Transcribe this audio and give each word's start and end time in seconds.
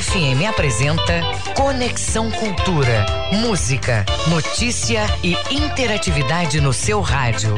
FM 0.00 0.48
apresenta 0.48 1.20
Conexão 1.54 2.30
Cultura. 2.30 3.04
Música, 3.30 4.06
notícia 4.26 5.04
e 5.22 5.36
interatividade 5.54 6.62
no 6.62 6.72
seu 6.72 7.02
rádio. 7.02 7.54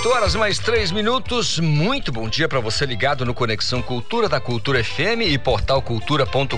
Oito 0.00 0.16
horas 0.16 0.34
mais 0.34 0.58
três 0.58 0.90
minutos. 0.90 1.58
Muito 1.58 2.10
bom 2.10 2.26
dia 2.26 2.48
para 2.48 2.58
você 2.58 2.86
ligado 2.86 3.26
no 3.26 3.34
Conexão 3.34 3.82
Cultura 3.82 4.30
da 4.30 4.40
Cultura 4.40 4.82
FM 4.82 5.28
e 5.28 5.36
portal 5.36 5.82
cultura.com.br. 5.82 6.56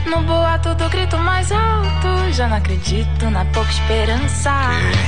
No 0.06 0.22
boato 0.22 0.75
do 0.75 0.88
grito 0.90 1.18
mais 1.18 1.52
alto, 1.52 2.31
já 2.31 2.47
não 2.47 2.58
acredito 2.58 3.30
na 3.31 3.46
pouca 3.46 3.72
esperança. 3.72 4.52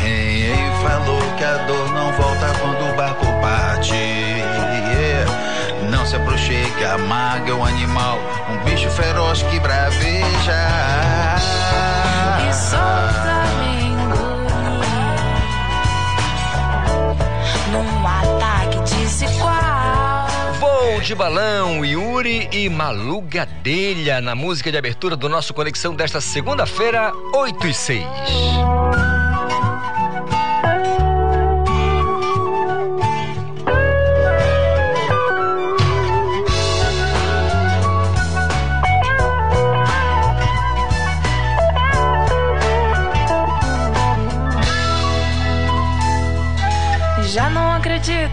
Quem 0.01 0.55
falou 0.81 1.21
que 1.37 1.43
a 1.43 1.57
dor 1.67 1.91
não 1.91 2.11
volta 2.13 2.47
quando 2.59 2.91
o 2.91 2.95
barco 2.95 3.25
parte? 3.41 3.93
Yeah. 3.93 5.31
Não 5.89 6.05
se 6.05 6.15
aproxime, 6.15 6.83
a 6.83 6.97
maga 6.97 7.51
é 7.51 7.53
um 7.53 7.65
animal, 7.65 8.19
um 8.49 8.63
bicho 8.63 8.89
feroz 8.89 9.43
que 9.43 9.59
braveja. 9.59 10.67
E 12.49 12.53
solta 12.53 13.34
de 21.05 21.13
balão, 21.13 21.85
Yuri 21.85 22.49
e 22.51 22.67
Malu 22.67 23.21
Gadelha 23.21 24.19
na 24.19 24.33
música 24.33 24.71
de 24.71 24.77
abertura 24.77 25.15
do 25.15 25.29
nosso 25.29 25.53
Conexão 25.53 25.93
desta 25.93 26.19
segunda-feira, 26.19 27.13
8 27.31 27.67
e 27.67 27.73
6. 27.75 28.05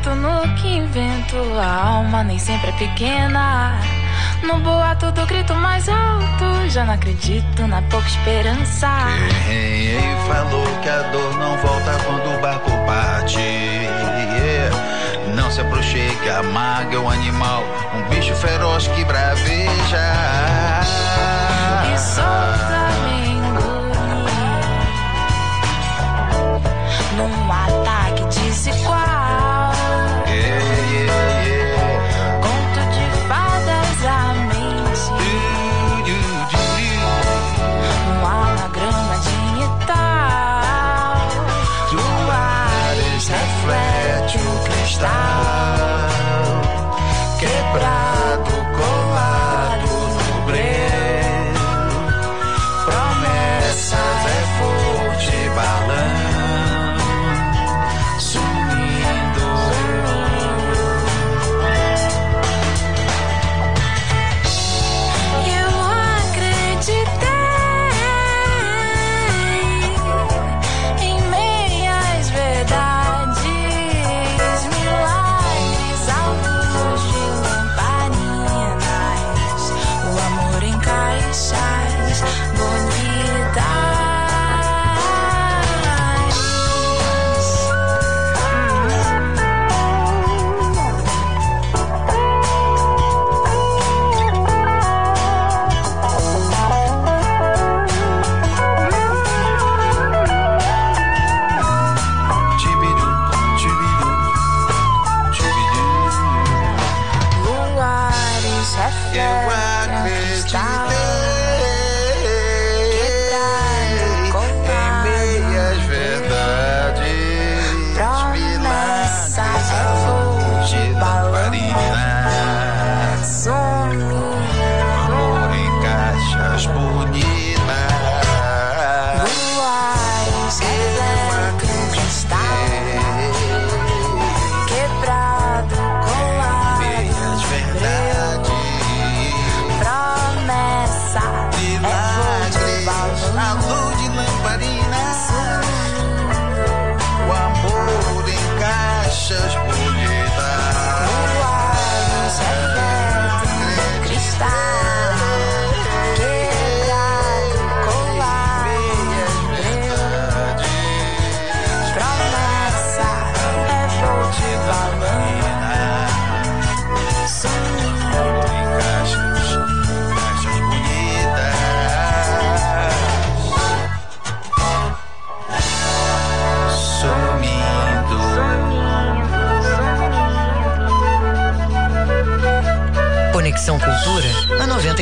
Acredito 0.02 0.14
no 0.16 0.54
que 0.56 0.68
invento. 0.68 1.36
A 1.58 1.96
alma 1.96 2.24
nem 2.24 2.38
sempre 2.38 2.70
é 2.70 2.72
pequena. 2.72 3.80
No 4.42 4.58
boato 4.58 5.12
do 5.12 5.24
grito 5.26 5.54
mais 5.54 5.88
alto, 5.88 6.68
já 6.68 6.84
não 6.84 6.94
acredito 6.94 7.66
na 7.68 7.80
pouca 7.82 8.08
esperança. 8.08 8.88
Quem 9.46 10.16
falou 10.26 10.66
que 10.82 10.88
a 10.88 11.02
dor 11.12 11.38
não 11.38 11.56
volta 11.58 11.92
quando 12.04 12.36
o 12.36 12.40
barco 12.40 12.70
parte? 12.86 13.38
Não 15.36 15.50
se 15.50 15.60
aproxime, 15.60 16.28
a 16.28 16.42
maga 16.42 16.96
é 16.96 16.98
um 16.98 17.08
animal, 17.08 17.62
um 17.94 18.08
bicho 18.10 18.34
feroz 18.34 18.88
que 18.88 19.04
braveja. 19.04 20.12
E 21.92 21.98
solta 21.98 22.82
num 27.16 27.52
ataque 27.52 27.81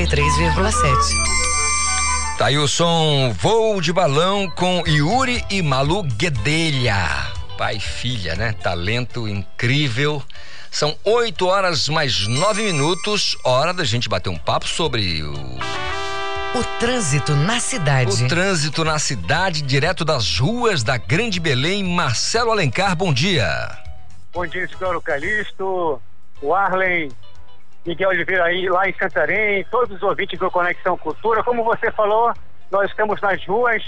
93,7. 0.06 1.14
Tá 2.38 2.47
aí 2.47 2.56
o 2.56 2.67
som 2.67 3.35
Voo 3.35 3.82
de 3.82 3.93
Balão 3.93 4.49
com 4.49 4.82
Yuri 4.87 5.44
e 5.50 5.61
Malu 5.61 6.02
Guedelha. 6.02 6.97
Pai 7.58 7.76
e 7.76 7.81
filha, 7.81 8.35
né? 8.35 8.55
Talento 8.55 9.29
incrível. 9.29 10.23
São 10.70 10.97
8 11.05 11.47
horas 11.47 11.87
mais 11.91 12.26
9 12.26 12.62
minutos. 12.62 13.37
Hora 13.44 13.75
da 13.75 13.85
gente 13.85 14.08
bater 14.08 14.31
um 14.31 14.38
papo 14.38 14.67
sobre 14.67 15.23
o. 15.23 15.35
O 15.35 16.64
trânsito 16.79 17.37
na 17.37 17.61
cidade. 17.61 18.25
O 18.25 18.29
trânsito 18.29 18.82
na 18.82 18.99
cidade, 18.99 19.61
direto 19.61 20.02
das 20.02 20.38
ruas 20.38 20.82
da 20.82 20.97
Grande 20.97 21.38
Belém. 21.38 21.85
Marcelo 21.85 22.50
Alencar, 22.50 22.97
bom 22.97 23.12
dia. 23.12 23.70
Bom 24.32 24.47
dia, 24.47 24.67
senhor 24.67 25.02
Calixto, 25.02 26.00
o 26.41 26.55
Arlen, 26.55 27.11
Miguel 27.87 28.11
Oliveira 28.11 28.44
aí 28.44 28.69
lá 28.69 28.88
em 28.88 28.94
Santarém, 28.94 29.65
todos 29.71 29.97
os 29.97 30.03
ouvintes 30.03 30.38
do 30.38 30.50
Conexão 30.50 30.99
Cultura. 30.99 31.43
Como 31.43 31.65
você 31.65 31.91
falou, 31.91 32.32
nós 32.71 32.91
estamos 32.91 33.21
nas 33.21 33.44
ruas 33.47 33.82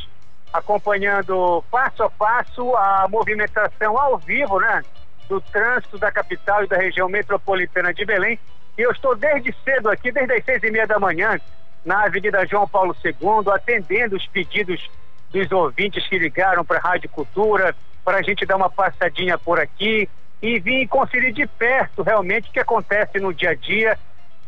acompanhando 0.53 1.65
passo 1.71 2.03
a 2.03 2.11
passo 2.11 2.77
a 2.77 3.06
movimentação 3.09 3.99
ao 3.99 4.19
vivo, 4.19 4.61
né? 4.61 4.83
Do 5.29 5.41
trânsito 5.41 5.99
da 5.99 6.11
capital 6.11 6.65
e 6.65 6.67
da 6.69 6.77
região 6.77 7.09
metropolitana 7.09 7.93
de 7.93 8.05
Belém. 8.05 8.39
E 8.77 8.83
eu 8.83 8.91
estou 8.91 9.15
desde 9.15 9.55
cedo 9.65 9.91
aqui, 9.91 10.11
desde 10.11 10.35
as 10.35 10.45
seis 10.45 10.62
e 10.62 10.71
meia 10.71 10.87
da 10.87 10.99
manhã, 10.99 11.38
na 11.85 12.05
Avenida 12.05 12.47
João 12.47 12.67
Paulo 12.67 12.95
II, 13.05 13.53
atendendo 13.53 14.17
os 14.17 14.27
pedidos 14.27 14.91
dos 15.31 15.50
ouvintes 15.53 16.06
que 16.06 16.19
ligaram 16.19 16.65
para 16.65 16.79
a 16.79 16.83
Rádio 16.83 17.09
Cultura, 17.11 17.75
para 18.05 18.19
a 18.19 18.23
gente 18.23 18.45
dar 18.45 18.56
uma 18.56 18.71
passadinha 18.71 19.38
por 19.38 19.59
aqui, 19.59 20.09
e 20.43 20.59
vim 20.59 20.87
conferir 20.89 21.33
de 21.33 21.47
perto 21.47 22.03
realmente 22.03 22.50
o 22.50 22.53
que 22.53 22.59
acontece 22.59 23.21
no 23.21 23.33
dia 23.33 23.50
a 23.50 23.55
dia 23.55 23.97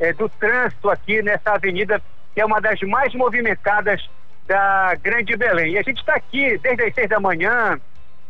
é, 0.01 0.13
do 0.13 0.29
trânsito 0.29 0.91
aqui 0.91 1.23
nessa 1.23 1.53
avenida, 1.53 2.03
que 2.35 2.41
é 2.41 2.45
uma 2.45 2.61
das 2.61 2.81
mais 2.81 3.15
movimentadas 3.15 4.05
da 4.45 4.97
Grande 4.97 5.37
Belém. 5.37 5.75
E 5.75 5.79
a 5.79 5.83
gente 5.83 6.01
está 6.01 6.17
aqui 6.17 6.59
desde 6.59 6.83
as 6.83 6.95
seis 6.95 7.09
da 7.09 7.21
manhã, 7.21 7.81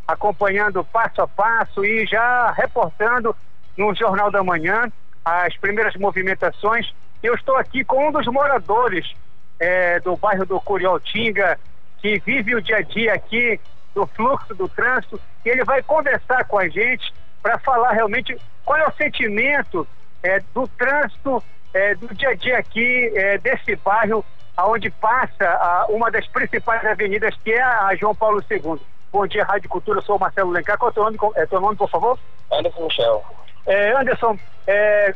acompanhando 0.06 0.84
passo 0.84 1.22
a 1.22 1.26
passo 1.26 1.82
e 1.82 2.06
já 2.06 2.50
reportando 2.52 3.34
no 3.76 3.94
Jornal 3.94 4.31
da 4.31 4.44
Manhã 4.44 4.93
as 5.25 5.56
primeiras 5.56 5.96
movimentações. 5.96 6.93
Eu 7.22 7.34
estou 7.34 7.56
aqui 7.56 7.82
com 7.82 8.08
um 8.08 8.12
dos 8.12 8.26
moradores 8.26 9.10
é, 9.58 9.99
do 10.00 10.14
bairro 10.17 10.44
do 10.44 10.60
Curioltinga, 10.60 11.58
que 11.99 12.19
vive 12.19 12.55
o 12.55 12.60
dia 12.60 12.76
a 12.76 12.82
dia 12.82 13.14
aqui 13.14 13.58
do 13.94 14.06
fluxo 14.08 14.55
do 14.55 14.69
trânsito, 14.69 15.19
e 15.44 15.49
ele 15.49 15.64
vai 15.64 15.82
conversar 15.82 16.44
com 16.44 16.58
a 16.58 16.69
gente 16.69 17.12
para 17.44 17.58
falar 17.58 17.93
realmente 17.93 18.35
qual 18.64 18.79
é 18.79 18.88
o 18.88 18.93
sentimento 18.93 19.87
é, 20.23 20.41
do 20.55 20.67
trânsito 20.67 21.44
é, 21.75 21.94
do 21.94 22.08
dia 22.14 22.31
a 22.31 22.35
dia 22.35 22.58
aqui 22.58 23.12
é, 23.14 23.37
desse 23.37 23.76
bairro 23.76 24.25
aonde 24.56 24.88
passa 24.88 25.44
a, 25.44 25.85
uma 25.91 26.11
das 26.11 26.26
principais 26.26 26.82
avenidas 26.87 27.35
que 27.44 27.52
é 27.52 27.62
a 27.62 27.94
João 27.96 28.14
Paulo 28.14 28.43
II. 28.50 28.81
Bom 29.12 29.26
dia, 29.26 29.44
Rádio 29.44 29.69
Cultura, 29.69 29.99
eu 29.99 30.02
sou 30.02 30.17
o 30.17 30.19
Marcelo 30.19 30.52
Lencar. 30.52 30.79
Qual 30.79 30.88
é 30.88 30.91
o 30.91 30.94
teu 30.94 31.05
nome, 31.05 31.19
é, 31.37 31.46
teu 31.46 31.61
nome 31.61 31.76
por 31.76 31.91
favor? 31.91 32.19
Anderson 32.50 32.85
Michel. 32.85 33.23
É, 33.67 33.93
Anderson, 33.93 34.38
é, 34.67 35.14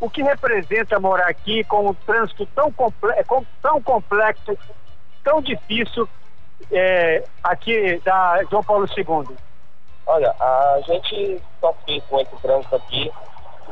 o 0.00 0.08
que 0.08 0.22
representa 0.22 0.98
morar 0.98 1.28
aqui 1.28 1.64
com 1.64 1.90
um 1.90 1.94
trânsito 1.94 2.46
tão, 2.46 2.72
comple 2.72 3.10
é, 3.10 3.24
tão 3.60 3.82
complexo, 3.82 4.56
tão 5.22 5.42
difícil 5.42 6.08
aqui 7.44 8.00
da 8.04 8.42
João 8.50 8.64
Paulo 8.64 8.86
II? 8.96 9.36
Olha, 10.08 10.34
a 10.40 10.80
gente 10.86 11.38
sofre 11.60 12.02
com 12.08 12.18
esse 12.18 12.34
trânsito 12.36 12.74
aqui 12.74 13.12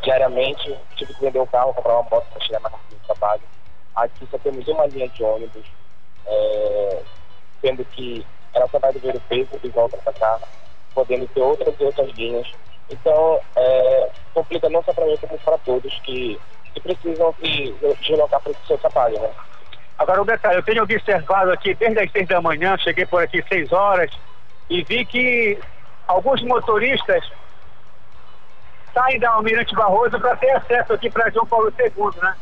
diariamente. 0.02 0.76
Tive 0.94 1.14
que 1.14 1.20
vender 1.22 1.38
o 1.38 1.46
carro, 1.46 1.72
comprar 1.72 1.94
uma 1.94 2.02
moto 2.02 2.26
para 2.30 2.42
chegar 2.42 2.60
mais 2.60 2.74
rápido 2.74 2.92
no 2.92 3.06
trabalho. 3.06 3.42
Aqui 3.96 4.28
só 4.30 4.36
temos 4.38 4.68
uma 4.68 4.86
linha 4.86 5.08
de 5.08 5.24
ônibus, 5.24 5.64
é, 6.26 7.02
sendo 7.62 7.82
que 7.86 8.24
ela 8.52 8.68
só 8.68 8.78
vai 8.78 8.92
do 8.92 8.98
o 8.98 9.20
Peso 9.20 9.48
e 9.64 9.68
volta 9.70 9.96
para 9.96 10.12
cá, 10.12 10.38
podendo 10.94 11.26
ter 11.28 11.40
outras 11.40 11.74
e 11.80 11.84
outras 11.84 12.10
linhas. 12.10 12.46
Então, 12.90 13.40
é, 13.56 14.10
complica 14.34 14.68
não 14.68 14.82
só 14.82 14.92
para 14.92 15.06
mim, 15.06 15.16
como 15.16 15.38
para 15.38 15.56
todos 15.56 15.98
que, 16.00 16.38
que 16.74 16.80
precisam 16.80 17.34
se 17.40 17.74
deslocar 18.02 18.42
para 18.42 18.52
o 18.52 18.66
seu 18.66 18.76
trabalho, 18.76 19.18
né? 19.20 19.30
Agora, 19.98 20.20
um 20.20 20.26
detalhe, 20.26 20.58
eu 20.58 20.62
tenho 20.62 20.82
observado 20.82 21.50
aqui 21.50 21.72
desde 21.72 21.98
as 21.98 22.12
seis 22.12 22.28
da 22.28 22.42
manhã, 22.42 22.76
cheguei 22.76 23.06
por 23.06 23.22
aqui 23.22 23.42
seis 23.48 23.72
horas, 23.72 24.10
e 24.68 24.82
vi 24.84 25.06
que 25.06 25.58
alguns 26.06 26.42
motoristas 26.42 27.24
saem 28.92 29.18
da 29.18 29.30
Almirante 29.32 29.74
Barroso 29.74 30.18
para 30.18 30.36
ter 30.36 30.50
acesso 30.52 30.94
aqui 30.94 31.10
para 31.10 31.30
João 31.30 31.46
Paulo 31.46 31.72
II, 31.78 32.22
né? 32.22 32.34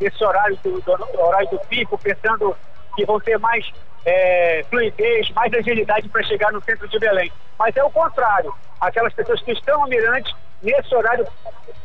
Nesse 0.00 0.24
horário 0.24 0.58
do, 0.64 0.80
do, 0.80 1.20
horário 1.20 1.48
do 1.50 1.58
pico, 1.60 1.96
pensando 1.98 2.56
que 2.96 3.04
vão 3.04 3.20
ter 3.20 3.38
mais 3.38 3.70
é, 4.04 4.64
fluidez, 4.68 5.30
mais 5.30 5.52
agilidade 5.52 6.08
para 6.08 6.22
chegar 6.24 6.52
no 6.52 6.62
centro 6.64 6.88
de 6.88 6.98
Belém. 6.98 7.30
Mas 7.58 7.76
é 7.76 7.84
o 7.84 7.90
contrário. 7.90 8.52
Aquelas 8.80 9.12
pessoas 9.12 9.40
que 9.42 9.52
estão 9.52 9.82
Almirante, 9.82 10.34
nesse 10.62 10.92
horário, 10.94 11.26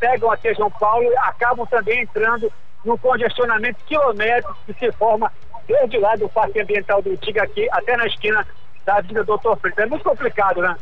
pegam 0.00 0.30
até 0.30 0.54
João 0.54 0.70
Paulo 0.70 1.04
e 1.04 1.16
acabam 1.18 1.66
também 1.66 2.02
entrando 2.02 2.50
no 2.84 2.98
congestionamento 2.98 3.84
quilométrico 3.84 4.56
que 4.66 4.74
se 4.74 4.90
forma 4.92 5.30
desde 5.68 5.98
lá 5.98 6.14
do 6.16 6.28
Parque 6.28 6.60
Ambiental 6.60 7.02
do 7.02 7.16
Tiga 7.16 7.42
aqui 7.42 7.68
até 7.70 7.96
na 7.96 8.06
esquina 8.06 8.46
da 8.84 8.96
Avenida 8.96 9.24
Doutor 9.24 9.58
Freitas. 9.58 9.84
É 9.84 9.88
muito 9.88 10.04
complicado, 10.04 10.62
né? 10.62 10.76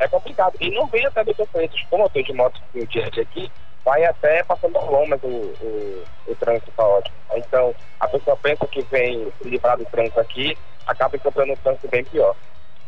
É 0.00 0.08
complicado. 0.08 0.54
E 0.60 0.70
não 0.70 0.86
vem 0.86 1.06
até 1.06 1.22
Doutor 1.22 1.46
Freitas, 1.48 1.80
como 1.88 2.04
eu 2.04 2.06
estou 2.08 2.22
de 2.22 2.32
moto 2.32 2.60
no 2.74 2.86
dia 2.86 3.04
a 3.04 3.20
aqui, 3.20 3.50
vai 3.84 4.04
até 4.04 4.42
passando 4.42 4.76
ao 4.76 4.90
longo 4.90 5.14
o, 5.22 5.28
o, 5.28 6.04
o 6.26 6.34
trânsito 6.34 6.72
caótico. 6.72 7.14
Então, 7.34 7.74
a 8.00 8.08
pessoa 8.08 8.36
pensa 8.36 8.66
que 8.66 8.82
vem 8.82 9.30
se 9.38 9.48
livrar 9.48 9.76
do 9.76 9.84
trânsito 9.84 10.18
aqui, 10.18 10.58
acaba 10.86 11.16
encontrando 11.16 11.52
um 11.52 11.56
trânsito 11.56 11.88
bem 11.88 12.04
pior. 12.04 12.34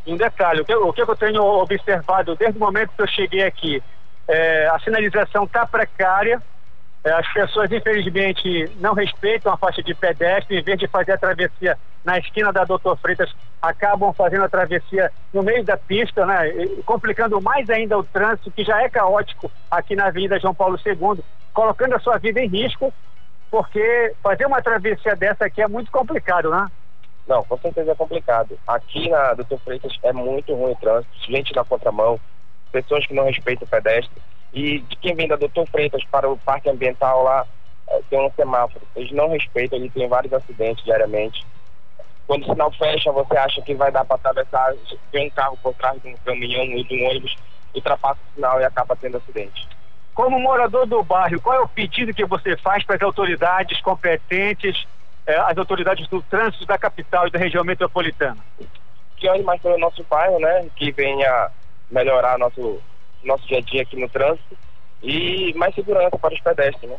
Um 0.07 0.17
detalhe, 0.17 0.63
o 0.63 0.65
que, 0.65 0.75
o 0.75 0.93
que 0.93 1.03
eu 1.03 1.17
tenho 1.17 1.43
observado 1.43 2.35
desde 2.35 2.59
o 2.59 2.61
momento 2.61 2.91
que 2.97 3.03
eu 3.03 3.07
cheguei 3.07 3.45
aqui, 3.45 3.83
é, 4.27 4.67
a 4.67 4.79
sinalização 4.81 5.45
está 5.45 5.67
precária, 5.67 6.43
as 7.05 7.33
pessoas, 7.33 7.71
infelizmente, 7.73 8.71
não 8.77 8.95
respeitam 8.95 9.53
a 9.53 9.57
faixa 9.57 9.83
de 9.83 9.93
pedestre, 9.93 10.59
em 10.59 10.63
vez 10.63 10.79
de 10.79 10.87
fazer 10.87 11.13
a 11.13 11.19
travessia 11.19 11.77
na 12.05 12.19
esquina 12.19 12.53
da 12.53 12.65
Doutor 12.65 12.97
Freitas, 12.99 13.33
acabam 13.61 14.13
fazendo 14.13 14.45
a 14.45 14.49
travessia 14.49 15.11
no 15.33 15.43
meio 15.43 15.65
da 15.65 15.77
pista, 15.77 16.25
né? 16.25 16.53
Complicando 16.85 17.41
mais 17.41 17.69
ainda 17.69 17.99
o 17.99 18.05
trânsito, 18.05 18.53
que 18.53 18.63
já 18.65 18.83
é 18.83 18.89
caótico 18.89 19.51
aqui 19.69 19.97
na 19.97 20.07
Avenida 20.07 20.39
João 20.39 20.55
Paulo 20.55 20.79
II, 20.85 21.25
colocando 21.53 21.95
a 21.97 22.01
sua 22.01 22.19
vida 22.19 22.41
em 22.41 22.49
risco, 22.49 22.95
porque 23.51 24.15
fazer 24.23 24.47
uma 24.47 24.63
travessia 24.63 25.17
dessa 25.17 25.47
aqui 25.47 25.61
é 25.61 25.69
muito 25.69 25.91
complicado, 25.91 26.51
né? 26.51 26.69
Não, 27.27 27.43
com 27.45 27.59
certeza 27.59 27.93
é 27.93 27.95
complicado. 27.97 28.59
Aqui 28.67 29.09
na 29.09 29.35
Doutor 29.35 29.59
Freitas 29.61 29.93
é 30.05 30.13
muito 30.13 30.55
ruim 30.55 30.73
o 30.73 30.77
trânsito, 30.77 31.13
gente 31.29 31.55
na 31.55 31.65
contramão, 31.65 32.21
pessoas 32.71 33.05
que 33.07 33.15
não 33.15 33.25
respeitam 33.25 33.67
o 33.67 33.71
pedestre 33.71 34.23
e 34.53 34.81
de 34.81 34.97
quem 34.97 35.15
vem 35.15 35.29
da 35.29 35.37
Doutor 35.37 35.67
Freitas 35.69 36.05
para 36.11 36.29
o 36.31 36.37
parque 36.37 36.69
ambiental 36.69 37.23
lá, 37.23 37.47
é, 37.89 38.01
tem 38.11 38.21
um 38.21 38.31
semáforo. 38.33 38.87
Eles 38.95 39.11
não 39.13 39.31
respeitam, 39.31 39.79
ele 39.79 39.91
tem 39.91 40.09
vários 40.09 40.33
acidentes 40.33 40.85
diariamente. 40.85 41.45
Quando 42.27 42.43
o 42.43 42.47
sinal 42.47 42.71
fecha, 42.73 43.11
você 43.11 43.37
acha 43.37 43.63
que 43.63 43.75
vai 43.75 43.91
dar 43.91 44.05
para 44.05 44.17
atravessar, 44.17 44.75
tem 45.11 45.27
um 45.27 45.31
carro 45.31 45.59
por 45.63 45.75
trás 45.75 46.01
de 46.03 46.09
um 46.09 46.17
caminhão 46.25 46.65
e 46.65 46.85
de 46.85 47.03
um 47.03 47.09
ônibus, 47.09 47.37
ultrapassa 47.75 48.21
o 48.31 48.35
sinal 48.35 48.61
e 48.61 48.65
acaba 48.65 48.95
tendo 48.97 49.17
acidente. 49.17 49.67
Como 50.15 50.39
morador 50.39 50.87
do 50.87 51.03
bairro, 51.03 51.41
qual 51.41 51.57
é 51.57 51.61
o 51.61 51.69
pedido 51.69 52.13
que 52.13 52.25
você 52.25 52.57
faz 52.57 52.85
para 52.85 52.97
as 52.97 53.03
autoridades 53.03 53.81
competentes, 53.81 54.87
eh, 55.27 55.37
as 55.37 55.57
autoridades 55.57 56.07
do 56.09 56.23
trânsito 56.23 56.67
da 56.67 56.77
capital 56.77 57.27
e 57.27 57.31
da 57.31 57.39
região 57.39 57.65
metropolitana? 57.65 58.37
Que 59.17 59.29
olhe 59.29 59.43
mais 59.43 59.61
pelo 59.63 59.79
nosso 59.79 60.05
bairro, 60.05 60.39
né? 60.39 60.69
Que 60.77 60.93
venha 60.93 61.51
melhorar 61.91 62.39
nosso 62.39 62.81
nosso 63.25 63.47
dia 63.47 63.59
a 63.59 63.61
dia 63.61 63.83
aqui 63.83 63.97
no 63.99 64.09
trânsito 64.09 64.57
e 65.03 65.53
mais 65.55 65.75
segurança 65.75 66.17
para 66.19 66.35
os 66.35 66.41
pedestres, 66.41 66.91
né? 66.91 66.97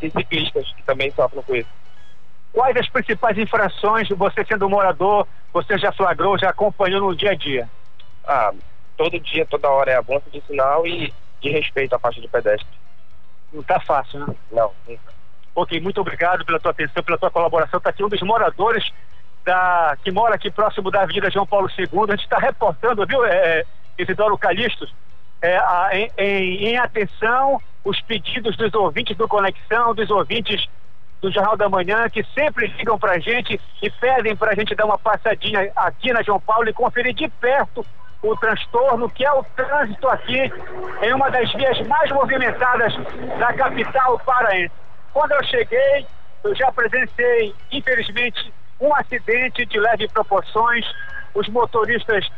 E 0.00 0.10
ciclistas 0.10 0.72
que 0.72 0.82
também 0.84 1.10
sofrem 1.10 1.42
com 1.42 1.54
isso. 1.56 1.68
Quais 2.52 2.76
as 2.76 2.88
principais 2.88 3.36
infrações, 3.38 4.08
você 4.08 4.44
sendo 4.44 4.68
morador, 4.68 5.26
você 5.52 5.78
já 5.78 5.92
flagrou, 5.92 6.38
já 6.38 6.50
acompanhou 6.50 7.00
no 7.00 7.14
dia 7.14 7.30
a 7.30 7.34
dia? 7.34 7.68
Ah, 8.24 8.52
todo 8.96 9.18
dia, 9.20 9.46
toda 9.46 9.68
hora 9.68 9.92
é 9.92 9.96
avanço 9.96 10.30
de 10.30 10.40
sinal 10.42 10.86
e 10.86 11.12
de 11.40 11.50
respeito 11.50 11.94
à 11.94 11.98
faixa 11.98 12.20
de 12.20 12.28
pedestre. 12.28 12.66
Não 13.52 13.60
está 13.60 13.80
fácil, 13.80 14.20
né? 14.20 14.34
Não, 14.52 14.72
nunca. 14.86 15.12
Ok, 15.54 15.80
muito 15.80 16.00
obrigado 16.00 16.44
pela 16.44 16.60
tua 16.60 16.70
atenção, 16.70 17.02
pela 17.02 17.18
tua 17.18 17.30
colaboração. 17.30 17.78
Está 17.78 17.90
aqui 17.90 18.04
um 18.04 18.08
dos 18.08 18.22
moradores 18.22 18.88
da, 19.44 19.96
que 20.02 20.10
mora 20.10 20.34
aqui 20.34 20.50
próximo 20.50 20.90
da 20.90 21.02
Avenida 21.02 21.30
João 21.30 21.46
Paulo 21.46 21.68
II. 21.76 21.88
A 22.08 22.16
gente 22.16 22.24
está 22.24 22.38
reportando, 22.38 23.06
viu, 23.06 23.24
é, 23.24 23.64
Isidoro 23.98 24.38
Calixtos, 24.38 24.92
é, 25.42 25.56
a, 25.56 25.90
em, 25.92 26.10
em, 26.18 26.66
em, 26.68 26.76
atenção 26.76 27.60
os 27.84 28.00
pedidos 28.02 28.56
dos 28.56 28.72
ouvintes 28.74 29.16
do 29.16 29.26
Conexão, 29.26 29.94
dos 29.94 30.10
ouvintes 30.10 30.66
do 31.20 31.30
Jornal 31.30 31.56
da 31.56 31.68
Manhã, 31.68 32.08
que 32.08 32.24
sempre 32.34 32.66
ligam 32.66 32.98
para 32.98 33.12
a 33.12 33.18
gente 33.18 33.60
e 33.82 33.90
pedem 33.90 34.36
para 34.36 34.52
a 34.52 34.54
gente 34.54 34.74
dar 34.74 34.86
uma 34.86 34.98
passadinha 34.98 35.70
aqui 35.76 36.12
na 36.12 36.22
João 36.22 36.40
Paulo 36.40 36.68
e 36.68 36.72
conferir 36.72 37.14
de 37.14 37.28
perto 37.28 37.84
o 38.22 38.36
transtorno 38.36 39.08
que 39.08 39.24
é 39.24 39.32
o 39.32 39.42
trânsito 39.56 40.06
aqui 40.08 40.52
em 41.02 41.12
uma 41.14 41.30
das 41.30 41.50
vias 41.52 41.80
mais 41.86 42.10
movimentadas 42.10 42.94
da 43.38 43.52
capital 43.54 44.18
paraense. 44.20 44.74
Quando 45.12 45.32
eu 45.32 45.44
cheguei, 45.44 46.06
eu 46.44 46.54
já 46.54 46.70
presenciei, 46.70 47.54
infelizmente, 47.72 48.52
um 48.80 48.94
acidente 48.94 49.64
de 49.66 49.78
leve 49.78 50.08
proporções. 50.08 50.86
Os 51.34 51.48
motoristas 51.48 52.28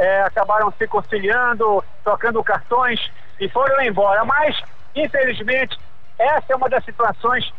é, 0.00 0.22
acabaram 0.22 0.72
se 0.78 0.88
conciliando, 0.88 1.84
trocando 2.02 2.42
cartões 2.42 2.98
e 3.38 3.50
foram 3.50 3.82
embora. 3.82 4.24
Mas, 4.24 4.58
infelizmente, 4.96 5.78
essa 6.18 6.54
é 6.54 6.56
uma 6.56 6.70
das 6.70 6.82
situações 6.86 7.52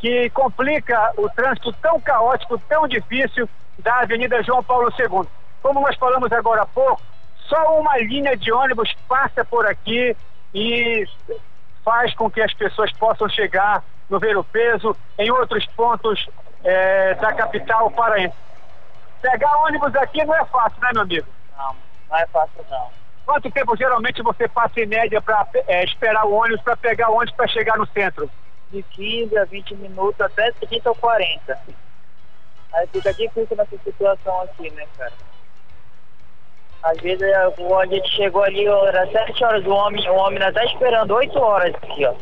que 0.00 0.28
complica 0.30 1.12
o 1.16 1.30
trânsito 1.30 1.72
tão 1.74 2.00
caótico, 2.00 2.58
tão 2.68 2.88
difícil 2.88 3.48
da 3.78 4.00
Avenida 4.00 4.42
João 4.42 4.62
Paulo 4.62 4.92
II. 4.98 5.28
Como 5.62 5.80
nós 5.80 5.96
falamos 5.96 6.32
agora 6.32 6.62
há 6.62 6.66
pouco, 6.66 7.00
só 7.48 7.78
uma 7.78 7.96
linha 7.98 8.36
de 8.36 8.52
ônibus 8.52 8.92
passa 9.08 9.44
por 9.44 9.64
aqui 9.64 10.16
e 10.52 11.06
faz 11.84 12.12
com 12.14 12.28
que 12.28 12.40
as 12.40 12.52
pessoas 12.54 12.92
possam 12.94 13.28
chegar 13.28 13.84
no 14.10 14.18
Ver 14.18 14.36
o 14.36 14.42
Peso, 14.42 14.96
em 15.16 15.30
outros 15.30 15.64
pontos 15.76 16.28
é, 16.64 17.14
da 17.14 17.32
capital 17.32 17.88
paraense. 17.92 18.34
Pegar 19.22 19.56
ônibus 19.58 19.94
aqui 19.94 20.24
não 20.24 20.34
é 20.34 20.44
fácil, 20.46 20.80
né, 20.80 20.90
meu 20.92 21.02
amigo? 21.02 21.26
Não, 21.56 21.83
não 22.14 22.20
é 22.20 22.26
fácil 22.26 22.64
não. 22.70 22.88
Quanto 23.26 23.50
tempo 23.50 23.76
geralmente 23.76 24.22
você 24.22 24.46
passa 24.46 24.80
em 24.80 24.86
média 24.86 25.20
para 25.20 25.46
é, 25.66 25.84
esperar 25.84 26.26
o 26.26 26.32
ônibus, 26.32 26.62
para 26.62 26.76
pegar 26.76 27.10
o 27.10 27.14
ônibus 27.14 27.34
para 27.34 27.48
chegar 27.48 27.76
no 27.76 27.86
centro? 27.86 28.30
De 28.70 28.82
15 28.82 29.36
a 29.36 29.44
20 29.44 29.74
minutos, 29.76 30.20
até 30.20 30.52
30 30.52 30.90
ou 30.90 30.94
40. 30.94 31.58
Aí 32.74 32.86
fica 32.88 33.12
difícil 33.14 33.56
nessa 33.56 33.78
situação 33.78 34.42
aqui, 34.42 34.70
né, 34.70 34.86
cara? 34.96 35.12
Às 36.82 36.98
vezes 37.00 37.22
é, 37.22 37.34
a 37.34 37.86
gente 37.86 38.10
chegou 38.10 38.42
ali, 38.42 38.66
era 38.66 39.06
7 39.10 39.44
horas, 39.44 39.64
o 39.64 39.70
homem, 39.70 40.08
o 40.08 40.14
homem 40.14 40.42
ainda 40.42 40.52
tá 40.52 40.64
esperando 40.66 41.14
8 41.14 41.38
horas 41.38 41.74
aqui, 41.76 42.04
ó. 42.04 42.14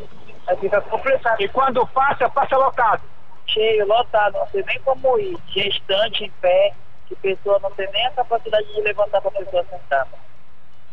Aí 0.47 0.57
fica 0.57 0.79
complicado. 0.81 1.41
E 1.41 1.47
quando 1.49 1.85
passa, 1.87 2.29
passa 2.29 2.55
lotado. 2.55 3.01
Cheio, 3.45 3.85
lotado, 3.85 4.37
não 4.37 4.47
sei 4.47 4.63
nem 4.63 4.79
como 4.79 5.19
ir. 5.19 5.37
Gestante 5.49 6.23
em 6.23 6.31
pé, 6.41 6.73
que 7.07 7.15
pessoa 7.15 7.59
não 7.59 7.71
tem 7.71 7.89
nem 7.91 8.05
a 8.07 8.11
capacidade 8.11 8.73
de 8.73 8.81
levantar 8.81 9.21
para 9.21 9.29
a 9.29 9.43
pessoa 9.43 9.65
sentar. 9.69 10.07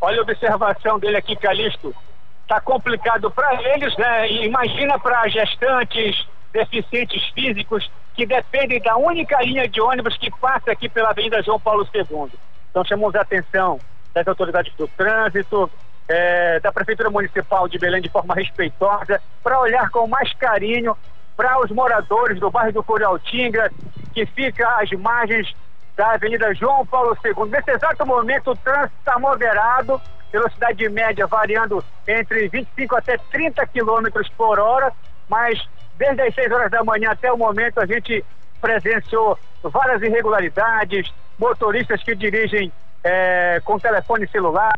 Olha 0.00 0.19
a 0.19 0.23
observação 0.23 0.99
dele 0.99 1.17
aqui, 1.17 1.37
Calixto. 1.37 1.95
Está 2.43 2.61
complicado 2.61 3.31
para 3.31 3.62
eles, 3.62 3.97
né? 3.97 4.29
E 4.29 4.47
imagina 4.47 4.99
para 4.99 5.29
gestantes, 5.29 6.26
deficientes 6.52 7.23
físicos, 7.29 7.90
que 8.14 8.26
dependem 8.26 8.81
da 8.81 8.97
única 8.97 9.40
linha 9.43 9.69
de 9.69 9.81
ônibus 9.81 10.17
que 10.17 10.31
passa 10.31 10.73
aqui 10.73 10.88
pela 10.88 11.11
Avenida 11.11 11.43
João 11.43 11.61
Paulo 11.61 11.87
II. 11.95 12.31
Então 12.71 12.85
chamamos 12.85 13.14
a 13.14 13.21
atenção 13.21 13.79
das 14.12 14.26
autoridades 14.26 14.75
do 14.75 14.88
trânsito, 14.88 15.71
é, 16.09 16.59
da 16.59 16.73
Prefeitura 16.73 17.09
Municipal 17.09 17.69
de 17.69 17.79
Belém 17.79 18.02
de 18.02 18.09
forma 18.09 18.35
respeitosa, 18.35 19.21
para 19.43 19.61
olhar 19.61 19.90
com 19.90 20.09
mais 20.09 20.33
carinho 20.35 20.97
para 21.37 21.61
os 21.61 21.71
moradores 21.71 22.40
do 22.40 22.50
bairro 22.50 22.73
do 22.73 22.83
Corialtinga, 22.83 23.71
que 24.12 24.26
fica 24.26 24.69
às 24.81 24.90
margens 24.90 25.55
da 26.00 26.12
Avenida 26.12 26.54
João 26.54 26.87
Paulo 26.87 27.14
II. 27.23 27.50
Nesse 27.50 27.73
exato 27.73 28.07
momento, 28.07 28.52
o 28.52 28.57
trânsito 28.57 28.97
está 29.00 29.19
moderado, 29.19 30.00
velocidade 30.33 30.88
média 30.88 31.26
variando 31.26 31.85
entre 32.09 32.49
25 32.49 32.97
até 32.97 33.19
30 33.19 33.66
quilômetros 33.66 34.26
por 34.30 34.59
hora, 34.59 34.90
mas 35.28 35.62
desde 35.99 36.23
as 36.23 36.35
6 36.35 36.52
horas 36.52 36.71
da 36.71 36.83
manhã 36.83 37.11
até 37.11 37.30
o 37.30 37.37
momento 37.37 37.80
a 37.80 37.85
gente 37.85 38.25
presenciou 38.62 39.38
várias 39.62 40.00
irregularidades, 40.00 41.12
motoristas 41.38 42.02
que 42.02 42.14
dirigem 42.14 42.73
é, 43.04 43.61
com 43.62 43.78
telefone 43.78 44.26
celular, 44.28 44.73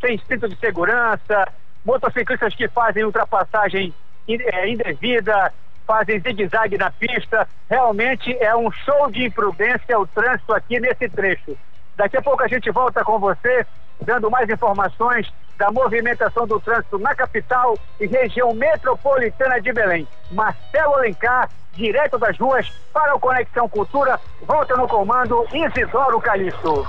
sem 0.00 0.18
cinto 0.26 0.48
de 0.48 0.56
segurança, 0.56 1.46
motociclistas 1.84 2.52
que 2.52 2.66
fazem 2.66 3.04
ultrapassagem 3.04 3.94
é, 4.28 4.68
indevida, 4.68 5.52
fazem 5.86 6.20
zigue-zague 6.20 6.78
na 6.78 6.90
pista. 6.90 7.48
Realmente 7.68 8.36
é 8.38 8.54
um 8.56 8.70
show 8.70 9.10
de 9.10 9.24
imprudência 9.24 9.98
o 9.98 10.06
trânsito 10.06 10.52
aqui 10.52 10.80
nesse 10.80 11.08
trecho. 11.08 11.56
Daqui 11.96 12.16
a 12.16 12.22
pouco 12.22 12.42
a 12.42 12.48
gente 12.48 12.70
volta 12.70 13.04
com 13.04 13.18
você, 13.18 13.66
dando 14.00 14.30
mais 14.30 14.48
informações 14.48 15.32
da 15.56 15.70
movimentação 15.70 16.46
do 16.46 16.58
trânsito 16.58 16.98
na 16.98 17.14
capital 17.14 17.78
e 18.00 18.06
região 18.06 18.52
metropolitana 18.54 19.60
de 19.60 19.72
Belém. 19.72 20.08
Marcelo 20.32 20.94
Alencar, 20.94 21.48
direto 21.72 22.18
das 22.18 22.36
ruas, 22.38 22.68
para 22.92 23.14
o 23.14 23.20
Conexão 23.20 23.68
Cultura, 23.68 24.18
volta 24.42 24.76
no 24.76 24.88
comando 24.88 25.46
Isidoro 25.52 26.20
Calixto. 26.20 26.86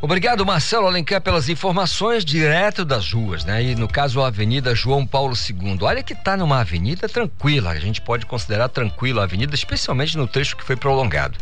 Obrigado, 0.00 0.46
Marcelo 0.46 0.86
Alencar, 0.86 1.20
pelas 1.20 1.48
informações 1.48 2.24
direto 2.24 2.84
das 2.84 3.12
ruas, 3.12 3.44
né? 3.44 3.60
E 3.64 3.74
no 3.74 3.88
caso, 3.88 4.22
a 4.22 4.28
Avenida 4.28 4.72
João 4.72 5.04
Paulo 5.04 5.34
II. 5.34 5.76
Olha 5.80 6.04
que 6.04 6.14
tá 6.14 6.36
numa 6.36 6.60
avenida 6.60 7.08
tranquila, 7.08 7.70
a 7.70 7.80
gente 7.80 8.00
pode 8.00 8.24
considerar 8.24 8.68
tranquila 8.68 9.22
a 9.22 9.24
avenida, 9.24 9.56
especialmente 9.56 10.16
no 10.16 10.28
trecho 10.28 10.56
que 10.56 10.62
foi 10.62 10.76
prolongado. 10.76 11.36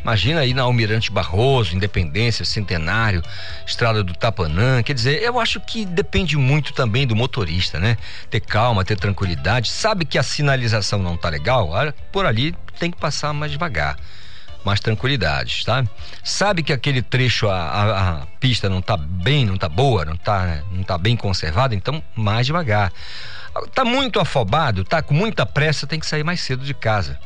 Imagina 0.00 0.40
aí 0.40 0.54
na 0.54 0.62
Almirante 0.62 1.12
Barroso, 1.12 1.76
Independência, 1.76 2.46
Centenário, 2.46 3.22
Estrada 3.66 4.02
do 4.02 4.14
Tapanã. 4.14 4.82
Quer 4.82 4.94
dizer, 4.94 5.22
eu 5.22 5.38
acho 5.38 5.60
que 5.60 5.84
depende 5.84 6.34
muito 6.38 6.72
também 6.72 7.06
do 7.06 7.14
motorista, 7.14 7.78
né? 7.78 7.98
Ter 8.30 8.40
calma, 8.40 8.86
ter 8.86 8.96
tranquilidade. 8.96 9.68
Sabe 9.68 10.06
que 10.06 10.16
a 10.16 10.22
sinalização 10.22 11.02
não 11.02 11.14
tá 11.14 11.28
legal? 11.28 11.72
Por 12.10 12.24
ali 12.24 12.54
tem 12.78 12.90
que 12.90 12.96
passar 12.96 13.34
mais 13.34 13.52
devagar 13.52 13.98
mais 14.64 14.80
tranquilidade, 14.80 15.64
tá? 15.64 15.84
Sabe 16.22 16.62
que 16.62 16.72
aquele 16.72 17.02
trecho, 17.02 17.48
a, 17.48 17.56
a, 17.56 18.10
a 18.10 18.26
pista 18.40 18.68
não 18.68 18.82
tá 18.82 18.96
bem, 18.96 19.46
não 19.46 19.56
tá 19.56 19.68
boa, 19.68 20.04
não 20.04 20.16
tá, 20.16 20.44
né? 20.44 20.64
não 20.72 20.82
tá 20.82 20.98
bem 20.98 21.16
conservada, 21.16 21.74
então 21.74 22.02
mais 22.14 22.46
devagar. 22.46 22.92
Tá 23.74 23.84
muito 23.84 24.20
afobado, 24.20 24.84
tá 24.84 25.02
com 25.02 25.14
muita 25.14 25.44
pressa, 25.44 25.86
tem 25.86 25.98
que 25.98 26.06
sair 26.06 26.22
mais 26.22 26.40
cedo 26.40 26.64
de 26.64 26.74
casa. 26.74 27.18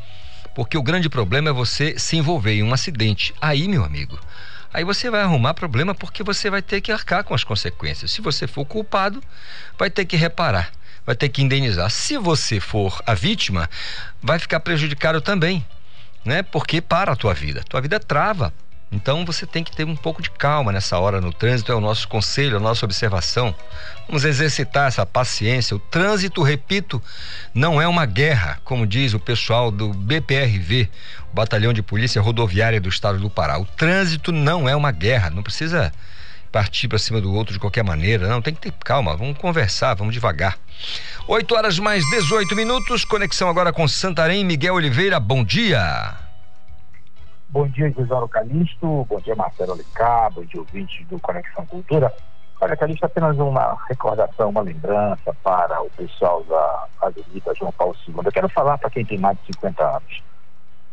Porque 0.54 0.76
o 0.76 0.82
grande 0.82 1.08
problema 1.08 1.50
é 1.50 1.52
você 1.52 1.98
se 1.98 2.16
envolver 2.16 2.54
em 2.54 2.62
um 2.62 2.72
acidente. 2.72 3.34
Aí, 3.40 3.66
meu 3.66 3.84
amigo, 3.84 4.18
aí 4.72 4.84
você 4.84 5.10
vai 5.10 5.22
arrumar 5.22 5.54
problema 5.54 5.94
porque 5.94 6.22
você 6.22 6.50
vai 6.50 6.62
ter 6.62 6.80
que 6.80 6.92
arcar 6.92 7.24
com 7.24 7.34
as 7.34 7.44
consequências. 7.44 8.12
Se 8.12 8.20
você 8.20 8.46
for 8.46 8.64
culpado, 8.64 9.22
vai 9.78 9.90
ter 9.90 10.04
que 10.04 10.16
reparar, 10.16 10.70
vai 11.04 11.16
ter 11.16 11.28
que 11.28 11.42
indenizar. 11.42 11.90
Se 11.90 12.16
você 12.18 12.60
for 12.60 13.02
a 13.06 13.14
vítima, 13.14 13.68
vai 14.22 14.38
ficar 14.38 14.60
prejudicado 14.60 15.20
também 15.20 15.64
né? 16.24 16.42
Porque 16.42 16.80
para 16.80 17.12
a 17.12 17.16
tua 17.16 17.34
vida, 17.34 17.62
tua 17.68 17.80
vida 17.80 17.98
trava. 17.98 18.52
Então 18.92 19.24
você 19.24 19.46
tem 19.46 19.64
que 19.64 19.74
ter 19.74 19.86
um 19.86 19.96
pouco 19.96 20.20
de 20.20 20.30
calma 20.30 20.70
nessa 20.70 20.98
hora 20.98 21.18
no 21.18 21.32
trânsito, 21.32 21.72
é 21.72 21.74
o 21.74 21.80
nosso 21.80 22.06
conselho, 22.06 22.58
a 22.58 22.60
nossa 22.60 22.84
observação. 22.84 23.54
Vamos 24.06 24.22
exercitar 24.24 24.88
essa 24.88 25.06
paciência. 25.06 25.74
O 25.74 25.78
trânsito, 25.78 26.42
repito, 26.42 27.02
não 27.54 27.80
é 27.80 27.88
uma 27.88 28.04
guerra, 28.04 28.60
como 28.64 28.86
diz 28.86 29.14
o 29.14 29.18
pessoal 29.18 29.70
do 29.70 29.94
BPRV, 29.94 30.90
o 31.32 31.34
Batalhão 31.34 31.72
de 31.72 31.82
Polícia 31.82 32.20
Rodoviária 32.20 32.78
do 32.78 32.90
Estado 32.90 33.18
do 33.18 33.30
Pará. 33.30 33.58
O 33.58 33.64
trânsito 33.64 34.30
não 34.30 34.68
é 34.68 34.76
uma 34.76 34.92
guerra, 34.92 35.30
não 35.30 35.42
precisa 35.42 35.90
partir 36.52 36.86
para 36.86 36.98
cima 36.98 37.18
do 37.18 37.32
outro 37.32 37.54
de 37.54 37.58
qualquer 37.58 37.82
maneira, 37.82 38.28
não, 38.28 38.42
tem 38.42 38.54
que 38.54 38.60
ter 38.60 38.72
calma, 38.84 39.16
vamos 39.16 39.38
conversar, 39.38 39.94
vamos 39.94 40.12
devagar. 40.12 40.58
8 41.26 41.54
horas 41.54 41.78
mais 41.78 42.04
18 42.10 42.54
minutos, 42.56 43.04
conexão 43.04 43.48
agora 43.48 43.72
com 43.72 43.86
Santarém, 43.86 44.44
Miguel 44.44 44.74
Oliveira, 44.74 45.20
bom 45.20 45.44
dia. 45.44 46.16
Bom 47.48 47.68
dia, 47.68 47.92
Gisoro 47.96 48.28
Calixto, 48.28 49.06
bom 49.08 49.20
dia, 49.20 49.36
Marcelo 49.36 49.72
Alicá, 49.72 50.30
bom 50.30 50.42
dia, 50.42 50.60
ouvinte 50.60 51.04
do 51.04 51.20
Conexão 51.20 51.66
Cultura. 51.66 52.12
Olha, 52.60 52.76
Calixto, 52.76 53.04
apenas 53.04 53.36
uma 53.38 53.76
recordação, 53.88 54.50
uma 54.50 54.62
lembrança 54.62 55.34
para 55.42 55.82
o 55.82 55.90
pessoal 55.90 56.44
da 56.44 56.86
Avenida 57.02 57.52
João 57.58 57.72
Paulo 57.72 57.96
II. 58.06 58.14
Eu 58.24 58.32
quero 58.32 58.48
falar 58.48 58.78
para 58.78 58.88
quem 58.88 59.04
tem 59.04 59.18
mais 59.18 59.36
de 59.38 59.46
50 59.46 59.84
anos. 59.84 60.22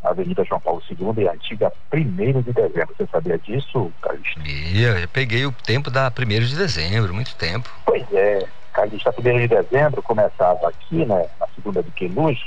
A 0.03 0.09
Avenida 0.09 0.43
João 0.43 0.59
Paulo 0.59 0.81
II 0.89 1.25
é 1.25 1.29
a 1.29 1.33
antiga 1.33 1.71
1 1.93 2.41
de 2.41 2.53
dezembro. 2.53 2.95
Você 2.97 3.07
sabia 3.11 3.37
disso, 3.37 3.91
Calixto? 4.01 4.41
Eu 4.41 5.07
peguei 5.09 5.45
o 5.45 5.51
tempo 5.51 5.91
da 5.91 6.07
1 6.07 6.25
de 6.45 6.57
dezembro, 6.57 7.13
muito 7.13 7.35
tempo. 7.35 7.69
Pois 7.85 8.05
é, 8.13 8.47
Calixto, 8.73 9.09
a 9.09 9.13
1 9.17 9.23
de 9.39 9.47
dezembro 9.47 10.01
começava 10.01 10.69
aqui, 10.69 11.05
né, 11.05 11.27
na 11.39 11.47
segunda 11.47 11.83
de 11.83 11.91
Queluz, 11.91 12.39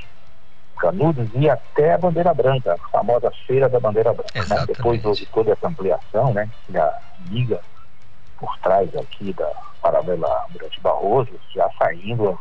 Canudos, 0.78 1.28
e 1.34 1.48
até 1.48 1.94
a 1.94 1.98
Bandeira 1.98 2.34
Branca, 2.34 2.74
a 2.74 2.88
famosa 2.88 3.30
Feira 3.46 3.68
da 3.68 3.78
Bandeira 3.78 4.12
Branca. 4.12 4.44
Né? 4.48 4.64
Depois 4.66 5.04
houve 5.04 5.26
toda 5.26 5.52
essa 5.52 5.68
ampliação, 5.68 6.32
né, 6.32 6.48
a 6.74 6.98
liga 7.28 7.60
por 8.38 8.58
trás 8.58 8.94
aqui 8.96 9.32
da 9.32 9.50
paralela 9.80 10.46
Durante 10.50 10.80
Barroso, 10.80 11.30
já 11.54 11.70
saindo 11.78 12.38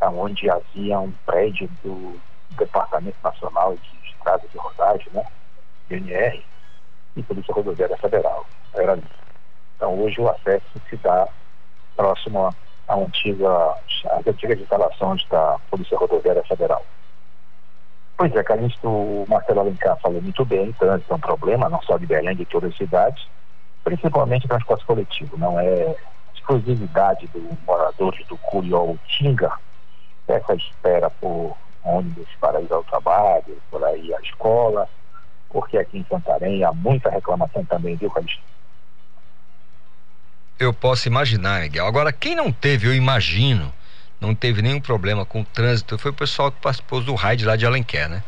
aonde 0.00 0.50
havia 0.50 0.98
um 0.98 1.12
prédio 1.24 1.68
do 1.82 2.20
Departamento 2.50 3.16
Nacional 3.22 3.74
de 3.74 4.10
Estradas 4.10 4.50
de 4.50 4.58
Rodagem, 4.58 5.06
né? 5.12 5.24
DNR, 5.88 6.44
e 7.16 7.22
Polícia 7.22 7.54
Rodoviária 7.54 7.96
Federal. 7.98 8.46
Era 8.74 8.92
ali. 8.92 9.04
Então 9.76 9.98
hoje 10.00 10.20
o 10.20 10.28
acesso 10.28 10.80
se 10.88 10.96
dá 10.96 11.28
próximo 11.96 12.54
à 12.88 12.94
antiga, 12.94 13.74
às 14.10 14.26
antigas 14.26 14.60
instalações 14.60 15.24
da 15.28 15.58
Polícia 15.70 15.96
Rodoviária 15.96 16.42
Federal. 16.44 16.84
Pois 18.16 18.34
é, 18.36 18.42
Calixto, 18.42 18.88
o 18.88 19.26
Marcelo 19.28 19.60
Alencar 19.60 19.98
falou 20.00 20.20
muito 20.22 20.44
bem, 20.44 20.72
trânsito 20.72 21.12
é 21.12 21.16
um 21.16 21.20
problema, 21.20 21.68
não 21.68 21.82
só 21.82 21.96
de 21.96 22.06
Belém, 22.06 22.36
de 22.36 22.44
todas 22.44 22.70
as 22.70 22.76
cidades, 22.76 23.26
principalmente 23.82 24.46
transporte 24.46 24.84
coletivo, 24.84 25.36
não 25.36 25.58
é 25.58 25.96
exclusividade 26.34 27.26
do 27.28 27.58
moradores 27.66 28.26
do 28.26 28.36
Curiol 28.36 28.98
Tinga, 29.06 29.52
essa 30.28 30.54
espera 30.54 31.10
por 31.10 31.56
ônibus 31.84 32.28
para 32.40 32.60
ir 32.60 32.72
ao 32.72 32.84
trabalho, 32.84 33.60
para 33.70 33.96
ir 33.96 34.14
à 34.14 34.20
escola, 34.20 34.88
porque 35.48 35.76
aqui 35.78 35.98
em 35.98 36.06
Santarém 36.08 36.62
há 36.64 36.72
muita 36.72 37.10
reclamação 37.10 37.64
também, 37.64 37.96
viu, 37.96 38.10
Calixto? 38.10 38.42
Eu 40.58 40.72
posso 40.72 41.08
imaginar, 41.08 41.60
Miguel. 41.60 41.86
Agora, 41.86 42.12
quem 42.12 42.34
não 42.34 42.52
teve, 42.52 42.86
eu 42.86 42.94
imagino, 42.94 43.72
não 44.20 44.34
teve 44.34 44.62
nenhum 44.62 44.80
problema 44.80 45.24
com 45.24 45.40
o 45.40 45.44
trânsito, 45.44 45.98
foi 45.98 46.10
o 46.10 46.14
pessoal 46.14 46.52
que 46.52 46.60
participou 46.60 47.00
do 47.00 47.14
raid 47.14 47.44
lá 47.44 47.56
de 47.56 47.66
Alenquer, 47.66 48.08
né? 48.08 48.22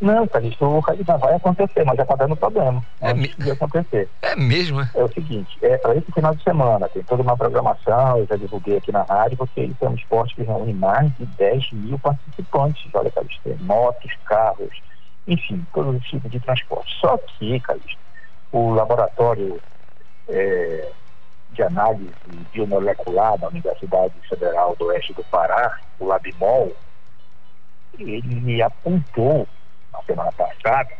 Não, 0.00 0.26
Calixto, 0.26 0.64
o 0.64 0.80
raid 0.80 1.04
não 1.06 1.16
vai 1.16 1.32
acontecer, 1.36 1.84
mas 1.84 1.96
já 1.96 2.02
está 2.02 2.16
dando 2.16 2.34
problema. 2.34 2.84
É 3.00 3.14
me... 3.14 3.28
de 3.28 3.50
acontecer. 3.52 4.08
É 4.20 4.34
mesmo, 4.34 4.80
é? 4.80 4.90
É 4.94 5.04
o 5.04 5.12
seguinte, 5.12 5.58
é 5.62 5.76
para 5.76 5.94
esse 5.94 6.10
final 6.10 6.34
de 6.34 6.42
semana, 6.42 6.88
tem 6.88 7.02
toda 7.04 7.22
uma 7.22 7.36
programação, 7.36 8.18
eu 8.18 8.26
já 8.26 8.36
divulguei 8.36 8.78
aqui 8.78 8.90
na 8.90 9.02
rádio, 9.02 9.36
porque 9.36 9.60
isso 9.60 9.76
é 9.82 9.88
um 9.88 9.94
esporte 9.94 10.34
que 10.34 10.42
reúne 10.42 10.72
mais 10.72 11.12
de 11.16 11.26
10 11.26 11.72
mil 11.72 11.98
participantes. 11.98 12.90
Olha, 12.94 13.12
Calixto, 13.12 13.42
tem 13.44 13.56
motos, 13.58 14.10
carros, 14.24 14.70
enfim, 15.26 15.64
todos 15.72 15.94
os 15.96 16.04
tipos 16.08 16.30
de 16.30 16.40
transporte. 16.40 16.90
Só 16.98 17.16
que, 17.18 17.60
Calixto, 17.60 18.00
o 18.50 18.74
laboratório 18.74 19.60
é, 20.28 20.92
de 21.52 21.62
análise 21.62 22.10
biomolecular 22.52 23.38
da 23.38 23.48
Universidade 23.48 24.14
Federal 24.28 24.74
do 24.76 24.86
Oeste 24.86 25.12
do 25.12 25.24
Pará, 25.24 25.78
o 25.98 26.06
Labimol, 26.06 26.74
ele 27.98 28.22
me 28.40 28.62
apontou 28.62 29.46
na 29.92 30.02
semana 30.02 30.32
passada 30.32 30.90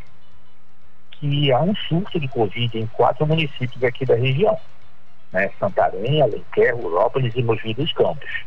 que 1.12 1.53
há 1.53 1.61
um 1.61 1.75
surto 1.75 2.19
de 2.19 2.29
Covid 2.29 2.79
em 2.79 2.87
quatro 2.88 3.27
municípios 3.27 3.83
aqui 3.83 4.05
da 4.05 4.15
região. 4.15 4.59
Né? 5.33 5.51
Santarém, 5.59 6.21
Alenquer, 6.21 6.75
Urópolis 6.77 7.35
e 7.35 7.43
Mogi 7.43 7.73
dos 7.75 7.93
Campos. 7.93 8.45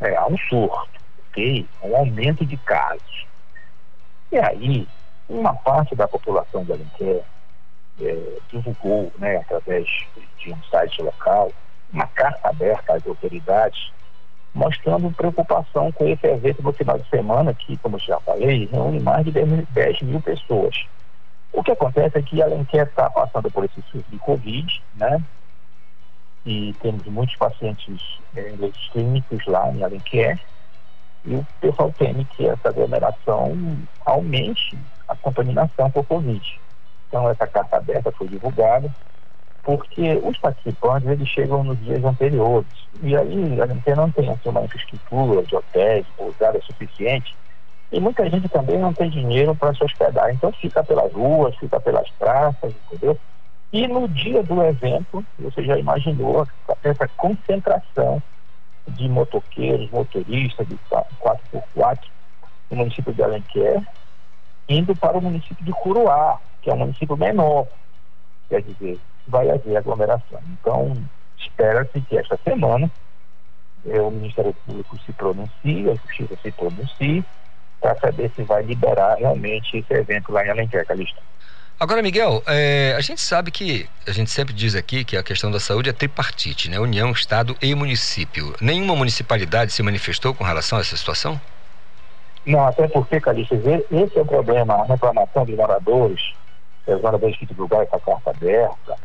É, 0.00 0.16
há 0.16 0.26
um 0.26 0.38
surto, 0.48 1.00
ok? 1.28 1.66
Um 1.82 1.96
aumento 1.96 2.46
de 2.46 2.56
casos. 2.58 3.26
E 4.32 4.38
aí, 4.38 4.88
uma 5.28 5.54
parte 5.54 5.94
da 5.94 6.08
população 6.08 6.64
de 6.64 6.72
Alenquer 6.72 7.22
é, 8.02 8.38
divulgou, 8.50 9.12
né, 9.18 9.36
através 9.36 9.86
de 10.38 10.52
um 10.52 10.62
site 10.64 11.02
local, 11.02 11.52
uma 11.92 12.06
carta 12.06 12.48
aberta 12.48 12.94
às 12.94 13.06
autoridades, 13.06 13.92
mostrando 14.54 15.10
preocupação 15.12 15.92
com 15.92 16.08
esse 16.08 16.26
evento 16.26 16.62
no 16.62 16.72
final 16.72 16.98
de 16.98 17.08
semana, 17.08 17.54
que, 17.54 17.76
como 17.78 17.98
já 17.98 18.18
falei, 18.20 18.68
reúne 18.70 19.00
mais 19.00 19.24
de 19.24 19.32
10 19.32 20.02
mil 20.02 20.20
pessoas. 20.20 20.74
O 21.52 21.62
que 21.62 21.72
acontece 21.72 22.18
é 22.18 22.22
que 22.22 22.42
Alenquer 22.42 22.86
está 22.86 23.10
passando 23.10 23.50
por 23.50 23.64
esse 23.64 23.82
surto 23.90 24.08
de 24.10 24.18
Covid, 24.18 24.82
né? 24.94 25.22
E 26.46 26.72
temos 26.80 27.04
muitos 27.06 27.36
pacientes 27.36 28.18
leitos 28.34 28.88
clínicos 28.92 29.44
lá 29.46 29.70
em 29.70 29.82
Alenquer. 29.82 30.38
E 31.24 31.34
o 31.34 31.46
pessoal 31.60 31.92
teme 31.98 32.24
que 32.24 32.46
essa 32.46 32.68
aglomeração 32.68 33.52
aumente 34.06 34.78
a 35.06 35.16
contaminação 35.16 35.90
por 35.90 36.06
Covid. 36.06 36.60
Então, 37.10 37.28
essa 37.28 37.44
carta 37.44 37.76
aberta 37.76 38.12
foi 38.12 38.28
divulgada, 38.28 38.88
porque 39.64 40.14
os 40.22 40.38
participantes 40.38 41.08
eles 41.08 41.28
chegam 41.28 41.64
nos 41.64 41.78
dias 41.80 42.04
anteriores. 42.04 42.70
E 43.02 43.16
aí 43.16 43.60
a 43.60 43.66
gente 43.66 43.94
não 43.96 44.10
tem 44.12 44.30
assim, 44.30 44.48
uma 44.48 44.62
infraestrutura 44.62 45.42
de 45.42 45.56
hotéis, 45.56 46.06
pousadas 46.16 46.64
suficiente. 46.64 47.34
E 47.90 47.98
muita 47.98 48.30
gente 48.30 48.48
também 48.48 48.78
não 48.78 48.92
tem 48.92 49.10
dinheiro 49.10 49.54
para 49.56 49.74
se 49.74 49.82
hospedar. 49.82 50.32
Então 50.32 50.52
fica 50.52 50.84
pelas 50.84 51.12
ruas, 51.12 51.56
fica 51.56 51.80
pelas 51.80 52.08
praças, 52.10 52.72
entendeu? 52.86 53.18
E 53.72 53.88
no 53.88 54.08
dia 54.08 54.42
do 54.44 54.62
evento, 54.62 55.24
você 55.38 55.64
já 55.64 55.76
imaginou 55.76 56.46
essa 56.84 57.08
concentração 57.16 58.22
de 58.86 59.08
motoqueiros, 59.08 59.90
motoristas 59.90 60.66
de 60.68 60.78
4x4 61.20 61.98
no 62.70 62.76
município 62.76 63.12
de 63.12 63.22
Alenquer, 63.22 63.82
indo 64.70 64.94
para 64.94 65.18
o 65.18 65.20
município 65.20 65.64
de 65.64 65.72
Curuá, 65.72 66.38
que 66.62 66.70
é 66.70 66.74
um 66.74 66.78
município 66.78 67.16
menor. 67.16 67.66
Quer 68.48 68.62
dizer, 68.62 68.98
vai 69.26 69.50
haver 69.50 69.76
aglomeração. 69.76 70.40
Então, 70.60 70.96
espera-se 71.36 72.00
que 72.02 72.16
esta 72.16 72.38
semana 72.44 72.90
eh, 73.86 74.00
o 74.00 74.10
Ministério 74.10 74.54
Público 74.64 74.96
se 75.04 75.12
pronuncie, 75.12 75.90
a 75.90 75.94
Justiça 75.94 76.36
se 76.40 76.52
pronuncie, 76.52 77.24
para 77.80 77.98
saber 77.98 78.30
se 78.36 78.42
vai 78.42 78.62
liberar 78.62 79.16
realmente 79.16 79.78
esse 79.78 79.92
evento 79.92 80.32
lá 80.32 80.46
em 80.46 80.50
Alenquer, 80.50 80.86
Calixto. 80.86 81.20
Agora, 81.78 82.02
Miguel, 82.02 82.42
é, 82.46 82.94
a 82.96 83.00
gente 83.00 83.22
sabe 83.22 83.50
que, 83.50 83.88
a 84.06 84.12
gente 84.12 84.30
sempre 84.30 84.52
diz 84.52 84.74
aqui 84.74 85.02
que 85.02 85.16
a 85.16 85.22
questão 85.22 85.50
da 85.50 85.58
saúde 85.58 85.88
é 85.88 85.92
tripartite, 85.94 86.68
né? 86.68 86.78
União, 86.78 87.10
Estado 87.10 87.56
e 87.60 87.74
município. 87.74 88.54
Nenhuma 88.60 88.94
municipalidade 88.94 89.72
se 89.72 89.82
manifestou 89.82 90.34
com 90.34 90.44
relação 90.44 90.76
a 90.76 90.82
essa 90.82 90.94
situação? 90.94 91.40
Não, 92.46 92.64
até 92.64 92.88
porque, 92.88 93.20
Calixto, 93.20 93.54
esse 93.54 94.18
é 94.18 94.22
o 94.22 94.26
problema, 94.26 94.74
a 94.74 94.84
reclamação 94.84 95.44
dos 95.44 95.56
moradores 95.56 96.20
apesar 96.90 97.16
da 97.18 97.28
gente 97.28 97.46
divulgar 97.46 97.82
essa 97.82 98.00
carta 98.00 98.30
aberta, 98.30 98.96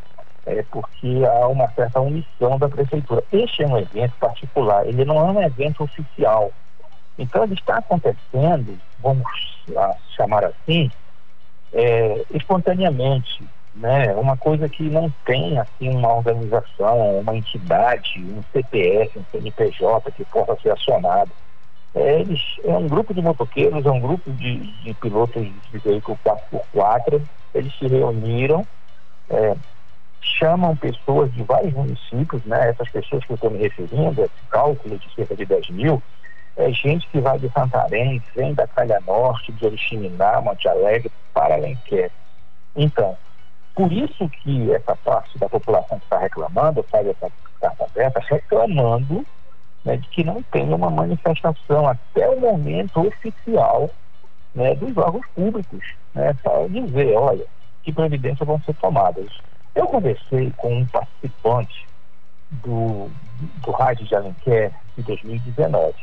é 0.45 0.63
porque 0.63 1.23
há 1.25 1.47
uma 1.47 1.69
certa 1.71 1.99
omissão 1.99 2.57
da 2.57 2.69
prefeitura. 2.69 3.23
Este 3.31 3.63
é 3.63 3.67
um 3.67 3.77
evento 3.77 4.15
particular, 4.19 4.87
ele 4.87 5.05
não 5.05 5.17
é 5.17 5.31
um 5.31 5.41
evento 5.41 5.83
oficial. 5.83 6.51
Então 7.17 7.43
ele 7.43 7.53
está 7.53 7.77
acontecendo, 7.77 8.77
vamos 8.99 9.25
chamar 10.15 10.45
assim, 10.45 10.91
é, 11.73 12.25
espontaneamente, 12.31 13.45
né? 13.73 14.13
Uma 14.15 14.37
coisa 14.37 14.69
que 14.69 14.83
não 14.83 15.11
tem 15.25 15.57
assim 15.59 15.89
uma 15.89 16.13
organização, 16.13 17.19
uma 17.19 17.35
entidade, 17.35 18.19
um 18.19 18.43
CPF, 18.51 19.19
um 19.19 19.25
CNPJ 19.31 20.11
que 20.11 20.25
possa 20.25 20.55
ser 20.61 20.71
acionado. 20.71 21.31
É, 21.95 22.19
eles, 22.19 22.41
é 22.63 22.77
um 22.77 22.87
grupo 22.87 23.13
de 23.13 23.21
motoqueiros, 23.21 23.85
é 23.85 23.91
um 23.91 24.01
grupo 24.01 24.29
de, 24.31 24.57
de 24.83 24.93
pilotos 24.95 25.43
de 25.71 25.77
veículo 25.79 26.19
4x4 26.25 27.21
eles 27.55 27.73
se 27.79 27.87
reuniram, 27.87 28.67
é, 29.29 29.55
chamam 30.21 30.75
pessoas 30.75 31.33
de 31.33 31.41
vários 31.43 31.73
municípios, 31.73 32.43
né? 32.45 32.69
Essas 32.69 32.89
pessoas 32.89 33.23
que 33.23 33.31
eu 33.31 33.35
estou 33.35 33.49
me 33.49 33.59
referindo, 33.59 34.21
esse 34.21 34.49
cálculo 34.49 34.97
de 34.99 35.13
cerca 35.15 35.35
de 35.35 35.45
10 35.45 35.69
mil, 35.69 36.03
é 36.57 36.71
gente 36.71 37.07
que 37.07 37.19
vai 37.19 37.39
de 37.39 37.49
Santarém, 37.51 38.21
vem 38.35 38.53
da 38.53 38.67
Calha 38.67 39.01
Norte, 39.07 39.53
de 39.53 39.65
Oriximiná, 39.65 40.41
Monte 40.41 40.67
Alegre, 40.67 41.11
para 41.33 41.55
Alenquer. 41.55 42.11
Então, 42.75 43.17
por 43.73 43.91
isso 43.91 44.29
que 44.29 44.71
essa 44.73 44.95
parte 44.97 45.37
da 45.39 45.47
população 45.47 45.97
que 45.99 46.05
está 46.05 46.19
reclamando, 46.19 46.83
faz 46.83 47.07
essa 47.07 47.31
carta 47.59 47.85
aberta, 47.85 48.19
reclamando 48.19 49.25
né, 49.85 49.97
de 49.97 50.07
que 50.09 50.23
não 50.23 50.41
tem 50.43 50.73
uma 50.73 50.89
manifestação 50.89 51.87
até 51.87 52.27
o 52.27 52.39
momento 52.39 52.99
oficial 52.99 53.89
né, 54.53 54.73
dos 54.75 54.97
órgãos 54.97 55.25
públicos, 55.35 55.85
né, 56.13 56.33
para 56.41 56.67
dizer, 56.67 57.15
olha, 57.15 57.45
que 57.83 57.93
providências 57.93 58.47
vão 58.47 58.59
ser 58.61 58.73
tomadas. 58.75 59.27
Eu 59.75 59.85
conversei 59.85 60.51
com 60.57 60.79
um 60.79 60.85
participante 60.87 61.85
do, 62.49 63.09
do 63.63 63.71
Rádio 63.71 64.05
de 64.05 64.15
Alenquer 64.15 64.71
de 64.97 65.03
2019. 65.03 65.93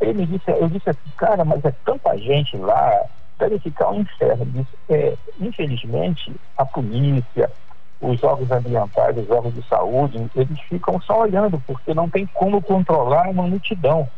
Ele 0.00 0.12
me 0.12 0.26
disse, 0.26 0.50
eu 0.50 0.68
disse 0.68 0.90
assim, 0.90 1.10
cara, 1.16 1.44
mas 1.44 1.64
é 1.64 1.72
tanta 1.84 2.16
gente 2.18 2.56
lá, 2.56 3.02
deve 3.38 3.58
ficar 3.60 3.90
um 3.90 4.00
inferno. 4.00 4.44
Disse, 4.46 4.76
é, 4.90 5.16
infelizmente, 5.40 6.34
a 6.58 6.66
polícia, 6.66 7.50
os 8.00 8.22
órgãos 8.22 8.50
ambientais, 8.50 9.16
os 9.16 9.30
órgãos 9.30 9.54
de 9.54 9.62
saúde, 9.62 10.30
eles 10.34 10.60
ficam 10.62 11.00
só 11.00 11.22
olhando, 11.22 11.60
porque 11.66 11.94
não 11.94 12.08
tem 12.08 12.26
como 12.26 12.60
controlar 12.60 13.28
uma 13.28 13.44
multidão. 13.44 14.08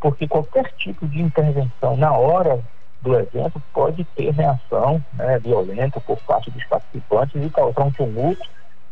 Porque 0.00 0.26
qualquer 0.26 0.72
tipo 0.72 1.06
de 1.06 1.20
intervenção 1.20 1.96
na 1.96 2.12
hora 2.12 2.60
do 3.00 3.18
evento 3.18 3.62
pode 3.72 4.04
ter 4.16 4.30
reação 4.30 5.02
né, 5.14 5.38
violenta 5.38 6.00
por 6.00 6.18
parte 6.18 6.50
dos 6.50 6.64
participantes 6.64 7.44
e 7.44 7.50
causar 7.50 7.82
um 7.82 7.90
tumulto 7.92 8.42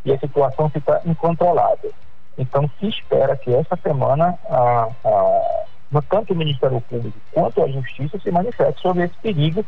e 0.05 0.13
a 0.13 0.19
situação 0.19 0.69
fica 0.69 1.01
incontrolável. 1.05 1.93
Então, 2.39 2.69
se 2.79 2.87
espera 2.87 3.37
que 3.37 3.55
essa 3.55 3.77
semana 3.77 4.39
a, 4.49 4.89
a, 5.05 6.03
tanto 6.09 6.33
o 6.33 6.37
Ministério 6.37 6.81
Público 6.83 7.19
quanto 7.33 7.63
a 7.63 7.69
Justiça 7.69 8.19
se 8.19 8.31
manifeste 8.31 8.81
sobre 8.81 9.05
esse 9.05 9.15
perigo 9.23 9.65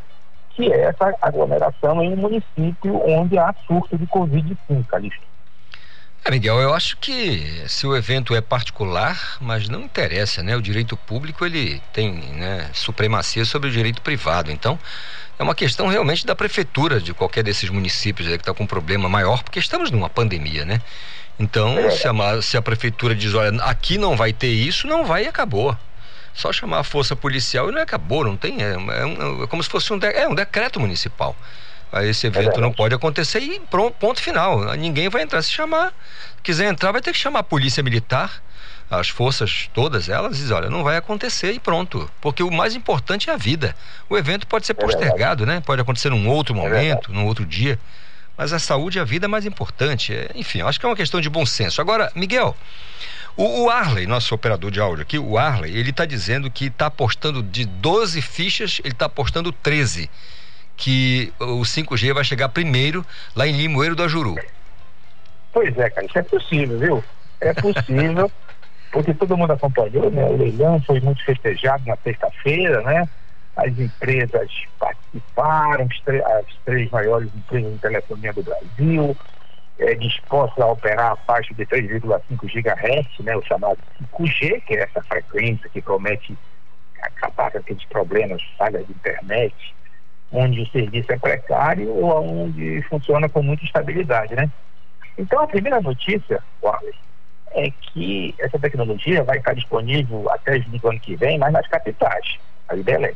que 0.55 0.73
é 0.73 0.83
essa 0.85 1.15
aglomeração 1.21 2.03
em 2.03 2.13
um 2.13 2.17
município 2.17 3.01
onde 3.05 3.39
há 3.39 3.55
surto 3.67 3.97
de 3.97 4.07
Covid 4.07 4.57
sim, 4.67 4.83
Calixto. 4.85 5.33
É, 6.25 6.31
Miguel, 6.31 6.61
eu 6.61 6.73
acho 6.73 6.97
que 6.99 7.65
se 7.67 7.85
o 7.85 7.97
evento 7.97 8.33
é 8.35 8.41
particular, 8.41 9.39
mas 9.41 9.69
não 9.69 9.81
interessa, 9.81 10.41
né? 10.41 10.55
O 10.57 10.63
direito 10.63 10.97
público 10.97 11.45
ele 11.45 11.83
tem 11.93 12.13
né, 12.13 12.71
supremacia 12.73 13.45
sobre 13.45 13.69
o 13.69 13.73
direito 13.73 14.01
privado. 14.01 14.53
Então, 14.53 14.79
é 15.37 15.43
uma 15.43 15.55
questão 15.55 15.89
realmente 15.89 16.25
da 16.25 16.37
prefeitura 16.37 17.01
de 17.01 17.13
qualquer 17.13 17.43
desses 17.43 17.69
municípios 17.71 18.29
aí 18.29 18.35
que 18.35 18.43
está 18.43 18.55
com 18.55 18.63
um 18.63 18.69
problema 18.69 19.09
maior, 19.09 19.43
porque 19.43 19.59
estamos 19.59 19.91
numa 19.91 20.09
pandemia, 20.09 20.65
né? 20.65 20.81
Então, 21.41 21.77
é. 21.77 21.91
se, 21.91 22.07
a, 22.07 22.43
se 22.43 22.57
a 22.57 22.63
prefeitura 22.63 23.17
diz, 23.17 23.35
olha, 23.35 23.61
aqui 23.65 23.99
não 23.99 24.17
vai 24.17 24.33
ter 24.33 24.51
isso, 24.51 24.87
não 24.87 25.05
vai 25.05 25.25
e 25.25 25.29
acabou. 25.29 25.77
Só 26.35 26.53
chamar 26.53 26.81
a 26.81 26.85
força 26.85 27.15
policial 27.15 27.69
e 27.69 27.73
não 27.73 27.83
acabou, 27.83 28.25
não 28.25 28.37
tem. 28.37 28.63
É, 28.63 28.73
é, 28.73 29.43
é 29.43 29.47
como 29.47 29.63
se 29.63 29.69
fosse 29.69 29.93
um, 29.93 29.99
de, 29.99 30.07
é 30.07 30.27
um 30.27 30.35
decreto 30.35 30.81
municipal 30.81 31.37
esse 32.01 32.27
evento 32.27 32.59
é 32.59 32.61
não 32.61 32.73
pode 32.73 32.95
acontecer 32.95 33.41
e 33.41 33.61
pronto, 33.61 33.95
ponto 33.99 34.23
final. 34.23 34.75
Ninguém 34.77 35.09
vai 35.11 35.23
entrar. 35.23 35.43
Se 35.43 35.51
chamar, 35.51 35.93
quiser 36.43 36.71
entrar, 36.71 36.93
vai 36.93 37.03
ter 37.03 37.13
que 37.13 37.19
chamar 37.19 37.41
a 37.41 37.43
polícia 37.43 37.83
militar. 37.83 38.43
as 38.91 39.09
forças 39.09 39.69
todas 39.75 40.09
elas 40.09 40.37
dizem, 40.37 40.57
olha, 40.57 40.71
não 40.71 40.83
vai 40.83 40.97
acontecer 40.97 41.53
e 41.53 41.61
pronto. 41.61 42.11
Porque 42.21 42.43
o 42.43 42.51
mais 42.51 42.75
importante 42.75 43.29
é 43.29 43.35
a 43.35 43.37
vida. 43.37 43.75
O 44.09 44.17
evento 44.17 44.47
pode 44.47 44.67
ser 44.67 44.73
é 44.73 44.75
postergado, 44.75 45.45
é 45.45 45.47
né? 45.47 45.61
Pode 45.61 45.83
acontecer 45.83 46.09
num 46.09 46.27
outro 46.29 46.55
é 46.55 46.57
momento, 46.57 47.11
é 47.11 47.15
num 47.15 47.27
outro 47.27 47.45
dia. 47.45 47.79
Mas 48.39 48.55
a 48.55 48.59
saúde 48.59 48.97
e 48.97 49.01
a 49.01 49.05
vida 49.05 49.27
é 49.27 49.29
mais 49.29 49.45
importante. 49.45 50.15
É, 50.15 50.31
enfim, 50.35 50.63
acho 50.63 50.81
que 50.81 50.87
é 50.87 50.89
uma 50.89 50.97
questão 50.97 51.21
de 51.21 51.29
bom 51.29 51.45
senso. 51.45 51.81
Agora, 51.81 52.11
Miguel, 52.15 52.57
o, 53.37 53.65
o 53.65 53.71
Arley, 53.71 54.07
nosso 54.07 54.35
operador 54.35 54.71
de 54.71 54.81
áudio 54.81 55.03
aqui, 55.03 55.19
o 55.19 55.39
Arley, 55.39 55.77
ele 55.77 55.91
está 55.91 56.05
dizendo 56.05 56.51
que 56.51 56.67
está 56.67 56.87
apostando 56.87 57.43
de 57.43 57.65
12 57.65 58.21
fichas, 58.21 58.81
ele 58.85 58.93
está 58.93 59.07
apostando 59.07 59.53
13. 59.53 60.11
Que 60.77 61.33
o 61.39 61.61
5G 61.61 62.13
vai 62.13 62.25
chegar 62.25 62.49
primeiro 62.49 63.05
lá 63.37 63.47
em 63.47 63.53
Limoeiro 63.53 63.95
do 63.95 64.03
Ajuru. 64.03 64.35
Pois 65.53 65.77
é, 65.79 65.91
cara, 65.91 66.07
isso 66.07 66.19
é 66.19 66.23
possível, 66.23 66.79
viu? 66.79 67.05
É 67.41 67.53
possível, 67.53 68.33
porque 68.91 69.15
todo 69.15 69.37
mundo 69.37 69.53
acompanhou, 69.53 70.11
né? 70.11 70.25
O 70.25 70.37
leilão 70.37 70.81
foi 70.83 71.01
muito 71.01 71.23
festejado 71.25 71.85
na 71.87 71.97
sexta-feira, 71.97 72.83
né? 72.83 73.09
As 73.55 73.79
empresas 73.79 74.51
participaram, 74.79 75.87
as 75.87 76.47
três 76.65 76.91
maiores 76.91 77.29
empresas 77.35 77.73
de 77.73 77.79
telefonia 77.79 78.33
do 78.33 78.43
Brasil, 78.43 79.17
é, 79.79 79.95
dispostas 79.95 80.63
a 80.63 80.67
operar 80.67 81.13
a 81.13 81.17
faixa 81.17 81.55
de 81.55 81.67
3,5 81.67 82.21
GHz, 82.31 83.25
né, 83.25 83.37
o 83.37 83.43
chamado 83.43 83.79
5G, 84.13 84.63
que 84.63 84.75
é 84.75 84.83
essa 84.83 85.03
frequência 85.03 85.69
que 85.71 85.83
promete 85.83 86.37
acabar 87.01 87.51
com 87.51 87.59
aqueles 87.59 87.85
problemas, 87.87 88.43
falhas 88.57 88.87
de 88.87 88.93
internet, 88.93 89.75
onde 90.33 90.63
o 90.63 90.67
serviço 90.69 91.13
é 91.13 91.19
precário 91.19 91.91
ou 91.91 92.45
onde 92.45 92.83
funciona 92.83 93.29
com 93.29 93.43
muita 93.43 93.65
estabilidade, 93.65 94.35
né? 94.35 94.51
Então, 95.19 95.41
a 95.41 95.47
primeira 95.47 95.81
notícia, 95.81 96.43
Wallace, 96.63 96.95
é 97.55 97.71
que 97.71 98.35
essa 98.39 98.59
tecnologia 98.59 99.23
vai 99.23 99.39
estar 99.39 99.55
disponível 99.55 100.31
até 100.31 100.57
o 100.57 100.89
ano 100.89 101.01
que 101.01 101.17
vem, 101.17 101.39
mas 101.39 101.53
nas 101.53 101.67
capitais, 101.69 102.39
aí 102.69 102.83
Belém. 102.83 103.15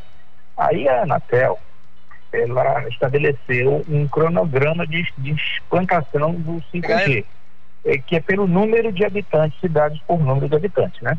Aí 0.56 0.88
a 0.88 1.02
Anatel, 1.02 1.58
ela 2.32 2.88
estabeleceu 2.88 3.84
um 3.88 4.06
cronograma 4.08 4.86
de, 4.86 5.06
de 5.18 5.36
implantação 5.64 6.34
do 6.34 6.62
5G, 6.72 7.24
é, 7.84 7.98
que 7.98 8.16
é 8.16 8.20
pelo 8.20 8.46
número 8.46 8.92
de 8.92 9.04
habitantes, 9.04 9.58
cidades 9.60 10.00
por 10.06 10.18
número 10.18 10.48
de 10.48 10.56
habitantes, 10.56 11.00
né? 11.00 11.18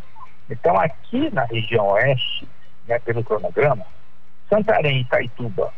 Então, 0.50 0.78
aqui 0.80 1.30
na 1.34 1.46
região 1.46 1.88
oeste, 1.88 2.48
né, 2.88 3.00
pelo 3.00 3.24
cronograma, 3.24 3.86
Santarém 4.50 4.98
e 4.98 5.02
Itaituba, 5.02 5.74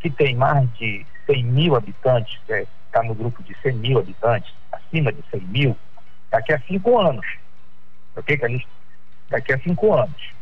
que 0.00 0.10
tem 0.10 0.36
mais 0.36 0.72
de 0.74 1.04
100 1.26 1.44
mil 1.44 1.74
habitantes, 1.74 2.38
está 2.42 2.56
é, 2.56 2.66
tá 2.92 3.02
no 3.02 3.14
grupo 3.14 3.42
de 3.42 3.56
100 3.62 3.74
mil 3.74 3.98
habitantes, 3.98 4.52
acima 4.70 5.12
de 5.12 5.22
100 5.30 5.40
mil, 5.40 5.76
daqui 6.30 6.52
a 6.52 6.60
cinco 6.60 6.98
anos, 6.98 7.26
ok, 8.16 8.36
Calixto? 8.36 8.70
Daqui 9.30 9.52
a 9.52 9.58
cinco 9.58 9.94
anos. 9.94 10.34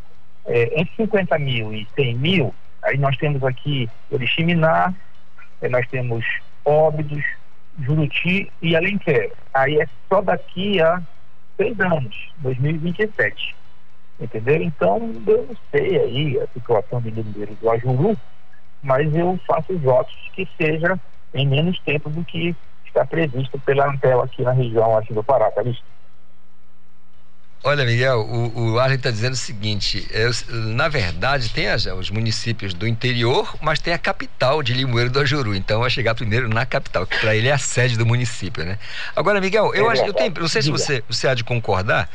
É, 0.44 0.80
entre 0.80 0.94
50 0.96 1.38
mil 1.38 1.72
e 1.72 1.86
100 1.94 2.16
mil, 2.16 2.54
Aí 2.82 2.98
nós 2.98 3.16
temos 3.16 3.42
aqui 3.44 3.88
Oriximiná, 4.10 4.92
eh, 5.60 5.68
nós 5.68 5.86
temos 5.88 6.24
Óbidos, 6.64 7.24
Juruti 7.80 8.50
e 8.60 8.76
Alenquer. 8.76 9.32
Aí 9.54 9.80
é 9.80 9.86
só 10.08 10.20
daqui 10.20 10.80
a 10.80 11.00
seis 11.56 11.78
anos, 11.80 12.14
2027. 12.38 13.54
Entendeu? 14.20 14.62
Então, 14.62 14.98
eu 15.26 15.46
não 15.48 15.56
sei 15.70 15.98
aí 15.98 16.40
a 16.40 16.46
situação 16.48 17.00
de 17.00 17.10
Limoeiro 17.10 17.54
do 17.56 17.70
Ajuru, 17.70 18.16
mas 18.82 19.12
eu 19.14 19.38
faço 19.46 19.76
votos 19.78 20.14
que 20.32 20.48
seja 20.56 20.98
em 21.34 21.46
menos 21.46 21.78
tempo 21.80 22.10
do 22.10 22.24
que 22.24 22.54
está 22.84 23.06
previsto 23.06 23.58
pela 23.60 23.88
Antel 23.88 24.20
aqui 24.22 24.42
na 24.42 24.52
região 24.52 24.96
aqui 24.96 25.14
do 25.14 25.24
Pará, 25.24 25.50
tá 25.50 25.62
visto? 25.62 25.84
Olha, 27.64 27.84
Miguel, 27.84 28.20
o, 28.22 28.72
o 28.72 28.78
Arlen 28.80 28.96
está 28.96 29.10
dizendo 29.10 29.34
o 29.34 29.36
seguinte: 29.36 30.08
é, 30.10 30.28
na 30.48 30.88
verdade, 30.88 31.48
tem 31.50 31.68
as, 31.68 31.86
os 31.86 32.10
municípios 32.10 32.74
do 32.74 32.88
interior, 32.88 33.54
mas 33.60 33.78
tem 33.78 33.94
a 33.94 33.98
capital 33.98 34.64
de 34.64 34.74
Limoeiro 34.74 35.10
do 35.10 35.20
Ajuru. 35.20 35.54
Então 35.54 35.80
vai 35.80 35.88
chegar 35.88 36.16
primeiro 36.16 36.48
na 36.48 36.66
capital, 36.66 37.06
que 37.06 37.16
para 37.18 37.36
ele 37.36 37.46
é 37.46 37.52
a 37.52 37.58
sede 37.58 37.96
do 37.96 38.04
município, 38.04 38.64
né? 38.64 38.80
Agora, 39.14 39.40
Miguel, 39.40 39.72
eu, 39.74 39.88
é 39.88 39.92
acho, 39.92 40.02
eu 40.04 40.12
tenho, 40.12 40.32
não 40.40 40.48
sei 40.48 40.62
se 40.62 40.72
você, 40.72 41.04
você 41.08 41.28
há 41.28 41.34
de 41.34 41.44
concordar 41.44 42.10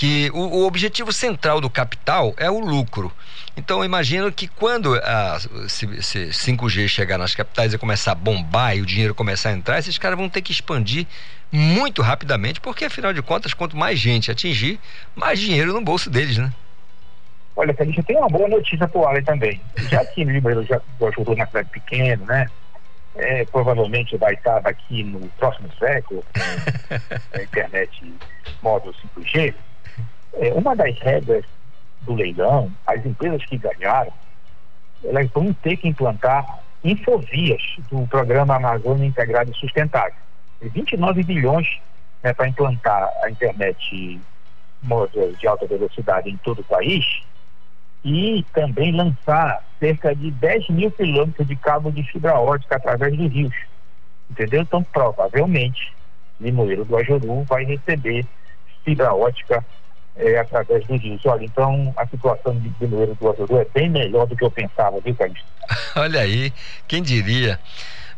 que 0.00 0.30
o, 0.32 0.38
o, 0.38 0.66
objetivo 0.66 1.12
central 1.12 1.60
do 1.60 1.68
capital 1.68 2.32
é 2.38 2.50
o 2.50 2.58
lucro. 2.58 3.12
Então, 3.54 3.84
imagino 3.84 4.32
que 4.32 4.48
quando 4.48 4.94
a, 4.94 5.38
se, 5.68 6.02
se 6.02 6.28
5G 6.28 6.88
chegar 6.88 7.18
nas 7.18 7.34
capitais 7.34 7.74
e 7.74 7.78
começar 7.78 8.12
a 8.12 8.14
bombar 8.14 8.74
e 8.74 8.80
o 8.80 8.86
dinheiro 8.86 9.14
começar 9.14 9.50
a 9.50 9.52
entrar, 9.52 9.78
esses 9.78 9.98
caras 9.98 10.16
vão 10.16 10.30
ter 10.30 10.40
que 10.40 10.52
expandir 10.52 11.06
muito 11.52 12.00
rapidamente, 12.00 12.62
porque 12.62 12.86
afinal 12.86 13.12
de 13.12 13.20
contas, 13.20 13.52
quanto 13.52 13.76
mais 13.76 13.98
gente 13.98 14.30
atingir, 14.30 14.80
mais 15.14 15.38
dinheiro 15.38 15.74
no 15.74 15.82
bolso 15.82 16.08
deles, 16.08 16.38
né? 16.38 16.50
Olha, 17.54 17.76
a 17.78 17.84
gente 17.84 18.02
tem 18.02 18.16
uma 18.16 18.28
boa 18.30 18.48
notícia 18.48 18.88
para 18.88 18.98
o 18.98 19.06
Ale 19.06 19.20
também. 19.20 19.60
Já 19.90 20.02
que 20.06 20.24
o 20.24 20.30
Ribeiro 20.30 20.64
já 20.64 20.80
ajudou 21.08 21.36
na 21.36 21.46
cidade 21.46 21.68
pequena, 21.68 22.24
né? 22.24 22.46
É, 23.16 23.44
provavelmente 23.44 24.16
vai 24.16 24.32
estar 24.32 24.66
aqui 24.66 25.04
no 25.04 25.20
próximo 25.36 25.68
século, 25.78 26.24
com 26.32 27.38
a 27.38 27.42
internet 27.44 28.14
móvel 28.62 28.94
5G. 29.14 29.52
É, 30.34 30.52
uma 30.52 30.74
das 30.76 30.98
regras 30.98 31.44
do 32.02 32.14
leilão, 32.14 32.70
as 32.86 33.04
empresas 33.04 33.44
que 33.44 33.58
ganharam, 33.58 34.12
elas 35.04 35.28
vão 35.30 35.52
ter 35.52 35.76
que 35.76 35.88
implantar 35.88 36.60
infovias 36.84 37.62
do 37.90 38.06
programa 38.06 38.56
Amazônia 38.56 39.06
Integrado 39.06 39.50
e 39.50 39.54
Sustentável. 39.54 40.14
29 40.60 41.22
bilhões 41.22 41.66
né, 42.22 42.32
para 42.32 42.48
implantar 42.48 43.08
a 43.22 43.30
internet 43.30 44.20
móvel 44.82 45.32
de 45.32 45.46
alta 45.46 45.66
velocidade 45.66 46.30
em 46.30 46.36
todo 46.38 46.60
o 46.60 46.64
país 46.64 47.04
e 48.04 48.44
também 48.54 48.92
lançar 48.92 49.62
cerca 49.78 50.14
de 50.14 50.30
10 50.30 50.68
mil 50.70 50.90
quilômetros 50.90 51.46
de 51.46 51.56
cabo 51.56 51.90
de 51.90 52.02
fibra 52.04 52.38
ótica 52.38 52.76
através 52.76 53.16
dos 53.16 53.30
rios. 53.30 53.54
Entendeu? 54.30 54.62
Então, 54.62 54.82
provavelmente, 54.82 55.92
Limoeiro 56.40 56.84
do 56.84 56.96
Ajuru 56.96 57.42
vai 57.44 57.64
receber 57.64 58.24
fibra 58.84 59.12
ótica 59.12 59.64
é, 60.20 60.38
através 60.38 60.86
do 60.86 60.96
rios. 60.96 61.24
Olha, 61.24 61.44
então 61.44 61.92
a 61.96 62.06
situação 62.06 62.58
de 62.58 62.72
Limoeiro 62.80 63.14
do 63.14 63.30
Ajuru 63.30 63.58
é 63.58 63.66
bem 63.74 63.88
melhor 63.88 64.26
do 64.26 64.36
que 64.36 64.44
eu 64.44 64.50
pensava, 64.50 65.00
viu, 65.00 65.14
Carlos? 65.14 65.40
Olha 65.96 66.20
aí, 66.20 66.52
quem 66.86 67.02
diria? 67.02 67.58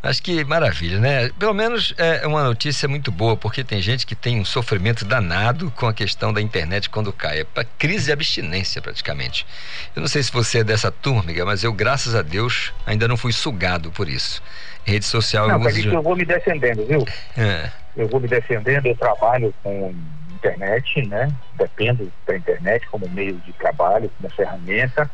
Acho 0.03 0.21
que 0.21 0.43
maravilha, 0.43 0.99
né? 0.99 1.31
Pelo 1.39 1.55
menos 1.55 1.95
é 1.97 2.27
uma 2.27 2.43
notícia 2.43 2.89
muito 2.89 3.13
boa, 3.13 3.37
porque 3.37 3.63
tem 3.63 3.81
gente 3.81 4.05
que 4.05 4.17
tem 4.17 4.41
um 4.41 4.45
sofrimento 4.45 5.05
danado 5.05 5.71
com 5.71 5.87
a 5.87 5.95
questão 5.95 6.33
da 6.33 6.43
internet 6.43 6.91
quando 6.91 7.13
cai. 7.13 7.41
É 7.41 7.45
para 7.45 7.63
crise 7.63 8.07
de 8.07 8.13
abstinência, 8.13 8.83
praticamente. 8.83 9.47
Eu 9.95 10.01
não 10.01 10.09
sei 10.09 10.21
se 10.25 10.33
você 10.33 10.59
é 10.59 10.65
dessa 10.65 10.91
turma, 10.91 11.23
mas 11.47 11.63
eu, 11.63 11.73
graças 11.73 12.17
a 12.17 12.23
Deus, 12.23 12.73
ainda 12.85 13.07
não 13.07 13.17
fui 13.17 13.31
sugado 13.31 13.93
por 13.93 14.09
isso. 14.09 14.43
Rede 14.85 15.05
social 15.05 15.47
não, 15.47 15.63
eu 15.63 15.69
uso. 15.69 15.89
eu 15.89 16.03
vou 16.03 16.17
me 16.17 16.25
defendendo, 16.25 16.85
viu? 16.85 17.07
É. 17.37 17.71
Eu 17.97 18.09
vou 18.09 18.19
me 18.19 18.27
defendendo, 18.27 18.87
eu 18.87 18.97
trabalho 18.97 19.55
com 19.63 19.95
internet, 20.43 21.07
né? 21.07 21.33
Dependo 21.55 22.13
da 22.27 22.37
internet 22.37 22.87
como 22.91 23.09
meio 23.09 23.39
de 23.39 23.53
trabalho, 23.53 24.11
como 24.19 24.35
ferramenta. 24.35 25.09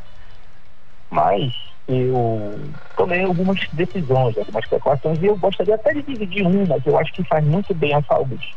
Mas 1.11 1.53
eu 1.87 2.73
tomei 2.97 3.23
algumas 3.23 3.61
decisões, 3.73 4.37
algumas 4.37 4.67
precauções, 4.67 5.23
e 5.23 5.27
eu 5.27 5.37
gostaria 5.37 5.75
até 5.75 5.93
de 5.93 6.03
dividir 6.03 6.47
uma 6.47 6.81
que 6.81 6.89
eu 6.89 6.99
acho 6.99 7.13
que 7.13 7.25
faz 7.25 7.45
muito 7.45 7.75
bem 7.75 7.95
à 7.95 8.03
saúde. 8.03 8.57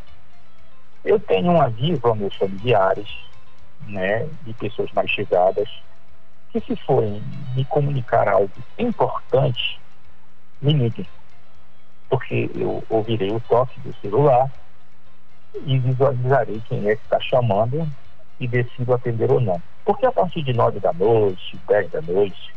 Eu 1.04 1.20
tenho 1.20 1.52
um 1.52 1.62
aviso 1.62 2.00
aos 2.04 2.18
meus 2.18 2.36
familiares, 2.36 3.10
né, 3.88 4.28
de 4.44 4.54
pessoas 4.54 4.92
mais 4.94 5.10
chegadas, 5.10 5.70
que 6.52 6.60
se 6.62 6.76
forem 6.86 7.22
me 7.56 7.66
comunicar 7.66 8.28
algo 8.28 8.52
importante, 8.78 9.80
me 10.62 10.74
liguem. 10.74 11.08
Porque 12.10 12.50
eu 12.54 12.84
ouvirei 12.90 13.32
o 13.32 13.40
toque 13.40 13.80
do 13.80 13.96
celular 13.96 14.52
e 15.66 15.80
visualizarei 15.80 16.62
quem 16.62 16.90
é 16.90 16.96
que 16.96 17.04
está 17.04 17.20
chamando 17.22 17.88
e 18.40 18.48
decido 18.48 18.94
atender 18.94 19.32
ou 19.32 19.40
não. 19.40 19.62
Porque 19.86 20.06
a 20.06 20.12
partir 20.12 20.44
de 20.44 20.54
nove 20.54 20.80
da 20.80 20.94
noite, 20.94 21.60
dez 21.68 21.90
da 21.92 22.02
noite, 22.02 22.56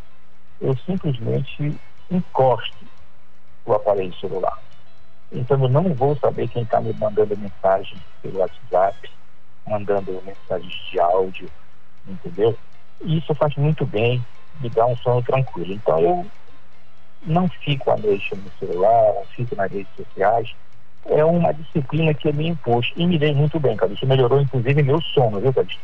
eu 0.60 0.76
simplesmente 0.78 1.76
encosto 2.10 2.86
o 3.66 3.72
aparelho 3.72 4.14
celular. 4.18 4.58
Então 5.32 5.62
eu 5.62 5.68
não 5.68 5.94
vou 5.94 6.16
saber 6.18 6.48
quem 6.48 6.62
está 6.62 6.80
me 6.80 6.92
mandando 6.94 7.36
mensagem 7.36 8.00
pelo 8.22 8.38
WhatsApp, 8.38 8.96
mandando 9.66 10.22
mensagens 10.22 10.72
de 10.90 11.00
áudio, 11.00 11.50
entendeu? 12.06 12.56
Isso 13.02 13.34
faz 13.34 13.54
muito 13.56 13.86
bem, 13.86 14.24
me 14.60 14.70
dá 14.70 14.86
um 14.86 14.96
sono 14.98 15.22
tranquilo. 15.22 15.72
Então 15.72 15.98
eu 16.00 16.30
não 17.26 17.48
fico 17.64 17.90
à 17.90 17.96
noite 17.96 18.34
no 18.36 18.50
celular, 18.58 19.14
não 19.14 19.26
fico 19.28 19.56
nas 19.56 19.70
redes 19.70 19.92
sociais. 19.94 20.48
É 21.06 21.24
uma 21.24 21.52
disciplina 21.52 22.14
que 22.14 22.28
eu 22.28 22.34
me 22.34 22.48
impus 22.48 22.92
e 22.96 23.06
me 23.06 23.18
dei 23.18 23.34
muito 23.34 23.60
bem, 23.60 23.76
cara. 23.76 23.92
Isso 23.92 24.06
melhorou 24.06 24.40
inclusive 24.40 24.82
meu 24.82 25.00
sono, 25.02 25.40
viu, 25.40 25.52
Cadê? 25.52 25.74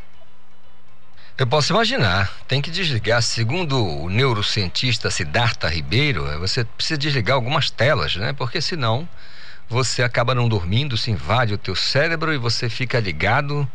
Eu 1.39 1.47
posso 1.47 1.73
imaginar. 1.73 2.31
Tem 2.47 2.61
que 2.61 2.71
desligar. 2.71 3.23
Segundo 3.23 3.83
o 3.83 4.11
neurocientista 4.11 5.11
Siddhartha 5.11 5.69
Ribeiro, 5.69 6.27
é, 6.29 6.37
você 6.37 6.65
precisa 6.65 6.99
desligar 6.99 7.35
algumas 7.35 7.71
telas, 7.71 8.17
né? 8.17 8.35
Porque 8.35 8.61
senão 8.61 9.09
você 9.69 10.03
acaba 10.03 10.35
não 10.35 10.49
dormindo, 10.49 10.99
se 10.99 11.11
invade 11.11 11.55
o 11.55 11.59
teu 11.59 11.75
cérebro 11.75 12.35
e 12.35 12.37
você 12.37 12.69
fica 12.69 13.01
ligado 13.01 13.67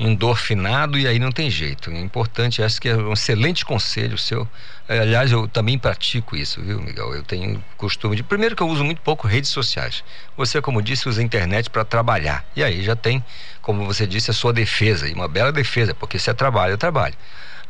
endorfinado 0.00 0.98
e 0.98 1.06
aí 1.06 1.18
não 1.18 1.30
tem 1.30 1.50
jeito. 1.50 1.90
É 1.90 2.00
importante, 2.00 2.62
acho 2.62 2.80
que 2.80 2.88
é 2.88 2.96
um 2.96 3.12
excelente 3.12 3.66
conselho 3.66 4.16
seu. 4.16 4.48
Aliás, 4.88 5.30
eu 5.30 5.46
também 5.46 5.78
pratico 5.78 6.34
isso, 6.34 6.60
viu, 6.62 6.80
Miguel? 6.80 7.14
Eu 7.14 7.22
tenho 7.22 7.62
costume 7.76 8.16
de. 8.16 8.22
Primeiro 8.22 8.56
que 8.56 8.62
eu 8.62 8.68
uso 8.68 8.82
muito 8.82 9.02
pouco 9.02 9.28
redes 9.28 9.50
sociais. 9.50 10.02
Você, 10.36 10.60
como 10.62 10.80
disse, 10.80 11.08
usa 11.08 11.20
a 11.20 11.24
internet 11.24 11.68
para 11.68 11.84
trabalhar. 11.84 12.44
E 12.56 12.64
aí 12.64 12.82
já 12.82 12.96
tem, 12.96 13.22
como 13.60 13.84
você 13.84 14.06
disse, 14.06 14.30
a 14.30 14.34
sua 14.34 14.54
defesa. 14.54 15.06
E 15.06 15.12
uma 15.12 15.28
bela 15.28 15.52
defesa, 15.52 15.94
porque 15.94 16.18
se 16.18 16.30
é 16.30 16.32
trabalho, 16.34 16.74
é 16.74 16.76
trabalho. 16.78 17.14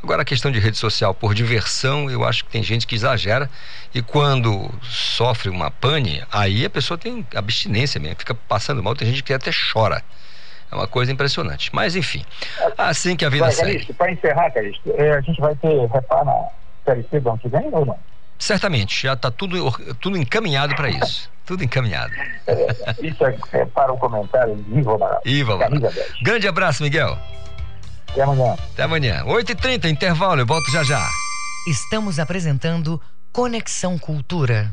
Agora, 0.02 0.22
a 0.22 0.24
questão 0.24 0.50
de 0.50 0.58
rede 0.58 0.78
social 0.78 1.12
por 1.12 1.34
diversão, 1.34 2.08
eu 2.08 2.24
acho 2.24 2.44
que 2.44 2.50
tem 2.50 2.62
gente 2.62 2.86
que 2.86 2.94
exagera 2.94 3.50
e 3.92 4.00
quando 4.00 4.72
sofre 4.82 5.50
uma 5.50 5.70
pane, 5.70 6.22
aí 6.32 6.64
a 6.64 6.70
pessoa 6.70 6.96
tem 6.96 7.26
abstinência 7.34 8.00
mesmo, 8.00 8.16
fica 8.16 8.34
passando 8.34 8.82
mal, 8.82 8.94
tem 8.94 9.08
gente 9.08 9.22
que 9.22 9.34
até 9.34 9.50
chora. 9.72 10.02
É 10.70 10.74
uma 10.74 10.86
coisa 10.86 11.10
impressionante. 11.12 11.70
Mas, 11.72 11.96
enfim, 11.96 12.24
assim 12.78 13.16
que 13.16 13.24
a 13.24 13.28
vida 13.28 13.44
vai, 13.44 13.52
segue. 13.52 13.92
Para 13.94 14.12
encerrar, 14.12 14.50
Calixto, 14.50 14.92
é, 14.96 15.12
a 15.12 15.20
gente 15.20 15.40
vai 15.40 15.54
ter 15.56 15.86
reparo 15.88 16.24
na 16.26 16.44
Série 16.84 17.02
C 17.10 17.20
do 17.20 17.30
ano 17.30 17.38
que 17.38 17.48
vem 17.48 17.68
ou 17.72 17.84
não? 17.84 17.98
Certamente, 18.38 19.02
já 19.02 19.12
está 19.12 19.30
tudo, 19.30 19.70
tudo 20.00 20.16
encaminhado 20.16 20.74
para 20.74 20.88
isso. 20.88 21.30
tudo 21.44 21.64
encaminhado. 21.64 22.12
É, 22.46 22.66
isso 23.02 23.26
é, 23.26 23.36
é, 23.52 23.64
para 23.66 23.92
o 23.92 23.98
comentário 23.98 24.64
Ivo 24.72 24.94
Amaral. 24.94 25.20
Ivo 25.24 25.52
Amaral. 25.52 25.92
Grande 26.22 26.46
abraço, 26.46 26.82
Miguel. 26.82 27.18
Até 28.08 28.22
amanhã. 28.22 28.56
Até 28.72 28.82
amanhã. 28.84 29.24
8h30, 29.24 29.90
intervalo, 29.90 30.40
eu 30.40 30.46
volto 30.46 30.70
já 30.70 30.84
já. 30.84 31.04
Estamos 31.66 32.18
apresentando 32.18 33.00
Conexão 33.32 33.98
Cultura. 33.98 34.72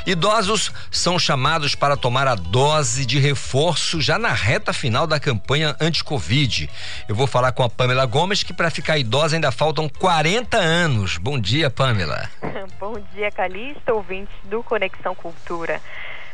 Idosos 0.08 0.72
são 0.90 1.20
chamados 1.20 1.76
para 1.76 1.98
tomar 1.98 2.26
a 2.26 2.36
dose 2.36 3.06
de 3.06 3.20
reforço 3.20 4.00
já 4.00 4.18
na 4.18 4.32
reta 4.32 4.72
final 4.72 5.06
da 5.06 5.20
campanha 5.20 5.76
anti-Covid. 5.80 6.70
Eu 7.08 7.16
vou 7.16 7.28
falar 7.28 7.52
com 7.52 7.64
a 7.64 7.70
Pamela 7.70 8.06
Gomes 8.06 8.44
que 8.44 8.54
para 8.54 8.72
ficar 8.72 8.98
idosa 8.98 9.36
ainda 9.36 9.52
faltam 9.52 9.90
40 9.90 10.58
anos. 10.58 11.18
Bom 11.18 11.38
dia, 11.38 11.70
Pamela. 11.70 12.30
Bom 12.80 12.96
dia, 13.14 13.30
Calixto 13.32 13.90
ouvintes 14.00 14.34
do 14.46 14.64
Conexão 14.64 15.14
Cultura. 15.14 15.82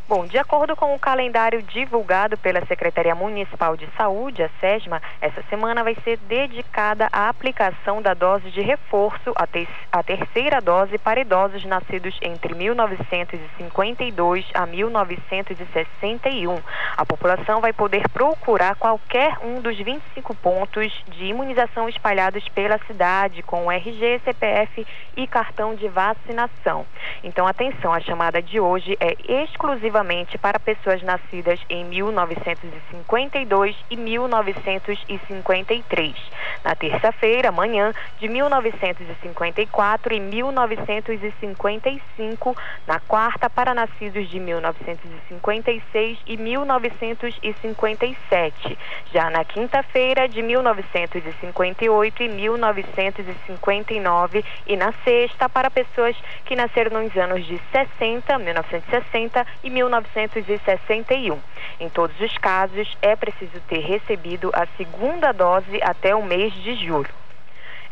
Bom, 0.07 0.27
de 0.27 0.37
acordo 0.37 0.75
com 0.75 0.93
o 0.93 0.99
calendário 0.99 1.63
divulgado 1.63 2.37
pela 2.37 2.63
Secretaria 2.67 3.15
Municipal 3.15 3.75
de 3.75 3.89
Saúde, 3.97 4.43
a 4.43 4.49
SESMA, 4.59 5.01
essa 5.19 5.41
semana 5.49 5.83
vai 5.83 5.95
ser 6.03 6.17
dedicada 6.17 7.09
à 7.11 7.27
aplicação 7.27 8.03
da 8.03 8.13
dose 8.13 8.51
de 8.51 8.61
reforço, 8.61 9.33
a, 9.35 9.47
te 9.47 9.67
a 9.91 10.03
terceira 10.03 10.61
dose 10.61 10.99
para 10.99 11.21
idosos 11.21 11.65
nascidos 11.65 12.15
entre 12.21 12.53
1952 12.53 14.45
a 14.53 14.67
1961. 14.67 16.61
A 16.95 17.03
população 17.03 17.59
vai 17.59 17.73
poder 17.73 18.07
procurar 18.09 18.75
qualquer 18.75 19.39
um 19.41 19.59
dos 19.59 19.75
25 19.75 20.35
pontos 20.35 20.93
de 21.07 21.25
imunização 21.25 21.89
espalhados 21.89 22.47
pela 22.49 22.77
cidade, 22.85 23.41
com 23.41 23.71
RG, 23.71 24.21
CPF 24.23 24.85
e 25.17 25.25
cartão 25.25 25.73
de 25.73 25.87
vacinação. 25.87 26.85
Então, 27.23 27.47
atenção, 27.47 27.91
a 27.91 27.99
chamada 27.99 28.39
de 28.39 28.59
hoje 28.59 28.95
é 28.99 29.15
exclusiva 29.41 29.94
exclusivamente 29.95 30.38
para 30.38 30.60
pessoas 30.60 31.01
nascidas 31.01 31.58
em 31.69 31.86
1952 31.86 33.73
e 33.89 33.95
1953. 33.95 36.13
Na 36.63 36.75
terça-feira, 36.75 37.49
amanhã, 37.49 37.91
de 38.19 38.27
1954 38.27 40.13
e 40.13 40.19
1955. 40.19 42.58
Na 42.86 42.99
quarta, 42.99 43.49
para 43.49 43.73
nascidos 43.73 44.29
de 44.29 44.38
1956 44.39 46.19
e 46.25 46.36
1957. 46.36 48.77
Já 49.13 49.29
na 49.29 49.45
quinta-feira, 49.45 50.27
de 50.27 50.41
1958 50.41 52.23
e 52.23 52.27
1959. 52.27 54.43
E 54.67 54.75
na 54.75 54.91
sexta, 55.03 55.47
para 55.47 55.71
pessoas 55.71 56.17
que 56.45 56.55
nasceram 56.55 57.01
nos 57.01 57.15
anos 57.15 57.45
de 57.45 57.62
60, 57.71 58.39
1960 58.39 59.45
e 59.63 59.69
1960. 59.69 59.85
1961. 59.86 61.39
Em 61.80 61.89
todos 61.89 62.19
os 62.19 62.38
casos, 62.38 62.98
é 63.02 63.15
preciso 63.15 63.60
ter 63.67 63.80
recebido 63.80 64.52
a 64.54 64.65
segunda 64.78 65.32
dose 65.32 65.80
até 65.82 66.15
o 66.15 66.24
mês 66.24 66.54
de 66.54 66.76
julho. 66.76 67.13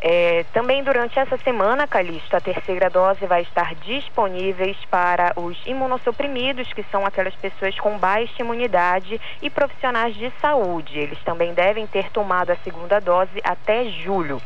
É, 0.06 0.44
também 0.52 0.84
durante 0.84 1.18
essa 1.18 1.38
semana, 1.38 1.86
Calixto, 1.86 2.36
a 2.36 2.40
terceira 2.40 2.90
dose 2.90 3.24
vai 3.26 3.40
estar 3.40 3.74
disponíveis 3.76 4.76
para 4.90 5.32
os 5.34 5.56
imunossuprimidos, 5.64 6.70
que 6.74 6.84
são 6.90 7.06
aquelas 7.06 7.34
pessoas 7.36 7.78
com 7.80 7.96
baixa 7.96 8.42
imunidade 8.42 9.18
e 9.40 9.48
profissionais 9.48 10.14
de 10.14 10.30
saúde. 10.42 10.98
Eles 10.98 11.18
também 11.24 11.54
devem 11.54 11.86
ter 11.86 12.10
tomado 12.10 12.50
a 12.50 12.56
segunda 12.56 13.00
dose 13.00 13.40
até 13.42 13.86
julho. 13.86 14.42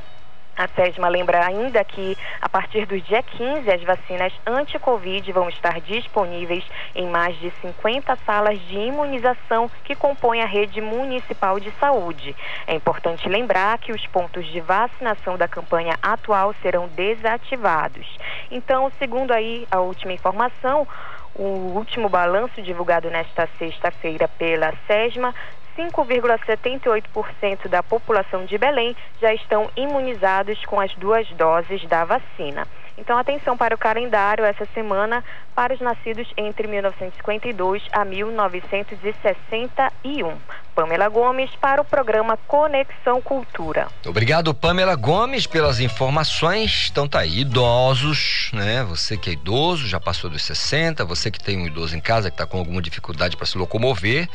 A 0.59 0.67
SESMA 0.67 1.09
lembra 1.09 1.47
ainda 1.47 1.85
que, 1.85 2.19
a 2.41 2.49
partir 2.49 2.85
do 2.85 3.01
dia 3.01 3.23
15, 3.23 3.71
as 3.71 3.81
vacinas 3.85 4.33
anti-Covid 4.45 5.31
vão 5.31 5.49
estar 5.49 5.81
disponíveis 5.81 6.65
em 6.97 7.09
mais 7.09 7.39
de 7.39 7.53
50 7.61 8.19
salas 8.27 8.59
de 8.67 8.77
imunização 8.77 9.71
que 9.85 9.95
compõem 9.95 10.43
a 10.43 10.47
rede 10.47 10.81
municipal 10.81 11.61
de 11.61 11.71
saúde. 11.79 12.35
É 12.67 12.75
importante 12.75 13.29
lembrar 13.29 13.79
que 13.79 13.93
os 13.93 14.05
pontos 14.09 14.45
de 14.47 14.59
vacinação 14.59 15.39
da 15.39 15.47
campanha 15.47 15.97
atual 16.03 16.53
serão 16.61 16.89
desativados. 16.89 18.19
Então, 18.51 18.91
segundo 18.99 19.31
aí 19.31 19.65
a 19.71 19.79
última 19.79 20.13
informação, 20.13 20.89
o 21.37 21.73
último 21.77 22.09
balanço 22.09 22.61
divulgado 22.61 23.09
nesta 23.11 23.49
sexta-feira 23.61 24.27
pela 24.27 24.75
SESMA 24.89 25.33
5,78% 25.79 27.69
da 27.69 27.85
população 27.85 28.45
de 28.45 28.59
Belém 28.59 28.97
já 29.21 29.33
estão 29.33 29.71
imunizados 29.77 30.65
com 30.65 30.81
as 30.81 30.93
duas 30.97 31.29
doses 31.31 31.87
da 31.87 32.05
vacina. 32.05 32.67
Então, 32.99 33.17
atenção 33.17 33.57
para 33.57 33.77
o 33.77 33.79
calendário 33.79 34.45
essa 34.45 34.67
semana 34.75 35.25
para 35.55 35.73
os 35.73 35.81
nascidos 35.81 36.27
entre 36.37 36.67
1952 36.67 37.85
a 37.93 38.05
1961. 38.05 40.37
Pamela 40.79 41.09
Gomes 41.09 41.51
para 41.61 41.83
o 41.83 41.85
programa 41.85 42.37
Conexão 42.47 43.21
Cultura. 43.21 43.89
Obrigado, 44.07 44.55
Pamela 44.55 44.95
Gomes, 44.95 45.45
pelas 45.45 45.81
informações. 45.81 46.87
Então 46.89 47.09
tá 47.09 47.19
aí, 47.19 47.41
idosos, 47.41 48.49
né? 48.53 48.85
Você 48.85 49.17
que 49.17 49.31
é 49.31 49.33
idoso, 49.33 49.89
já 49.89 49.99
passou 49.99 50.31
dos 50.31 50.45
60, 50.45 51.05
você 51.05 51.33
que 51.33 51.43
tem 51.43 51.59
um 51.59 51.67
idoso 51.67 51.97
em 51.97 52.01
casa 52.01 52.31
que 52.31 52.35
está 52.35 52.47
com 52.47 52.59
alguma 52.59 52.81
dificuldade 52.81 53.37
para 53.37 53.45
se 53.45 53.59
locomover, 53.59 54.29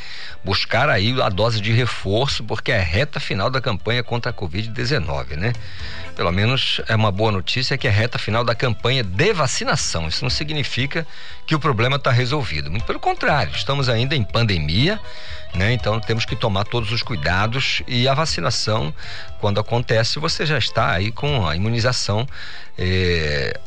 buscar 0.43 0.89
aí 0.89 1.15
a 1.21 1.29
dose 1.29 1.61
de 1.61 1.71
reforço, 1.71 2.43
porque 2.43 2.73
é 2.73 2.79
a 2.79 2.83
reta 2.83 3.21
final 3.21 3.49
da 3.49 3.61
campanha 3.61 4.03
contra 4.03 4.31
a 4.31 4.33
Covid-19, 4.33 5.37
né? 5.37 5.53
Pelo 6.13 6.31
menos 6.31 6.81
é 6.89 6.95
uma 6.95 7.11
boa 7.11 7.31
notícia 7.31 7.77
que 7.77 7.87
é 7.87 7.89
a 7.89 7.93
reta 7.93 8.19
final 8.19 8.43
da 8.43 8.53
campanha 8.53 9.01
de 9.01 9.31
vacinação. 9.31 10.09
Isso 10.09 10.25
não 10.25 10.29
significa 10.29 11.07
que 11.47 11.55
o 11.55 11.59
problema 11.59 11.95
está 11.95 12.11
resolvido. 12.11 12.69
Muito 12.69 12.85
pelo 12.85 12.99
contrário, 12.99 13.53
estamos 13.55 13.87
ainda 13.87 14.13
em 14.13 14.23
pandemia, 14.23 14.99
né? 15.55 15.73
Então 15.73 15.99
temos 15.99 16.25
que 16.25 16.35
tomar 16.35 16.65
todos 16.65 16.91
os 16.91 17.03
cuidados 17.03 17.83
e 17.87 18.07
a 18.07 18.13
vacinação, 18.13 18.93
quando 19.39 19.59
acontece, 19.59 20.19
você 20.19 20.45
já 20.45 20.57
está 20.57 20.91
aí 20.91 21.11
com 21.11 21.47
a 21.47 21.55
imunização, 21.55 22.27
é, 22.77 23.59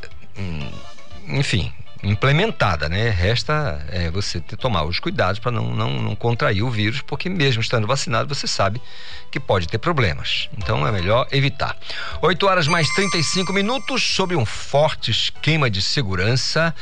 enfim, 1.29 1.73
implementada, 2.07 2.89
né? 2.89 3.11
Resta 3.11 3.85
é, 3.91 4.11
você 4.11 4.41
ter, 4.41 4.57
tomar 4.57 4.85
os 4.85 4.99
cuidados 4.99 5.39
para 5.39 5.51
não, 5.51 5.75
não, 5.75 6.03
não 6.03 6.15
contrair 6.15 6.63
o 6.63 6.71
vírus, 6.71 7.01
porque 7.03 7.29
mesmo 7.29 7.61
estando 7.61 7.87
vacinado, 7.87 8.33
você 8.33 8.47
sabe 8.47 8.81
que 9.31 9.41
pode 9.41 9.69
ter 9.69 9.79
problemas. 9.79 10.49
Então 10.57 10.87
é 10.87 10.93
melhor 10.93 11.27
evitar. 11.33 11.77
8 12.23 12.47
horas 12.47 12.67
mais 12.67 12.89
35 12.91 13.53
minutos 13.53 14.03
sobre 14.03 14.37
um 14.37 14.47
forte 14.47 15.11
esquema 15.11 15.69
de 15.69 15.83
segurança 15.83 16.75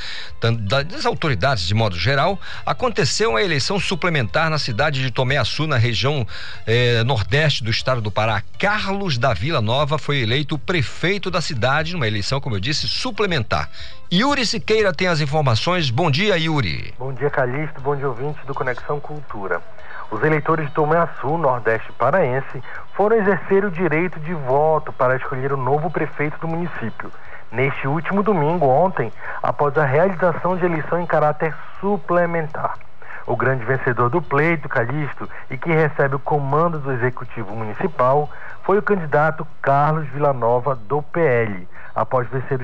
das 0.61 1.07
autoridades 1.07 1.67
de 1.67 1.75
modo 1.75 1.99
geral. 1.99 2.41
Aconteceu 2.65 3.37
a 3.37 3.43
eleição 3.43 3.81
suplementar 3.81 4.51
na 4.51 4.59
cidade 4.59 5.01
de 5.01 5.11
Tomé 5.11 5.39
Açu, 5.39 5.67
na 5.67 5.77
região 5.77 6.27
eh, 6.67 7.03
nordeste 7.05 7.65
do 7.65 7.71
estado 7.71 8.01
do 8.01 8.11
Pará. 8.11 8.43
Carlos 8.59 9.19
da 9.19 9.33
Vila 9.33 9.61
Nova 9.61 9.99
foi 9.99 10.19
eleito 10.19 10.59
prefeito 10.59 11.31
da 11.31 11.41
cidade 11.41 11.93
numa 11.93 12.07
eleição, 12.07 12.41
como 12.41 12.57
eu 12.57 12.61
disse, 12.61 12.87
suplementar. 12.87 13.71
Yuri 14.17 14.47
Siqueira 14.47 14.93
tem 14.93 15.09
as 15.09 15.21
informações. 15.21 15.91
Bom 15.91 16.09
dia, 16.09 16.39
Yuri. 16.39 16.95
Bom 16.97 17.13
dia, 17.13 17.29
Calixto. 17.29 17.81
Bom 17.81 17.97
dia, 17.97 18.07
ouvintes 18.07 18.41
do 18.47 18.55
Conexão 18.55 19.01
Cultura. 19.01 19.61
Os 20.09 20.23
eleitores 20.23 20.69
de 20.69 20.73
Tomé 20.73 20.99
Açu, 20.99 21.37
Nordeste 21.37 21.91
Paraense, 21.95 22.63
foram 22.93 23.17
exercer 23.17 23.65
o 23.65 23.73
direito 23.73 24.21
de 24.21 24.33
voto 24.33 24.93
para 24.93 25.17
escolher 25.17 25.53
o 25.53 25.57
novo 25.57 25.91
prefeito 25.91 26.39
do 26.39 26.47
município. 26.47 27.11
Neste 27.51 27.89
último 27.89 28.23
domingo, 28.23 28.67
ontem, 28.67 29.13
após 29.43 29.77
a 29.77 29.85
realização 29.85 30.57
de 30.57 30.65
eleição 30.65 31.01
em 31.01 31.07
caráter 31.07 31.53
suplementar. 31.81 32.79
O 33.27 33.35
grande 33.35 33.65
vencedor 33.65 34.11
do 34.11 34.23
pleito, 34.23 34.69
Calixto, 34.69 35.29
e 35.51 35.59
que 35.59 35.73
recebe 35.73 36.15
o 36.15 36.21
comando 36.21 36.79
do 36.79 36.93
Executivo 36.93 37.53
Municipal, 37.57 38.31
foi 38.63 38.79
o 38.79 38.83
candidato 38.83 39.45
Carlos 39.61 40.07
Villanova, 40.11 40.77
do 40.77 41.03
PL, 41.03 41.67
após 41.95 42.29
vencer 42.29 42.61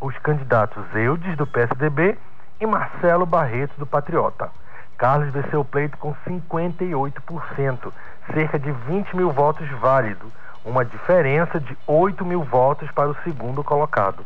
os 0.00 0.18
candidatos 0.18 0.84
Eudes, 0.94 1.36
do 1.36 1.46
PSDB, 1.46 2.18
e 2.60 2.66
Marcelo 2.66 3.26
Barreto, 3.26 3.74
do 3.78 3.86
Patriota. 3.86 4.50
Carlos 4.96 5.32
venceu 5.32 5.60
o 5.60 5.64
pleito 5.64 5.96
com 5.98 6.14
58%, 6.26 7.92
cerca 8.32 8.58
de 8.58 8.70
20 8.70 9.16
mil 9.16 9.30
votos 9.32 9.68
válidos, 9.80 10.30
uma 10.64 10.84
diferença 10.84 11.60
de 11.60 11.76
8 11.86 12.24
mil 12.24 12.42
votos 12.42 12.90
para 12.92 13.10
o 13.10 13.16
segundo 13.22 13.62
colocado. 13.62 14.24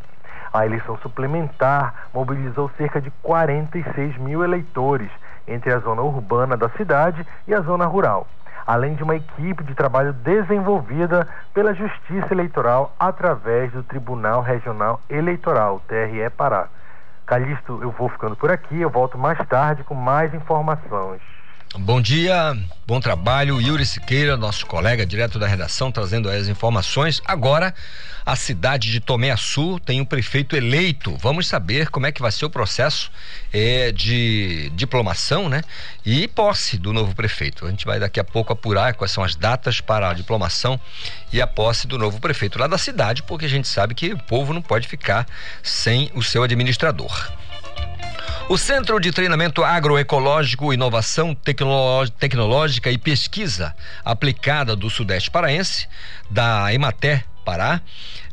A 0.53 0.65
eleição 0.65 0.97
suplementar 0.99 2.09
mobilizou 2.13 2.71
cerca 2.77 3.01
de 3.01 3.11
46 3.23 4.17
mil 4.19 4.45
eleitores 4.45 5.11
entre 5.47 5.73
a 5.73 5.79
zona 5.79 6.03
urbana 6.03 6.57
da 6.57 6.69
cidade 6.71 7.27
e 7.47 7.55
a 7.55 7.61
zona 7.61 7.87
rural, 7.87 8.27
além 8.69 8.95
de 8.95 9.03
uma 9.03 9.17
equipe 9.17 9.65
de 9.65 9.75
trabalho 9.75 10.13
desenvolvida 10.13 11.27
pela 11.55 11.73
Justiça 11.73 12.35
Eleitoral 12.35 12.95
através 13.01 13.73
do 13.73 13.83
Tribunal 13.83 14.43
Regional 14.43 15.01
Eleitoral, 15.09 15.81
TRE 15.89 16.29
Pará. 16.37 16.69
Calixto, 17.25 17.79
eu 17.83 17.91
vou 17.91 18.11
ficando 18.11 18.37
por 18.37 18.51
aqui, 18.51 18.79
eu 18.79 18.91
volto 18.91 19.17
mais 19.17 19.39
tarde 19.49 19.83
com 19.85 19.95
mais 19.95 20.35
informações. 20.35 21.38
Bom 21.77 22.01
dia, 22.01 22.57
bom 22.87 22.99
trabalho. 22.99 23.61
Yuri 23.61 23.85
Siqueira, 23.85 24.39
nosso 24.39 24.65
colega 24.65 25.05
direto 25.05 25.39
da 25.39 25.47
redação, 25.47 25.93
trazendo 25.93 26.31
as 26.31 26.49
informações. 26.49 27.21
Agora, 27.27 27.75
a 28.25 28.35
cidade 28.35 28.91
de 28.91 29.01
Tomé 29.01 29.31
Açu 29.31 29.79
tem 29.79 30.01
um 30.01 30.05
prefeito 30.05 30.57
eleito. 30.57 31.15
Vamos 31.19 31.47
saber 31.47 31.91
como 31.91 32.07
é 32.07 32.13
que 32.13 32.23
vai 32.23 32.33
ser 32.33 32.47
o 32.47 32.51
processo 32.51 33.11
é, 33.53 33.93
de 33.93 34.71
diplomação, 34.75 35.49
né? 35.51 35.63
E 36.07 36.27
posse 36.27 36.79
do 36.79 36.91
novo 36.93 37.15
prefeito. 37.15 37.67
A 37.67 37.71
gente 37.71 37.85
vai 37.85 38.01
daqui 38.01 38.19
a 38.19 38.25
pouco 38.25 38.51
apurar 38.51 38.95
quais 38.95 39.13
são 39.13 39.23
as 39.23 39.37
datas 39.37 39.79
para 39.79 40.09
a 40.09 40.15
diplomação 40.15 40.81
e 41.31 41.41
a 41.41 41.47
posse 41.47 41.87
do 41.87 41.99
novo 41.99 42.19
prefeito 42.19 42.59
lá 42.59 42.67
da 42.67 42.79
cidade, 42.79 43.23
porque 43.23 43.45
a 43.45 43.49
gente 43.49 43.69
sabe 43.69 43.95
que 43.95 44.15
o 44.15 44.19
povo 44.19 44.55
não 44.55 44.63
pode 44.63 44.89
ficar 44.89 45.27
sem 45.63 46.11
o 46.15 46.23
seu 46.23 46.43
administrador. 46.43 47.31
O 48.51 48.57
Centro 48.57 48.99
de 48.99 49.13
Treinamento 49.13 49.63
Agroecológico, 49.63 50.73
Inovação 50.73 51.35
Tecnológica 51.35 52.91
e 52.91 52.97
Pesquisa 52.97 53.77
Aplicada 54.03 54.75
do 54.75 54.89
Sudeste 54.89 55.31
Paraense, 55.31 55.87
da 56.31 56.73
Emater 56.73 57.27
Pará, 57.49 57.81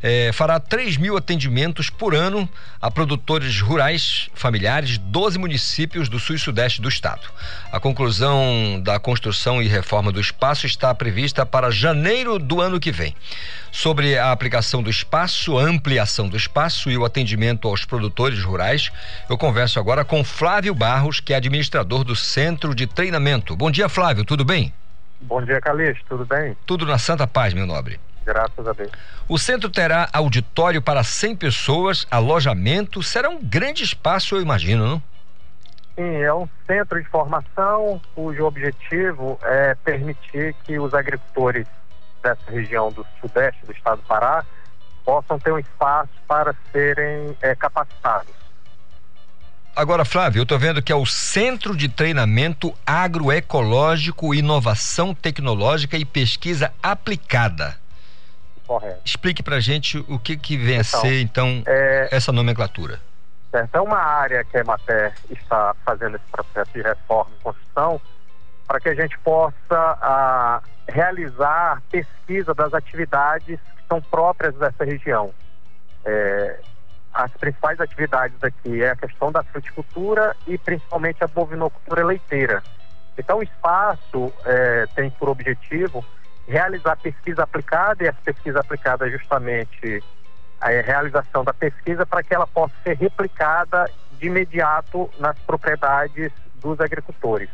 é, 0.03 0.29
fará 0.33 0.59
3 0.59 0.97
mil 0.97 1.15
atendimentos 1.15 1.89
por 1.89 2.13
ano 2.13 2.49
a 2.81 2.91
produtores 2.91 3.61
rurais 3.61 4.29
familiares 4.33 4.89
de 4.89 4.99
12 4.99 5.39
municípios 5.39 6.09
do 6.09 6.19
sul 6.19 6.35
e 6.35 6.39
sudeste 6.39 6.81
do 6.81 6.89
estado. 6.89 7.21
A 7.71 7.79
conclusão 7.79 8.77
da 8.83 8.99
construção 8.99 9.61
e 9.61 9.69
reforma 9.69 10.11
do 10.11 10.19
espaço 10.19 10.65
está 10.65 10.93
prevista 10.93 11.45
para 11.45 11.71
janeiro 11.71 12.37
do 12.37 12.59
ano 12.59 12.77
que 12.77 12.91
vem. 12.91 13.15
Sobre 13.71 14.17
a 14.17 14.33
aplicação 14.33 14.83
do 14.83 14.89
espaço, 14.89 15.57
a 15.57 15.63
ampliação 15.63 16.27
do 16.27 16.35
espaço 16.35 16.91
e 16.91 16.97
o 16.97 17.05
atendimento 17.05 17.69
aos 17.69 17.85
produtores 17.85 18.43
rurais, 18.43 18.91
eu 19.29 19.37
converso 19.37 19.79
agora 19.79 20.03
com 20.03 20.25
Flávio 20.25 20.75
Barros, 20.75 21.21
que 21.21 21.31
é 21.31 21.37
administrador 21.37 22.03
do 22.03 22.17
Centro 22.17 22.75
de 22.75 22.85
Treinamento. 22.85 23.55
Bom 23.55 23.71
dia, 23.71 23.87
Flávio, 23.87 24.25
tudo 24.25 24.43
bem? 24.43 24.73
Bom 25.21 25.41
dia, 25.41 25.61
Calixto, 25.61 26.03
tudo 26.09 26.25
bem? 26.25 26.57
Tudo 26.65 26.85
na 26.85 26.97
Santa 26.97 27.25
Paz, 27.25 27.53
meu 27.53 27.65
nobre. 27.65 27.97
Graças 28.25 28.67
a 28.67 28.73
Deus. 28.73 28.91
O 29.29 29.37
centro 29.37 29.69
terá 29.69 30.09
auditório 30.11 30.81
para 30.81 31.03
100 31.03 31.35
pessoas, 31.35 32.07
alojamento, 32.09 33.03
será 33.03 33.29
um 33.29 33.39
grande 33.41 33.83
espaço, 33.83 34.35
eu 34.35 34.41
imagino, 34.41 34.85
não? 34.87 35.03
Sim, 35.95 36.17
é 36.17 36.33
um 36.33 36.47
centro 36.67 37.01
de 37.01 37.07
formação 37.07 38.01
cujo 38.13 38.43
objetivo 38.43 39.39
é 39.43 39.75
permitir 39.75 40.53
que 40.63 40.77
os 40.77 40.93
agricultores 40.93 41.67
dessa 42.21 42.51
região 42.51 42.91
do 42.91 43.05
sudeste 43.21 43.65
do 43.65 43.71
estado 43.71 44.01
do 44.01 44.07
Pará 44.07 44.43
possam 45.05 45.39
ter 45.39 45.53
um 45.53 45.59
espaço 45.59 46.09
para 46.27 46.53
serem 46.71 47.37
é, 47.41 47.55
capacitados. 47.55 48.33
Agora, 49.75 50.03
Flávio, 50.03 50.39
eu 50.39 50.43
estou 50.43 50.57
vendo 50.57 50.81
que 50.81 50.91
é 50.91 50.95
o 50.95 51.05
Centro 51.05 51.75
de 51.75 51.87
Treinamento 51.87 52.73
Agroecológico, 52.85 54.33
Inovação 54.33 55.13
Tecnológica 55.13 55.97
e 55.97 56.05
Pesquisa 56.05 56.73
Aplicada. 56.81 57.77
Correto. 58.65 59.01
Explique 59.05 59.43
para 59.43 59.59
gente 59.59 59.97
o 60.09 60.17
que, 60.17 60.35
que 60.35 60.57
vem 60.57 60.79
então, 60.79 60.99
a 60.99 61.01
ser, 61.01 61.21
então, 61.21 61.63
é, 61.67 62.09
essa 62.11 62.31
nomenclatura. 62.31 62.99
Certo. 63.51 63.75
É 63.75 63.81
uma 63.81 63.99
área 63.99 64.43
que 64.43 64.57
a 64.57 64.61
Emater 64.61 65.13
está 65.29 65.75
fazendo 65.85 66.15
esse 66.15 66.25
processo 66.31 66.71
de 66.73 66.81
reforma 66.81 67.31
e 67.39 67.43
construção 67.43 68.01
para 68.67 68.79
que 68.79 68.89
a 68.89 68.95
gente 68.95 69.17
possa 69.19 69.55
a, 69.71 70.61
realizar 70.87 71.81
pesquisa 71.91 72.53
das 72.53 72.73
atividades 72.73 73.59
que 73.59 73.87
são 73.87 74.01
próprias 74.01 74.55
dessa 74.55 74.83
região. 74.83 75.33
É, 76.03 76.59
as 77.13 77.31
principais 77.31 77.79
atividades 77.79 78.43
aqui 78.43 78.83
é 78.83 78.89
a 78.89 78.95
questão 78.95 79.31
da 79.31 79.43
fruticultura 79.43 80.35
e 80.45 80.57
principalmente 80.57 81.23
a 81.23 81.27
bovinocultura 81.27 82.03
leiteira. 82.03 82.61
Então, 83.17 83.39
o 83.39 83.43
espaço 83.43 84.33
é, 84.43 84.85
tem 84.95 85.09
por 85.11 85.29
objetivo 85.29 86.03
realizar 86.47 86.95
pesquisa 86.97 87.43
aplicada, 87.43 88.03
e 88.03 88.07
essa 88.07 88.19
pesquisa 88.23 88.59
aplicada 88.59 89.07
é 89.07 89.11
justamente 89.11 90.03
a 90.61 90.69
realização 90.69 91.43
da 91.43 91.53
pesquisa 91.53 92.05
para 92.05 92.23
que 92.23 92.33
ela 92.33 92.47
possa 92.47 92.73
ser 92.83 92.97
replicada 92.97 93.89
de 94.19 94.27
imediato 94.27 95.09
nas 95.19 95.37
propriedades 95.39 96.31
dos 96.55 96.79
agricultores. 96.79 97.49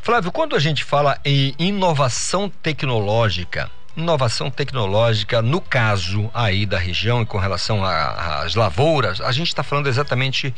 Flávio, 0.00 0.32
quando 0.32 0.56
a 0.56 0.58
gente 0.58 0.84
fala 0.84 1.18
em 1.24 1.54
inovação 1.58 2.48
tecnológica, 2.48 3.70
inovação 3.96 4.50
tecnológica, 4.50 5.40
no 5.40 5.60
caso 5.60 6.30
aí 6.34 6.66
da 6.66 6.78
região 6.78 7.22
e 7.22 7.26
com 7.26 7.38
relação 7.38 7.84
às 7.84 8.54
lavouras, 8.54 9.20
a 9.20 9.32
gente 9.32 9.48
está 9.48 9.62
falando 9.62 9.86
exatamente 9.86 10.54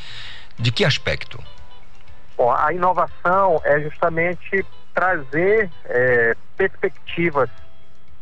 de 0.58 0.70
que 0.70 0.84
aspecto? 0.84 1.42
Bom, 2.36 2.52
a 2.52 2.72
inovação 2.72 3.60
é 3.64 3.80
justamente 3.80 4.64
trazer 4.96 5.70
é, 5.84 6.34
perspectivas 6.56 7.50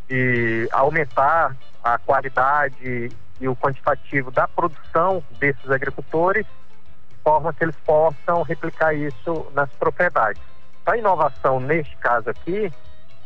de 0.09 0.69
aumentar 0.73 1.55
a 1.85 1.97
qualidade 1.99 3.13
e 3.41 3.49
o 3.49 3.55
quantitativo 3.55 4.33
da 4.33 4.49
produção 4.49 5.23
desses 5.39 5.71
agricultores, 5.71 6.45
de 6.45 7.17
forma 7.23 7.55
que 7.55 7.63
eles 7.63 7.77
possam 7.87 8.43
replicar 8.43 8.93
isso 8.93 9.47
nas 9.55 9.71
propriedades. 9.71 10.43
a 10.85 10.97
inovação 10.97 11.61
neste 11.61 11.97
caso 11.99 12.29
aqui 12.29 12.73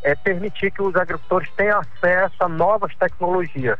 é 0.02 0.14
permitir 0.14 0.70
que 0.70 0.82
os 0.82 0.94
agricultores 0.94 1.50
tenham 1.56 1.80
acesso 1.80 2.36
a 2.40 2.48
novas 2.48 2.94
tecnologias. 2.96 3.78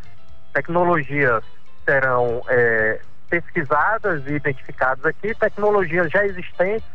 Tecnologias 0.54 1.44
serão 1.84 2.42
é, 2.48 3.00
pesquisadas 3.28 4.26
e 4.26 4.32
identificadas 4.32 5.04
aqui, 5.04 5.34
tecnologias 5.34 6.10
já 6.10 6.24
existentes 6.24 6.88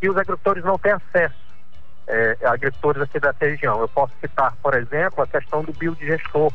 e 0.00 0.08
os 0.08 0.16
agricultores 0.16 0.64
não 0.64 0.78
têm 0.78 0.92
acesso. 0.92 1.43
É, 2.06 2.36
agricultores 2.44 3.02
aqui 3.02 3.18
dessa 3.18 3.38
região. 3.40 3.80
Eu 3.80 3.88
posso 3.88 4.12
citar, 4.20 4.54
por 4.62 4.74
exemplo, 4.74 5.22
a 5.22 5.26
questão 5.26 5.62
do 5.64 5.72
biodigestor, 5.72 6.52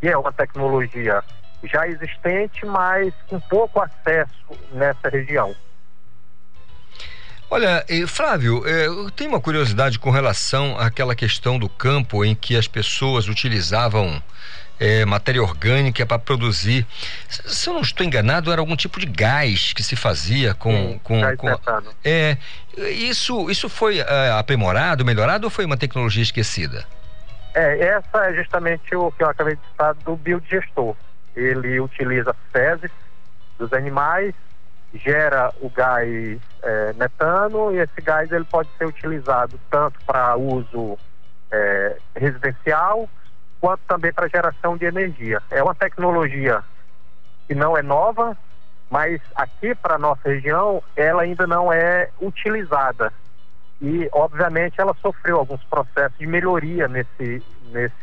que 0.00 0.08
é 0.08 0.16
uma 0.16 0.32
tecnologia 0.32 1.22
já 1.62 1.88
existente, 1.88 2.66
mas 2.66 3.14
com 3.26 3.40
pouco 3.40 3.80
acesso 3.80 4.58
nessa 4.72 5.08
região. 5.08 5.54
Olha, 7.50 7.84
Flávio, 8.08 8.66
é, 8.66 8.86
eu 8.86 9.10
tenho 9.10 9.30
uma 9.30 9.40
curiosidade 9.40 9.98
com 9.98 10.10
relação 10.10 10.76
àquela 10.78 11.14
questão 11.14 11.58
do 11.58 11.68
campo 11.68 12.24
em 12.24 12.34
que 12.34 12.56
as 12.56 12.66
pessoas 12.66 13.28
utilizavam 13.28 14.22
é, 14.78 15.04
matéria 15.04 15.42
orgânica 15.42 16.04
para 16.04 16.18
produzir. 16.18 16.86
Se 17.28 17.68
eu 17.68 17.74
não 17.74 17.80
estou 17.80 18.04
enganado, 18.04 18.50
era 18.50 18.60
algum 18.60 18.76
tipo 18.76 18.98
de 18.98 19.06
gás 19.06 19.72
que 19.72 19.82
se 19.82 19.96
fazia 19.96 20.54
com. 20.54 20.72
Sim, 20.72 21.00
com, 21.02 21.36
com 21.36 21.48
é, 22.04 22.36
isso, 22.76 23.50
isso 23.50 23.68
foi 23.68 23.98
é, 23.98 24.30
aprimorado, 24.32 25.04
melhorado 25.04 25.46
ou 25.46 25.50
foi 25.50 25.64
uma 25.64 25.76
tecnologia 25.76 26.22
esquecida? 26.22 26.84
É, 27.54 27.78
essa 27.86 28.26
é 28.26 28.34
justamente 28.34 28.94
o 28.96 29.12
que 29.12 29.22
eu 29.22 29.28
acabei 29.28 29.54
de 29.54 29.62
citar 29.70 29.94
do 29.94 30.16
biodigestor. 30.16 30.96
Ele 31.36 31.80
utiliza 31.80 32.34
fezes 32.52 32.90
dos 33.58 33.72
animais 33.72 34.34
gera 34.94 35.52
o 35.60 35.68
gás 35.68 36.40
é, 36.62 36.92
metano 36.94 37.72
e 37.74 37.78
esse 37.78 38.00
gás 38.00 38.30
ele 38.30 38.44
pode 38.44 38.68
ser 38.78 38.86
utilizado 38.86 39.58
tanto 39.70 39.98
para 40.06 40.36
uso 40.36 40.96
é, 41.50 41.96
residencial 42.14 43.08
quanto 43.64 43.80
também 43.88 44.12
para 44.12 44.28
geração 44.28 44.76
de 44.76 44.84
energia. 44.84 45.42
É 45.50 45.62
uma 45.62 45.74
tecnologia 45.74 46.62
que 47.48 47.54
não 47.54 47.78
é 47.78 47.82
nova, 47.82 48.36
mas 48.90 49.22
aqui 49.34 49.74
para 49.74 49.96
nossa 49.96 50.28
região 50.28 50.82
ela 50.94 51.22
ainda 51.22 51.46
não 51.46 51.72
é 51.72 52.10
utilizada 52.20 53.10
e 53.80 54.06
obviamente 54.12 54.78
ela 54.78 54.94
sofreu 55.00 55.38
alguns 55.38 55.64
processos 55.64 56.18
de 56.18 56.26
melhoria 56.26 56.86
nesse 56.88 57.42
nesse 57.72 57.94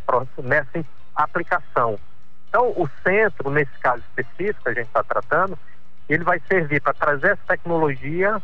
nessa 0.41 0.83
aplicação. 1.15 1.99
Então 2.49 2.69
o 2.75 2.89
centro 3.03 3.51
nesse 3.51 3.77
caso 3.81 4.01
específico 4.01 4.63
que 4.63 4.69
a 4.69 4.73
gente 4.73 4.87
está 4.87 5.03
tratando 5.03 5.59
ele 6.09 6.23
vai 6.23 6.41
servir 6.49 6.81
para 6.81 6.95
trazer 6.95 7.33
essa 7.33 7.45
tecnologia, 7.49 8.41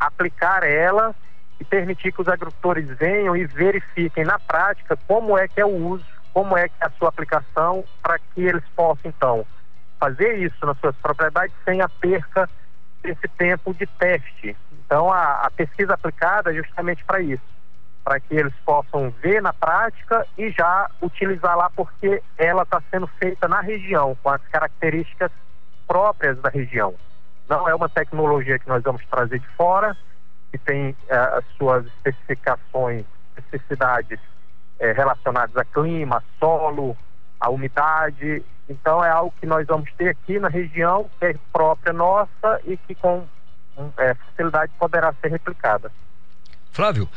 aplicar 0.00 0.62
ela 0.62 1.14
e 1.60 1.64
permitir 1.64 2.10
que 2.10 2.22
os 2.22 2.28
agricultores 2.28 2.88
venham 2.88 3.36
e 3.36 3.44
verifiquem 3.44 4.24
na 4.24 4.38
prática 4.38 4.98
como 5.06 5.36
é 5.36 5.46
que 5.46 5.60
é 5.60 5.66
o 5.66 5.76
uso, 5.76 6.23
como 6.34 6.58
é 6.58 6.68
que 6.68 6.74
é 6.80 6.86
a 6.86 6.90
sua 6.98 7.08
aplicação, 7.08 7.84
para 8.02 8.18
que 8.18 8.42
eles 8.42 8.64
possam 8.74 9.08
então 9.08 9.46
fazer 10.00 10.36
isso 10.40 10.66
nas 10.66 10.76
suas 10.80 10.96
propriedades 10.96 11.54
sem 11.64 11.80
a 11.80 11.88
perca 11.88 12.50
desse 13.00 13.28
tempo 13.38 13.72
de 13.72 13.86
teste. 13.86 14.56
Então 14.84 15.10
a, 15.10 15.46
a 15.46 15.50
pesquisa 15.50 15.94
aplicada 15.94 16.50
é 16.50 16.54
justamente 16.54 17.04
para 17.04 17.20
isso, 17.20 17.42
para 18.02 18.18
que 18.18 18.34
eles 18.34 18.52
possam 18.66 19.10
ver 19.22 19.40
na 19.40 19.52
prática 19.52 20.26
e 20.36 20.50
já 20.50 20.90
utilizar 21.00 21.56
lá 21.56 21.70
porque 21.70 22.20
ela 22.36 22.64
está 22.64 22.82
sendo 22.90 23.06
feita 23.06 23.46
na 23.46 23.60
região 23.60 24.16
com 24.20 24.30
as 24.30 24.42
características 24.48 25.30
próprias 25.86 26.36
da 26.40 26.48
região. 26.48 26.94
Não 27.48 27.68
é 27.68 27.74
uma 27.74 27.88
tecnologia 27.88 28.58
que 28.58 28.68
nós 28.68 28.82
vamos 28.82 29.04
trazer 29.06 29.38
de 29.38 29.48
fora, 29.50 29.96
que 30.50 30.58
tem 30.58 30.96
eh, 31.08 31.16
as 31.16 31.44
suas 31.56 31.86
especificações, 31.86 33.04
necessidades 33.36 34.18
eh, 34.80 34.92
relacionadas 34.92 35.56
a 35.56 35.64
clima, 35.64 36.22
solo, 36.38 36.96
a 37.40 37.50
umidade. 37.50 38.42
Então 38.68 39.04
é 39.04 39.10
algo 39.10 39.32
que 39.40 39.46
nós 39.46 39.66
vamos 39.66 39.90
ter 39.92 40.10
aqui 40.10 40.38
na 40.38 40.48
região, 40.48 41.08
que 41.18 41.26
é 41.26 41.34
própria 41.52 41.92
nossa 41.92 42.60
e 42.66 42.76
que 42.76 42.94
com 42.94 43.24
é, 43.98 44.14
facilidade 44.14 44.72
poderá 44.78 45.12
ser 45.20 45.30
replicada. 45.30 45.90
Flávio, 46.72 47.08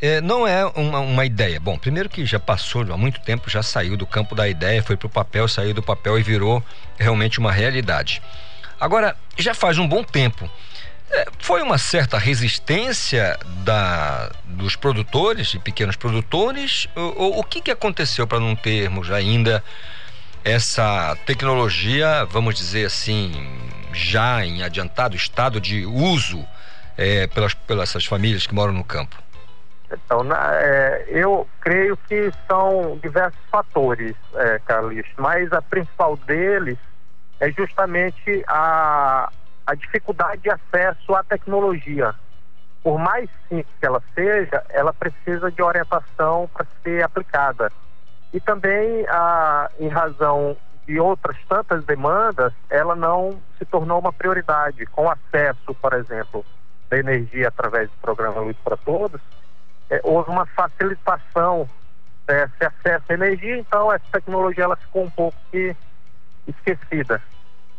é, 0.00 0.20
não 0.20 0.46
é 0.46 0.64
uma, 0.66 1.00
uma, 1.00 1.24
ideia. 1.24 1.60
Bom, 1.60 1.76
primeiro 1.76 2.08
que 2.08 2.24
já 2.24 2.40
passou 2.40 2.82
há 2.92 2.96
muito 2.96 3.20
tempo, 3.20 3.50
já 3.50 3.62
saiu 3.62 3.96
do 3.96 4.06
campo 4.06 4.34
da 4.34 4.48
ideia, 4.48 4.82
foi 4.82 4.96
para 4.96 5.06
o 5.06 5.10
papel, 5.10 5.46
saiu 5.48 5.74
do 5.74 5.82
papel 5.82 6.18
e 6.18 6.22
virou 6.22 6.62
realmente 6.98 7.38
uma 7.38 7.52
realidade. 7.52 8.22
Agora, 8.80 9.16
já 9.36 9.54
faz 9.54 9.78
um 9.78 9.86
bom 9.86 10.02
tempo. 10.02 10.50
É, 11.12 11.26
foi 11.38 11.60
uma 11.62 11.76
certa 11.76 12.16
resistência 12.16 13.38
da, 13.64 14.30
dos 14.46 14.76
produtores 14.76 15.52
e 15.52 15.58
pequenos 15.58 15.94
produtores? 15.94 16.88
Ou, 16.96 17.38
o 17.38 17.44
que, 17.44 17.60
que 17.60 17.70
aconteceu 17.70 18.26
para 18.26 18.40
não 18.40 18.56
termos 18.56 19.10
ainda 19.10 19.62
essa 20.42 21.16
tecnologia, 21.26 22.24
vamos 22.24 22.54
dizer 22.54 22.86
assim, 22.86 23.30
já 23.92 24.44
em 24.44 24.62
adiantado 24.62 25.14
estado 25.14 25.60
de 25.60 25.84
uso 25.84 26.44
é, 26.96 27.26
pelas, 27.26 27.52
pelas 27.54 27.90
essas 27.90 28.06
famílias 28.06 28.46
que 28.46 28.54
moram 28.54 28.72
no 28.72 28.82
campo? 28.82 29.16
Então, 29.92 30.24
na, 30.24 30.54
é, 30.54 31.04
eu 31.08 31.46
creio 31.60 31.94
que 32.08 32.32
são 32.48 32.98
diversos 33.02 33.38
fatores, 33.50 34.14
é, 34.34 34.58
Carlos, 34.60 35.04
mas 35.18 35.52
a 35.52 35.60
principal 35.60 36.16
deles 36.16 36.78
é 37.38 37.50
justamente 37.50 38.42
a, 38.48 39.30
a 39.66 39.74
dificuldade 39.74 40.42
de 40.42 40.50
acesso 40.50 41.14
à 41.14 41.22
tecnologia. 41.22 42.14
Por 42.82 42.98
mais 42.98 43.30
simples 43.48 43.74
que 43.78 43.86
ela 43.86 44.02
seja, 44.14 44.64
ela 44.70 44.92
precisa 44.92 45.50
de 45.50 45.62
orientação 45.62 46.48
para 46.52 46.66
ser 46.82 47.04
aplicada. 47.04 47.70
E 48.32 48.40
também, 48.40 49.06
a, 49.08 49.70
em 49.78 49.88
razão 49.88 50.56
de 50.86 50.98
outras 50.98 51.36
tantas 51.48 51.84
demandas, 51.84 52.52
ela 52.68 52.96
não 52.96 53.40
se 53.58 53.64
tornou 53.64 54.00
uma 54.00 54.12
prioridade. 54.12 54.84
Com 54.86 55.08
acesso, 55.08 55.74
por 55.80 55.92
exemplo, 55.92 56.44
da 56.90 56.98
energia 56.98 57.48
através 57.48 57.88
do 57.88 57.96
programa 57.98 58.40
Luz 58.40 58.56
para 58.64 58.76
Todos, 58.76 59.20
é, 59.90 60.00
houve 60.02 60.30
uma 60.30 60.46
facilitação 60.46 61.68
desse 62.26 62.64
acesso 62.64 63.04
à 63.08 63.14
energia, 63.14 63.58
então 63.58 63.92
essa 63.92 64.04
tecnologia 64.10 64.64
ela 64.64 64.76
ficou 64.76 65.04
um 65.04 65.10
pouco 65.10 65.36
que 65.50 65.76
esquecida. 66.46 67.22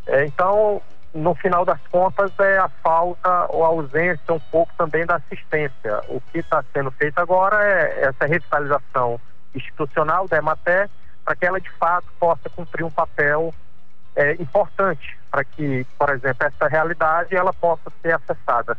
É, 0.07 0.25
então, 0.25 0.81
no 1.13 1.35
final 1.35 1.63
das 1.63 1.79
contas, 1.87 2.31
é 2.39 2.57
a 2.57 2.67
falta 2.67 3.47
ou 3.49 3.63
a 3.63 3.67
ausência 3.67 4.33
um 4.33 4.39
pouco 4.39 4.73
também 4.77 5.05
da 5.05 5.15
assistência. 5.15 6.01
O 6.09 6.19
que 6.19 6.39
está 6.39 6.63
sendo 6.73 6.89
feito 6.91 7.19
agora 7.19 7.63
é 7.63 8.05
essa 8.05 8.25
revitalização 8.25 9.19
institucional 9.53 10.27
da 10.27 10.37
EMATE 10.37 10.89
para 11.23 11.35
que 11.35 11.45
ela 11.45 11.61
de 11.61 11.69
fato 11.71 12.07
possa 12.19 12.49
cumprir 12.49 12.83
um 12.83 12.89
papel 12.89 13.53
é, 14.15 14.33
importante 14.33 15.17
para 15.29 15.43
que, 15.43 15.85
por 15.97 16.09
exemplo, 16.09 16.45
essa 16.45 16.67
realidade 16.67 17.35
ela 17.35 17.53
possa 17.53 17.91
ser 18.01 18.13
acessada. 18.13 18.77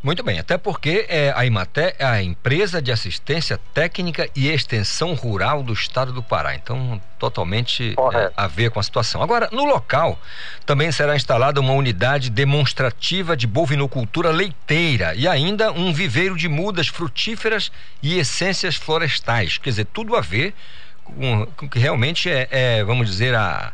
Muito 0.00 0.22
bem, 0.22 0.38
até 0.38 0.56
porque 0.56 1.06
é, 1.08 1.32
a 1.34 1.44
Imaté 1.44 1.96
é 1.98 2.04
a 2.04 2.22
empresa 2.22 2.80
de 2.80 2.92
assistência 2.92 3.58
técnica 3.74 4.30
e 4.34 4.48
extensão 4.48 5.12
rural 5.14 5.60
do 5.60 5.72
estado 5.72 6.12
do 6.12 6.22
Pará. 6.22 6.54
Então, 6.54 7.00
totalmente 7.18 7.96
é, 8.14 8.32
a 8.36 8.46
ver 8.46 8.70
com 8.70 8.78
a 8.78 8.82
situação. 8.82 9.20
Agora, 9.22 9.48
no 9.50 9.64
local 9.64 10.16
também 10.64 10.92
será 10.92 11.16
instalada 11.16 11.60
uma 11.60 11.72
unidade 11.72 12.30
demonstrativa 12.30 13.36
de 13.36 13.46
bovinocultura 13.48 14.30
leiteira 14.30 15.14
e 15.16 15.26
ainda 15.26 15.72
um 15.72 15.92
viveiro 15.92 16.36
de 16.36 16.48
mudas 16.48 16.86
frutíferas 16.86 17.72
e 18.00 18.20
essências 18.20 18.76
florestais. 18.76 19.58
Quer 19.58 19.70
dizer, 19.70 19.86
tudo 19.86 20.14
a 20.14 20.20
ver 20.20 20.54
com, 21.02 21.46
com 21.56 21.68
que 21.68 21.78
realmente 21.80 22.30
é, 22.30 22.46
é, 22.52 22.84
vamos 22.84 23.08
dizer, 23.08 23.34
a, 23.34 23.72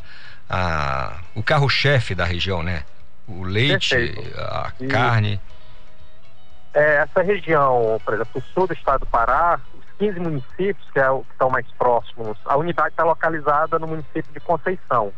a 0.49 1.19
o 1.35 1.43
carro-chefe 1.43 2.15
da 2.15 2.25
região, 2.25 2.63
né? 2.63 2.85
O 3.27 3.43
leite, 3.43 3.91
Perfeito. 3.91 4.41
a 4.41 4.73
e... 4.81 4.87
carne 4.87 5.41
é, 6.75 6.97
essa 6.97 7.23
região, 7.23 8.01
por 8.05 8.15
exemplo, 8.15 8.33
o 8.35 8.43
sul 8.53 8.67
do 8.67 8.73
estado 8.73 9.01
do 9.01 9.07
Pará, 9.07 9.61
os 9.79 9.99
15 9.99 10.19
municípios, 10.19 10.91
que, 10.91 10.99
é 10.99 11.09
que 11.09 11.31
estão 11.31 11.49
mais 11.49 11.67
próximos, 11.79 12.37
a 12.45 12.57
unidade 12.57 12.89
está 12.89 13.05
localizada 13.05 13.79
no 13.79 13.87
município 13.87 14.33
de 14.33 14.41
Conceição. 14.41 15.13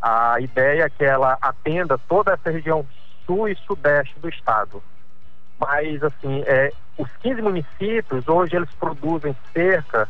A 0.00 0.40
ideia 0.40 0.84
é 0.84 0.90
que 0.90 1.04
ela 1.04 1.36
atenda 1.40 1.98
toda 2.08 2.32
essa 2.32 2.50
região 2.50 2.84
sul 3.26 3.48
e 3.48 3.56
sudeste 3.56 4.18
do 4.20 4.28
estado. 4.28 4.82
Mas, 5.58 6.02
assim, 6.02 6.42
é, 6.46 6.72
os 6.96 7.10
15 7.22 7.42
municípios, 7.42 8.26
hoje, 8.28 8.56
eles 8.56 8.70
produzem 8.74 9.36
cerca 9.52 10.08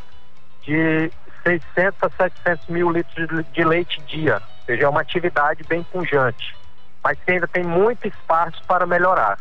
de 0.62 1.10
600 1.42 2.02
a 2.02 2.10
700 2.10 2.66
mil 2.68 2.90
litros 2.90 3.28
de, 3.28 3.42
de 3.42 3.64
leite 3.64 4.00
dia. 4.02 4.34
Ou 4.36 4.64
seja, 4.66 4.84
é 4.84 4.88
uma 4.88 5.00
atividade 5.00 5.62
bem 5.68 5.82
pujante. 5.84 6.56
Mas 7.02 7.18
que 7.20 7.32
ainda 7.32 7.46
tem 7.46 7.64
muito 7.64 8.06
espaço 8.06 8.60
para 8.66 8.86
melhorar. 8.86 9.38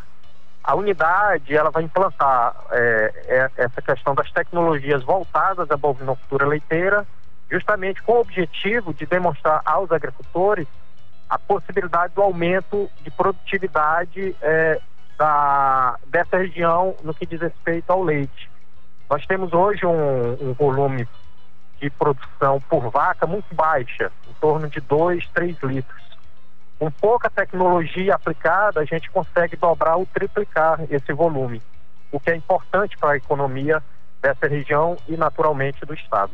A 0.66 0.74
unidade 0.74 1.56
ela 1.56 1.70
vai 1.70 1.84
implantar 1.84 2.56
é, 2.72 3.12
é, 3.28 3.50
essa 3.56 3.80
questão 3.80 4.16
das 4.16 4.28
tecnologias 4.32 5.00
voltadas 5.04 5.70
à 5.70 5.76
bovinocultura 5.76 6.44
leiteira, 6.44 7.06
justamente 7.48 8.02
com 8.02 8.14
o 8.14 8.20
objetivo 8.20 8.92
de 8.92 9.06
demonstrar 9.06 9.62
aos 9.64 9.92
agricultores 9.92 10.66
a 11.30 11.38
possibilidade 11.38 12.14
do 12.14 12.22
aumento 12.22 12.90
de 13.02 13.12
produtividade 13.12 14.34
é, 14.42 14.80
da, 15.16 16.00
dessa 16.08 16.36
região 16.38 16.96
no 17.04 17.14
que 17.14 17.26
diz 17.26 17.40
respeito 17.40 17.88
ao 17.92 18.02
leite. 18.02 18.50
Nós 19.08 19.24
temos 19.24 19.52
hoje 19.52 19.86
um, 19.86 20.32
um 20.50 20.52
volume 20.52 21.06
de 21.80 21.88
produção 21.90 22.60
por 22.68 22.90
vaca 22.90 23.24
muito 23.24 23.54
baixa, 23.54 24.10
em 24.28 24.32
torno 24.40 24.68
de 24.68 24.80
2, 24.80 25.28
3 25.28 25.56
litros. 25.62 26.15
Com 26.78 26.90
pouca 26.90 27.30
tecnologia 27.30 28.14
aplicada, 28.14 28.80
a 28.80 28.84
gente 28.84 29.10
consegue 29.10 29.56
dobrar 29.56 29.96
ou 29.96 30.06
triplicar 30.06 30.80
esse 30.90 31.12
volume, 31.12 31.62
o 32.12 32.20
que 32.20 32.30
é 32.30 32.36
importante 32.36 32.98
para 32.98 33.12
a 33.12 33.16
economia 33.16 33.82
dessa 34.20 34.46
região 34.46 34.96
e, 35.08 35.16
naturalmente, 35.16 35.86
do 35.86 35.94
Estado. 35.94 36.32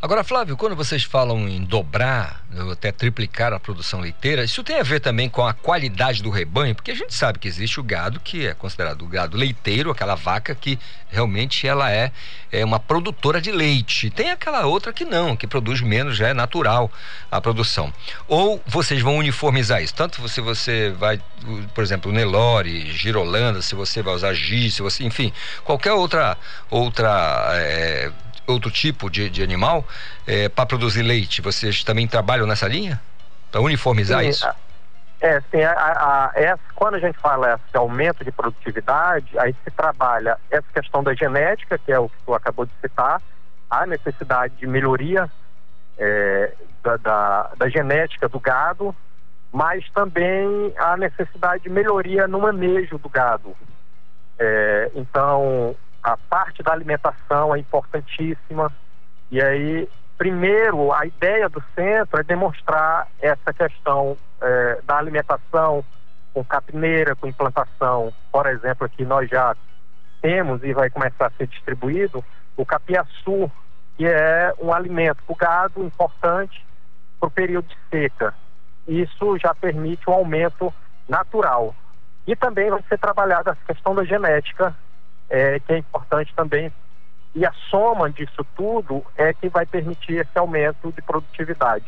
Agora, 0.00 0.22
Flávio, 0.22 0.58
quando 0.58 0.76
vocês 0.76 1.04
falam 1.04 1.48
em 1.48 1.64
dobrar, 1.64 2.44
ou 2.54 2.70
até 2.70 2.92
triplicar 2.92 3.54
a 3.54 3.58
produção 3.58 4.00
leiteira, 4.00 4.44
isso 4.44 4.62
tem 4.62 4.78
a 4.78 4.82
ver 4.82 5.00
também 5.00 5.26
com 5.26 5.44
a 5.44 5.54
qualidade 5.54 6.22
do 6.22 6.28
rebanho, 6.28 6.74
porque 6.74 6.90
a 6.90 6.94
gente 6.94 7.14
sabe 7.14 7.38
que 7.38 7.48
existe 7.48 7.80
o 7.80 7.82
gado 7.82 8.20
que 8.20 8.46
é 8.46 8.52
considerado 8.52 9.02
o 9.02 9.08
gado 9.08 9.38
leiteiro, 9.38 9.90
aquela 9.90 10.14
vaca 10.14 10.54
que 10.54 10.78
realmente 11.08 11.66
ela 11.66 11.90
é, 11.90 12.12
é 12.52 12.62
uma 12.62 12.78
produtora 12.78 13.40
de 13.40 13.50
leite. 13.50 14.10
Tem 14.10 14.30
aquela 14.30 14.66
outra 14.66 14.92
que 14.92 15.04
não, 15.06 15.34
que 15.34 15.46
produz 15.46 15.80
menos, 15.80 16.14
já 16.14 16.28
é 16.28 16.34
natural 16.34 16.92
a 17.30 17.40
produção. 17.40 17.90
Ou 18.28 18.62
vocês 18.66 19.00
vão 19.00 19.16
uniformizar 19.16 19.82
isso, 19.82 19.94
tanto 19.94 20.28
se 20.28 20.42
você 20.42 20.90
vai, 20.90 21.18
por 21.74 21.82
exemplo, 21.82 22.12
Nelore, 22.12 22.92
Girolanda, 22.92 23.62
se 23.62 23.74
você 23.74 24.02
vai 24.02 24.14
usar 24.14 24.34
Giz, 24.34 24.74
se 24.74 24.82
você, 24.82 25.04
enfim, 25.04 25.32
qualquer 25.64 25.94
outra 25.94 26.36
outra 26.70 27.48
é, 27.54 28.12
outro 28.46 28.70
tipo 28.70 29.10
de, 29.10 29.28
de 29.28 29.42
animal 29.42 29.84
é, 30.26 30.48
para 30.48 30.66
produzir 30.66 31.02
leite. 31.02 31.40
Vocês 31.40 31.82
também 31.84 32.06
trabalham 32.06 32.46
nessa 32.46 32.68
linha? 32.68 33.00
Para 33.50 33.60
uniformizar 33.60 34.22
sim, 34.22 34.28
isso? 34.28 34.46
É, 35.20 35.40
sim. 35.50 35.62
A, 35.62 35.72
a, 35.72 36.32
essa, 36.34 36.60
quando 36.74 36.94
a 36.94 36.98
gente 36.98 37.18
fala 37.18 37.60
esse 37.66 37.76
aumento 37.76 38.24
de 38.24 38.30
produtividade, 38.30 39.38
aí 39.38 39.54
se 39.64 39.70
trabalha 39.70 40.38
essa 40.50 40.66
questão 40.74 41.02
da 41.02 41.14
genética, 41.14 41.78
que 41.78 41.92
é 41.92 41.98
o 41.98 42.08
que 42.08 42.16
tu 42.24 42.34
acabou 42.34 42.66
de 42.66 42.72
citar, 42.80 43.20
a 43.70 43.86
necessidade 43.86 44.54
de 44.56 44.66
melhoria 44.66 45.30
é, 45.98 46.52
da, 46.82 46.96
da, 46.96 47.50
da 47.56 47.68
genética 47.68 48.28
do 48.28 48.38
gado, 48.38 48.94
mas 49.52 49.88
também 49.90 50.72
a 50.76 50.96
necessidade 50.96 51.62
de 51.64 51.70
melhoria 51.70 52.28
no 52.28 52.40
manejo 52.40 52.98
do 52.98 53.08
gado. 53.08 53.56
É, 54.38 54.90
então, 54.94 55.74
a 56.06 56.16
parte 56.16 56.62
da 56.62 56.72
alimentação 56.72 57.52
é 57.52 57.58
importantíssima. 57.58 58.72
E 59.28 59.42
aí, 59.42 59.88
primeiro, 60.16 60.92
a 60.92 61.04
ideia 61.04 61.48
do 61.48 61.60
centro 61.74 62.20
é 62.20 62.22
demonstrar 62.22 63.08
essa 63.20 63.52
questão 63.52 64.16
é, 64.40 64.80
da 64.84 64.98
alimentação 64.98 65.84
com 66.32 66.44
capineira, 66.44 67.16
com 67.16 67.26
implantação. 67.26 68.12
Por 68.30 68.46
exemplo, 68.46 68.86
aqui 68.86 69.04
nós 69.04 69.28
já 69.28 69.56
temos 70.22 70.62
e 70.62 70.72
vai 70.72 70.88
começar 70.90 71.26
a 71.26 71.30
ser 71.30 71.48
distribuído 71.48 72.24
o 72.56 72.64
capiaçu, 72.64 73.50
que 73.96 74.06
é 74.06 74.54
um 74.60 74.72
alimento 74.72 75.20
para 75.24 75.32
o 75.32 75.36
gado 75.36 75.84
importante 75.84 76.64
para 77.18 77.26
o 77.26 77.32
período 77.32 77.66
de 77.66 77.76
seca. 77.90 78.32
Isso 78.86 79.36
já 79.38 79.52
permite 79.56 80.08
um 80.08 80.12
aumento 80.12 80.72
natural. 81.08 81.74
E 82.28 82.36
também 82.36 82.70
vai 82.70 82.82
ser 82.88 82.98
trabalhada 82.98 83.50
a 83.50 83.56
questão 83.56 83.92
da 83.92 84.04
genética 84.04 84.72
é, 85.28 85.60
que 85.60 85.72
é 85.72 85.78
importante 85.78 86.32
também. 86.34 86.72
E 87.34 87.44
a 87.44 87.52
soma 87.70 88.10
disso 88.10 88.44
tudo 88.56 89.04
é 89.16 89.32
que 89.32 89.48
vai 89.48 89.66
permitir 89.66 90.14
esse 90.14 90.38
aumento 90.38 90.90
de 90.92 91.02
produtividade. 91.02 91.84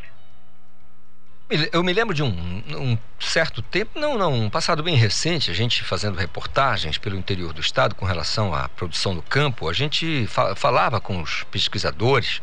Eu 1.73 1.83
me 1.83 1.95
lembro 1.95 2.15
de 2.15 2.23
um, 2.23 2.29
um, 2.29 2.99
certo 3.19 3.63
tempo, 3.63 3.99
não, 3.99 4.19
não, 4.19 4.35
um 4.35 4.51
passado 4.51 4.83
bem 4.83 4.95
recente, 4.97 5.51
a 5.51 5.55
gente 5.55 5.83
fazendo 5.83 6.19
reportagens 6.19 6.99
pelo 6.99 7.17
interior 7.17 7.55
do 7.55 7.61
estado 7.63 7.95
com 7.95 8.05
relação 8.05 8.55
à 8.55 8.69
produção 8.69 9.15
do 9.15 9.23
campo, 9.23 9.67
a 9.67 9.73
gente 9.73 10.27
fa 10.27 10.55
falava 10.55 11.01
com 11.01 11.23
os 11.23 11.45
pesquisadores 11.45 12.43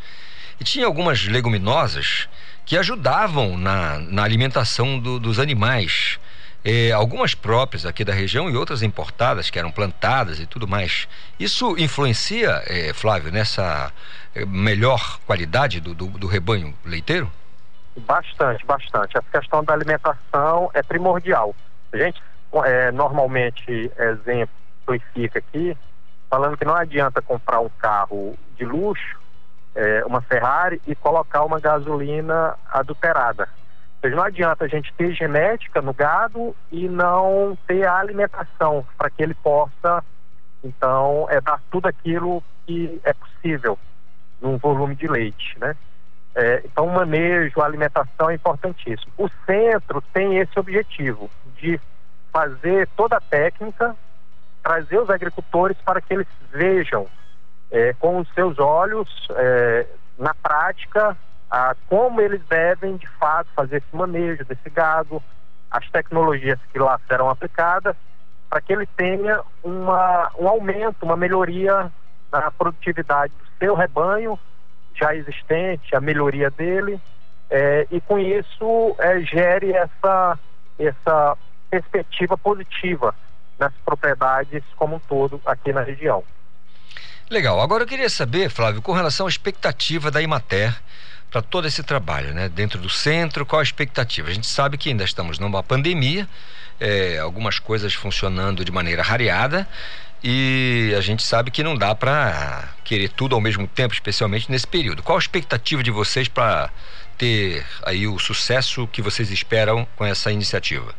e 0.60 0.64
tinha 0.64 0.88
algumas 0.88 1.24
leguminosas 1.28 2.28
que 2.66 2.76
ajudavam 2.76 3.56
na, 3.56 4.00
na 4.00 4.24
alimentação 4.24 4.98
do, 4.98 5.20
dos 5.20 5.38
animais 5.38 6.20
eh, 6.66 6.92
algumas 6.92 7.36
próprias 7.36 7.86
aqui 7.86 8.04
da 8.04 8.12
região 8.12 8.50
e 8.50 8.58
outras 8.58 8.82
importadas 8.82 9.52
que 9.52 9.60
eram 9.60 9.72
plantadas 9.72 10.40
e 10.40 10.48
tudo 10.48 10.68
mais. 10.68 11.08
Isso 11.40 11.78
influencia, 11.78 12.64
eh, 12.66 12.92
Flávio, 12.92 13.32
nessa 13.32 13.94
eh, 14.34 14.44
melhor 14.46 15.20
qualidade 15.28 15.80
do, 15.80 15.94
do, 15.94 16.08
do, 16.08 16.26
rebanho 16.26 16.74
leiteiro? 16.84 17.32
Bastante, 17.96 18.66
bastante. 18.66 19.16
Essa 19.16 19.40
questão 19.40 19.64
da 19.64 19.74
alimentação 19.74 20.72
é 20.74 20.82
primordial. 20.82 21.56
A 21.94 21.98
gente 21.98 22.20
é, 22.66 22.92
normalmente 22.92 23.92
exemplifica 23.98 25.40
aqui, 25.40 25.78
falando 26.30 26.58
que 26.58 26.66
não 26.66 26.76
adianta 26.76 27.22
comprar 27.22 27.60
um 27.60 27.70
carro 27.70 28.36
de 28.58 28.66
luxo, 28.66 29.20
é, 29.76 30.04
uma 30.06 30.22
Ferrari, 30.22 30.82
e 30.88 30.96
colocar 30.96 31.44
uma 31.44 31.60
gasolina 31.60 32.56
adulterada 32.72 33.48
seja, 34.06 34.16
não 34.16 34.24
adianta 34.24 34.66
a 34.66 34.68
gente 34.68 34.94
ter 34.94 35.14
genética 35.14 35.82
no 35.82 35.94
gado 35.94 36.56
e 36.72 36.88
não 36.88 37.58
ter 37.68 37.86
a 37.86 37.98
alimentação 37.98 38.86
para 38.98 39.10
que 39.10 39.22
ele 39.22 39.34
possa, 39.34 40.04
então, 40.64 41.28
é 41.30 41.42
dar 41.42 41.62
tudo 41.70 41.88
aquilo 41.88 42.44
que 42.66 43.00
é 43.04 43.14
possível 43.14 43.78
num 44.42 44.58
volume 44.58 44.96
de 44.96 45.08
leite, 45.08 45.58
né? 45.60 45.76
É, 46.34 46.62
então, 46.66 46.88
o 46.88 46.94
manejo, 46.94 47.62
a 47.62 47.66
alimentação 47.66 48.30
é 48.30 48.36
importantíssimo. 48.36 49.12
O 49.18 49.30
centro 49.46 50.02
tem 50.14 50.38
esse 50.38 50.60
objetivo 50.60 51.30
de 51.56 51.80
fazer 52.32 52.90
toda 52.98 53.16
a 53.18 53.22
técnica, 53.22 53.96
trazer 54.62 55.00
os 55.00 55.10
agricultores 55.10 55.78
para 55.78 56.02
que 56.02 56.14
eles 56.14 56.28
vejam 56.52 57.08
é, 57.72 57.94
com 57.94 58.20
os 58.20 58.28
seus 58.34 58.60
olhos, 58.60 59.08
é, 59.32 59.88
na 60.18 60.34
prática, 60.34 61.16
como 61.88 62.20
eles 62.20 62.42
devem, 62.50 62.98
de 62.98 63.08
fato, 63.08 63.50
fazer 63.56 63.78
esse 63.78 63.96
manejo 63.96 64.44
desse 64.44 64.70
gado, 64.70 65.22
as 65.72 65.90
tecnologias 65.90 66.60
que 66.72 66.80
lá 66.80 67.00
serão 67.08 67.30
aplicadas, 67.30 67.96
para 68.50 68.62
que 68.62 68.74
ele 68.74 68.86
tenha 68.98 69.42
uma, 69.64 70.32
um 70.38 70.48
aumento, 70.48 71.04
uma 71.04 71.16
melhoria 71.16 71.92
na 72.32 72.52
produtividade 72.52 73.34
do 73.34 73.46
seu 73.58 73.76
rebanho 73.76 74.38
já 74.94 75.16
existente, 75.16 75.96
a 75.96 76.02
melhoria 76.02 76.50
dele, 76.50 77.00
é, 77.50 77.88
e 77.92 78.00
com 78.02 78.18
isso 78.18 78.96
é, 78.98 79.20
gere 79.22 79.74
essa, 79.74 80.40
essa 80.80 81.38
perspectiva 81.70 82.38
positiva 82.38 83.14
nas 83.60 83.74
propriedades 83.86 84.64
como 84.76 84.96
um 84.96 85.00
todo 85.00 85.42
aqui 85.46 85.72
na 85.72 85.82
região. 85.82 86.24
Legal. 87.30 87.60
Agora 87.60 87.84
eu 87.84 87.88
queria 87.88 88.10
saber, 88.10 88.50
Flávio, 88.50 88.82
com 88.82 88.92
relação 88.92 89.26
à 89.26 89.30
expectativa 89.30 90.12
da 90.12 90.22
Imater 90.22 90.76
para 91.32 91.42
todo 91.42 91.68
esse 91.68 91.84
trabalho, 91.84 92.34
né? 92.34 92.50
Dentro 92.50 92.80
do 92.80 92.90
centro, 92.90 93.46
qual 93.46 93.60
a 93.60 93.64
expectativa? 93.64 94.30
A 94.30 94.34
gente 94.34 94.48
sabe 94.48 94.78
que 94.78 94.90
ainda 94.90 95.04
estamos 95.04 95.40
numa 95.40 95.62
pandemia, 95.62 96.28
é, 96.80 97.20
algumas 97.20 97.60
coisas 97.60 97.94
funcionando 97.94 98.64
de 98.64 98.72
maneira 98.72 99.02
rareada 99.02 99.68
e 100.24 100.94
a 100.98 101.02
gente 101.02 101.22
sabe 101.22 101.52
que 101.52 101.62
não 101.62 101.76
dá 101.76 101.94
para 101.94 102.70
querer 102.84 103.10
tudo 103.10 103.36
ao 103.36 103.42
mesmo 103.42 103.68
tempo, 103.68 103.94
especialmente 103.94 104.52
nesse 104.52 104.66
período. 104.66 105.04
Qual 105.04 105.18
a 105.18 105.20
expectativa 105.20 105.84
de 105.84 105.92
vocês 105.92 106.28
para 106.28 106.72
ter 107.18 107.66
aí 107.86 108.08
o 108.08 108.18
sucesso 108.18 108.88
que 108.88 109.02
vocês 109.02 109.30
esperam 109.30 109.88
com 109.96 110.04
essa 110.04 110.32
iniciativa? 110.32 110.94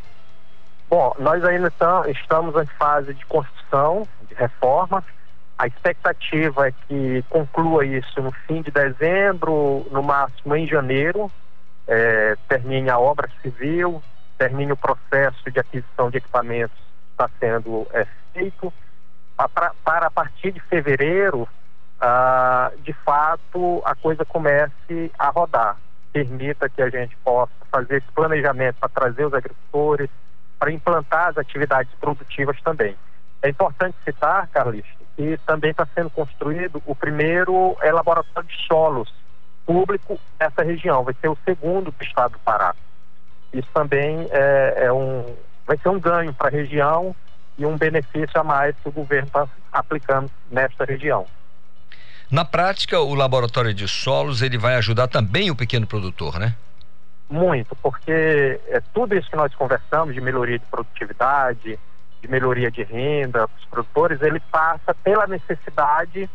Bom, 0.89 1.13
nós 1.19 1.45
ainda 1.45 1.73
estamos 2.07 2.55
em 2.63 2.67
fase 2.79 3.13
de 3.15 3.27
construção, 3.27 4.07
de 4.29 4.35
reforma, 4.37 5.03
a 5.59 5.67
expectativa 5.67 6.69
é 6.69 6.73
que 6.73 7.25
conclua 7.31 7.85
isso 7.85 8.21
no 8.21 8.31
fim 8.31 8.61
de 8.63 8.71
dezembro, 8.71 9.87
no 9.91 10.03
máximo 10.03 10.55
em 10.55 10.67
janeiro, 10.67 11.31
é, 11.87 12.37
termine 12.49 12.91
a 12.91 12.99
obra 12.99 13.29
civil, 13.41 14.03
termine 14.37 14.73
o 14.73 14.77
processo 14.77 15.51
de 15.51 15.59
aquisição 15.59 16.11
de 16.11 16.19
equipamentos 16.19 16.77
que 16.77 17.13
está 17.13 17.31
sendo 17.41 17.87
é, 17.93 18.07
feito, 18.35 18.73
para, 19.37 20.07
a 20.07 20.11
partir 20.11 20.53
de 20.53 20.61
fevereiro, 20.61 21.49
ah, 22.01 22.71
de 22.83 22.93
fato, 22.93 23.83
a 23.85 23.95
coisa 23.95 24.25
comece 24.25 25.11
a 25.19 25.29
rodar, 25.31 25.77
permita 26.13 26.69
que 26.69 26.83
a 26.83 26.91
gente 26.91 27.17
possa 27.25 27.53
fazer 27.71 27.99
esse 27.99 28.13
planejamento 28.13 28.77
para 28.79 28.89
trazer 28.89 29.25
os 29.25 29.33
agricultores, 29.33 30.11
para 30.59 30.71
implantar 30.71 31.29
as 31.29 31.39
atividades 31.39 31.93
produtivas 32.01 32.61
também. 32.63 32.95
É 33.43 33.49
importante 33.49 33.97
citar, 34.05 34.49
Carlista, 34.49 35.06
e 35.19 35.37
também 35.39 35.71
está 35.71 35.87
sendo 35.95 36.11
construído 36.11 36.83
o 36.87 36.95
primeiro 36.95 37.77
é, 37.81 37.91
laboratório 37.91 38.49
de 38.49 38.67
solos 38.67 39.13
público 39.65 40.19
nessa 40.39 40.63
região, 40.63 41.03
vai 41.03 41.15
ser 41.21 41.29
o 41.29 41.39
segundo 41.45 41.91
do 41.91 42.05
estado 42.05 42.33
do 42.33 42.39
Pará. 42.39 42.75
Isso 43.53 43.69
também 43.75 44.29
é, 44.31 44.85
é 44.85 44.93
um, 44.93 45.35
vai 45.67 45.77
ser 45.79 45.89
um 45.89 45.99
ganho 45.99 46.33
para 46.33 46.49
a 46.49 46.51
região 46.51 47.15
e 47.59 47.67
um 47.67 47.77
benefício 47.77 48.39
a 48.39 48.45
mais 48.45 48.77
que 48.77 48.89
o 48.89 48.93
governo 48.93 49.27
está 49.27 49.49
aplicando 49.73 50.31
nesta 50.51 50.85
região. 50.85 51.27
Na 52.31 52.45
prática, 52.45 53.01
o 53.01 53.15
laboratório 53.15 53.73
de 53.73 53.89
solos 53.89 54.43
ele 54.43 54.59
vai 54.59 54.75
ajudar 54.77 55.09
também 55.09 55.51
o 55.51 55.57
pequeno 55.57 55.87
produtor, 55.87 56.39
né? 56.39 56.55
Muito, 57.29 57.75
porque 57.77 58.61
é 58.69 58.81
tudo 58.95 59.17
isso 59.17 59.29
que 59.29 59.37
nós 59.37 59.55
conversamos 59.55 60.15
de 60.15 60.21
melhoria 60.21 60.59
de 60.59 60.65
produtividade, 60.67 61.79
de 62.27 62.31
melhoria 62.31 62.71
de 62.71 62.83
renda 62.83 63.49
para 63.49 63.57
os 63.57 63.65
produtores, 63.67 64.21
ele 64.21 64.41
passa 64.41 64.93
pela 64.95 65.27
necessidade 65.27 66.29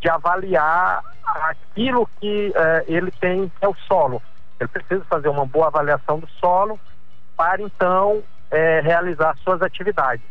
de 0.00 0.08
avaliar 0.08 1.02
aquilo 1.24 2.08
que 2.20 2.52
eh, 2.54 2.84
ele 2.86 3.10
tem, 3.10 3.48
que 3.48 3.64
é 3.64 3.68
o 3.68 3.74
solo. 3.86 4.22
Ele 4.58 4.68
precisa 4.68 5.04
fazer 5.04 5.28
uma 5.28 5.46
boa 5.46 5.66
avaliação 5.66 6.18
do 6.18 6.28
solo 6.38 6.78
para 7.36 7.62
então 7.62 8.22
eh, 8.50 8.80
realizar 8.82 9.36
suas 9.38 9.62
atividades. 9.62 10.24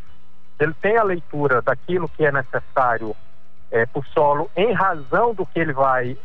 Ele 0.59 0.73
tem 0.81 0.97
a 0.97 1.03
leitura 1.03 1.61
daquilo 1.61 2.09
que 2.09 2.25
é 2.25 2.31
necessário 2.31 3.15
eh, 3.71 3.85
para 3.85 3.99
o 3.99 4.05
solo 4.05 4.49
em 4.55 4.71
razão 4.71 5.33
do 5.33 5.45
que 5.45 5.59
ele 5.59 5.73
vai 5.73 6.17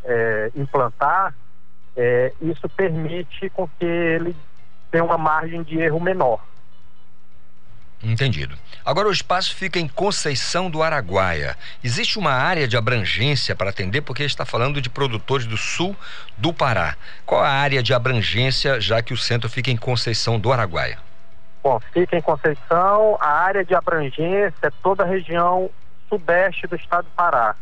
implantar, 0.55 1.35
isso 2.41 2.69
permite 2.71 3.49
com 3.51 3.69
que 3.69 3.85
ele 3.85 4.35
tenha 4.91 5.05
uma 5.05 5.17
margem 5.17 5.63
de 5.63 5.79
erro 5.79 6.01
menor. 6.01 6.41
Entendido. 8.03 8.57
Agora 8.85 9.09
o 9.09 9.13
espaço 9.13 9.55
fica 9.55 9.79
em 9.79 9.89
Conceição 9.89 10.69
do 10.69 10.83
Araguaia. 10.83 11.57
Existe 11.83 12.19
uma 12.19 12.33
área 12.33 12.69
de 12.69 12.77
abrangência 12.77 13.57
para 13.57 13.71
atender, 13.71 14.03
porque 14.03 14.23
está 14.25 14.45
falando 14.45 14.81
de 14.81 14.91
produtores 14.91 15.47
do 15.47 15.57
sul 15.57 15.97
do 16.37 16.53
Pará. 16.53 16.97
Qual 17.25 17.43
a 17.43 17.49
área 17.49 17.83
de 17.83 17.95
abrangência, 17.95 18.79
já 18.81 19.01
que 19.01 19.15
o 19.15 19.17
centro 19.17 19.49
fica 19.49 19.71
em 19.71 19.77
Conceição 19.77 20.39
do 20.39 20.53
Araguaia? 20.53 20.99
Bom, 21.63 21.81
fica 21.95 22.19
em 22.19 22.21
Conceição, 22.21 23.17
a 23.19 23.31
área 23.31 23.65
de 23.65 23.75
abrangência 23.75 24.55
é 24.61 24.71
toda 24.83 25.03
a 25.03 25.07
região 25.07 25.71
sudeste 26.11 26.67
do 26.67 26.77
estado 26.77 27.05
do 27.05 27.11
Pará. 27.13 27.57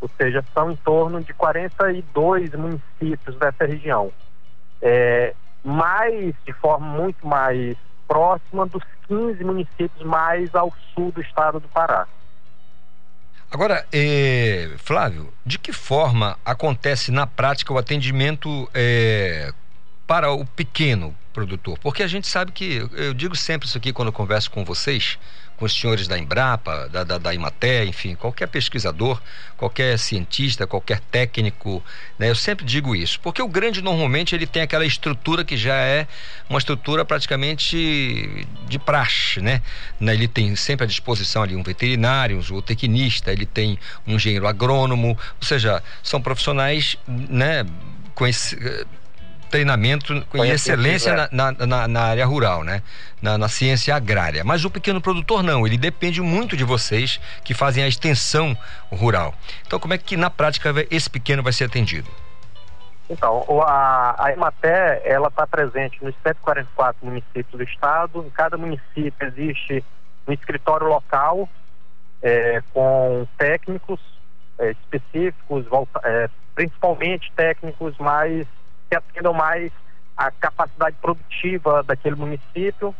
Ou 0.00 0.10
seja, 0.16 0.44
são 0.52 0.72
em 0.72 0.76
torno 0.76 1.22
de 1.22 1.32
42 1.32 2.50
municípios 2.50 3.36
dessa 3.36 3.64
região. 3.64 4.12
É, 4.82 5.34
mais, 5.62 6.34
de 6.44 6.52
forma 6.52 6.84
muito 6.84 7.24
mais 7.26 7.76
próxima 8.06 8.66
dos 8.66 8.82
15 9.08 9.42
municípios 9.44 10.02
mais 10.04 10.54
ao 10.54 10.72
sul 10.94 11.12
do 11.12 11.20
estado 11.20 11.60
do 11.60 11.68
Pará. 11.68 12.06
Agora, 13.50 13.86
eh, 13.92 14.72
Flávio, 14.78 15.32
de 15.46 15.58
que 15.58 15.72
forma 15.72 16.36
acontece 16.44 17.12
na 17.12 17.26
prática 17.26 17.72
o 17.72 17.78
atendimento 17.78 18.68
eh, 18.74 19.52
para 20.08 20.32
o 20.32 20.44
pequeno 20.44 21.14
produtor? 21.32 21.78
Porque 21.78 22.02
a 22.02 22.08
gente 22.08 22.26
sabe 22.26 22.50
que, 22.50 22.88
eu 22.92 23.14
digo 23.14 23.36
sempre 23.36 23.68
isso 23.68 23.78
aqui 23.78 23.92
quando 23.92 24.08
eu 24.08 24.12
converso 24.12 24.50
com 24.50 24.64
vocês, 24.64 25.18
com 25.56 25.64
os 25.64 25.72
senhores 25.72 26.08
da 26.08 26.18
Embrapa, 26.18 26.88
da, 26.88 27.04
da, 27.04 27.18
da 27.18 27.34
Imaté, 27.34 27.84
enfim, 27.84 28.14
qualquer 28.14 28.48
pesquisador, 28.48 29.20
qualquer 29.56 29.98
cientista, 29.98 30.66
qualquer 30.66 31.00
técnico, 31.00 31.82
né? 32.18 32.30
Eu 32.30 32.34
sempre 32.34 32.64
digo 32.64 32.94
isso, 32.96 33.20
porque 33.20 33.40
o 33.40 33.48
grande 33.48 33.80
normalmente 33.80 34.34
ele 34.34 34.46
tem 34.46 34.62
aquela 34.62 34.84
estrutura 34.84 35.44
que 35.44 35.56
já 35.56 35.76
é 35.76 36.06
uma 36.48 36.58
estrutura 36.58 37.04
praticamente 37.04 38.46
de 38.68 38.78
praxe, 38.78 39.40
né? 39.40 39.62
né? 40.00 40.12
Ele 40.14 40.28
tem 40.28 40.54
sempre 40.56 40.84
à 40.84 40.86
disposição 40.86 41.42
ali 41.42 41.54
um 41.54 41.62
veterinário, 41.62 42.36
um 42.36 42.42
zootecnista, 42.42 43.32
ele 43.32 43.46
tem 43.46 43.78
um 44.06 44.16
engenheiro 44.16 44.46
agrônomo, 44.46 45.10
ou 45.40 45.46
seja, 45.46 45.82
são 46.02 46.20
profissionais, 46.20 46.96
né? 47.06 47.64
Com 48.14 48.26
treinamento 49.50 50.24
e 50.34 50.40
excelência 50.50 51.28
na, 51.30 51.52
na, 51.52 51.88
na, 51.88 52.00
área 52.02 52.26
rural, 52.26 52.64
né? 52.64 52.82
Na, 53.20 53.38
na, 53.38 53.48
ciência 53.48 53.94
agrária. 53.94 54.44
Mas 54.44 54.64
o 54.64 54.70
pequeno 54.70 55.00
produtor 55.00 55.42
não, 55.42 55.66
ele 55.66 55.78
depende 55.78 56.20
muito 56.20 56.56
de 56.56 56.64
vocês 56.64 57.20
que 57.44 57.54
fazem 57.54 57.84
a 57.84 57.88
extensão 57.88 58.56
rural. 58.90 59.34
Então, 59.66 59.78
como 59.78 59.94
é 59.94 59.98
que 59.98 60.16
na 60.16 60.30
prática 60.30 60.72
esse 60.90 61.08
pequeno 61.08 61.42
vai 61.42 61.52
ser 61.52 61.64
atendido? 61.64 62.08
Então, 63.08 63.44
a, 63.62 64.14
a 64.18 64.32
Ematé, 64.32 65.02
ela 65.04 65.28
está 65.28 65.46
presente 65.46 66.02
nos 66.02 66.14
144 66.22 67.04
municípios 67.04 67.50
do 67.50 67.62
estado. 67.62 68.24
Em 68.26 68.30
cada 68.30 68.56
município 68.56 69.14
existe 69.20 69.84
um 70.26 70.32
escritório 70.32 70.86
local 70.86 71.48
é, 72.22 72.62
com 72.72 73.26
técnicos 73.36 74.00
é, 74.58 74.70
específicos, 74.70 75.66
volta, 75.66 76.00
é, 76.04 76.30
principalmente 76.54 77.30
técnicos 77.36 77.96
mais 77.98 78.46
que 78.94 79.10
atendam 79.10 79.32
mais 79.32 79.72
a 80.16 80.30
capacidade 80.30 80.96
produtiva 81.00 81.82
daquele 81.82 82.14
município. 82.14 82.94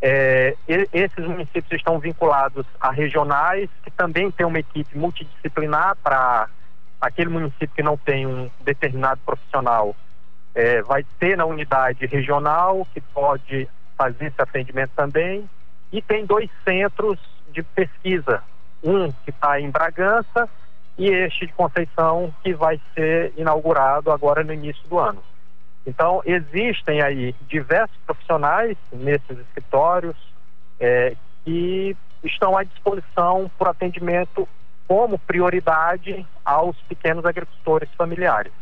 É, 0.00 0.56
esses 0.92 1.26
municípios 1.26 1.72
estão 1.72 1.98
vinculados 1.98 2.66
a 2.80 2.90
regionais, 2.90 3.68
que 3.82 3.90
também 3.90 4.30
tem 4.30 4.46
uma 4.46 4.58
equipe 4.58 4.96
multidisciplinar 4.96 5.96
para 6.02 6.48
aquele 7.00 7.30
município 7.30 7.70
que 7.74 7.82
não 7.82 7.96
tem 7.96 8.26
um 8.26 8.50
determinado 8.64 9.20
profissional. 9.24 9.94
É, 10.54 10.82
vai 10.82 11.04
ter 11.18 11.36
na 11.36 11.44
unidade 11.44 12.06
regional, 12.06 12.86
que 12.92 13.00
pode 13.00 13.68
fazer 13.96 14.26
esse 14.26 14.40
atendimento 14.40 14.90
também. 14.96 15.48
E 15.92 16.02
tem 16.02 16.26
dois 16.26 16.50
centros 16.64 17.18
de 17.52 17.62
pesquisa, 17.62 18.42
um 18.82 19.10
que 19.10 19.30
está 19.30 19.60
em 19.60 19.70
Bragança 19.70 20.48
e 20.98 21.06
este 21.08 21.46
de 21.46 21.52
Conceição, 21.52 22.34
que 22.42 22.52
vai 22.52 22.80
ser 22.94 23.32
inaugurado 23.36 24.10
agora 24.10 24.42
no 24.42 24.52
início 24.52 24.82
do 24.88 24.98
ano. 24.98 25.22
Então, 25.86 26.20
existem 26.26 27.00
aí 27.00 27.34
diversos 27.46 27.96
profissionais 28.04 28.76
nesses 28.92 29.38
escritórios 29.38 30.16
é, 30.80 31.14
que 31.44 31.96
estão 32.24 32.56
à 32.56 32.64
disposição 32.64 33.50
por 33.56 33.68
atendimento 33.68 34.46
como 34.86 35.18
prioridade 35.18 36.26
aos 36.44 36.76
pequenos 36.82 37.24
agricultores 37.24 37.88
familiares. 37.96 38.52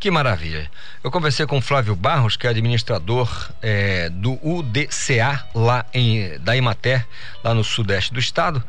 Que 0.00 0.12
maravilha. 0.12 0.70
Eu 1.02 1.10
conversei 1.10 1.44
com 1.44 1.58
o 1.58 1.60
Flávio 1.60 1.96
Barros, 1.96 2.36
que 2.36 2.46
é 2.46 2.50
administrador 2.50 3.28
é, 3.60 4.08
do 4.08 4.38
UDCA, 4.46 5.44
lá 5.52 5.84
em, 5.92 6.38
da 6.38 6.56
Imater, 6.56 7.04
lá 7.42 7.52
no 7.52 7.64
sudeste 7.64 8.14
do 8.14 8.20
estado, 8.20 8.62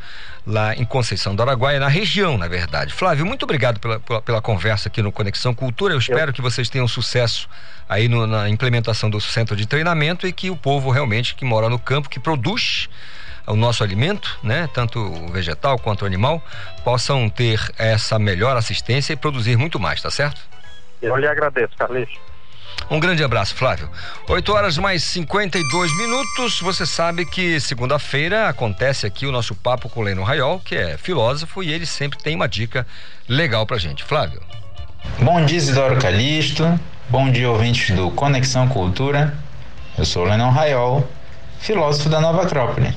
lá 0.44 0.74
em 0.74 0.84
Conceição 0.84 1.36
do 1.36 1.44
Araguaia, 1.44 1.80
na 1.80 1.88
região, 1.88 2.36
na 2.36 2.48
verdade. 2.48 2.92
Flávio, 2.92 3.28
muito 3.28 3.44
obrigado 3.44 3.80
pela, 3.80 4.00
pela, 4.00 4.22
pela 4.24 4.42
conversa 4.42 4.90
aqui 4.90 5.04
no 5.04 5.12
Conexão 5.12 5.54
Cultura. 5.54 5.94
Eu 5.94 6.00
espero 6.00 6.32
Eu... 6.32 6.34
que 6.34 6.42
vocês 6.42 6.68
tenham 6.68 6.88
sucesso 6.88 7.48
aí 7.88 8.08
no, 8.08 8.26
na 8.26 8.50
implementação 8.50 9.08
do 9.08 9.22
centro 9.22 9.56
de 9.56 9.68
treinamento 9.68 10.26
e 10.26 10.34
que 10.34 10.50
o 10.50 10.56
povo 10.56 10.90
realmente 10.90 11.36
que 11.36 11.46
mora 11.46 11.70
no 11.70 11.78
campo, 11.78 12.10
que 12.10 12.20
produz 12.20 12.90
o 13.46 13.56
nosso 13.56 13.84
alimento, 13.84 14.40
né, 14.42 14.68
tanto 14.74 15.00
o 15.00 15.32
vegetal 15.32 15.78
quanto 15.78 16.02
o 16.02 16.06
animal, 16.08 16.44
possam 16.84 17.30
ter 17.30 17.60
essa 17.78 18.18
melhor 18.18 18.58
assistência 18.58 19.14
e 19.14 19.16
produzir 19.16 19.58
muito 19.58 19.80
mais, 19.80 20.02
tá 20.02 20.10
certo? 20.10 20.42
Eu 21.02 21.16
lhe 21.16 21.28
agradeço, 21.28 21.76
Carlinhos. 21.78 22.10
Um 22.90 23.00
grande 23.00 23.24
abraço, 23.24 23.56
Flávio. 23.56 23.90
8 24.28 24.54
horas 24.54 24.78
mais 24.78 25.04
52 25.04 25.96
minutos. 25.98 26.60
Você 26.60 26.86
sabe 26.86 27.26
que 27.26 27.60
segunda-feira 27.60 28.50
acontece 28.50 29.06
aqui 29.06 29.26
o 29.28 29.32
nosso 29.32 29.54
papo 29.54 29.90
com 29.90 30.00
o 30.00 30.04
Leno 30.04 30.24
Raiol, 30.24 30.60
que 30.60 30.76
é 30.76 30.98
filósofo, 30.98 31.62
e 31.62 31.72
ele 31.72 31.86
sempre 31.86 32.18
tem 32.18 32.36
uma 32.36 32.48
dica 32.48 32.88
legal 33.28 33.66
pra 33.66 33.78
gente. 33.78 34.04
Flávio. 34.04 34.42
Bom 35.20 35.46
dia, 35.46 35.58
Isidoro 35.58 36.00
Calixto. 36.00 36.80
Bom 37.10 37.32
dia, 37.32 37.50
ouvintes 37.50 37.96
do 37.96 38.10
Conexão 38.12 38.68
Cultura. 38.68 39.38
Eu 39.98 40.06
sou 40.06 40.24
o 40.24 40.30
Lennon 40.30 40.50
Raiol, 40.50 41.08
filósofo 41.60 42.10
da 42.10 42.20
Nova 42.20 42.44
Acrópole. 42.44 42.96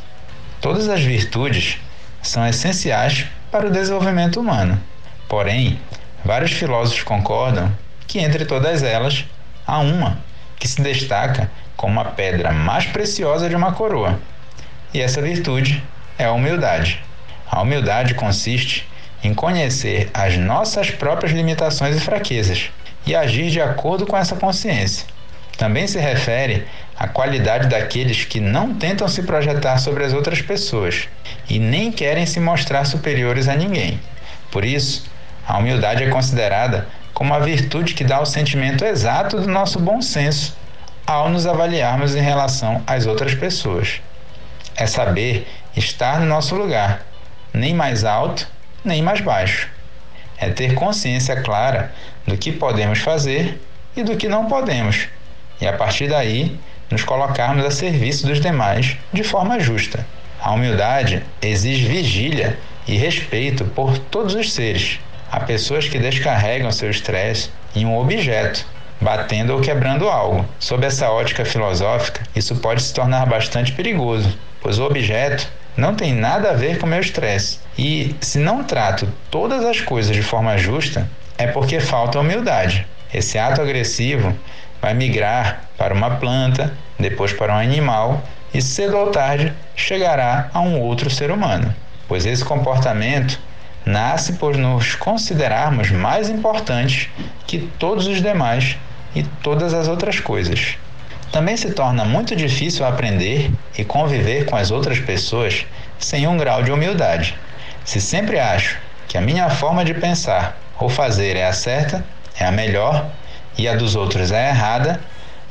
Todas 0.60 0.88
as 0.88 1.02
virtudes 1.02 1.78
são 2.22 2.46
essenciais 2.46 3.26
para 3.50 3.66
o 3.66 3.70
desenvolvimento 3.70 4.40
humano. 4.40 4.80
Porém, 5.28 5.78
vários 6.24 6.52
filósofos 6.52 7.02
concordam 7.02 7.70
que 8.12 8.18
entre 8.18 8.44
todas 8.44 8.82
elas 8.82 9.24
há 9.66 9.78
uma 9.78 10.18
que 10.58 10.68
se 10.68 10.82
destaca 10.82 11.50
como 11.74 11.98
a 11.98 12.04
pedra 12.04 12.52
mais 12.52 12.84
preciosa 12.84 13.48
de 13.48 13.56
uma 13.56 13.72
coroa. 13.72 14.20
E 14.92 15.00
essa 15.00 15.22
virtude 15.22 15.82
é 16.18 16.26
a 16.26 16.32
humildade. 16.32 17.02
A 17.50 17.62
humildade 17.62 18.12
consiste 18.12 18.86
em 19.24 19.32
conhecer 19.32 20.10
as 20.12 20.36
nossas 20.36 20.90
próprias 20.90 21.32
limitações 21.32 21.96
e 21.96 22.00
fraquezas 22.00 22.70
e 23.06 23.16
agir 23.16 23.48
de 23.48 23.62
acordo 23.62 24.06
com 24.06 24.16
essa 24.16 24.36
consciência. 24.36 25.06
Também 25.56 25.86
se 25.86 25.98
refere 25.98 26.66
à 26.98 27.08
qualidade 27.08 27.68
daqueles 27.68 28.26
que 28.26 28.40
não 28.40 28.74
tentam 28.74 29.08
se 29.08 29.22
projetar 29.22 29.78
sobre 29.78 30.04
as 30.04 30.12
outras 30.12 30.42
pessoas 30.42 31.08
e 31.48 31.58
nem 31.58 31.90
querem 31.90 32.26
se 32.26 32.38
mostrar 32.38 32.84
superiores 32.84 33.48
a 33.48 33.56
ninguém. 33.56 33.98
Por 34.50 34.66
isso, 34.66 35.10
a 35.48 35.56
humildade 35.56 36.04
é 36.04 36.10
considerada 36.10 36.86
como 37.14 37.34
a 37.34 37.38
virtude 37.38 37.94
que 37.94 38.04
dá 38.04 38.20
o 38.20 38.26
sentimento 38.26 38.84
exato 38.84 39.40
do 39.40 39.48
nosso 39.48 39.78
bom 39.78 40.00
senso 40.00 40.56
ao 41.06 41.28
nos 41.28 41.46
avaliarmos 41.46 42.14
em 42.14 42.20
relação 42.20 42.82
às 42.86 43.06
outras 43.06 43.34
pessoas. 43.34 44.00
É 44.76 44.86
saber 44.86 45.46
estar 45.76 46.20
no 46.20 46.26
nosso 46.26 46.54
lugar, 46.54 47.04
nem 47.52 47.74
mais 47.74 48.04
alto, 48.04 48.48
nem 48.84 49.02
mais 49.02 49.20
baixo. 49.20 49.68
É 50.38 50.48
ter 50.48 50.74
consciência 50.74 51.40
clara 51.42 51.92
do 52.26 52.36
que 52.36 52.50
podemos 52.50 53.00
fazer 53.00 53.60
e 53.96 54.02
do 54.02 54.16
que 54.16 54.28
não 54.28 54.46
podemos, 54.46 55.08
e 55.60 55.66
a 55.66 55.72
partir 55.74 56.08
daí 56.08 56.58
nos 56.90 57.04
colocarmos 57.04 57.64
a 57.64 57.70
serviço 57.70 58.26
dos 58.26 58.40
demais 58.40 58.96
de 59.12 59.22
forma 59.22 59.60
justa. 59.60 60.06
A 60.40 60.50
humildade 60.52 61.22
exige 61.40 61.86
vigília 61.86 62.58
e 62.86 62.96
respeito 62.96 63.64
por 63.66 63.96
todos 63.98 64.34
os 64.34 64.52
seres 64.52 64.98
Há 65.32 65.40
pessoas 65.40 65.88
que 65.88 65.98
descarregam 65.98 66.70
seu 66.70 66.90
estresse 66.90 67.48
em 67.74 67.86
um 67.86 67.96
objeto, 67.96 68.66
batendo 69.00 69.54
ou 69.54 69.62
quebrando 69.62 70.06
algo. 70.06 70.44
Sob 70.58 70.84
essa 70.84 71.10
ótica 71.10 71.42
filosófica, 71.42 72.20
isso 72.36 72.56
pode 72.56 72.82
se 72.82 72.92
tornar 72.92 73.24
bastante 73.24 73.72
perigoso, 73.72 74.38
pois 74.60 74.78
o 74.78 74.84
objeto 74.84 75.48
não 75.74 75.94
tem 75.94 76.12
nada 76.12 76.50
a 76.50 76.52
ver 76.52 76.78
com 76.78 76.86
meu 76.86 77.00
estresse. 77.00 77.60
E 77.78 78.14
se 78.20 78.38
não 78.38 78.62
trato 78.62 79.08
todas 79.30 79.64
as 79.64 79.80
coisas 79.80 80.14
de 80.14 80.22
forma 80.22 80.58
justa, 80.58 81.08
é 81.38 81.46
porque 81.46 81.80
falta 81.80 82.20
humildade. 82.20 82.86
Esse 83.12 83.38
ato 83.38 83.62
agressivo 83.62 84.36
vai 84.82 84.92
migrar 84.92 85.62
para 85.78 85.94
uma 85.94 86.10
planta, 86.16 86.74
depois 86.98 87.32
para 87.32 87.54
um 87.54 87.58
animal 87.58 88.22
e 88.52 88.60
cedo 88.60 88.98
ou 88.98 89.06
tarde 89.06 89.50
chegará 89.74 90.50
a 90.52 90.60
um 90.60 90.78
outro 90.78 91.08
ser 91.08 91.30
humano. 91.30 91.74
Pois 92.06 92.26
esse 92.26 92.44
comportamento 92.44 93.40
nasce 93.84 94.34
por 94.34 94.56
nos 94.56 94.94
considerarmos 94.94 95.90
mais 95.90 96.28
importantes 96.28 97.08
que 97.46 97.58
todos 97.78 98.06
os 98.06 98.22
demais 98.22 98.76
e 99.14 99.22
todas 99.42 99.74
as 99.74 99.88
outras 99.88 100.20
coisas. 100.20 100.76
Também 101.30 101.56
se 101.56 101.72
torna 101.72 102.04
muito 102.04 102.36
difícil 102.36 102.84
aprender 102.84 103.50
e 103.76 103.84
conviver 103.84 104.44
com 104.44 104.54
as 104.54 104.70
outras 104.70 104.98
pessoas 104.98 105.66
sem 105.98 106.26
um 106.26 106.36
grau 106.36 106.62
de 106.62 106.70
humildade. 106.70 107.34
Se 107.84 108.00
sempre 108.00 108.38
acho 108.38 108.78
que 109.08 109.16
a 109.16 109.20
minha 109.20 109.48
forma 109.50 109.84
de 109.84 109.94
pensar 109.94 110.58
ou 110.78 110.88
fazer 110.88 111.36
é 111.36 111.46
a 111.46 111.52
certa, 111.52 112.04
é 112.38 112.44
a 112.44 112.52
melhor 112.52 113.10
e 113.56 113.66
a 113.66 113.74
dos 113.74 113.96
outros 113.96 114.30
é 114.30 114.46
a 114.46 114.48
errada, 114.50 115.00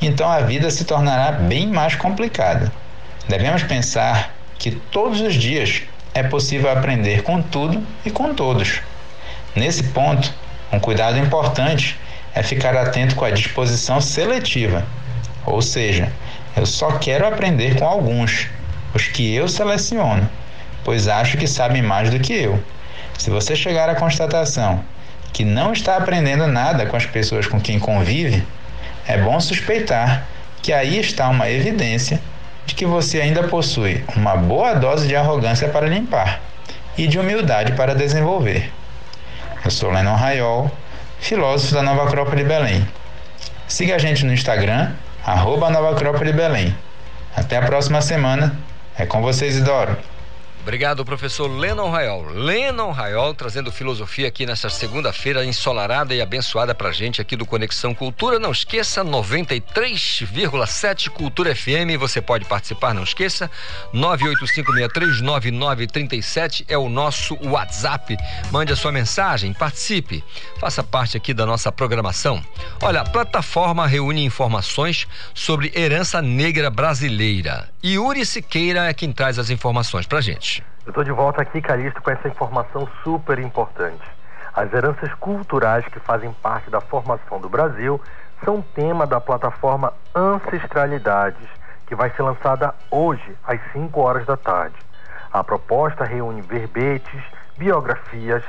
então 0.02 0.30
a 0.30 0.40
vida 0.42 0.70
se 0.72 0.86
tornará 0.86 1.32
bem 1.32 1.68
mais 1.68 1.96
complicada. 1.96 2.72
Devemos 3.28 3.64
pensar 3.64 4.34
que 4.58 4.72
todos 4.72 5.22
os 5.22 5.36
dias 5.36 5.84
é 6.14 6.24
possível 6.24 6.70
aprender 6.72 7.24
com 7.24 7.42
tudo 7.42 7.86
e 8.06 8.12
com 8.12 8.34
todos. 8.34 8.82
Nesse 9.56 9.84
ponto, 9.84 10.34
um 10.72 10.80
cuidado 10.80 11.18
importante 11.18 11.98
é 12.34 12.44
ficar 12.44 12.76
atento 12.76 13.16
com 13.16 13.26
a 13.26 13.32
disposição 13.32 14.00
seletiva, 14.00 14.86
ou 15.46 15.62
seja, 15.62 16.12
eu 16.56 16.66
só 16.66 16.92
quero 16.98 17.26
aprender 17.26 17.78
com 17.78 17.86
alguns, 17.86 18.48
os 18.94 19.08
que 19.08 19.34
eu 19.34 19.48
seleciono, 19.48 20.30
pois 20.84 21.08
acho 21.08 21.38
que 21.38 21.48
sabem 21.48 21.82
mais 21.82 22.10
do 22.10 22.20
que 22.20 22.34
eu. 22.34 22.62
Se 23.18 23.30
você 23.30 23.56
chegar 23.56 23.90
à 23.90 23.96
constatação 23.96 24.84
que 25.32 25.46
não 25.46 25.72
está 25.72 25.96
aprendendo 25.96 26.48
nada 26.48 26.86
com 26.86 26.98
as 26.98 27.06
pessoas 27.06 27.48
com 27.48 27.60
quem 27.60 27.80
convive, 27.80 28.46
é 29.08 29.18
bom 29.18 29.40
suspeitar 29.40 30.26
que 30.62 30.74
aí 30.74 31.00
está 31.00 31.30
uma 31.30 31.50
evidência 31.50 32.20
de 32.72 32.76
que 32.76 32.86
você 32.86 33.20
ainda 33.20 33.44
possui 33.44 34.04
uma 34.16 34.38
boa 34.38 34.74
dose 34.74 35.06
de 35.06 35.14
arrogância 35.14 35.68
para 35.68 35.88
limpar 35.88 36.40
e 36.98 37.06
de 37.06 37.20
humildade 37.20 37.74
para 37.74 37.94
desenvolver. 37.94 38.72
Eu 39.64 39.70
sou 39.70 39.92
Lennon 39.92 40.16
Raiol, 40.16 40.72
filósofo 41.20 41.74
da 41.74 41.84
Nova 41.84 42.06
Acrópole 42.06 42.46
Belém. 42.46 42.88
Siga 43.68 43.96
a 43.96 43.98
gente 43.98 44.26
no 44.26 44.34
Instagram, 44.34 44.92
arroba 45.26 45.70
Nova 45.70 45.92
Acrópole 45.92 46.32
Belém. 46.32 46.74
Até 47.36 47.58
a 47.58 47.62
próxima 47.62 48.02
semana. 48.02 48.58
É 48.98 49.06
com 49.06 49.22
vocês, 49.22 49.58
Idoro. 49.58 49.98
Obrigado, 50.62 51.04
professor 51.04 51.48
Lennon 51.48 51.90
Raiol. 51.90 52.28
Lennon 52.36 52.92
Raiol 52.92 53.34
trazendo 53.34 53.72
filosofia 53.72 54.28
aqui 54.28 54.46
nessa 54.46 54.70
segunda-feira 54.70 55.44
ensolarada 55.44 56.14
e 56.14 56.22
abençoada 56.22 56.76
pra 56.76 56.92
gente 56.92 57.20
aqui 57.20 57.36
do 57.36 57.48
Conexão 57.48 57.96
Cultura. 57.96 58.38
Não 58.38 58.52
esqueça, 58.52 59.04
93,7 59.04 61.10
Cultura 61.10 61.56
FM. 61.56 61.98
Você 62.00 62.22
pode 62.22 62.46
participar, 62.46 62.94
não 62.94 63.02
esqueça. 63.02 63.50
985639937 63.92 66.66
é 66.68 66.78
o 66.78 66.90
nosso 66.90 67.36
WhatsApp. 67.44 68.16
Mande 68.52 68.72
a 68.72 68.76
sua 68.76 68.92
mensagem, 68.92 69.54
participe, 69.54 70.24
faça 70.60 70.84
parte 70.84 71.18
aqui 71.18 71.34
da 71.34 71.48
nossa 71.48 71.72
programação. 71.72 72.40
Olha, 72.84 73.02
a 73.02 73.06
plataforma 73.06 73.88
reúne 73.88 74.24
informações 74.24 75.08
sobre 75.34 75.72
herança 75.76 76.22
negra 76.22 76.70
brasileira. 76.70 77.68
Yuri 77.84 78.24
Siqueira 78.28 78.88
é 78.88 78.94
quem 78.94 79.12
traz 79.12 79.40
as 79.40 79.50
informações 79.50 80.06
pra 80.06 80.22
gente. 80.22 80.61
Eu 80.84 80.90
estou 80.90 81.04
de 81.04 81.12
volta 81.12 81.44
aqui, 81.44 81.62
Calixto, 81.62 82.02
com 82.02 82.10
essa 82.10 82.28
informação 82.28 82.88
super 83.04 83.38
importante. 83.38 84.04
As 84.52 84.74
heranças 84.74 85.14
culturais 85.14 85.86
que 85.86 86.00
fazem 86.00 86.34
parte 86.34 86.72
da 86.72 86.82
formação 86.82 87.40
do 87.40 87.48
Brasil 87.48 88.02
são 88.44 88.64
tema 88.64 89.06
da 89.06 89.22
plataforma 89.22 89.94
Ancestralidades, 90.16 91.48
que 91.86 91.94
vai 91.94 92.10
ser 92.10 92.24
lançada 92.24 92.74
hoje, 92.90 93.38
às 93.46 93.60
5 93.74 94.02
horas 94.02 94.26
da 94.26 94.36
tarde. 94.36 94.76
A 95.32 95.44
proposta 95.44 96.04
reúne 96.04 96.42
verbetes, 96.42 97.22
biografias, 97.56 98.44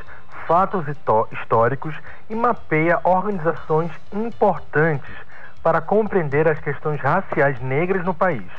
fatos 0.46 0.86
históricos 1.32 1.94
e 2.30 2.34
mapeia 2.34 2.98
organizações 3.04 3.92
importantes 4.10 5.14
para 5.62 5.82
compreender 5.82 6.48
as 6.48 6.58
questões 6.60 6.98
raciais 6.98 7.60
negras 7.60 8.02
no 8.06 8.14
país. 8.14 8.50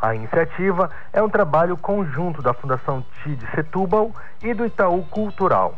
A 0.00 0.14
iniciativa 0.14 0.90
é 1.12 1.22
um 1.22 1.28
trabalho 1.28 1.76
conjunto 1.76 2.42
da 2.42 2.52
Fundação 2.52 3.04
TID 3.22 3.42
Setúbal 3.54 4.12
e 4.42 4.52
do 4.52 4.66
Itaú 4.66 5.02
Cultural. 5.04 5.74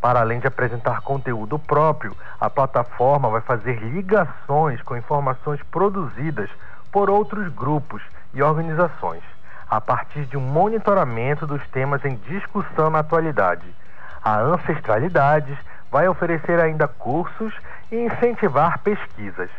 Para 0.00 0.20
além 0.20 0.40
de 0.40 0.46
apresentar 0.46 1.02
conteúdo 1.02 1.58
próprio, 1.58 2.16
a 2.40 2.50
plataforma 2.50 3.28
vai 3.28 3.40
fazer 3.40 3.78
ligações 3.80 4.82
com 4.82 4.96
informações 4.96 5.62
produzidas 5.70 6.50
por 6.90 7.08
outros 7.08 7.48
grupos 7.52 8.02
e 8.34 8.42
organizações, 8.42 9.22
a 9.68 9.80
partir 9.80 10.26
de 10.26 10.36
um 10.36 10.40
monitoramento 10.40 11.46
dos 11.46 11.64
temas 11.68 12.04
em 12.04 12.16
discussão 12.16 12.90
na 12.90 13.00
atualidade. 13.00 13.66
A 14.24 14.38
Ancestralidades 14.38 15.56
vai 15.90 16.08
oferecer 16.08 16.58
ainda 16.58 16.88
cursos 16.88 17.54
e 17.92 17.96
incentivar 17.96 18.80
pesquisas. 18.80 19.50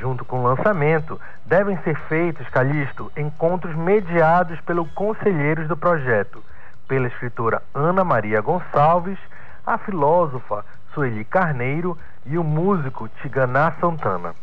Junto 0.00 0.24
com 0.24 0.40
o 0.40 0.42
lançamento, 0.44 1.20
devem 1.44 1.76
ser 1.78 1.98
feitos, 2.08 2.48
Calixto, 2.50 3.10
encontros 3.16 3.74
mediados 3.74 4.60
pelos 4.60 4.88
conselheiros 4.92 5.66
do 5.66 5.76
projeto, 5.76 6.42
pela 6.86 7.08
escritora 7.08 7.62
Ana 7.74 8.04
Maria 8.04 8.40
Gonçalves, 8.40 9.18
a 9.66 9.76
filósofa 9.76 10.64
Sueli 10.94 11.24
Carneiro 11.24 11.98
e 12.24 12.38
o 12.38 12.44
músico 12.44 13.08
Tiganá 13.20 13.72
Santana. 13.80 14.34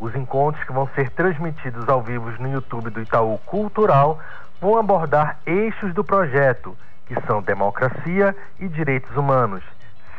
Os 0.00 0.14
encontros 0.14 0.64
que 0.64 0.72
vão 0.72 0.88
ser 0.88 1.08
transmitidos 1.10 1.88
ao 1.88 2.02
vivo 2.02 2.30
no 2.40 2.52
YouTube 2.52 2.90
do 2.90 3.00
Itaú 3.00 3.38
Cultural 3.46 4.18
vão 4.60 4.76
abordar 4.76 5.38
eixos 5.46 5.94
do 5.94 6.02
projeto, 6.02 6.76
que 7.06 7.14
são 7.26 7.40
democracia 7.40 8.36
e 8.58 8.68
direitos 8.68 9.16
humanos, 9.16 9.62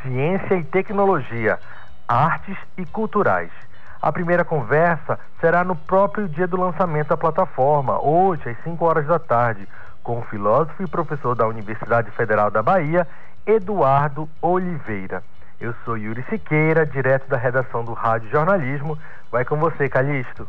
ciência 0.02 0.56
e 0.56 0.64
tecnologia, 0.64 1.60
artes 2.08 2.58
e 2.78 2.86
culturais. 2.86 3.52
A 4.02 4.12
primeira 4.12 4.46
conversa 4.46 5.20
será 5.42 5.64
no 5.64 5.76
próprio 5.76 6.28
dia 6.28 6.48
do 6.48 6.58
lançamento 6.58 7.10
da 7.10 7.18
plataforma, 7.18 8.00
hoje 8.00 8.50
às 8.50 8.64
5 8.64 8.86
horas 8.86 9.08
da 9.08 9.18
tarde, 9.18 9.68
com 10.04 10.20
o 10.20 10.24
filósofo 10.24 10.84
e 10.84 10.88
professor 10.88 11.36
da 11.36 11.48
Universidade 11.48 12.12
Federal 12.12 12.52
da 12.52 12.62
Bahia, 12.62 13.08
Eduardo 13.46 14.30
Oliveira. 14.42 15.24
Eu 15.60 15.74
sou 15.84 15.98
Yuri 15.98 16.24
Siqueira, 16.30 16.86
direto 16.86 17.28
da 17.28 17.38
redação 17.38 17.84
do 17.84 17.94
Rádio 17.94 18.30
Jornalismo. 18.30 18.98
Vai 19.32 19.44
com 19.44 19.58
você, 19.58 19.90
Calixto. 19.90 20.48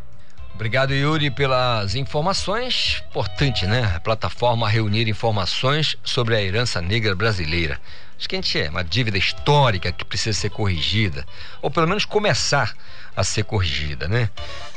Obrigado, 0.54 0.92
Yuri, 0.92 1.30
pelas 1.30 1.94
informações. 1.94 3.02
Importante, 3.08 3.66
né? 3.66 3.94
A 3.96 4.00
plataforma 4.00 4.68
reunir 4.68 5.08
informações 5.08 5.96
sobre 6.02 6.34
a 6.34 6.42
herança 6.42 6.82
negra 6.82 7.14
brasileira. 7.14 7.78
Acho 8.18 8.28
que 8.28 8.34
a 8.34 8.38
gente 8.38 8.60
é 8.60 8.68
uma 8.68 8.82
dívida 8.82 9.16
histórica 9.16 9.92
que 9.92 10.04
precisa 10.04 10.36
ser 10.36 10.50
corrigida, 10.50 11.24
ou 11.62 11.70
pelo 11.70 11.86
menos 11.86 12.04
começar 12.04 12.74
a 13.18 13.24
ser 13.24 13.42
corrigida, 13.42 14.06
né? 14.06 14.30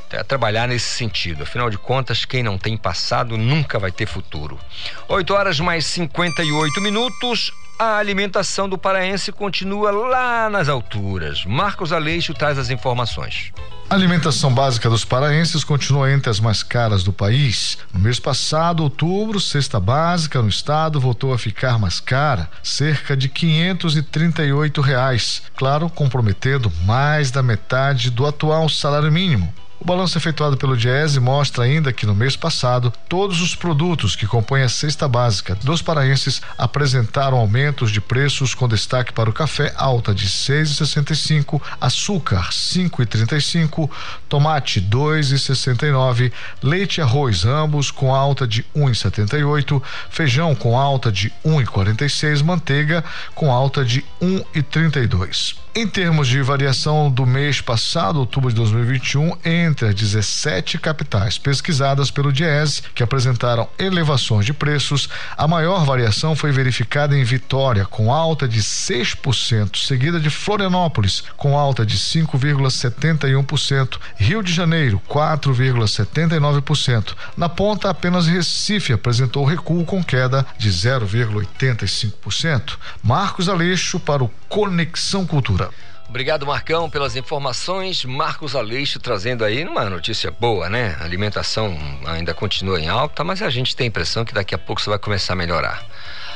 É 0.09 0.23
trabalhar 0.23 0.67
nesse 0.67 0.89
sentido. 0.89 1.43
Afinal 1.43 1.69
de 1.69 1.77
contas, 1.77 2.25
quem 2.25 2.41
não 2.41 2.57
tem 2.57 2.75
passado 2.75 3.37
nunca 3.37 3.79
vai 3.79 3.91
ter 3.91 4.07
futuro. 4.07 4.59
8 5.07 5.33
horas 5.33 5.59
mais 5.59 5.85
58 5.85 6.81
minutos. 6.81 7.53
A 7.83 7.97
alimentação 7.97 8.69
do 8.69 8.77
paraense 8.77 9.31
continua 9.31 9.89
lá 9.89 10.51
nas 10.51 10.69
alturas. 10.69 11.43
Marcos 11.45 11.91
Aleixo 11.91 12.31
traz 12.31 12.59
as 12.59 12.69
informações. 12.69 13.51
A 13.89 13.95
alimentação 13.95 14.53
básica 14.53 14.87
dos 14.87 15.03
paraenses 15.03 15.63
continua 15.63 16.11
entre 16.11 16.29
as 16.29 16.39
mais 16.39 16.61
caras 16.61 17.03
do 17.03 17.11
país. 17.11 17.79
No 17.91 17.99
mês 17.99 18.19
passado, 18.19 18.83
outubro, 18.83 19.39
cesta 19.39 19.79
básica 19.79 20.39
no 20.43 20.47
estado 20.47 20.99
voltou 20.99 21.33
a 21.33 21.39
ficar 21.39 21.79
mais 21.79 21.99
cara, 21.99 22.51
cerca 22.61 23.17
de 23.17 23.27
538 23.27 24.79
reais, 24.79 25.41
claro, 25.55 25.89
comprometendo 25.89 26.71
mais 26.85 27.31
da 27.31 27.41
metade 27.41 28.11
do 28.11 28.27
atual 28.27 28.69
salário 28.69 29.11
mínimo. 29.11 29.51
O 29.81 29.83
balanço 29.83 30.15
efetuado 30.15 30.57
pelo 30.57 30.77
Diese 30.77 31.19
mostra 31.19 31.63
ainda 31.63 31.91
que 31.91 32.05
no 32.05 32.13
mês 32.13 32.35
passado, 32.35 32.93
todos 33.09 33.41
os 33.41 33.55
produtos 33.55 34.15
que 34.15 34.27
compõem 34.27 34.61
a 34.61 34.69
cesta 34.69 35.07
básica 35.07 35.55
dos 35.55 35.81
paraenses 35.81 36.39
apresentaram 36.55 37.39
aumentos 37.39 37.89
de 37.89 37.99
preços 37.99 38.53
com 38.53 38.67
destaque 38.67 39.11
para 39.11 39.27
o 39.27 39.33
café 39.33 39.73
alta 39.75 40.13
de 40.13 40.27
6,65, 40.27 41.59
açúcar 41.81 42.51
5,35, 42.51 43.89
tomate 44.29 44.79
2,69, 44.79 46.31
leite 46.61 46.99
e 46.99 47.01
arroz 47.01 47.43
ambos 47.43 47.89
com 47.89 48.13
alta 48.13 48.45
de 48.45 48.63
1,78, 48.75 49.81
feijão 50.11 50.53
com 50.53 50.77
alta 50.77 51.11
de 51.11 51.33
1,46, 51.43 52.43
manteiga 52.43 53.03
com 53.33 53.51
alta 53.51 53.83
de 53.83 54.05
1,32. 54.21 55.55
Em 55.73 55.87
termos 55.87 56.27
de 56.27 56.41
variação 56.41 57.09
do 57.09 57.25
mês 57.25 57.61
passado, 57.61 58.19
outubro 58.19 58.49
de 58.49 58.55
2021, 58.57 59.37
entre 59.45 59.87
as 59.87 59.95
17 59.95 60.77
capitais 60.77 61.37
pesquisadas 61.37 62.11
pelo 62.11 62.33
Diese, 62.33 62.81
que 62.93 63.01
apresentaram 63.01 63.69
elevações 63.79 64.45
de 64.45 64.51
preços, 64.51 65.07
a 65.37 65.47
maior 65.47 65.85
variação 65.85 66.35
foi 66.35 66.51
verificada 66.51 67.17
em 67.17 67.23
Vitória, 67.23 67.85
com 67.85 68.11
alta 68.11 68.49
de 68.49 68.61
6%, 68.61 69.77
seguida 69.77 70.19
de 70.19 70.29
Florianópolis, 70.29 71.23
com 71.37 71.57
alta 71.57 71.85
de 71.85 71.97
5,71%, 71.97 73.97
Rio 74.17 74.43
de 74.43 74.51
Janeiro, 74.51 75.01
4,79%. 75.09 77.15
Na 77.37 77.47
ponta, 77.47 77.89
apenas 77.89 78.27
Recife 78.27 78.91
apresentou 78.91 79.45
recuo 79.45 79.85
com 79.85 80.03
queda 80.03 80.45
de 80.57 80.69
0,85%. 80.69 82.73
Marcos 83.01 83.47
Aleixo 83.47 83.97
para 83.97 84.21
o 84.21 84.29
Conexão 84.51 85.25
Cultura. 85.25 85.69
Obrigado, 86.09 86.45
Marcão, 86.45 86.89
pelas 86.89 87.15
informações. 87.15 88.03
Marcos 88.03 88.53
Aleixo 88.53 88.99
trazendo 88.99 89.45
aí 89.45 89.63
uma 89.63 89.89
notícia 89.89 90.29
boa, 90.29 90.69
né? 90.69 90.97
A 90.99 91.05
alimentação 91.05 91.79
ainda 92.05 92.33
continua 92.33 92.77
em 92.77 92.89
alta, 92.89 93.23
mas 93.23 93.41
a 93.41 93.49
gente 93.49 93.73
tem 93.73 93.85
a 93.85 93.87
impressão 93.87 94.25
que 94.25 94.33
daqui 94.33 94.53
a 94.53 94.57
pouco 94.57 94.81
isso 94.81 94.89
vai 94.89 94.99
começar 94.99 95.31
a 95.31 95.35
melhorar. 95.37 95.81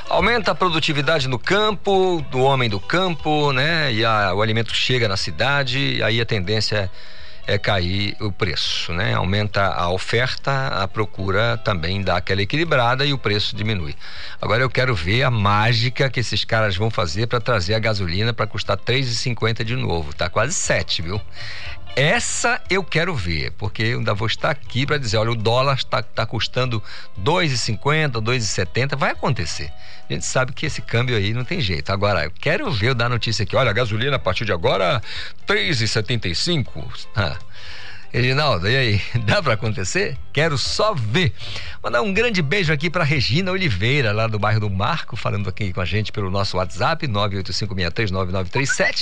Aumenta 0.08 0.52
a 0.52 0.56
produtividade 0.56 1.28
no 1.28 1.38
campo, 1.38 2.26
do 2.32 2.40
homem 2.40 2.70
do 2.70 2.80
campo, 2.80 3.52
né? 3.52 3.92
E 3.92 4.06
a, 4.06 4.34
o 4.34 4.42
alimento 4.42 4.74
chega 4.74 5.10
na 5.10 5.18
cidade, 5.18 6.02
aí 6.02 6.22
a 6.22 6.26
tendência 6.26 6.78
é 6.78 6.90
é 7.48 7.58
cair 7.58 8.16
o 8.20 8.32
preço, 8.32 8.92
né? 8.94 9.14
Aumenta 9.14 9.68
a 9.68 9.90
oferta, 9.90 10.68
a 10.68 10.88
procura 10.88 11.58
também 11.58 12.02
dá 12.02 12.18
aquela 12.18 12.42
equilibrada 12.42 13.06
e 13.06 13.14
o 13.14 13.18
preço 13.18 13.56
diminui. 13.56 13.96
Agora 14.42 14.64
eu 14.64 14.70
quero 14.70 14.96
ver 14.96 15.24
a 15.24 15.32
mágica 15.32 16.10
que 16.10 16.20
esses 16.20 16.44
caras 16.44 16.76
vão 16.76 16.90
fazer 16.90 17.28
para 17.28 17.40
trazer 17.40 17.76
a 17.76 17.80
gasolina 17.80 18.34
para 18.34 18.48
custar 18.48 18.78
3,50 18.78 19.64
de 19.64 19.76
novo, 19.76 20.14
tá 20.14 20.30
quase 20.30 20.54
7, 20.54 21.02
viu? 21.02 21.22
Essa 21.96 22.62
eu 22.70 22.84
quero 22.84 23.16
ver, 23.16 23.52
porque 23.52 23.82
eu 23.82 24.00
ainda 24.00 24.14
vou 24.14 24.28
estar 24.28 24.50
aqui 24.50 24.86
para 24.86 24.98
dizer, 24.98 25.16
olha, 25.16 25.32
o 25.32 25.36
dólar 25.36 25.76
está 25.76 26.04
tá 26.04 26.26
custando 26.26 26.84
2,50, 27.24 28.22
2,70, 28.22 28.98
vai 28.98 29.12
acontecer. 29.12 29.72
A 30.10 30.14
gente 30.14 30.26
sabe 30.26 30.52
que 30.52 30.66
esse 30.66 30.82
câmbio 30.82 31.16
aí 31.16 31.34
não 31.34 31.46
tem 31.46 31.62
jeito. 31.62 31.92
Agora, 31.92 32.26
eu 32.26 32.32
quero 32.32 32.70
ver 32.70 32.90
eu 32.90 32.96
dar 32.96 33.08
notícia 33.08 33.44
aqui, 33.44 33.56
olha, 33.56 33.70
a 33.70 33.74
gasolina 33.74 34.18
a 34.18 34.20
partir 34.20 34.44
de 34.44 34.52
agora 34.52 35.02
3,75. 35.48 37.08
Ah. 37.16 37.38
Reginaldo, 38.16 38.70
e 38.70 38.78
aí? 38.78 39.02
Dá 39.28 39.44
para 39.44 39.56
acontecer? 39.56 40.18
Quero 40.32 40.58
só 40.58 40.94
ver. 40.94 41.34
Mandar 41.84 42.02
um 42.02 42.14
grande 42.14 42.42
beijo 42.42 42.72
aqui 42.72 42.90
para 42.90 43.04
Regina 43.04 43.52
Oliveira, 43.52 44.14
lá 44.14 44.26
do 44.26 44.40
bairro 44.40 44.62
do 44.62 44.70
Marco, 44.70 45.18
falando 45.18 45.50
aqui 45.50 45.74
com 45.74 45.82
a 45.82 45.86
gente 45.86 46.14
pelo 46.14 46.32
nosso 46.32 46.56
WhatsApp, 46.56 47.06
985639937. 47.10 49.02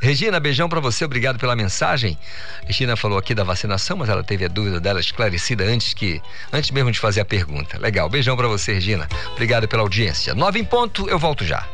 Regina, 0.00 0.38
beijão 0.38 0.68
para 0.68 0.78
você, 0.78 1.04
obrigado 1.04 1.40
pela 1.40 1.56
mensagem. 1.56 2.16
Regina 2.64 2.94
falou 2.94 3.18
aqui 3.18 3.34
da 3.34 3.42
vacinação, 3.42 3.96
mas 3.96 4.08
ela 4.08 4.22
teve 4.22 4.44
a 4.44 4.48
dúvida 4.48 4.78
dela 4.78 5.00
esclarecida 5.00 5.64
antes 5.64 5.92
que 5.92 6.22
antes 6.52 6.70
mesmo 6.70 6.92
de 6.92 7.00
fazer 7.00 7.20
a 7.20 7.24
pergunta. 7.24 7.76
Legal, 7.80 8.08
beijão 8.08 8.36
para 8.36 8.46
você, 8.46 8.74
Regina. 8.74 9.08
Obrigado 9.32 9.66
pela 9.66 9.82
audiência. 9.82 10.36
Nove 10.36 10.60
em 10.60 10.64
ponto, 10.64 11.08
eu 11.08 11.18
volto 11.18 11.44
já. 11.44 11.66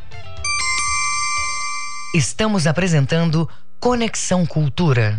Estamos 2.15 2.67
apresentando 2.67 3.47
Conexão 3.79 4.47
Cultura. 4.47 5.19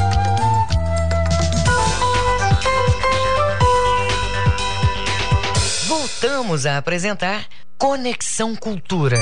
Voltamos 6.21 6.67
a 6.67 6.77
apresentar 6.77 7.47
Conexão 7.79 8.55
Cultura. 8.55 9.17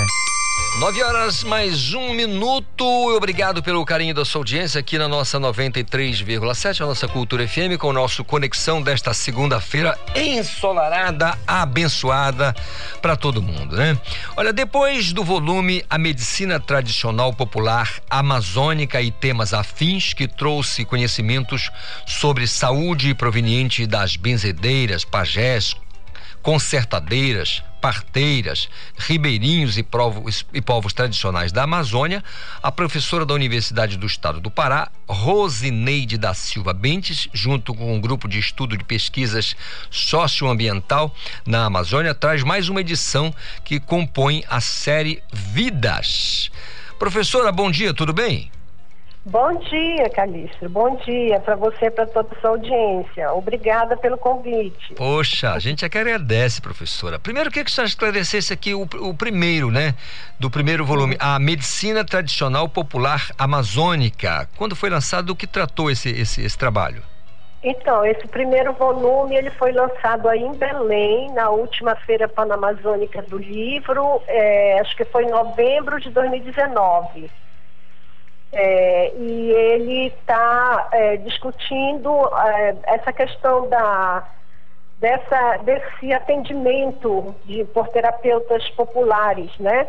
Nove 0.82 1.02
horas 1.02 1.45
mais 1.45 1.93
um 1.93 2.14
minuto. 2.14 2.84
Obrigado 3.16 3.64
pelo 3.64 3.86
carinho 3.86 4.14
da 4.14 4.26
sua 4.26 4.39
audiência 4.39 4.82
aqui 4.82 4.97
na 4.97 5.08
nossa 5.08 5.39
93,7, 5.39 6.82
a 6.82 6.86
nossa 6.86 7.08
Cultura 7.08 7.47
FM, 7.47 7.78
com 7.80 7.88
o 7.88 7.93
nosso 7.93 8.26
Conexão 8.26 8.82
desta 8.82 9.14
segunda-feira 9.14 9.97
ensolarada, 10.14 11.38
abençoada 11.47 12.54
para 13.02 13.16
todo 13.16 13.41
mundo, 13.41 13.78
né? 13.78 13.97
Olha, 14.36 14.52
depois 14.52 15.14
do 15.14 15.24
volume 15.24 15.86
A 15.89 15.97
Medicina 15.97 16.60
Tradicional 16.60 17.32
Popular 17.32 17.89
Amazônica 18.10 19.02
e 19.02 19.10
Temas 19.10 19.54
Afins, 19.54 20.12
que 20.14 20.28
trouxe 20.28 20.84
conhecimentos 20.84 21.72
sobre 22.06 22.45
saúde 22.45 23.14
proveniente 23.14 23.88
das 23.88 24.18
benzedeiras, 24.18 25.06
pajés, 25.06 25.78
concertadeiras, 26.42 27.64
parteiras, 27.82 28.70
ribeirinhos 28.98 29.78
e 29.78 29.84
povos, 29.84 30.46
e 30.54 30.62
povos 30.62 30.94
tradicionais 30.94 31.52
da 31.52 31.64
Amazônia, 31.64 32.24
a 32.62 32.72
professora 32.72 33.26
da 33.26 33.34
Universidade 33.34 33.98
do 33.98 34.06
Estado 34.06 34.40
do 34.40 34.52
Pará, 34.52 34.90
Rosineide 35.08 36.18
da 36.18 36.34
Silva 36.34 36.74
Bentes, 36.74 37.28
junto 37.34 37.74
com 37.74 37.94
um 37.94 38.02
grupo 38.02 38.28
de 38.28 38.40
estudo 38.40 38.78
de 38.78 38.84
pesquisas 38.84 39.56
socioambiental 39.90 41.14
na 41.46 41.66
Amazônia, 41.66 42.14
traz 42.14 42.44
mais 42.44 42.70
uma 42.70 42.82
edição 42.82 43.34
que 43.64 43.80
compõe 43.80 44.44
a 44.50 44.62
série 44.62 45.22
Vidas. 45.32 46.52
Professora, 46.98 47.52
bom 47.52 47.72
dia, 47.72 47.94
tudo 47.94 48.14
bem? 48.14 48.52
Bom 49.30 49.54
dia, 49.60 50.10
Calixto. 50.10 50.68
Bom 50.70 50.96
dia 51.06 51.40
para 51.40 51.56
você 51.56 51.86
e 51.86 51.92
para 51.92 52.08
toda 52.08 52.36
a 52.36 52.42
sua 52.42 52.50
audiência. 52.50 53.32
Obrigada 53.32 53.96
pelo 53.96 54.18
convite. 54.18 54.96
Poxa, 54.96 55.54
a 55.54 55.60
gente 55.60 55.86
é 55.86 55.90
que 55.90 56.00
agradece, 56.00 56.60
professora. 56.60 57.20
Primeiro, 57.20 57.50
eu 57.50 57.52
queria 57.52 57.64
que 57.64 57.72
você 57.72 57.84
esclarecesse 57.84 58.52
aqui 58.52 58.74
o, 58.74 58.82
o 58.82 59.14
primeiro, 59.14 59.70
né? 59.70 59.94
Do 60.40 60.50
primeiro 60.50 60.84
volume, 60.84 61.16
a 61.20 61.38
Medicina 61.38 62.04
Tradicional 62.04 62.68
Popular 62.68 63.28
Amazônica. 63.38 64.50
Quando 64.58 64.76
foi 64.76 64.90
lançado, 64.90 65.30
o 65.30 65.36
que 65.36 65.46
tratou 65.46 65.92
esse, 65.92 66.10
esse, 66.10 66.44
esse 66.44 66.58
trabalho? 66.58 67.04
Então, 67.62 68.04
esse 68.04 68.28
primeiro 68.28 68.74
volume 68.74 69.36
ele 69.36 69.52
foi 69.52 69.72
lançado 69.74 70.28
aí 70.28 70.42
em 70.42 70.56
Belém, 70.56 71.32
na 71.34 71.52
última 71.52 71.96
Feira 71.96 72.28
Panamazônica 72.28 73.22
do 73.22 73.38
Livro, 73.38 74.24
é, 74.28 74.80
acho 74.80 74.96
que 74.96 75.06
foi 75.06 75.26
em 75.26 75.30
novembro 75.30 76.02
de 76.02 76.10
2019. 76.10 77.30
É, 78.52 79.14
e 79.16 79.52
ele 79.52 80.08
está 80.08 80.89
é, 80.91 81.18
discutindo 81.18 82.10
é, 82.36 82.76
essa 82.86 83.14
questão 83.14 83.70
da, 83.70 84.28
dessa, 85.00 85.58
desse 85.58 86.12
atendimento 86.12 87.36
de, 87.45 87.64
por 87.66 87.88
terapeutas 87.89 88.68
populares, 88.72 89.52
né? 89.60 89.88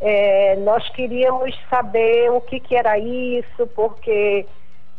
É, 0.00 0.56
nós 0.56 0.88
queríamos 0.90 1.56
saber 1.70 2.30
o 2.30 2.40
que, 2.40 2.58
que 2.58 2.74
era 2.74 2.98
isso, 2.98 3.66
porque 3.76 4.44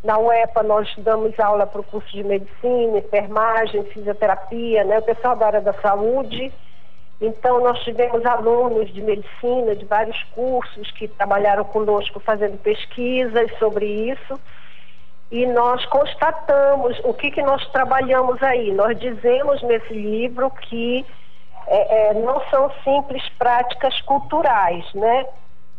na 0.02 0.18
UEPA 0.18 0.64
nós 0.64 0.92
damos 1.00 1.38
aula 1.40 1.68
para 1.68 1.82
o 1.82 1.84
curso 1.84 2.10
de 2.12 2.24
medicina, 2.24 3.00
enfermagem, 3.00 3.84
fisioterapia, 3.86 4.86
né? 4.86 5.00
O 5.00 5.04
pessoal 5.04 5.36
da 5.36 5.48
área 5.48 5.62
da 5.62 5.74
saúde 5.74 6.52
então, 7.20 7.62
nós 7.62 7.80
tivemos 7.84 8.26
alunos 8.26 8.94
de 8.94 9.02
medicina 9.02 9.76
de 9.76 9.86
vários 9.86 10.22
cursos 10.36 10.92
que 10.92 11.08
trabalharam 11.08 11.64
conosco 11.64 12.20
fazendo 12.20 12.58
pesquisas 12.58 13.58
sobre 13.58 13.86
isso. 13.86 14.40
E 15.32 15.46
nós 15.48 15.86
constatamos 15.86 17.00
o 17.04 17.14
que, 17.14 17.32
que 17.32 17.42
nós 17.42 17.66
trabalhamos 17.72 18.42
aí. 18.44 18.72
Nós 18.74 19.00
dizemos 19.00 19.62
nesse 19.64 19.94
livro 19.94 20.52
que 20.52 21.06
é, 21.68 22.10
é, 22.10 22.14
não 22.14 22.42
são 22.50 22.70
simples 22.84 23.28
práticas 23.40 24.00
culturais, 24.02 24.86
né? 24.94 25.26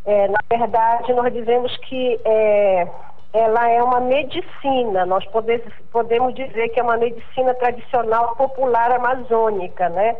É, 0.04 0.28
na 0.28 0.38
verdade, 0.50 1.12
nós 1.12 1.32
dizemos 1.32 1.76
que 1.78 2.18
é, 2.24 2.88
ela 3.32 3.68
é 3.68 3.82
uma 3.82 4.00
medicina. 4.00 5.04
Nós 5.04 5.24
pode, 5.26 5.62
podemos 5.92 6.34
dizer 6.34 6.70
que 6.70 6.80
é 6.80 6.82
uma 6.82 6.96
medicina 6.96 7.54
tradicional 7.54 8.34
popular 8.36 8.90
amazônica, 8.90 9.88
né? 9.90 10.16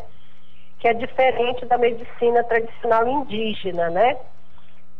Que 0.79 0.87
é 0.87 0.93
diferente 0.93 1.65
da 1.65 1.77
medicina 1.77 2.43
tradicional 2.43 3.07
indígena, 3.07 3.89
né? 3.89 4.17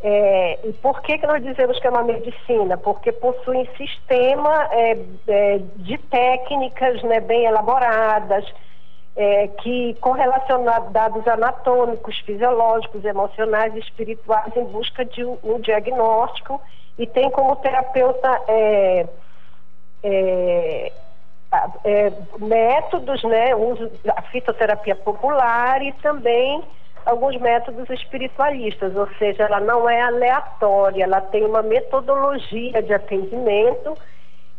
É, 0.01 0.59
e 0.63 0.73
por 0.73 1.01
que, 1.01 1.17
que 1.17 1.25
nós 1.25 1.43
dizemos 1.43 1.79
que 1.79 1.87
é 1.87 1.89
uma 1.89 2.03
medicina? 2.03 2.77
Porque 2.77 3.11
possui 3.11 3.57
um 3.57 3.75
sistema 3.75 4.67
é, 4.71 4.97
é, 5.27 5.59
de 5.77 5.97
técnicas 5.97 7.01
né, 7.03 7.19
bem 7.19 7.45
elaboradas, 7.45 8.45
é, 9.15 9.47
que 9.47 9.95
correlacionar 9.95 10.91
dados 10.91 11.27
anatômicos, 11.27 12.19
fisiológicos, 12.19 13.03
emocionais 13.03 13.73
e 13.75 13.79
espirituais 13.79 14.55
em 14.55 14.65
busca 14.65 15.03
de 15.03 15.25
um, 15.25 15.37
um 15.43 15.59
diagnóstico 15.59 16.61
e 16.99 17.07
tem 17.07 17.31
como 17.31 17.55
terapeuta 17.55 18.29
é, 21.51 22.07
é, 22.07 22.13
métodos, 22.39 23.23
né, 23.23 23.55
uso 23.55 23.89
da 24.03 24.21
fitoterapia 24.23 24.95
popular 24.95 25.81
e 25.81 25.93
também 25.93 26.63
alguns 27.05 27.37
métodos 27.39 27.89
espiritualistas, 27.89 28.93
ou 28.95 29.07
seja, 29.17 29.43
ela 29.43 29.61
não 29.61 29.89
é 29.89 30.01
aleatória, 30.01 31.05
ela 31.05 31.21
tem 31.21 31.45
uma 31.45 31.63
metodologia 31.63 32.83
de 32.83 32.93
atendimento 32.93 33.97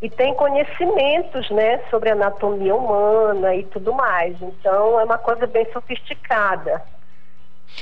e 0.00 0.08
tem 0.08 0.32
conhecimentos, 0.34 1.50
né, 1.50 1.78
sobre 1.90 2.10
anatomia 2.10 2.74
humana 2.74 3.54
e 3.54 3.64
tudo 3.64 3.92
mais. 3.92 4.40
Então, 4.40 4.98
é 4.98 5.04
uma 5.04 5.18
coisa 5.18 5.46
bem 5.46 5.66
sofisticada. 5.72 6.82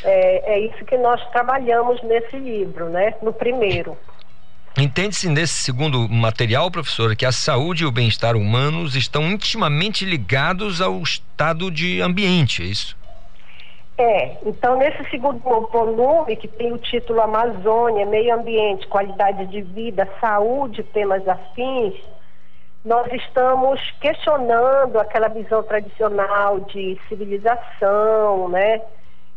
É, 0.03 0.55
é 0.55 0.59
isso 0.61 0.85
que 0.85 0.97
nós 0.97 1.25
trabalhamos 1.31 2.03
nesse 2.03 2.37
livro, 2.37 2.87
né, 2.87 3.15
no 3.23 3.33
primeiro. 3.33 3.97
Entende-se 4.79 5.27
nesse 5.29 5.55
segundo 5.55 6.07
material, 6.07 6.71
professora, 6.71 7.17
que 7.17 7.25
a 7.25 7.33
saúde 7.33 7.85
e 7.85 7.87
o 7.87 7.91
bem-estar 7.91 8.37
humanos 8.37 8.95
estão 8.95 9.23
intimamente 9.23 10.05
ligados 10.05 10.83
ao 10.83 11.01
estado 11.01 11.71
de 11.71 12.03
ambiente, 12.03 12.63
é 12.63 12.67
isso? 12.67 12.97
É, 13.97 14.37
então 14.45 14.77
nesse 14.77 15.09
segundo 15.09 15.39
volume, 15.41 16.37
que 16.37 16.47
tem 16.47 16.71
o 16.75 16.79
título 16.79 17.23
Amazônia, 17.23 18.05
Meio 18.05 18.35
Ambiente, 18.35 18.87
Qualidade 18.87 19.47
de 19.47 19.63
Vida, 19.63 20.07
Saúde, 20.21 20.83
Temas 20.83 21.27
Afins, 21.27 21.95
nós 22.85 23.11
estamos 23.15 23.81
questionando 24.01 25.01
aquela 25.01 25.29
visão 25.29 25.63
tradicional 25.63 26.61
de 26.61 27.01
civilização, 27.09 28.51
né, 28.51 28.83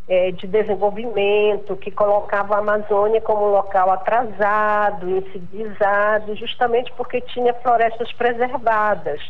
é, 0.09 0.31
de 0.31 0.47
desenvolvimento, 0.47 1.75
que 1.75 1.91
colocava 1.91 2.55
a 2.55 2.59
Amazônia 2.59 3.21
como 3.21 3.45
um 3.45 3.51
local 3.51 3.91
atrasado, 3.91 5.07
incivilizado, 5.07 6.35
justamente 6.35 6.91
porque 6.93 7.21
tinha 7.21 7.53
florestas 7.53 8.11
preservadas. 8.13 9.21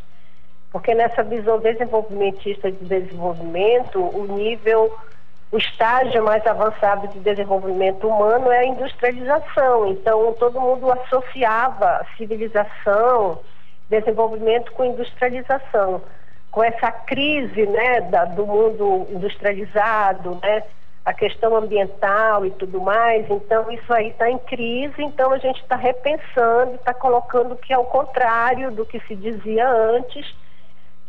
Porque 0.71 0.95
nessa 0.95 1.21
visão 1.21 1.59
desenvolvimentista 1.59 2.71
de 2.71 2.85
desenvolvimento, 2.85 3.99
o 3.99 4.25
nível 4.27 4.97
o 5.51 5.57
estágio 5.57 6.23
mais 6.23 6.45
avançado 6.45 7.07
de 7.07 7.19
desenvolvimento 7.19 8.07
humano 8.07 8.51
é 8.51 8.59
a 8.59 8.65
industrialização. 8.65 9.87
Então, 9.87 10.31
todo 10.33 10.61
mundo 10.61 10.91
associava 10.91 12.05
civilização, 12.15 13.39
desenvolvimento 13.89 14.71
com 14.73 14.85
industrialização. 14.85 16.03
Com 16.59 16.63
essa 16.65 16.91
crise 16.91 17.65
né, 17.65 18.01
da, 18.01 18.25
do 18.25 18.45
mundo 18.45 19.07
industrializado, 19.09 20.37
né, 20.43 20.63
a 21.05 21.13
questão 21.13 21.55
ambiental 21.55 22.45
e 22.45 22.51
tudo 22.51 22.81
mais, 22.81 23.29
então 23.29 23.71
isso 23.71 23.93
aí 23.93 24.09
está 24.09 24.29
em 24.29 24.37
crise, 24.39 25.01
então 25.01 25.31
a 25.31 25.37
gente 25.37 25.61
está 25.61 25.77
repensando, 25.77 26.75
está 26.75 26.93
colocando 26.93 27.55
que 27.55 27.71
é 27.71 27.77
o 27.77 27.85
contrário 27.85 28.71
do 28.71 28.85
que 28.85 28.99
se 29.07 29.15
dizia 29.15 29.69
antes 29.69 30.25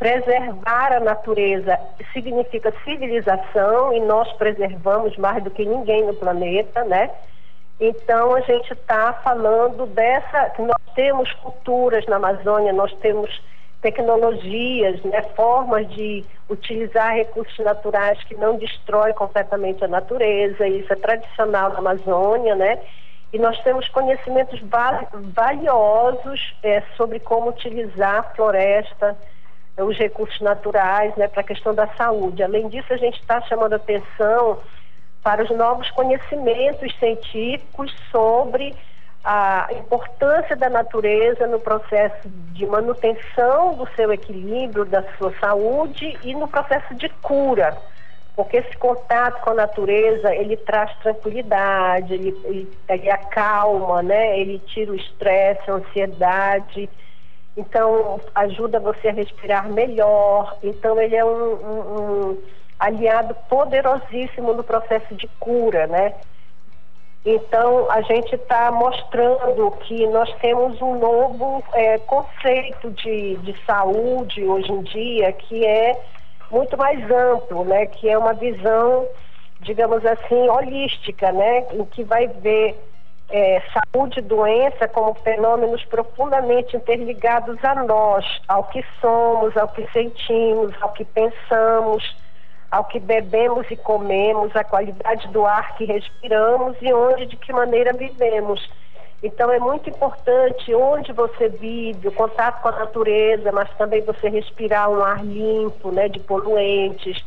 Preservar 0.01 0.95
a 0.95 1.01
natureza 1.01 1.79
significa 2.15 2.73
civilização 2.85 3.93
e 3.93 4.01
nós 4.01 4.33
preservamos 4.33 5.15
mais 5.19 5.45
do 5.45 5.51
que 5.51 5.63
ninguém 5.63 6.07
no 6.07 6.15
planeta, 6.15 6.83
né? 6.85 7.11
Então 7.79 8.35
a 8.35 8.41
gente 8.41 8.73
está 8.73 9.13
falando 9.23 9.85
dessa. 9.85 10.53
Nós 10.59 10.95
temos 10.95 11.31
culturas 11.35 12.07
na 12.07 12.17
Amazônia, 12.17 12.73
nós 12.73 12.91
temos 12.95 13.43
tecnologias, 13.81 15.03
né, 15.03 15.23
formas 15.35 15.89
de 15.91 16.25
utilizar 16.49 17.15
recursos 17.15 17.59
naturais 17.65 18.23
que 18.25 18.35
não 18.35 18.57
destroem 18.57 19.15
completamente 19.15 19.85
a 19.85 19.89
natureza, 19.89 20.67
isso 20.67 20.93
é 20.93 20.97
tradicional 20.97 21.71
na 21.71 21.79
Amazônia, 21.79 22.55
né? 22.55 22.79
E 23.33 23.39
nós 23.39 23.59
temos 23.63 23.89
conhecimentos 23.89 24.61
valiosos 25.33 26.55
é, 26.63 26.83
sobre 26.97 27.21
como 27.21 27.51
utilizar 27.51 28.17
a 28.17 28.23
floresta, 28.35 29.17
os 29.79 29.97
recursos 29.97 30.41
naturais 30.41 31.15
né, 31.17 31.29
para 31.29 31.41
a 31.41 31.45
questão 31.45 31.73
da 31.73 31.87
saúde. 31.95 32.43
Além 32.43 32.69
disso, 32.69 32.93
a 32.93 32.97
gente 32.97 33.21
está 33.21 33.41
chamando 33.43 33.75
atenção 33.75 34.59
para 35.23 35.45
os 35.45 35.51
novos 35.51 35.89
conhecimentos 35.91 36.93
científicos 36.99 37.95
sobre 38.11 38.75
a 39.23 39.69
importância 39.73 40.57
da 40.57 40.71
natureza 40.71 41.47
no 41.47 41.61
processo 41.61 42.29
de 42.53 42.67
manutenção 42.67 43.75
do 43.75 43.87
seu 43.95 44.13
equilíbrio, 44.13 44.85
da 44.85 45.03
sua 45.19 45.33
saúde 45.39 46.19
e 46.23 46.35
no 46.35 46.49
processo 46.49 46.95
de 46.95 47.09
cura. 47.23 47.77
Porque 48.35 48.57
esse 48.57 48.77
contato 48.79 49.43
com 49.43 49.51
a 49.51 49.55
natureza, 49.55 50.35
ele 50.35 50.57
traz 50.57 50.91
tranquilidade, 51.01 52.15
ele, 52.15 52.41
ele, 52.45 52.73
ele 52.89 53.11
acalma, 53.11 54.03
né? 54.03 54.39
ele 54.39 54.59
tira 54.61 54.93
o 54.93 54.97
estresse, 54.97 55.71
a 55.71 55.75
ansiedade, 55.75 56.89
então 57.57 58.19
ajuda 58.35 58.81
você 58.81 59.09
a 59.09 59.13
respirar 59.13 59.69
melhor. 59.69 60.57
Então 60.63 60.99
ele 60.99 61.17
é 61.17 61.25
um, 61.25 61.29
um, 61.29 62.31
um 62.31 62.39
aliado 62.79 63.37
poderosíssimo 63.51 64.55
no 64.55 64.65
processo 64.65 65.15
de 65.15 65.29
cura, 65.39 65.87
né? 65.87 66.15
Então 67.25 67.91
a 67.91 68.01
gente 68.01 68.35
está 68.35 68.73
mostrando 68.73 69.71
que 69.83 70.07
nós 70.07 70.33
temos 70.41 70.81
um 70.81 70.99
novo 70.99 71.63
é, 71.75 71.99
conceito 71.99 72.91
de, 72.93 73.37
de 73.39 73.55
saúde 73.67 74.43
hoje 74.43 74.73
em 74.73 74.83
dia 74.83 75.33
que 75.33 75.67
é 75.67 76.01
muito 76.51 76.77
mais 76.79 76.99
amplo, 77.11 77.65
né? 77.65 77.87
Que 77.87 78.09
é 78.09 78.19
uma 78.19 78.33
visão, 78.33 79.07
digamos 79.61 80.05
assim, 80.05 80.49
holística, 80.49 81.31
né? 81.31 81.67
Em 81.73 81.85
que 81.85 82.03
vai 82.05 82.27
ver 82.27 82.75
é, 83.29 83.63
saúde 83.93 84.19
e 84.19 84.23
doença 84.23 84.89
como 84.89 85.15
fenômenos 85.15 85.85
profundamente 85.85 86.77
interligados 86.77 87.63
a 87.63 87.75
nós, 87.85 88.25
ao 88.49 88.65
que 88.65 88.85
somos, 89.01 89.57
ao 89.57 89.69
que 89.69 89.87
sentimos, 89.93 90.75
ao 90.81 90.93
que 90.93 91.05
pensamos, 91.05 92.17
ao 92.71 92.85
que 92.85 93.01
bebemos 93.01 93.67
e 93.71 93.77
comemos, 93.77 94.55
a 94.55 94.63
qualidade 94.63 95.27
do 95.29 95.45
ar 95.45 95.77
que 95.77 95.85
respiramos 95.85 96.77
e 96.81 96.93
onde, 96.93 97.27
de 97.27 97.37
que 97.37 97.53
maneira 97.53 97.93
vivemos. 97.93 98.69
Então 99.23 99.51
é 99.51 99.59
muito 99.59 99.91
importante 99.91 100.75
onde 100.75 101.13
você 101.13 101.49
vive, 101.49 102.09
o 102.09 102.13
contato 102.13 102.63
com 102.63 102.69
a 102.69 102.73
natureza, 102.73 103.53
mas 103.53 103.69
também 103.77 104.01
você 104.03 104.29
respirar 104.29 104.89
um 104.89 105.03
ar 105.03 105.25
limpo, 105.25 105.91
né, 105.91 106.09
de 106.09 106.21
poluentes 106.21 107.23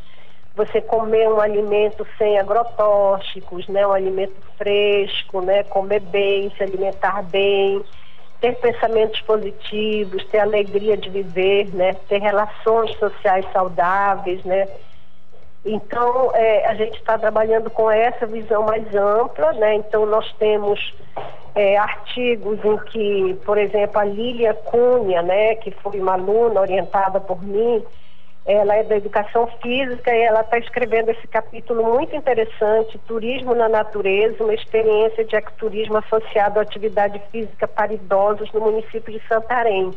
você 0.56 0.80
comer 0.80 1.28
um 1.28 1.40
alimento 1.40 2.06
sem 2.16 2.38
agrotóxicos, 2.38 3.66
né, 3.68 3.86
um 3.86 3.92
alimento 3.92 4.36
fresco, 4.56 5.40
né, 5.40 5.64
comer 5.64 6.00
bem, 6.00 6.50
se 6.56 6.62
alimentar 6.62 7.22
bem, 7.24 7.82
ter 8.40 8.54
pensamentos 8.56 9.20
positivos, 9.22 10.24
ter 10.26 10.38
alegria 10.38 10.96
de 10.96 11.10
viver, 11.10 11.74
né, 11.74 11.94
ter 12.08 12.20
relações 12.20 12.96
sociais 12.98 13.44
saudáveis, 13.52 14.44
né. 14.44 14.68
Então 15.64 16.30
é, 16.34 16.66
a 16.66 16.74
gente 16.74 16.98
está 16.98 17.18
trabalhando 17.18 17.70
com 17.70 17.90
essa 17.90 18.26
visão 18.26 18.64
mais 18.64 18.94
ampla, 18.94 19.52
né. 19.54 19.76
Então 19.76 20.04
nós 20.06 20.30
temos 20.34 20.94
é, 21.54 21.76
artigos 21.78 22.58
em 22.64 22.76
que, 22.86 23.34
por 23.44 23.56
exemplo, 23.56 23.98
a 23.98 24.04
Lília 24.04 24.54
Cunha, 24.54 25.22
né, 25.22 25.54
que 25.56 25.70
foi 25.70 26.00
uma 26.00 26.14
aluna 26.14 26.60
orientada 26.60 27.20
por 27.20 27.42
mim, 27.42 27.82
ela 28.46 28.74
é 28.76 28.82
da 28.82 28.96
educação 28.96 29.46
física 29.62 30.14
e 30.14 30.20
ela 30.20 30.42
está 30.42 30.58
escrevendo 30.58 31.10
esse 31.10 31.26
capítulo 31.26 31.82
muito 31.94 32.14
interessante, 32.14 32.98
Turismo 33.06 33.54
na 33.54 33.70
Natureza, 33.70 34.44
uma 34.44 34.52
experiência 34.52 35.24
de 35.24 35.34
ecoturismo 35.34 35.96
associado 35.96 36.58
à 36.58 36.62
atividade 36.62 37.22
física 37.32 37.66
para 37.66 37.94
idosos 37.94 38.52
no 38.52 38.60
município 38.60 39.18
de 39.18 39.26
Santarém, 39.26 39.92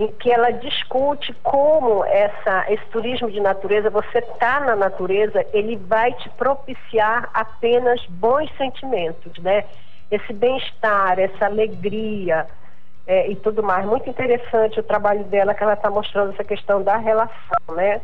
em 0.00 0.08
que 0.12 0.32
ela 0.32 0.50
discute 0.50 1.32
como 1.42 2.02
essa, 2.06 2.64
esse 2.72 2.84
turismo 2.86 3.30
de 3.30 3.38
natureza, 3.38 3.90
você 3.90 4.18
está 4.18 4.58
na 4.60 4.74
natureza, 4.74 5.44
ele 5.52 5.76
vai 5.76 6.12
te 6.14 6.28
propiciar 6.30 7.28
apenas 7.34 8.04
bons 8.06 8.50
sentimentos, 8.56 9.38
né? 9.42 9.64
Esse 10.10 10.32
bem-estar, 10.32 11.18
essa 11.18 11.44
alegria, 11.44 12.46
é, 13.06 13.28
e 13.28 13.36
tudo 13.36 13.62
mais. 13.62 13.84
Muito 13.84 14.08
interessante 14.08 14.80
o 14.80 14.84
trabalho 14.84 15.24
dela, 15.24 15.52
que 15.52 15.62
ela 15.62 15.74
está 15.74 15.90
mostrando 15.90 16.32
essa 16.32 16.44
questão 16.44 16.82
da 16.82 16.96
relação, 16.96 17.74
né? 17.74 18.00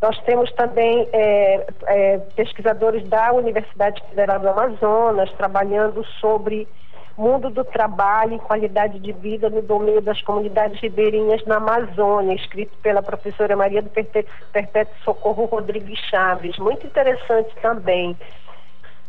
Nós 0.00 0.18
temos 0.20 0.52
também 0.52 1.08
é, 1.12 1.66
é, 1.86 2.18
pesquisadores 2.36 3.06
da 3.08 3.32
Universidade 3.32 4.02
Federal 4.08 4.38
do 4.38 4.48
Amazonas 4.48 5.30
trabalhando 5.32 6.04
sobre 6.20 6.68
mundo 7.16 7.50
do 7.50 7.64
trabalho 7.64 8.34
e 8.34 8.38
qualidade 8.38 8.98
de 8.98 9.12
vida 9.12 9.48
no 9.48 9.62
domínio 9.62 10.02
das 10.02 10.20
comunidades 10.22 10.80
ribeirinhas 10.80 11.44
na 11.46 11.56
Amazônia, 11.56 12.34
escrito 12.34 12.76
pela 12.82 13.02
professora 13.02 13.56
Maria 13.56 13.82
do 13.82 13.90
Perpétuo, 13.90 14.94
Socorro 15.04 15.46
Rodrigues 15.46 15.98
Chaves. 16.10 16.58
Muito 16.58 16.86
interessante 16.86 17.54
também 17.62 18.16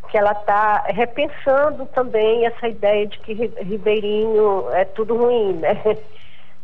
que 0.10 0.18
ela 0.18 0.32
está 0.32 0.84
repensando 0.88 1.86
também 1.88 2.46
essa 2.46 2.68
ideia 2.68 3.06
de 3.08 3.20
que 3.20 3.34
Ribeirinho 3.34 4.72
é 4.72 4.86
tudo 4.86 5.18
ruim, 5.18 5.54
né? 5.54 5.82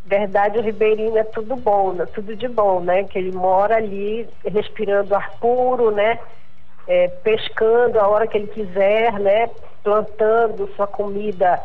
verdade 0.05 0.59
o 0.59 0.61
ribeirinho 0.61 1.17
é 1.17 1.23
tudo 1.23 1.55
bom, 1.55 1.93
né? 1.93 2.05
tudo 2.13 2.35
de 2.35 2.47
bom, 2.47 2.81
né? 2.81 3.03
Que 3.05 3.19
ele 3.19 3.31
mora 3.31 3.77
ali 3.77 4.27
respirando 4.45 5.15
ar 5.15 5.31
puro, 5.39 5.91
né? 5.91 6.19
É, 6.87 7.07
pescando 7.07 7.99
a 7.99 8.07
hora 8.07 8.27
que 8.27 8.37
ele 8.37 8.47
quiser, 8.47 9.13
né? 9.19 9.49
Plantando 9.83 10.69
sua 10.75 10.87
comida 10.87 11.61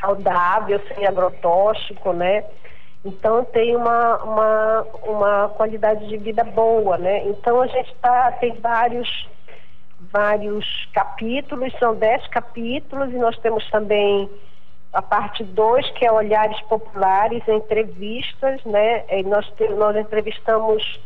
saudável, 0.00 0.80
sem 0.88 1.06
agrotóxico, 1.06 2.12
né? 2.12 2.44
Então 3.04 3.44
tem 3.44 3.76
uma, 3.76 4.16
uma, 4.24 4.86
uma 5.04 5.48
qualidade 5.50 6.08
de 6.08 6.16
vida 6.16 6.42
boa, 6.42 6.98
né? 6.98 7.24
Então 7.28 7.62
a 7.62 7.66
gente 7.68 7.94
tá, 8.02 8.32
tem 8.32 8.52
vários, 8.54 9.28
vários 10.12 10.88
capítulos, 10.92 11.72
são 11.78 11.94
dez 11.94 12.26
capítulos, 12.28 13.12
e 13.12 13.16
nós 13.16 13.38
temos 13.38 13.64
também 13.70 14.28
a 14.92 15.02
parte 15.02 15.44
2, 15.44 15.90
que 15.90 16.04
é 16.04 16.10
olhares 16.10 16.60
populares, 16.62 17.46
entrevistas, 17.46 18.64
né? 18.64 19.04
E 19.08 19.22
nós, 19.22 19.46
nós 19.76 19.96
entrevistamos, 19.96 21.00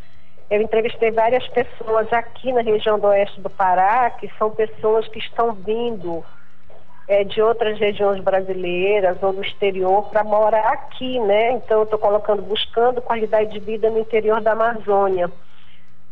eu 0.51 0.61
entrevistei 0.61 1.13
várias 1.13 1.47
pessoas 1.49 2.13
aqui 2.13 2.53
na 2.53 2.61
região 2.61 2.99
do 2.99 3.07
oeste 3.07 3.41
do 3.41 3.49
Pará, 3.49 4.11
que 4.11 4.29
são 4.37 4.51
pessoas 4.51 5.07
que 5.07 5.21
estão 5.21 5.53
vindo 5.53 6.25
é, 7.07 7.23
de 7.23 7.41
outras 7.41 7.79
regiões 7.79 8.21
brasileiras 8.21 9.23
ou 9.23 9.33
do 9.33 9.43
exterior 9.43 10.09
para 10.11 10.25
morar 10.25 10.73
aqui, 10.73 11.21
né? 11.21 11.53
Então 11.53 11.79
eu 11.79 11.85
estou 11.85 11.99
colocando, 11.99 12.43
buscando 12.43 13.01
qualidade 13.01 13.53
de 13.53 13.61
vida 13.61 13.89
no 13.91 14.01
interior 14.01 14.41
da 14.41 14.53
Amazônia. 14.53 15.31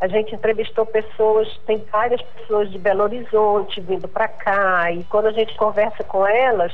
A 0.01 0.07
gente 0.07 0.33
entrevistou 0.33 0.87
pessoas, 0.87 1.49
tem 1.67 1.85
várias 1.91 2.23
pessoas 2.23 2.71
de 2.71 2.79
Belo 2.79 3.03
Horizonte 3.03 3.81
vindo 3.81 4.07
para 4.07 4.29
cá, 4.29 4.93
e 4.93 5.03
quando 5.05 5.27
a 5.27 5.33
gente 5.33 5.57
conversa 5.57 6.05
com 6.05 6.25
elas, 6.25 6.73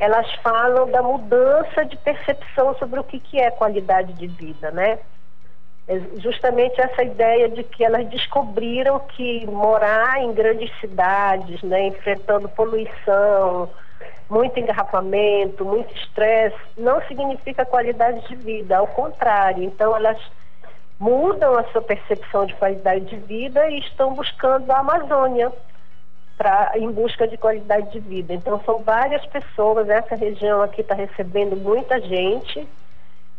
elas 0.00 0.28
falam 0.42 0.90
da 0.90 1.00
mudança 1.00 1.84
de 1.84 1.96
percepção 1.96 2.74
sobre 2.74 2.98
o 2.98 3.04
que, 3.04 3.20
que 3.20 3.40
é 3.40 3.52
qualidade 3.52 4.12
de 4.14 4.26
vida, 4.26 4.72
né? 4.72 4.98
É 5.88 5.98
justamente 6.20 6.80
essa 6.80 7.02
ideia 7.02 7.48
de 7.48 7.64
que 7.64 7.84
elas 7.84 8.06
descobriram 8.08 9.00
que 9.00 9.44
morar 9.46 10.22
em 10.22 10.32
grandes 10.32 10.70
cidades, 10.80 11.60
né, 11.62 11.88
enfrentando 11.88 12.48
poluição, 12.48 13.68
muito 14.30 14.58
engarrafamento, 14.58 15.64
muito 15.64 15.92
estresse, 15.94 16.56
não 16.78 17.02
significa 17.02 17.66
qualidade 17.66 18.26
de 18.28 18.36
vida, 18.36 18.78
ao 18.78 18.86
contrário. 18.86 19.62
Então, 19.64 19.94
elas 19.94 20.18
mudam 20.98 21.58
a 21.58 21.64
sua 21.64 21.82
percepção 21.82 22.46
de 22.46 22.54
qualidade 22.54 23.04
de 23.06 23.16
vida 23.16 23.68
e 23.68 23.80
estão 23.80 24.14
buscando 24.14 24.70
a 24.70 24.78
Amazônia 24.78 25.52
pra, 26.38 26.72
em 26.76 26.90
busca 26.92 27.26
de 27.26 27.36
qualidade 27.36 27.90
de 27.90 27.98
vida. 27.98 28.32
Então, 28.32 28.60
são 28.64 28.78
várias 28.78 29.24
pessoas, 29.26 29.88
essa 29.88 30.14
região 30.14 30.62
aqui 30.62 30.80
está 30.80 30.94
recebendo 30.94 31.56
muita 31.56 32.00
gente 32.00 32.66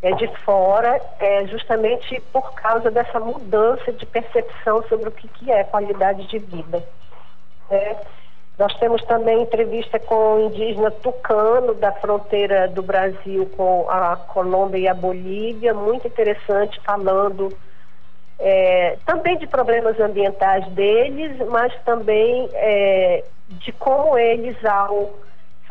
é, 0.04 0.12
de 0.12 0.28
fora, 0.44 1.02
é, 1.20 1.48
justamente 1.48 2.22
por 2.34 2.54
causa 2.54 2.92
dessa 2.92 3.20
mudança 3.22 3.92
de 3.94 4.06
percepção 4.06 4.84
sobre 4.90 5.08
o 5.08 5.12
que, 5.12 5.30
que 5.30 5.50
é 5.50 5.64
qualidade 5.64 6.28
de 6.28 6.40
vida. 6.40 6.84
É. 7.72 7.96
Nós 8.60 8.72
temos 8.76 9.04
também 9.06 9.42
entrevista 9.42 9.98
com 9.98 10.36
o 10.36 10.46
indígena 10.48 10.92
tucano 10.92 11.74
da 11.74 11.92
fronteira 11.94 12.68
do 12.68 12.84
Brasil 12.84 13.50
com 13.58 13.90
a 13.90 14.16
Colômbia 14.16 14.78
e 14.78 14.88
a 14.88 14.94
Bolívia, 14.94 15.74
muito 15.74 16.08
interessante, 16.08 16.80
falando 16.82 17.58
é, 18.38 18.98
também 19.06 19.38
de 19.38 19.48
problemas 19.48 20.00
ambientais 20.00 20.68
deles, 20.74 21.36
mas 21.48 21.74
também 21.84 22.48
é, 22.54 23.24
de 23.48 23.72
como 23.72 24.18
eles, 24.20 24.64
ao 24.64 25.14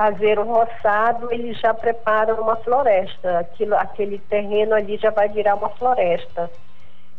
fazer 0.02 0.36
um 0.40 0.52
roçado, 0.52 1.32
eles 1.32 1.60
já 1.60 1.72
preparam 1.72 2.34
uma 2.40 2.56
floresta. 2.56 3.38
Aquilo, 3.38 3.76
aquele 3.76 4.18
terreno 4.18 4.74
ali 4.74 4.96
já 4.96 5.10
vai 5.10 5.28
virar 5.28 5.54
uma 5.54 5.68
floresta. 5.68 6.50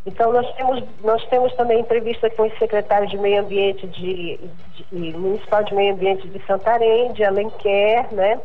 Então, 0.06 0.34
nós 0.34 0.54
temos, 0.56 0.84
nós 1.02 1.26
temos 1.28 1.54
também 1.54 1.80
entrevista 1.80 2.30
com 2.32 2.44
os 2.44 2.58
secretários 2.58 3.10
de 3.10 3.18
Meio 3.18 3.42
Ambiente 3.42 3.88
de, 3.88 4.38
de, 4.76 4.86
de 4.92 5.18
Municipal 5.18 5.64
de 5.64 5.74
Meio 5.74 5.94
Ambiente 5.94 6.28
de 6.28 6.46
Santarém, 6.46 7.14
de 7.14 7.24
Alenquer, 7.24 8.14
né? 8.14 8.38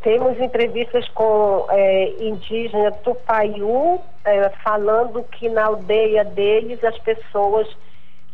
Temos 0.00 0.38
entrevistas 0.38 1.08
com 1.08 1.66
é, 1.70 2.12
indígena 2.20 2.92
Tupaiú, 2.92 4.00
é, 4.24 4.48
falando 4.62 5.24
que 5.24 5.48
na 5.48 5.64
aldeia 5.64 6.24
deles 6.24 6.84
as 6.84 6.96
pessoas 6.98 7.66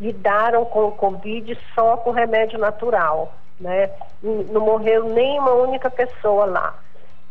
lidaram 0.03 0.65
com 0.65 0.87
o 0.87 0.93
Covid 0.93 1.57
só 1.77 1.97
com 1.99 2.11
remédio 2.11 2.59
natural, 2.59 3.33
né? 3.61 3.89
Não 4.21 4.61
morreu 4.61 5.05
nenhuma 5.05 5.53
única 5.53 5.89
pessoa 5.89 6.45
lá. 6.45 6.75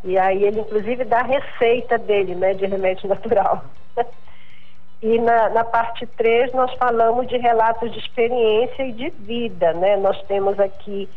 E 0.06 0.18
aí 0.18 0.46
ele 0.46 0.62
inclusive 0.62 1.04
dá 1.04 1.20
a 1.20 1.24
receita 1.24 1.98
dele, 1.98 2.34
né, 2.34 2.54
de 2.54 2.66
remédio 2.66 3.10
natural. 3.10 3.64
e 5.04 5.20
na, 5.20 5.50
na 5.50 5.64
parte 5.66 6.08
3 6.08 6.54
nós 6.54 6.74
falamos 6.76 7.28
de 7.28 7.38
relatos 7.38 7.92
de 7.92 8.00
experiência 8.00 8.84
e 8.84 8.94
de 8.94 9.10
vida, 9.10 9.74
né? 9.74 9.98
Nós 9.98 10.20
temos 10.24 10.58
aqui 10.58 11.10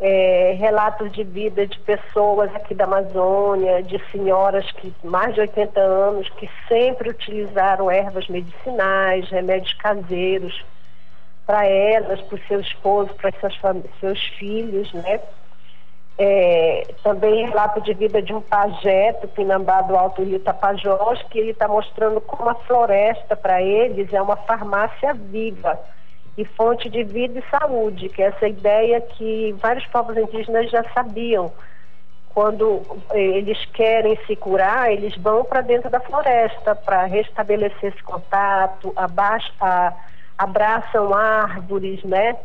é, 0.00 0.56
relatos 0.58 1.12
de 1.12 1.22
vida 1.22 1.68
de 1.68 1.78
pessoas 1.78 2.52
aqui 2.56 2.74
da 2.74 2.82
Amazônia, 2.82 3.80
de 3.80 4.02
senhoras 4.10 4.68
que 4.72 4.92
mais 5.04 5.32
de 5.34 5.40
80 5.40 5.80
anos 5.80 6.28
que 6.30 6.50
sempre 6.66 7.10
utilizaram 7.10 7.88
ervas 7.88 8.26
medicinais, 8.26 9.28
remédios 9.30 9.72
caseiros 9.74 10.64
para 11.46 11.64
elas, 11.64 12.20
para 12.22 12.36
o 12.36 12.46
seu 12.48 12.60
esposo, 12.60 13.14
para 13.14 13.30
seus, 13.40 13.58
seus 14.00 14.20
filhos, 14.38 14.92
né? 14.92 15.20
É, 16.18 16.94
também 17.02 17.46
relato 17.46 17.78
de 17.82 17.92
vida 17.92 18.22
de 18.22 18.32
um 18.32 18.40
pajé 18.40 19.12
Pinambá 19.34 19.82
do 19.82 19.94
Alto 19.94 20.22
Rio 20.24 20.40
Tapajós, 20.40 21.22
que 21.24 21.38
ele 21.38 21.50
está 21.50 21.68
mostrando 21.68 22.22
como 22.22 22.48
a 22.48 22.54
floresta 22.54 23.36
para 23.36 23.62
eles 23.62 24.10
é 24.14 24.20
uma 24.20 24.36
farmácia 24.36 25.12
viva 25.12 25.78
e 26.36 26.44
fonte 26.44 26.88
de 26.88 27.02
vida 27.02 27.38
e 27.38 27.50
saúde, 27.50 28.08
que 28.08 28.22
é 28.22 28.26
essa 28.26 28.48
ideia 28.48 29.00
que 29.00 29.54
vários 29.60 29.86
povos 29.86 30.16
indígenas 30.16 30.70
já 30.70 30.84
sabiam. 30.94 31.52
Quando 32.30 32.82
eh, 33.12 33.18
eles 33.18 33.64
querem 33.66 34.18
se 34.26 34.36
curar, 34.36 34.92
eles 34.92 35.16
vão 35.16 35.44
para 35.44 35.62
dentro 35.62 35.88
da 35.88 36.00
floresta 36.00 36.74
para 36.74 37.04
restabelecer 37.04 37.92
esse 37.94 38.02
contato, 38.02 38.92
abaixa, 38.94 39.50
a, 39.60 39.94
abraçam 40.38 41.14
árvores, 41.14 42.02
né? 42.04 42.36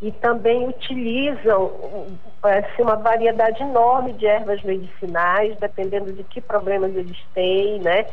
E 0.00 0.12
também 0.12 0.68
utilizam 0.68 1.70
assim, 2.42 2.82
uma 2.82 2.96
variedade 2.96 3.62
enorme 3.62 4.12
de 4.12 4.26
ervas 4.26 4.62
medicinais, 4.62 5.56
dependendo 5.58 6.12
de 6.12 6.22
que 6.24 6.40
problemas 6.40 6.94
eles 6.94 7.18
têm, 7.34 7.80
né? 7.80 8.06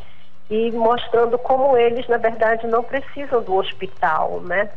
E 0.50 0.70
mostrando 0.72 1.38
como 1.38 1.76
eles, 1.76 2.06
na 2.08 2.16
verdade, 2.16 2.66
não 2.66 2.82
precisam 2.82 3.42
do 3.42 3.54
hospital, 3.54 4.40
né? 4.40 4.70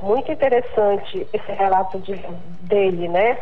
muito 0.00 0.30
interessante 0.30 1.26
esse 1.32 1.52
relato 1.52 1.98
de, 2.00 2.14
dele, 2.60 3.08
né? 3.08 3.38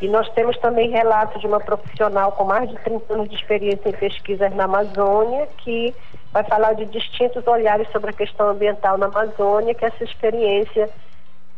E 0.00 0.08
nós 0.08 0.28
temos 0.30 0.56
também 0.58 0.90
relato 0.90 1.38
de 1.38 1.46
uma 1.46 1.60
profissional 1.60 2.32
com 2.32 2.44
mais 2.44 2.68
de 2.68 2.76
30 2.76 3.14
anos 3.14 3.28
de 3.28 3.36
experiência 3.36 3.88
em 3.88 3.92
pesquisas 3.92 4.54
na 4.54 4.64
Amazônia, 4.64 5.48
que 5.58 5.94
vai 6.32 6.44
falar 6.44 6.74
de 6.74 6.84
distintos 6.86 7.46
olhares 7.46 7.88
sobre 7.90 8.10
a 8.10 8.12
questão 8.12 8.50
ambiental 8.50 8.98
na 8.98 9.06
Amazônia, 9.06 9.74
que 9.74 9.84
essa 9.84 10.04
experiência 10.04 10.88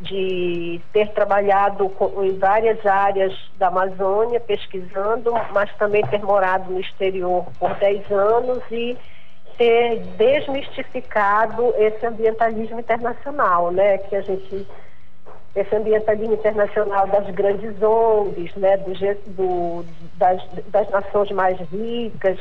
de 0.00 0.80
ter 0.92 1.08
trabalhado 1.10 1.90
em 2.22 2.36
várias 2.38 2.84
áreas 2.84 3.32
da 3.56 3.68
Amazônia, 3.68 4.40
pesquisando, 4.40 5.32
mas 5.52 5.72
também 5.76 6.04
ter 6.06 6.20
morado 6.22 6.72
no 6.72 6.80
exterior 6.80 7.46
por 7.58 7.74
10 7.74 8.10
anos 8.10 8.62
e 8.70 8.96
ter 9.56 10.00
desmistificado 10.16 11.72
esse 11.76 12.04
ambientalismo 12.04 12.80
internacional, 12.80 13.70
né? 13.70 13.98
Que 13.98 14.16
a 14.16 14.22
gente 14.22 14.66
esse 15.54 15.74
ambientalismo 15.74 16.34
internacional 16.34 17.06
das 17.06 17.28
grandes 17.34 17.80
ONGs, 17.82 18.54
né, 18.56 18.76
do, 18.78 18.92
do, 19.36 19.86
das, 20.16 20.42
das 20.68 20.88
nações 20.90 21.30
mais 21.30 21.58
ricas, 21.70 22.38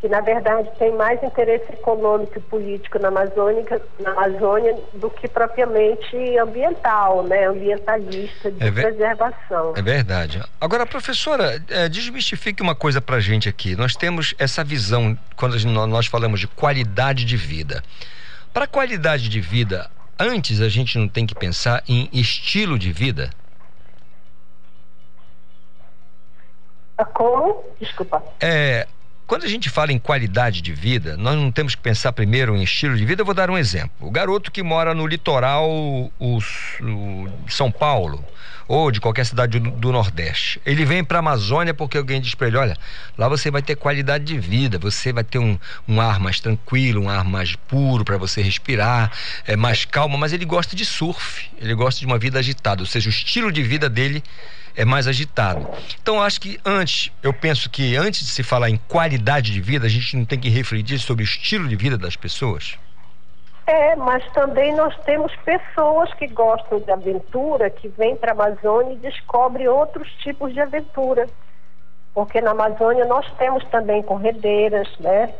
que 0.00 0.08
na 0.08 0.20
verdade 0.20 0.70
tem 0.78 0.94
mais 0.94 1.20
interesse 1.22 1.72
econômico 1.72 2.38
e 2.38 2.42
político 2.42 2.98
na 2.98 3.08
Amazônia, 3.08 3.64
na 3.98 4.10
Amazônia 4.10 4.76
do 4.94 5.10
que 5.10 5.26
propriamente 5.26 6.16
ambiental, 6.38 7.24
né, 7.24 7.48
ambientalista 7.48 8.50
de 8.50 8.62
é 8.62 8.70
preservação. 8.70 9.72
É 9.74 9.82
verdade. 9.82 10.40
Agora, 10.60 10.86
professora, 10.86 11.60
é, 11.68 11.88
desmistifique 11.88 12.62
uma 12.62 12.74
coisa 12.74 13.00
para 13.00 13.18
gente 13.18 13.48
aqui. 13.48 13.74
Nós 13.74 13.96
temos 13.96 14.34
essa 14.38 14.62
visão 14.62 15.18
quando 15.34 15.56
nós 15.64 16.06
falamos 16.06 16.38
de 16.38 16.46
qualidade 16.46 17.24
de 17.24 17.36
vida. 17.36 17.82
Para 18.52 18.66
qualidade 18.66 19.28
de 19.28 19.40
vida, 19.40 19.90
antes 20.18 20.60
a 20.60 20.68
gente 20.68 20.98
não 20.98 21.08
tem 21.08 21.26
que 21.26 21.34
pensar 21.34 21.82
em 21.88 22.08
estilo 22.12 22.78
de 22.78 22.92
vida? 22.92 23.30
Como? 27.14 27.64
Desculpa. 27.80 28.22
É, 28.40 28.86
quando 29.28 29.44
a 29.44 29.48
gente 29.48 29.68
fala 29.68 29.92
em 29.92 29.98
qualidade 29.98 30.62
de 30.62 30.72
vida, 30.72 31.14
nós 31.18 31.36
não 31.36 31.52
temos 31.52 31.74
que 31.74 31.82
pensar 31.82 32.12
primeiro 32.12 32.56
em 32.56 32.62
estilo 32.62 32.96
de 32.96 33.04
vida. 33.04 33.20
Eu 33.20 33.26
vou 33.26 33.34
dar 33.34 33.50
um 33.50 33.58
exemplo. 33.58 33.90
O 34.00 34.10
garoto 34.10 34.50
que 34.50 34.62
mora 34.62 34.94
no 34.94 35.06
litoral 35.06 35.70
o, 35.70 36.10
o 36.18 36.40
São 37.46 37.70
Paulo 37.70 38.24
ou 38.66 38.90
de 38.90 39.02
qualquer 39.02 39.26
cidade 39.26 39.58
do, 39.58 39.70
do 39.70 39.92
Nordeste, 39.92 40.60
ele 40.64 40.82
vem 40.82 41.04
para 41.04 41.18
a 41.18 41.20
Amazônia 41.20 41.74
porque 41.74 41.98
alguém 41.98 42.22
diz 42.22 42.34
para 42.34 42.46
ele: 42.46 42.56
olha, 42.56 42.76
lá 43.18 43.28
você 43.28 43.50
vai 43.50 43.60
ter 43.60 43.76
qualidade 43.76 44.24
de 44.24 44.38
vida, 44.38 44.78
você 44.78 45.12
vai 45.12 45.24
ter 45.24 45.38
um, 45.38 45.58
um 45.86 46.00
ar 46.00 46.18
mais 46.18 46.40
tranquilo, 46.40 47.02
um 47.02 47.10
ar 47.10 47.22
mais 47.22 47.54
puro 47.54 48.06
para 48.06 48.16
você 48.16 48.40
respirar, 48.40 49.12
é 49.46 49.56
mais 49.56 49.84
calmo. 49.84 50.16
Mas 50.16 50.32
ele 50.32 50.46
gosta 50.46 50.74
de 50.74 50.86
surf, 50.86 51.50
ele 51.60 51.74
gosta 51.74 52.00
de 52.00 52.06
uma 52.06 52.18
vida 52.18 52.38
agitada, 52.38 52.80
ou 52.80 52.86
seja, 52.86 53.08
o 53.08 53.10
estilo 53.10 53.52
de 53.52 53.62
vida 53.62 53.90
dele 53.90 54.24
é 54.78 54.84
mais 54.84 55.08
agitado. 55.08 55.66
Então 56.00 56.22
acho 56.22 56.40
que 56.40 56.60
antes, 56.64 57.12
eu 57.20 57.34
penso 57.34 57.68
que 57.68 57.96
antes 57.96 58.20
de 58.20 58.30
se 58.30 58.44
falar 58.44 58.70
em 58.70 58.76
qualidade 58.88 59.52
de 59.52 59.60
vida, 59.60 59.86
a 59.86 59.90
gente 59.90 60.16
não 60.16 60.24
tem 60.24 60.38
que 60.38 60.48
refletir 60.48 61.00
sobre 61.00 61.24
o 61.24 61.26
estilo 61.26 61.66
de 61.66 61.74
vida 61.74 61.98
das 61.98 62.14
pessoas. 62.14 62.78
É, 63.66 63.96
mas 63.96 64.24
também 64.32 64.74
nós 64.76 64.96
temos 65.04 65.34
pessoas 65.44 66.14
que 66.14 66.28
gostam 66.28 66.78
de 66.78 66.90
aventura, 66.92 67.68
que 67.68 67.88
vêm 67.88 68.14
para 68.14 68.30
a 68.30 68.34
Amazônia 68.34 68.94
e 68.94 68.98
descobrem 68.98 69.66
outros 69.66 70.08
tipos 70.22 70.54
de 70.54 70.60
aventura. 70.60 71.26
Porque 72.14 72.40
na 72.40 72.52
Amazônia 72.52 73.04
nós 73.04 73.30
temos 73.32 73.64
também 73.64 74.00
corredeiras, 74.02 74.88
né? 75.00 75.34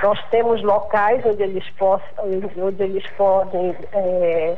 Nós 0.00 0.18
temos 0.30 0.62
locais 0.62 1.24
onde 1.26 1.42
eles, 1.42 1.68
possam, 1.70 2.24
onde 2.56 2.82
eles 2.82 3.04
podem 3.16 3.76
é, 3.92 4.56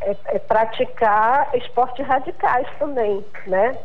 é, 0.00 0.16
é 0.26 0.38
praticar 0.38 1.48
esportes 1.54 2.06
radicais 2.06 2.66
também, 2.78 3.24
né? 3.46 3.76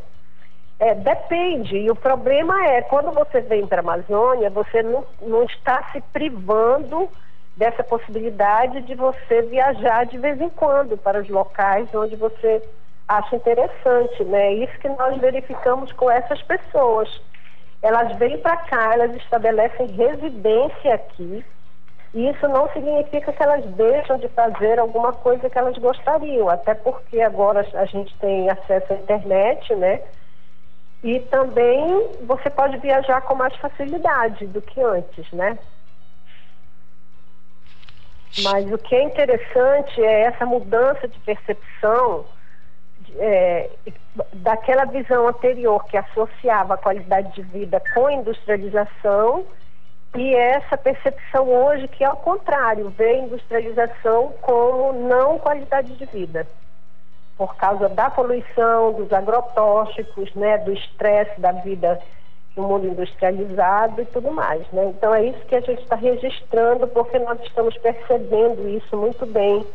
É, 0.80 0.94
depende, 0.94 1.76
e 1.76 1.90
o 1.90 1.96
problema 1.96 2.54
é, 2.68 2.84
quando 2.84 3.12
você 3.12 3.42
vem 3.42 3.66
para 3.66 3.78
a 3.78 3.82
Amazônia, 3.82 4.50
você 4.52 4.84
não, 4.84 5.04
não 5.22 5.44
está 5.44 5.84
se 5.92 6.00
privando 6.14 7.10
dessa 7.56 7.84
possibilidade 7.84 8.82
de 8.82 8.94
você 8.94 9.42
viajar 9.42 10.06
de 10.06 10.20
vez 10.20 10.40
em 10.40 10.50
quando 10.50 10.96
para 10.96 11.20
os 11.20 11.28
locais 11.28 11.90
onde 11.96 12.16
você 12.16 12.62
acha 13.08 13.36
interessante, 13.36 14.24
né? 14.26 14.54
Isso 14.54 14.78
que 14.80 14.90
nós 14.90 15.18
verificamos 15.18 15.92
com 15.94 16.12
essas 16.12 16.42
pessoas. 16.44 17.10
Elas 17.82 18.16
vêm 18.18 18.38
para 18.38 18.58
cá, 18.58 18.94
elas 18.94 19.16
estabelecem 19.16 19.88
residência 19.88 20.94
aqui, 20.94 21.44
isso 22.14 22.48
não 22.48 22.70
significa 22.72 23.32
que 23.34 23.44
elas 23.44 23.66
deixam 23.76 24.18
de 24.18 24.28
fazer 24.30 24.80
alguma 24.80 25.12
coisa 25.14 25.50
que 25.50 25.58
elas 25.58 25.78
gostariam, 25.78 26.50
até 26.50 26.74
porque 26.74 27.22
agora 27.22 27.68
a 27.74 27.86
gente 27.86 28.16
tem 28.18 28.50
acesso 28.50 28.94
à 28.94 28.96
internet, 28.96 29.76
né? 29.76 30.02
E 31.04 31.20
também 31.20 32.10
você 32.24 32.50
pode 32.50 32.78
viajar 32.78 33.22
com 33.22 33.36
mais 33.36 33.56
facilidade 33.58 34.48
do 34.48 34.62
que 34.62 34.82
antes, 34.82 35.32
né? 35.32 35.58
Mas 38.44 38.72
o 38.72 38.78
que 38.78 38.96
é 38.96 39.04
interessante 39.04 40.04
é 40.04 40.22
essa 40.22 40.46
mudança 40.46 41.08
de 41.08 41.20
percepção 41.20 42.26
é, 43.20 43.70
daquela 44.34 44.86
visão 44.86 45.28
anterior 45.28 45.84
que 45.86 45.98
associava 45.98 46.76
a 46.76 46.78
qualidade 46.78 47.34
de 47.34 47.42
vida 47.42 47.82
com 47.94 48.10
industrialização 48.10 49.46
e 50.16 50.36
essa 50.36 50.78
percepção 50.78 51.48
hoje 51.50 51.88
que, 51.88 52.04
ao 52.04 52.18
contrário, 52.18 52.90
vê 52.90 53.10
a 53.10 53.18
industrialização 53.20 54.34
como 54.42 54.94
não 55.08 55.38
qualidade 55.38 55.96
de 55.96 56.06
vida. 56.06 56.48
Por 57.38 57.56
causa 57.56 57.88
da 57.90 58.10
poluição, 58.10 58.94
dos 58.94 59.12
agrotóxicos, 59.14 60.34
né, 60.34 60.58
do 60.60 60.74
estresse 60.74 61.40
da 61.40 61.52
vida 61.52 62.00
no 62.56 62.68
mundo 62.68 62.88
industrializado 62.88 64.02
e 64.02 64.06
tudo 64.06 64.32
mais. 64.32 64.66
Né? 64.72 64.86
Então 64.86 65.14
é 65.14 65.26
isso 65.26 65.46
que 65.46 65.56
a 65.56 65.62
gente 65.62 65.84
está 65.84 65.96
registrando, 65.96 66.88
porque 66.88 67.20
nós 67.20 67.40
estamos 67.42 67.78
percebendo 67.78 68.68
isso 68.68 68.98
muito 68.98 69.26
bem 69.28 69.66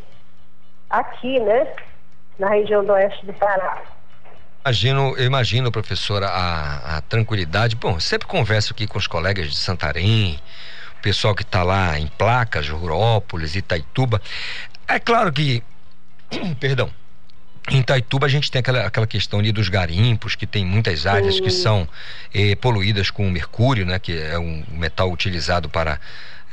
aqui, 0.90 1.38
né, 1.38 1.72
na 2.38 2.48
região 2.48 2.84
do 2.84 2.92
oeste 2.92 3.24
do 3.24 3.32
Pará. 3.34 3.80
Imagino, 4.64 5.16
eu 5.16 5.26
imagino, 5.26 5.72
professora, 5.72 6.28
a, 6.28 6.98
a 6.98 7.00
tranquilidade. 7.00 7.74
Bom, 7.74 7.98
sempre 7.98 8.28
converso 8.28 8.72
aqui 8.72 8.86
com 8.86 8.96
os 8.96 9.08
colegas 9.08 9.50
de 9.50 9.56
Santarém, 9.56 10.38
o 10.98 11.02
pessoal 11.02 11.34
que 11.34 11.42
está 11.42 11.64
lá 11.64 11.98
em 11.98 12.06
Placas, 12.06 12.68
Rurópolis, 12.68 13.56
Itaituba. 13.56 14.22
É 14.86 15.00
claro 15.00 15.32
que, 15.32 15.64
perdão, 16.60 16.88
em 17.70 17.80
Itaituba 17.80 18.26
a 18.26 18.28
gente 18.28 18.52
tem 18.52 18.60
aquela, 18.60 18.86
aquela 18.86 19.06
questão 19.06 19.40
ali 19.40 19.50
dos 19.50 19.68
garimpos, 19.68 20.36
que 20.36 20.46
tem 20.46 20.64
muitas 20.64 21.08
áreas 21.08 21.40
que 21.40 21.50
são 21.50 21.88
eh, 22.32 22.54
poluídas 22.54 23.10
com 23.10 23.28
mercúrio, 23.28 23.84
né, 23.84 23.98
que 23.98 24.16
é 24.16 24.38
um 24.38 24.64
metal 24.70 25.10
utilizado 25.10 25.68
para 25.68 25.98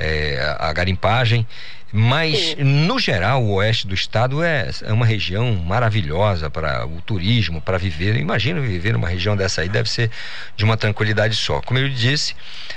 eh, 0.00 0.56
a 0.58 0.72
garimpagem. 0.72 1.46
Mas, 1.92 2.38
Sim. 2.38 2.64
no 2.64 2.98
geral, 2.98 3.42
o 3.42 3.54
oeste 3.54 3.86
do 3.86 3.94
estado 3.94 4.42
é, 4.42 4.70
é 4.84 4.92
uma 4.92 5.04
região 5.04 5.52
maravilhosa 5.56 6.48
para 6.48 6.86
o 6.86 7.00
turismo, 7.00 7.60
para 7.60 7.78
viver. 7.78 8.16
Imagino 8.16 8.62
viver 8.62 8.92
numa 8.92 9.08
região 9.08 9.36
dessa 9.36 9.62
aí, 9.62 9.68
deve 9.68 9.90
ser 9.90 10.10
de 10.56 10.64
uma 10.64 10.76
tranquilidade 10.76 11.34
só. 11.34 11.60
Como 11.60 11.78
eu 11.78 11.88
disse, 11.88 12.34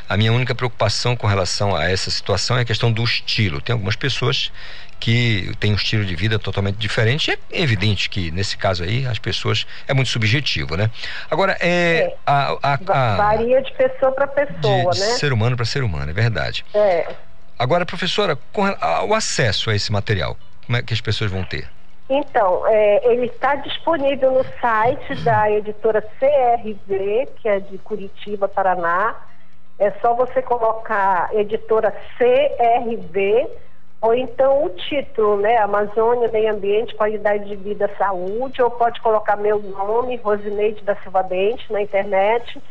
a 0.09 0.17
minha 0.17 0.33
única 0.33 0.55
preocupação 0.55 1.15
com 1.15 1.27
relação 1.27 1.75
a 1.75 1.89
essa 1.89 2.09
situação 2.09 2.57
é 2.57 2.61
a 2.61 2.65
questão 2.65 2.91
do 2.91 3.03
estilo. 3.03 3.61
Tem 3.61 3.73
algumas 3.73 3.95
pessoas 3.95 4.51
que 4.99 5.51
têm 5.59 5.73
um 5.73 5.75
estilo 5.75 6.05
de 6.05 6.15
vida 6.15 6.39
totalmente 6.39 6.77
diferente. 6.77 7.37
É 7.51 7.61
evidente 7.61 8.09
que, 8.09 8.31
nesse 8.31 8.57
caso 8.57 8.83
aí, 8.83 9.05
as 9.05 9.19
pessoas. 9.19 9.67
É 9.85 9.93
muito 9.93 10.09
subjetivo, 10.09 10.77
né? 10.77 10.89
Agora, 11.29 11.57
é. 11.59 11.67
é. 11.67 12.15
A, 12.25 12.57
a, 12.63 12.73
a, 12.87 13.15
Varia 13.17 13.61
de 13.61 13.73
pessoa 13.73 14.13
para 14.13 14.27
pessoa, 14.27 14.93
de, 14.93 14.99
né? 15.01 15.07
De 15.07 15.19
ser 15.19 15.33
humano 15.33 15.57
para 15.57 15.65
ser 15.65 15.83
humano, 15.83 16.09
é 16.09 16.13
verdade. 16.13 16.65
É. 16.73 17.13
Agora, 17.57 17.85
professora, 17.85 18.37
com 18.51 18.63
o 19.07 19.13
acesso 19.13 19.69
a 19.69 19.75
esse 19.75 19.91
material, 19.91 20.37
como 20.65 20.77
é 20.77 20.81
que 20.81 20.93
as 20.93 21.01
pessoas 21.01 21.31
vão 21.31 21.43
ter? 21.43 21.69
Então, 22.09 22.67
é, 22.67 23.11
ele 23.11 23.27
está 23.27 23.55
disponível 23.55 24.31
no 24.31 24.45
site 24.59 25.15
da 25.23 25.49
editora 25.49 26.01
CRV, 26.01 27.29
que 27.37 27.47
é 27.47 27.59
de 27.59 27.77
Curitiba, 27.77 28.47
Paraná. 28.47 29.15
É 29.79 29.91
só 30.01 30.13
você 30.13 30.41
colocar 30.41 31.29
editora 31.33 31.91
CRV 32.17 33.47
ou 34.01 34.13
então 34.13 34.65
o 34.65 34.69
título, 34.69 35.37
né? 35.37 35.57
Amazônia, 35.57 36.29
Meio 36.29 36.53
Ambiente, 36.53 36.93
Qualidade 36.93 37.45
de 37.45 37.55
Vida, 37.55 37.89
Saúde, 37.97 38.61
ou 38.61 38.69
pode 38.69 38.99
colocar 38.99 39.37
meu 39.37 39.59
nome, 39.59 40.17
Rosineide 40.17 40.83
da 40.83 40.95
Silva 40.97 41.23
Dente, 41.23 41.71
na 41.71 41.81
internet 41.81 42.61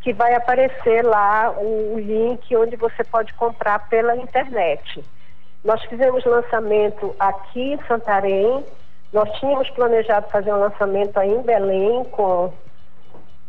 que 0.00 0.12
vai 0.12 0.34
aparecer 0.34 1.04
lá 1.04 1.52
o, 1.56 1.98
link 1.98 2.56
onde 2.56 2.76
você 2.76 3.04
pode 3.04 3.34
comprar 3.34 3.88
pela 3.88 4.16
internet. 4.16 5.04
Nós 5.62 5.82
fizemos 5.84 6.24
lançamento 6.24 7.14
aqui 7.18 7.74
em 7.74 7.82
Santarém, 7.86 8.64
nós 9.12 9.30
tínhamos 9.38 9.68
planejado 9.70 10.28
fazer 10.30 10.52
um 10.52 10.60
lançamento 10.60 11.18
aí 11.18 11.30
em 11.30 11.42
Belém, 11.42 12.04
com, 12.04 12.52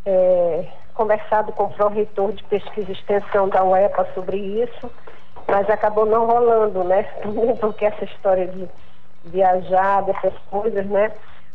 é, 0.04 0.66
conversado 0.94 1.52
com 1.52 1.64
o 1.64 1.70
pró-reitor 1.70 2.32
de 2.32 2.44
pesquisa 2.44 2.90
e 2.90 2.92
extensão 2.92 3.48
da 3.48 3.64
UEPA 3.64 4.06
sobre 4.14 4.36
isso, 4.36 4.90
mas 5.48 5.68
acabou 5.70 6.04
não 6.04 6.26
rolando, 6.26 6.84
né? 6.84 7.04
Porque 7.60 7.86
essa 7.86 8.04
história 8.04 8.46
de 8.46 8.68
viajar, 9.24 10.02
dessas 10.02 10.34
coisas, 10.50 10.84
né? 10.86 11.12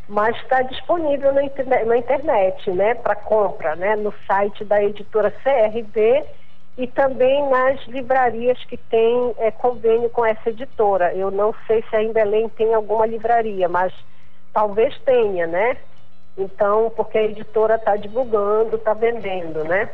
Mas 0.07 0.35
está 0.38 0.61
disponível 0.61 1.34
na 1.34 1.43
internet, 1.43 1.85
na 1.85 1.97
internet 1.97 2.71
né, 2.71 2.95
para 2.95 3.15
compra, 3.15 3.75
né, 3.75 3.95
no 3.95 4.13
site 4.25 4.63
da 4.63 4.81
editora 4.81 5.31
CRV 5.31 6.23
e 6.77 6.88
também 6.88 7.49
nas 7.49 7.85
livrarias 7.88 8.63
que 8.65 8.77
têm 8.77 9.35
é, 9.39 9.51
convênio 9.51 10.09
com 10.09 10.25
essa 10.25 10.49
editora. 10.49 11.13
Eu 11.13 11.31
não 11.31 11.53
sei 11.65 11.84
se 11.89 11.97
em 11.97 12.13
Belém 12.13 12.47
tem 12.49 12.73
alguma 12.73 13.05
livraria, 13.05 13.67
mas 13.67 13.91
talvez 14.53 14.97
tenha, 14.99 15.47
né? 15.47 15.75
Então, 16.38 16.91
porque 16.95 17.17
a 17.17 17.23
editora 17.23 17.75
está 17.75 17.95
divulgando, 17.95 18.75
está 18.75 18.93
vendendo, 18.93 19.63
né? 19.63 19.89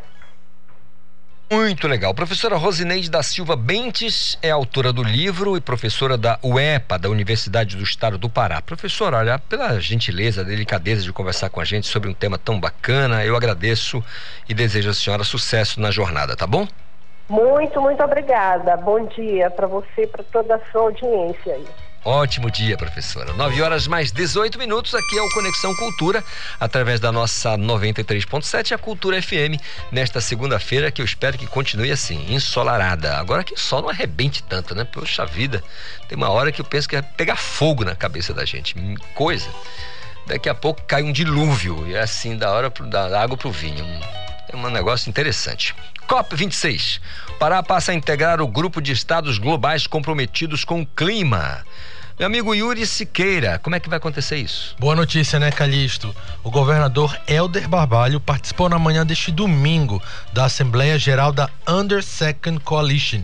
Muito 1.52 1.88
legal. 1.88 2.14
Professora 2.16 2.56
Rosineide 2.58 3.12
da 3.12 3.22
Silva 3.22 3.56
Bentes 3.56 4.38
é 4.42 4.50
autora 4.50 4.92
do 4.92 5.04
livro 5.04 5.56
e 5.56 5.62
professora 5.62 6.18
da 6.18 6.40
UEPA, 6.42 6.98
da 6.98 7.10
Universidade 7.10 7.78
do 7.78 7.84
Estado 7.84 8.18
do 8.18 8.30
Pará. 8.30 8.62
Professora, 8.62 9.18
olha, 9.18 9.38
pela 9.38 9.80
gentileza, 9.80 10.44
delicadeza 10.44 11.04
de 11.04 11.14
conversar 11.14 11.50
com 11.50 11.62
a 11.62 11.66
gente 11.66 11.86
sobre 11.86 12.10
um 12.10 12.14
tema 12.14 12.40
tão 12.40 12.60
bacana, 12.60 13.24
eu 13.24 13.36
agradeço 13.36 14.04
e 14.50 14.54
desejo 14.54 14.90
à 14.90 14.94
senhora 14.94 15.24
sucesso 15.24 15.80
na 15.80 15.92
jornada, 15.92 16.36
tá 16.36 16.48
bom? 16.48 16.68
Muito, 17.30 17.80
muito 17.82 18.04
obrigada. 18.04 18.76
Bom 18.78 19.06
dia 19.06 19.50
para 19.50 19.68
você 19.68 20.04
e 20.04 20.08
para 20.08 20.24
toda 20.24 20.56
a 20.56 20.60
sua 20.72 20.82
audiência 20.82 21.54
aí. 21.54 21.68
Ótimo 22.06 22.52
dia, 22.52 22.76
professora. 22.76 23.32
9 23.32 23.62
horas 23.62 23.88
mais 23.88 24.12
18 24.12 24.60
minutos. 24.60 24.94
Aqui 24.94 25.18
é 25.18 25.22
o 25.22 25.30
Conexão 25.30 25.74
Cultura, 25.74 26.22
através 26.60 27.00
da 27.00 27.14
nossa 27.14 27.58
93.7, 27.58 28.74
a 28.74 28.78
Cultura 28.78 29.22
FM, 29.22 29.56
nesta 29.90 30.20
segunda-feira, 30.20 30.92
que 30.92 31.02
eu 31.02 31.06
espero 31.06 31.38
que 31.38 31.48
continue 31.48 31.94
assim, 31.94 32.34
ensolarada. 32.34 33.16
Agora 33.16 33.42
que 33.42 33.54
o 33.54 33.58
sol 33.58 33.84
não 33.84 33.90
arrebente 33.90 34.44
tanto, 34.44 34.76
né? 34.76 34.84
Poxa 34.84 35.26
vida, 35.26 35.64
tem 36.10 36.18
uma 36.18 36.28
hora 36.28 36.52
que 36.52 36.60
eu 36.60 36.66
penso 36.66 36.90
que 36.90 37.00
vai 37.00 37.10
pegar 37.16 37.38
fogo 37.38 37.86
na 37.86 37.96
cabeça 37.96 38.34
da 38.34 38.44
gente. 38.44 38.76
Coisa. 39.16 39.48
Daqui 40.28 40.50
a 40.50 40.56
pouco 40.56 40.84
cai 40.86 41.04
um 41.04 41.12
dilúvio, 41.14 41.88
e 41.88 41.96
é 41.96 42.02
assim, 42.02 42.36
da 42.36 42.52
hora 42.52 42.70
pro, 42.70 42.86
da 42.86 43.22
água 43.22 43.38
pro 43.38 43.50
vinho. 43.50 43.86
É 44.50 44.58
um 44.58 44.70
negócio 44.70 45.10
interessante. 45.10 45.74
COP26. 46.06 47.00
Pará 47.40 47.64
passa 47.64 47.94
a 47.94 47.96
integrar 47.96 48.42
o 48.42 48.48
grupo 48.48 48.82
de 48.82 48.92
estados 48.92 49.38
globais 49.38 49.88
comprometidos 49.88 50.66
com 50.66 50.82
o 50.82 50.86
clima. 50.86 51.64
Meu 52.20 52.28
amigo 52.28 52.54
Yuri 52.54 52.86
Siqueira, 52.86 53.58
como 53.58 53.76
é 53.76 53.80
que 53.80 53.90
vai 53.90 53.98
acontecer 53.98 54.38
isso? 54.38 54.76
Boa 54.80 54.96
notícia, 54.96 55.40
né, 55.40 55.50
Calixto? 55.50 56.16
O 56.44 56.52
governador 56.52 57.20
Helder 57.28 57.68
Barbalho 57.68 58.20
participou 58.20 58.70
na 58.70 58.78
manhã 58.78 59.04
deste 59.04 59.32
domingo 59.32 60.00
da 60.32 60.46
Assembleia 60.46 61.00
Geral 61.00 61.32
da 61.34 61.50
Under 61.68 62.04
Second 62.04 62.60
Coalition, 62.60 63.22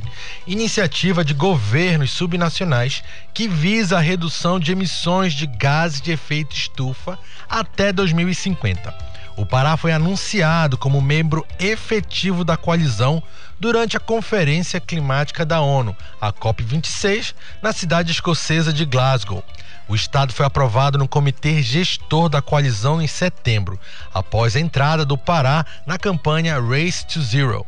iniciativa 0.47 1.23
de 1.23 1.35
governos 1.35 2.09
subnacionais 2.09 3.03
que 3.31 3.47
visa 3.47 3.97
a 3.97 4.01
redução 4.01 4.59
de 4.59 4.71
emissões 4.71 5.33
de 5.33 5.45
gases 5.45 6.01
de 6.01 6.11
efeito 6.11 6.55
estufa 6.55 7.19
até 7.47 7.93
2050. 7.93 8.91
O 9.37 9.45
Pará 9.45 9.77
foi 9.77 9.91
anunciado 9.93 10.79
como 10.79 10.99
membro 10.99 11.45
efetivo 11.59 12.43
da 12.43 12.57
coalizão 12.57 13.21
durante 13.59 13.97
a 13.97 13.99
Conferência 13.99 14.79
Climática 14.79 15.45
da 15.45 15.59
ONU, 15.59 15.95
a 16.19 16.31
COP26, 16.31 17.33
na 17.61 17.73
cidade 17.73 18.11
escocesa 18.11 18.71
de 18.71 18.85
Glasgow. 18.85 19.43
O 19.87 19.95
estado 19.95 20.31
foi 20.31 20.45
aprovado 20.45 20.97
no 20.97 21.07
comitê 21.07 21.61
gestor 21.61 22.29
da 22.29 22.41
coalizão 22.41 23.01
em 23.01 23.07
setembro, 23.07 23.79
após 24.13 24.55
a 24.55 24.59
entrada 24.59 25.03
do 25.03 25.17
Pará 25.17 25.65
na 25.85 25.97
campanha 25.97 26.61
Race 26.61 27.05
to 27.05 27.21
Zero. 27.21 27.65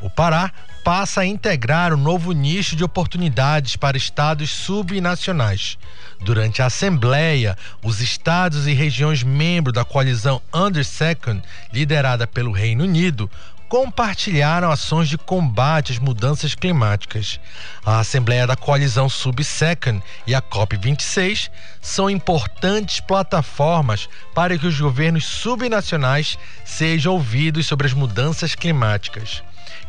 O 0.00 0.10
Pará 0.10 0.52
passa 0.84 1.20
a 1.20 1.26
integrar 1.26 1.94
um 1.94 1.96
novo 1.96 2.32
nicho 2.32 2.74
de 2.74 2.82
oportunidades 2.82 3.76
para 3.76 3.96
estados 3.96 4.50
subnacionais. 4.50 5.78
Durante 6.20 6.60
a 6.60 6.66
Assembleia, 6.66 7.56
os 7.82 8.00
estados 8.00 8.66
e 8.66 8.72
regiões 8.72 9.22
membros 9.22 9.74
da 9.74 9.84
coalizão 9.84 10.42
Under 10.52 10.84
Second, 10.84 11.42
liderada 11.72 12.26
pelo 12.26 12.52
Reino 12.52 12.84
Unido, 12.84 13.30
compartilharam 13.72 14.70
ações 14.70 15.08
de 15.08 15.16
combate 15.16 15.92
às 15.92 15.98
mudanças 15.98 16.54
climáticas. 16.54 17.40
A 17.82 18.00
Assembleia 18.00 18.46
da 18.46 18.54
Coalizão 18.54 19.08
Sub-Second 19.08 20.02
e 20.26 20.34
a 20.34 20.42
COP26 20.42 21.50
são 21.80 22.10
importantes 22.10 23.00
plataformas 23.00 24.10
para 24.34 24.58
que 24.58 24.66
os 24.66 24.78
governos 24.78 25.24
subnacionais 25.24 26.38
sejam 26.66 27.14
ouvidos 27.14 27.66
sobre 27.66 27.86
as 27.86 27.94
mudanças 27.94 28.54
climáticas. 28.54 29.42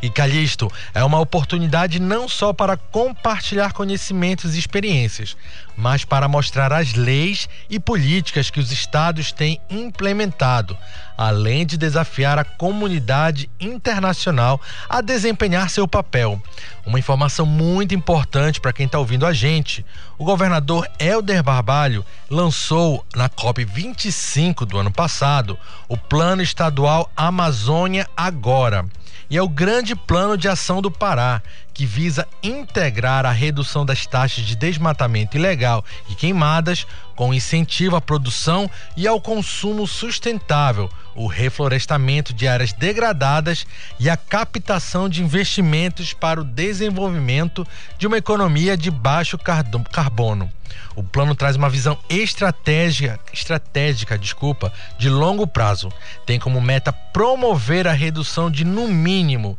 E 0.04 0.10
Calixto 0.10 0.70
é 0.92 1.02
uma 1.02 1.18
oportunidade 1.18 1.98
não 1.98 2.28
só 2.28 2.52
para 2.52 2.76
compartilhar 2.76 3.72
conhecimentos 3.72 4.54
e 4.54 4.58
experiências, 4.58 5.34
mas 5.74 6.04
para 6.04 6.28
mostrar 6.28 6.74
as 6.74 6.92
leis 6.92 7.48
e 7.70 7.80
políticas 7.80 8.50
que 8.50 8.60
os 8.60 8.70
estados 8.70 9.32
têm 9.32 9.58
implementado, 9.70 10.76
além 11.16 11.64
de 11.64 11.78
desafiar 11.78 12.38
a 12.38 12.44
comunidade 12.44 13.48
internacional 13.58 14.60
a 14.90 15.00
desempenhar 15.00 15.70
seu 15.70 15.88
papel. 15.88 16.38
Uma 16.84 16.98
informação 16.98 17.46
muito 17.46 17.94
importante 17.94 18.60
para 18.60 18.74
quem 18.74 18.84
está 18.84 18.98
ouvindo 18.98 19.24
a 19.24 19.32
gente: 19.32 19.86
o 20.18 20.24
governador 20.26 20.86
Helder 20.98 21.42
Barbalho 21.42 22.04
lançou 22.28 23.06
na 23.16 23.30
COP25 23.30 24.66
do 24.66 24.76
ano 24.76 24.90
passado 24.90 25.58
o 25.88 25.96
Plano 25.96 26.42
Estadual 26.42 27.10
Amazônia 27.16 28.06
Agora 28.14 28.84
e 29.28 29.36
é 29.36 29.42
o 29.42 29.48
grande 29.48 29.94
plano 29.94 30.36
de 30.36 30.48
ação 30.48 30.82
do 30.82 30.90
Pará, 30.90 31.42
que 31.72 31.84
visa 31.84 32.26
integrar 32.42 33.26
a 33.26 33.32
redução 33.32 33.84
das 33.84 34.06
taxas 34.06 34.44
de 34.44 34.54
desmatamento 34.54 35.36
ilegal 35.36 35.84
e 36.08 36.14
queimadas 36.14 36.86
com 37.16 37.34
incentivo 37.34 37.96
à 37.96 38.00
produção 38.00 38.70
e 38.96 39.06
ao 39.06 39.20
consumo 39.20 39.86
sustentável, 39.86 40.90
o 41.14 41.26
reflorestamento 41.26 42.32
de 42.32 42.46
áreas 42.46 42.72
degradadas 42.72 43.66
e 43.98 44.10
a 44.10 44.16
captação 44.16 45.08
de 45.08 45.22
investimentos 45.22 46.12
para 46.12 46.40
o 46.40 46.44
desenvolvimento 46.44 47.66
de 47.98 48.06
uma 48.06 48.18
economia 48.18 48.76
de 48.76 48.90
baixo 48.90 49.38
carbono. 49.38 50.50
O 50.96 51.02
plano 51.02 51.34
traz 51.34 51.56
uma 51.56 51.68
visão 51.68 51.98
estratégica, 52.08 53.18
estratégica, 53.32 54.18
desculpa, 54.18 54.72
de 54.98 55.08
longo 55.08 55.46
prazo. 55.46 55.92
Tem 56.24 56.38
como 56.38 56.60
meta 56.60 56.92
promover 56.92 57.86
a 57.88 57.92
redução 57.92 58.50
de 58.50 58.64
no 58.64 58.88
mínimo 58.88 59.58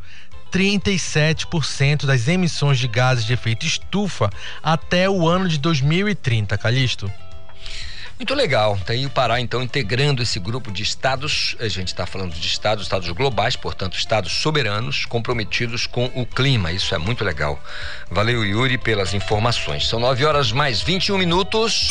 37% 0.52 2.06
das 2.06 2.28
emissões 2.28 2.80
de 2.80 2.88
gases 2.88 3.26
de 3.26 3.34
efeito 3.34 3.66
estufa 3.66 4.30
até 4.64 5.10
o 5.10 5.28
ano 5.28 5.50
de 5.50 5.58
2030, 5.58 6.58
Calixto. 6.58 7.12
Muito 8.18 8.34
legal. 8.34 8.80
Tá 8.86 8.94
aí 8.94 9.06
o 9.06 9.10
Pará, 9.10 9.42
então, 9.42 9.62
integrando 9.62 10.24
esse 10.24 10.40
grupo 10.40 10.72
de 10.72 10.82
estados. 10.84 11.56
A 11.60 11.68
gente 11.68 11.90
está 11.90 12.06
falando 12.06 12.34
de 12.34 12.48
estados, 12.48 12.86
estados 12.86 13.10
globais, 13.10 13.56
portanto, 13.58 13.98
estados 13.98 14.32
soberanos 14.32 15.06
comprometidos 15.06 15.86
com 15.86 16.06
o 16.16 16.26
clima. 16.26 16.72
Isso 16.72 16.96
é 16.96 16.98
muito 16.98 17.26
legal. 17.26 17.62
Valeu, 18.10 18.46
Yuri, 18.46 18.78
pelas 18.78 19.14
informações. 19.14 19.88
São 19.88 20.00
9 20.00 20.26
horas 20.26 20.52
mais 20.54 20.82
21 20.82 21.18
minutos. 21.18 21.90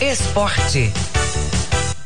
Esporte. 0.00 0.92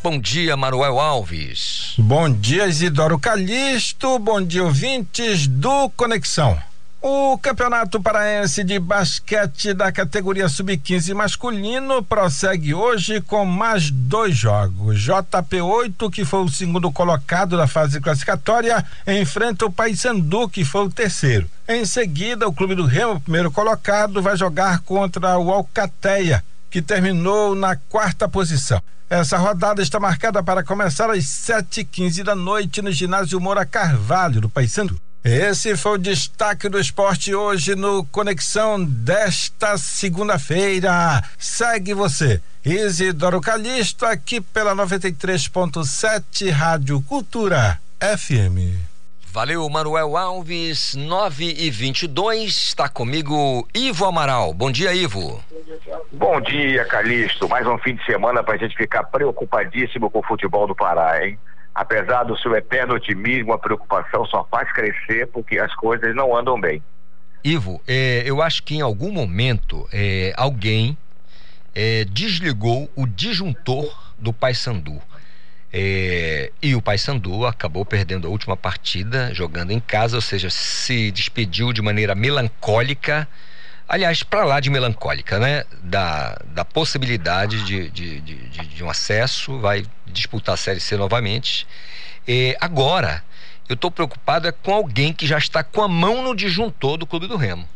Bom 0.02 0.18
dia, 0.18 0.56
Manuel 0.56 0.98
Alves. 0.98 1.94
Bom 1.98 2.28
dia, 2.28 2.66
Isidoro 2.66 3.18
Calixto. 3.18 4.18
Bom 4.18 4.42
dia, 4.42 4.64
ouvintes 4.64 5.46
do 5.46 5.90
Conexão. 5.90 6.58
O 7.00 7.38
Campeonato 7.38 8.02
Paraense 8.02 8.64
de 8.64 8.76
Basquete 8.76 9.72
da 9.72 9.92
categoria 9.92 10.48
Sub-15 10.48 11.14
masculino 11.14 12.02
prossegue 12.02 12.74
hoje 12.74 13.20
com 13.20 13.44
mais 13.44 13.88
dois 13.88 14.36
jogos. 14.36 14.98
JP8, 14.98 16.10
que 16.10 16.24
foi 16.24 16.40
o 16.40 16.48
segundo 16.48 16.90
colocado 16.90 17.56
da 17.56 17.68
fase 17.68 18.00
classificatória, 18.00 18.84
enfrenta 19.06 19.64
o 19.64 19.70
Paysandu, 19.70 20.48
que 20.48 20.64
foi 20.64 20.86
o 20.86 20.90
terceiro. 20.90 21.48
Em 21.68 21.84
seguida, 21.84 22.48
o 22.48 22.52
Clube 22.52 22.74
do 22.74 22.84
Remo, 22.84 23.20
primeiro 23.20 23.52
colocado, 23.52 24.20
vai 24.20 24.36
jogar 24.36 24.80
contra 24.80 25.38
o 25.38 25.52
Alcateia, 25.52 26.42
que 26.68 26.82
terminou 26.82 27.54
na 27.54 27.76
quarta 27.76 28.28
posição. 28.28 28.82
Essa 29.08 29.38
rodada 29.38 29.80
está 29.80 30.00
marcada 30.00 30.42
para 30.42 30.64
começar 30.64 31.08
às 31.10 31.24
7h15 31.24 32.24
da 32.24 32.34
noite 32.34 32.82
no 32.82 32.90
ginásio 32.90 33.40
Moura 33.40 33.64
Carvalho, 33.64 34.40
do 34.40 34.48
Paysandu. 34.48 35.00
Esse 35.24 35.76
foi 35.76 35.92
o 35.92 35.98
destaque 35.98 36.68
do 36.68 36.78
esporte 36.78 37.34
hoje 37.34 37.74
no 37.74 38.04
Conexão 38.04 38.82
desta 38.82 39.76
segunda-feira. 39.76 41.22
Segue 41.36 41.92
você, 41.92 42.40
Isidoro 42.64 43.40
Calixto, 43.40 44.06
aqui 44.06 44.40
pela 44.40 44.74
93.7 44.76 46.50
Rádio 46.50 47.02
Cultura 47.02 47.80
FM. 48.00 48.78
Valeu, 49.30 49.68
Manuel 49.68 50.16
Alves, 50.16 50.94
9 50.94 51.44
e 51.58 51.68
22 51.68 52.46
está 52.46 52.88
comigo 52.88 53.68
Ivo 53.74 54.06
Amaral. 54.06 54.54
Bom 54.54 54.70
dia, 54.70 54.94
Ivo. 54.94 55.42
Bom 56.12 56.40
dia, 56.40 56.84
Calixto. 56.84 57.48
Mais 57.48 57.66
um 57.66 57.76
fim 57.78 57.96
de 57.96 58.04
semana 58.06 58.42
para 58.42 58.54
a 58.54 58.58
gente 58.58 58.76
ficar 58.76 59.02
preocupadíssimo 59.04 60.10
com 60.10 60.20
o 60.20 60.26
futebol 60.26 60.66
do 60.66 60.74
Pará, 60.74 61.26
hein? 61.26 61.38
Apesar 61.78 62.24
do 62.24 62.36
seu 62.36 62.56
eterno 62.56 62.94
otimismo, 62.94 63.52
a 63.52 63.58
preocupação 63.58 64.26
só 64.26 64.44
faz 64.50 64.70
crescer 64.72 65.28
porque 65.28 65.60
as 65.60 65.72
coisas 65.76 66.12
não 66.12 66.36
andam 66.36 66.60
bem. 66.60 66.82
Ivo, 67.44 67.80
é, 67.86 68.24
eu 68.26 68.42
acho 68.42 68.64
que 68.64 68.74
em 68.74 68.80
algum 68.80 69.12
momento 69.12 69.88
é, 69.92 70.32
alguém 70.36 70.98
é, 71.72 72.04
desligou 72.04 72.90
o 72.96 73.06
disjuntor 73.06 74.12
do 74.18 74.32
Paysandu. 74.32 75.00
E 75.72 76.74
o 76.74 76.82
Paysandu 76.82 77.46
acabou 77.46 77.84
perdendo 77.84 78.26
a 78.26 78.30
última 78.30 78.56
partida 78.56 79.32
jogando 79.32 79.70
em 79.70 79.78
casa, 79.78 80.16
ou 80.16 80.22
seja, 80.22 80.50
se 80.50 81.12
despediu 81.12 81.72
de 81.72 81.80
maneira 81.80 82.14
melancólica 82.14 83.28
aliás, 83.88 84.22
para 84.22 84.44
lá 84.44 84.60
de 84.60 84.70
melancólica, 84.70 85.38
né? 85.38 85.64
Da, 85.82 86.38
da 86.46 86.64
possibilidade 86.64 87.64
de, 87.64 87.88
de, 87.88 88.20
de, 88.20 88.66
de, 88.66 88.84
um 88.84 88.90
acesso, 88.90 89.58
vai 89.58 89.84
disputar 90.06 90.54
a 90.54 90.58
Série 90.58 90.80
C 90.80 90.96
novamente. 90.96 91.66
E 92.26 92.56
agora, 92.60 93.24
eu 93.68 93.74
estou 93.74 93.90
preocupado 93.90 94.46
é 94.46 94.52
com 94.52 94.72
alguém 94.72 95.12
que 95.12 95.26
já 95.26 95.38
está 95.38 95.64
com 95.64 95.82
a 95.82 95.88
mão 95.88 96.22
no 96.22 96.36
disjuntor 96.36 96.98
do 96.98 97.06
Clube 97.06 97.26
do 97.26 97.36
Remo. 97.36 97.66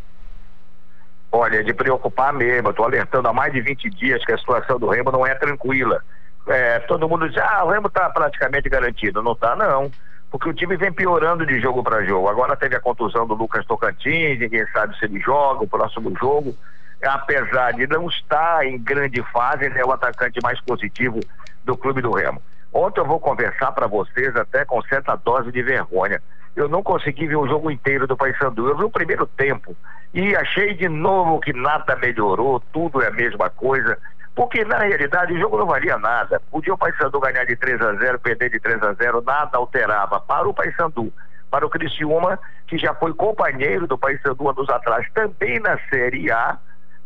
Olha, 1.30 1.64
de 1.64 1.72
preocupar 1.72 2.32
mesmo. 2.34 2.68
Estou 2.68 2.84
alertando 2.84 3.26
há 3.26 3.32
mais 3.32 3.52
de 3.52 3.62
20 3.62 3.89
dias 3.90 4.22
que 4.24 4.32
a 4.32 4.39
situação 4.39 4.78
do 4.78 4.89
Remo 4.90 5.10
não 5.10 5.26
é 5.26 5.34
tranquila. 5.34 6.05
É, 6.47 6.80
todo 6.80 7.09
mundo 7.09 7.26
diz, 7.28 7.39
ah, 7.39 7.64
o 7.64 7.70
Remo 7.70 7.86
está 7.86 8.10
praticamente 8.10 8.68
garantido. 8.68 9.22
Não 9.22 9.32
está, 9.32 9.56
não 9.56 9.90
porque 10.32 10.48
o 10.48 10.54
time 10.54 10.78
vem 10.78 10.90
piorando 10.90 11.44
de 11.44 11.60
jogo 11.60 11.82
para 11.82 12.02
jogo. 12.06 12.26
Agora 12.26 12.56
teve 12.56 12.74
a 12.74 12.80
contusão 12.80 13.26
do 13.26 13.34
Lucas 13.34 13.66
Tocantins, 13.66 14.38
ninguém 14.38 14.66
sabe 14.72 14.98
se 14.98 15.04
ele 15.04 15.20
joga 15.20 15.62
o 15.62 15.68
próximo 15.68 16.10
jogo. 16.18 16.56
Apesar 17.04 17.72
de 17.72 17.86
não 17.86 18.09
estar 18.09 18.64
em 18.64 18.78
grande 18.78 19.22
fase, 19.30 19.66
ele 19.66 19.78
é 19.78 19.84
o 19.84 19.92
atacante 19.92 20.40
mais 20.42 20.59
positivo 20.62 21.20
do 21.62 21.76
clube 21.76 22.00
do 22.00 22.12
Remo. 22.12 22.40
Ontem 22.72 23.00
eu 23.00 23.04
vou 23.04 23.20
conversar 23.20 23.72
para 23.72 23.86
vocês 23.86 24.34
até 24.34 24.64
com 24.64 24.80
certa 24.84 25.14
dose 25.16 25.52
de 25.52 25.62
vergonha. 25.62 26.22
Eu 26.56 26.66
não 26.66 26.82
consegui 26.82 27.26
ver 27.26 27.36
o 27.36 27.46
jogo 27.46 27.70
inteiro 27.70 28.06
do 28.06 28.16
Paysandu. 28.16 28.68
Eu 28.68 28.76
vi 28.78 28.84
o 28.84 28.90
primeiro 28.90 29.26
tempo 29.26 29.76
e 30.14 30.34
achei 30.34 30.72
de 30.72 30.88
novo 30.88 31.40
que 31.40 31.52
nada 31.52 31.94
melhorou, 31.96 32.59
tudo 32.72 33.02
é 33.02 33.09
a 33.09 33.10
mesma 33.10 33.50
coisa. 33.50 33.98
Porque 34.34 34.64
na 34.64 34.78
realidade 34.78 35.34
o 35.34 35.38
jogo 35.38 35.59
não 35.59 35.66
valia 35.66 35.98
nada. 35.98 36.40
Podia 36.50 36.72
o 36.72 36.78
Paysandu 36.78 37.20
ganhar 37.20 37.44
de 37.44 37.54
3 37.56 37.80
a 37.82 37.94
0, 37.94 38.18
perder 38.18 38.50
de 38.50 38.60
3 38.60 38.82
a 38.82 38.92
0, 38.94 39.22
nada 39.22 39.59
alterava 39.59 40.20
para 40.20 40.48
o 40.48 40.54
Paysandu. 40.54 41.12
para 41.50 41.66
o 41.66 41.70
Criciúma, 41.70 42.38
que 42.66 42.78
já 42.78 42.94
foi 42.94 43.12
companheiro 43.12 43.86
do 43.86 43.98
Paysandu 43.98 44.48
anos 44.48 44.70
atrás, 44.70 45.06
também 45.12 45.60
na 45.60 45.78
Série 45.90 46.30
A, 46.30 46.56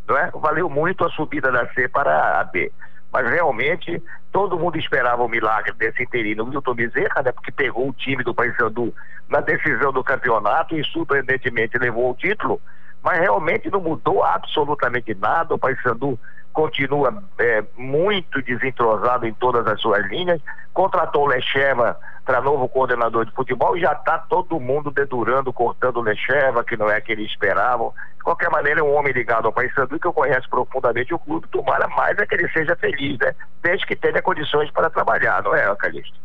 não 0.07 0.17
é? 0.17 0.31
Valeu 0.33 0.71
muito 0.71 1.05
a 1.05 1.11
subida 1.11 1.51
da 1.51 1.67
C 1.73 1.89
para 1.89 2.39
a 2.39 2.45
B. 2.45 2.71
Mas 3.13 3.29
realmente 3.29 4.01
todo 4.31 4.59
mundo 4.59 4.79
esperava 4.79 5.25
o 5.25 5.29
milagre 5.29 5.73
desse 5.73 6.03
interino 6.03 6.47
Milton 6.47 6.75
Bezerra, 6.75 7.23
né? 7.25 7.33
Porque 7.33 7.51
pegou 7.51 7.89
o 7.89 7.93
time 7.93 8.23
do 8.23 8.35
Paysandu 8.35 8.95
na 9.29 9.41
decisão 9.41 9.93
do 9.93 10.05
campeonato 10.05 10.77
e 10.77 10.85
surpreendentemente 10.85 11.77
levou 11.79 12.11
o 12.11 12.15
título, 12.15 12.61
mas 13.07 13.21
realmente 13.21 13.71
não 13.71 13.81
mudou 13.81 14.25
absolutamente 14.25 15.15
nada. 15.15 15.55
O 15.55 15.59
Paysandu 15.59 16.19
continua 16.53 17.23
é, 17.39 17.63
muito 17.77 18.43
desentrosado 18.43 19.25
em 19.25 19.33
todas 19.33 19.65
as 19.69 19.81
suas 19.81 20.05
linhas. 20.09 20.43
Contratou 20.75 21.23
o 21.23 21.27
Lecheva 21.29 21.97
para 22.25 22.41
novo 22.41 22.69
coordenador 22.69 23.25
de 23.25 23.31
futebol 23.31 23.77
e 23.77 23.81
já 23.81 23.93
está 23.93 24.19
todo 24.19 24.59
mundo 24.59 24.91
dedurando, 24.91 25.53
cortando 25.53 25.99
o 25.99 26.03
Lecheva, 26.03 26.65
que 26.65 26.77
não 26.77 26.91
é 26.91 27.01
que 27.01 27.13
eles 27.13 27.31
esperavam. 27.31 27.95
De 28.17 28.25
qualquer 28.25 28.51
maneira, 28.51 28.81
é 28.81 28.83
um 28.83 28.97
homem 28.97 29.13
ligado 29.13 29.47
ao 29.47 29.53
Paysandu 29.53 30.01
que 30.01 30.07
eu 30.09 30.13
conheço 30.13 30.51
profundamente 30.51 31.15
o 31.15 31.19
clube. 31.21 31.47
Tomara 31.47 31.87
mais 31.87 32.19
é 32.19 32.27
que 32.27 32.35
ele 32.35 32.49
seja 32.49 32.75
feliz, 32.75 33.21
né? 33.21 33.33
Desde 33.63 33.87
que 33.87 33.95
tenha 33.95 34.21
condições 34.21 34.69
para 34.73 34.91
trabalhar, 34.91 35.45
não 35.45 35.55
é, 35.55 35.73
Calixto? 35.77 36.19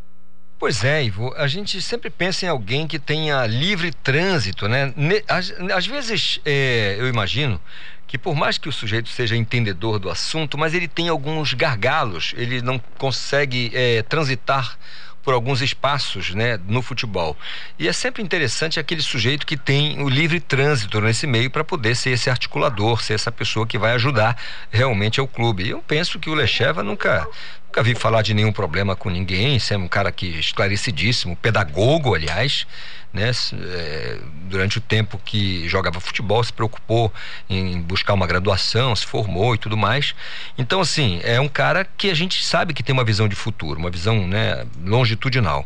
Pois 0.62 0.84
é, 0.84 1.04
Ivo, 1.04 1.34
a 1.38 1.48
gente 1.48 1.82
sempre 1.82 2.12
pensa 2.12 2.46
em 2.46 2.48
alguém 2.48 2.86
que 2.86 3.00
tenha 3.00 3.48
livre 3.48 3.92
trânsito, 3.92 4.68
né? 4.68 4.94
Às, 5.28 5.52
às 5.76 5.88
vezes, 5.88 6.40
é, 6.46 6.98
eu 7.00 7.08
imagino 7.08 7.60
que 8.06 8.16
por 8.16 8.36
mais 8.36 8.60
que 8.60 8.70
o 8.70 8.72
sujeito 8.72 9.10
seja 9.10 9.36
entendedor 9.36 9.98
do 9.98 10.08
assunto, 10.08 10.60
mas 10.60 10.76
ele 10.76 10.88
tem 10.88 11.10
alguns 11.10 11.56
gargalos, 11.56 12.36
ele 12.38 12.62
não 12.62 12.78
consegue 13.00 13.72
é, 13.74 14.04
transitar 14.04 14.78
por 15.24 15.34
alguns 15.34 15.62
espaços 15.62 16.34
né, 16.34 16.60
no 16.68 16.82
futebol. 16.82 17.38
E 17.78 17.88
é 17.88 17.94
sempre 17.94 18.22
interessante 18.22 18.80
aquele 18.80 19.02
sujeito 19.02 19.46
que 19.46 19.58
tem 19.58 20.02
o 20.02 20.10
livre 20.10 20.40
trânsito 20.40 21.00
nesse 21.02 21.28
meio 21.28 21.50
para 21.50 21.64
poder 21.64 21.96
ser 21.96 22.12
esse 22.12 22.30
articulador, 22.30 23.02
ser 23.02 23.14
essa 23.14 23.32
pessoa 23.32 23.68
que 23.68 23.78
vai 23.78 23.94
ajudar 23.94 24.38
realmente 24.70 25.20
ao 25.20 25.28
clube. 25.28 25.64
E 25.64 25.70
eu 25.70 25.80
penso 25.82 26.20
que 26.20 26.30
o 26.30 26.34
Lecheva 26.34 26.84
nunca, 26.84 27.28
nunca 27.72 27.84
vi 27.84 27.96
falar 27.96 28.22
de 28.22 28.34
nenhum 28.34 28.52
problema 28.52 28.96
com 28.96 29.10
ninguém, 29.10 29.58
sempre 29.58 29.86
um 29.86 29.88
cara 29.88 30.12
que 30.12 30.28
esclarecidíssimo, 30.40 31.36
pedagogo, 31.38 32.14
aliás 32.14 32.68
né? 33.14 33.32
É, 33.54 34.18
durante 34.50 34.78
o 34.78 34.82
tempo 34.82 35.20
que 35.24 35.68
jogava 35.68 36.00
futebol, 36.00 36.44
se 36.44 36.52
preocupou 36.54 37.12
em 37.50 37.82
buscar 37.82 38.14
uma 38.14 38.26
graduação, 38.26 38.96
se 38.96 39.06
formou 39.06 39.54
e 39.54 39.58
tudo 39.58 39.76
mais. 39.76 40.16
Então, 40.58 40.80
assim, 40.82 41.20
é 41.24 41.40
um 41.40 41.48
cara 41.48 41.86
que 41.86 42.10
a 42.10 42.14
gente 42.14 42.44
sabe 42.44 42.74
que 42.74 42.84
tem 42.84 42.94
uma 42.94 43.04
visão 43.04 43.28
de 43.28 43.36
futuro, 43.36 43.80
uma 43.80 43.90
visão 43.90 44.28
né, 44.28 44.66
longitudinal. 44.84 45.66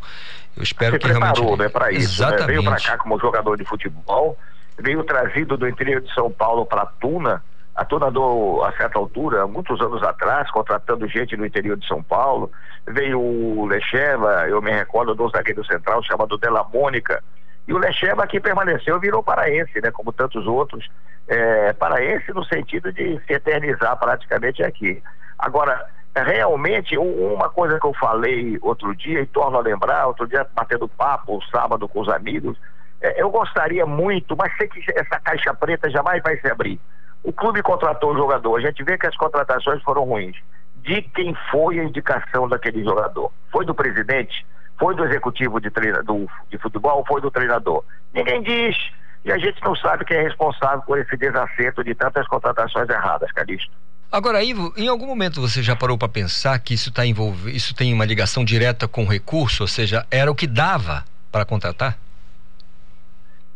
Eu 0.55 0.63
espero 0.63 0.93
se 0.93 0.99
que 0.99 1.07
preparou, 1.07 1.35
realmente. 1.35 1.59
né, 1.59 1.69
para 1.69 1.91
isso. 1.91 2.25
Né? 2.25 2.45
Veio 2.45 2.63
para 2.63 2.77
cá 2.77 2.97
como 2.97 3.19
jogador 3.19 3.57
de 3.57 3.65
futebol, 3.65 4.37
veio 4.77 5.03
trazido 5.03 5.57
do 5.57 5.67
interior 5.67 6.01
de 6.01 6.13
São 6.13 6.31
Paulo 6.31 6.65
para 6.65 6.85
Tuna. 6.85 7.43
A 7.75 7.83
Tuna 7.83 8.07
andou 8.07 8.63
a 8.63 8.71
certa 8.71 8.97
altura, 8.97 9.45
muitos 9.45 9.81
anos 9.81 10.01
atrás, 10.01 10.49
contratando 10.49 11.07
gente 11.07 11.35
no 11.35 11.45
interior 11.45 11.75
de 11.77 11.85
São 11.85 12.01
Paulo. 12.01 12.49
Veio 12.87 13.19
o 13.19 13.65
Lecheva, 13.65 14.47
eu 14.47 14.61
me 14.61 14.71
recordo 14.71 15.13
do 15.13 15.29
zagueiro 15.29 15.65
central 15.65 16.01
chamado 16.01 16.37
Della 16.37 16.63
Mônica, 16.63 17.21
e 17.67 17.73
o 17.73 17.77
Lecheva 17.77 18.23
aqui 18.23 18.39
permaneceu 18.39 18.99
virou 18.99 19.23
paraense, 19.23 19.81
né? 19.81 19.91
Como 19.91 20.13
tantos 20.13 20.45
outros. 20.45 20.87
É, 21.27 21.73
paraense 21.73 22.31
no 22.31 22.45
sentido 22.45 22.93
de 22.93 23.19
se 23.25 23.33
eternizar 23.33 23.97
praticamente 23.97 24.63
aqui. 24.63 25.01
Agora, 25.37 25.85
realmente, 26.15 26.97
uma 26.97 27.49
coisa 27.49 27.79
que 27.79 27.87
eu 27.87 27.93
falei 27.93 28.57
outro 28.61 28.95
dia 28.95 29.21
e 29.21 29.25
torno 29.25 29.57
a 29.57 29.61
lembrar, 29.61 30.05
outro 30.05 30.27
dia 30.27 30.47
batendo 30.53 30.87
papo, 30.87 31.43
sábado 31.51 31.89
com 31.89 32.01
os 32.01 32.09
amigos, 32.09 32.55
é, 33.01 33.21
eu 33.21 33.29
gostaria 33.31 33.85
muito, 33.85 34.37
mas 34.37 34.55
sei 34.57 34.67
que 34.67 34.83
essa 34.95 35.19
caixa 35.19 35.53
preta 35.53 35.89
jamais 35.89 36.21
vai 36.21 36.37
se 36.37 36.47
abrir. 36.47 36.79
O 37.25 37.33
clube 37.33 37.63
contratou 37.63 38.13
o 38.13 38.15
jogador, 38.15 38.55
a 38.57 38.61
gente 38.61 38.83
vê 38.83 38.99
que 38.99 39.07
as 39.07 39.17
contratações 39.17 39.81
foram 39.81 40.03
ruins. 40.03 40.37
De 40.83 41.01
quem 41.01 41.35
foi 41.49 41.79
a 41.79 41.83
indicação 41.83 42.47
daquele 42.47 42.83
jogador? 42.83 43.31
Foi 43.51 43.65
do 43.65 43.73
presidente? 43.73 44.45
Foi 44.77 44.95
do 44.95 45.03
executivo 45.03 45.59
de, 45.59 45.71
treina, 45.71 46.03
do, 46.03 46.29
de 46.51 46.59
futebol 46.59 47.03
foi 47.07 47.19
do 47.19 47.31
treinador? 47.31 47.83
Ninguém 48.13 48.43
diz. 48.43 48.77
E 49.23 49.31
a 49.31 49.39
gente 49.39 49.59
não 49.63 49.75
sabe 49.75 50.05
quem 50.05 50.17
é 50.17 50.21
responsável 50.21 50.83
por 50.83 50.99
esse 50.99 51.17
desacerto 51.17 51.83
de 51.83 51.95
tantas 51.95 52.27
contratações 52.27 52.87
erradas, 52.87 53.31
Calixto. 53.31 53.71
Agora, 54.11 54.43
Ivo, 54.43 54.71
em 54.77 54.87
algum 54.87 55.07
momento 55.07 55.41
você 55.41 55.63
já 55.63 55.75
parou 55.75 55.97
para 55.97 56.07
pensar 56.07 56.59
que 56.59 56.75
isso 56.75 56.93
tá 56.93 57.03
envolvido, 57.07 57.49
isso 57.49 57.73
tem 57.73 57.91
uma 57.91 58.05
ligação 58.05 58.45
direta 58.45 58.87
com 58.87 59.03
o 59.03 59.09
recurso, 59.09 59.63
ou 59.63 59.67
seja, 59.67 60.05
era 60.11 60.29
o 60.29 60.35
que 60.35 60.45
dava 60.45 61.03
para 61.31 61.43
contratar? 61.43 61.97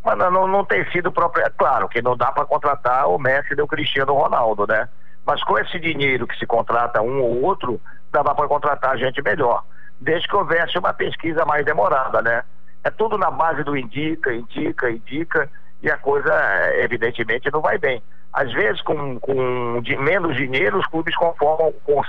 Mas 0.03 0.17
não, 0.17 0.47
não, 0.47 0.65
tem 0.65 0.89
sido 0.91 1.11
próprio. 1.11 1.45
É 1.45 1.49
claro 1.49 1.89
que 1.89 2.01
não 2.01 2.15
dá 2.15 2.31
para 2.31 2.45
contratar 2.45 3.07
o 3.07 3.17
Messi 3.17 3.53
e 3.57 3.61
o 3.61 3.67
Cristiano 3.67 4.13
Ronaldo, 4.13 4.65
né? 4.67 4.87
Mas 5.25 5.43
com 5.43 5.59
esse 5.59 5.79
dinheiro 5.79 6.25
que 6.25 6.37
se 6.37 6.45
contrata 6.45 7.01
um 7.01 7.21
ou 7.21 7.41
outro, 7.43 7.81
dava 8.11 8.33
para 8.33 8.47
contratar 8.47 8.97
gente 8.97 9.21
melhor 9.21 9.63
desde 9.99 10.27
que 10.27 10.35
houvesse 10.35 10.77
uma 10.77 10.93
pesquisa 10.93 11.45
mais 11.45 11.65
demorada, 11.65 12.21
né? 12.21 12.43
É 12.83 12.89
tudo 12.89 13.17
na 13.17 13.29
base 13.29 13.63
do 13.63 13.75
indica, 13.75 14.33
indica, 14.33 14.89
indica, 14.89 15.49
e 15.81 15.91
a 15.91 15.97
coisa, 15.97 16.33
evidentemente, 16.75 17.51
não 17.51 17.61
vai 17.61 17.77
bem. 17.77 18.01
Às 18.31 18.51
vezes, 18.53 18.81
com, 18.81 19.19
com 19.19 19.81
de 19.81 19.97
menos 19.97 20.35
dinheiro, 20.35 20.79
os 20.79 20.87
clubes 20.87 21.15
conformam 21.15 21.73
com 21.83 22.01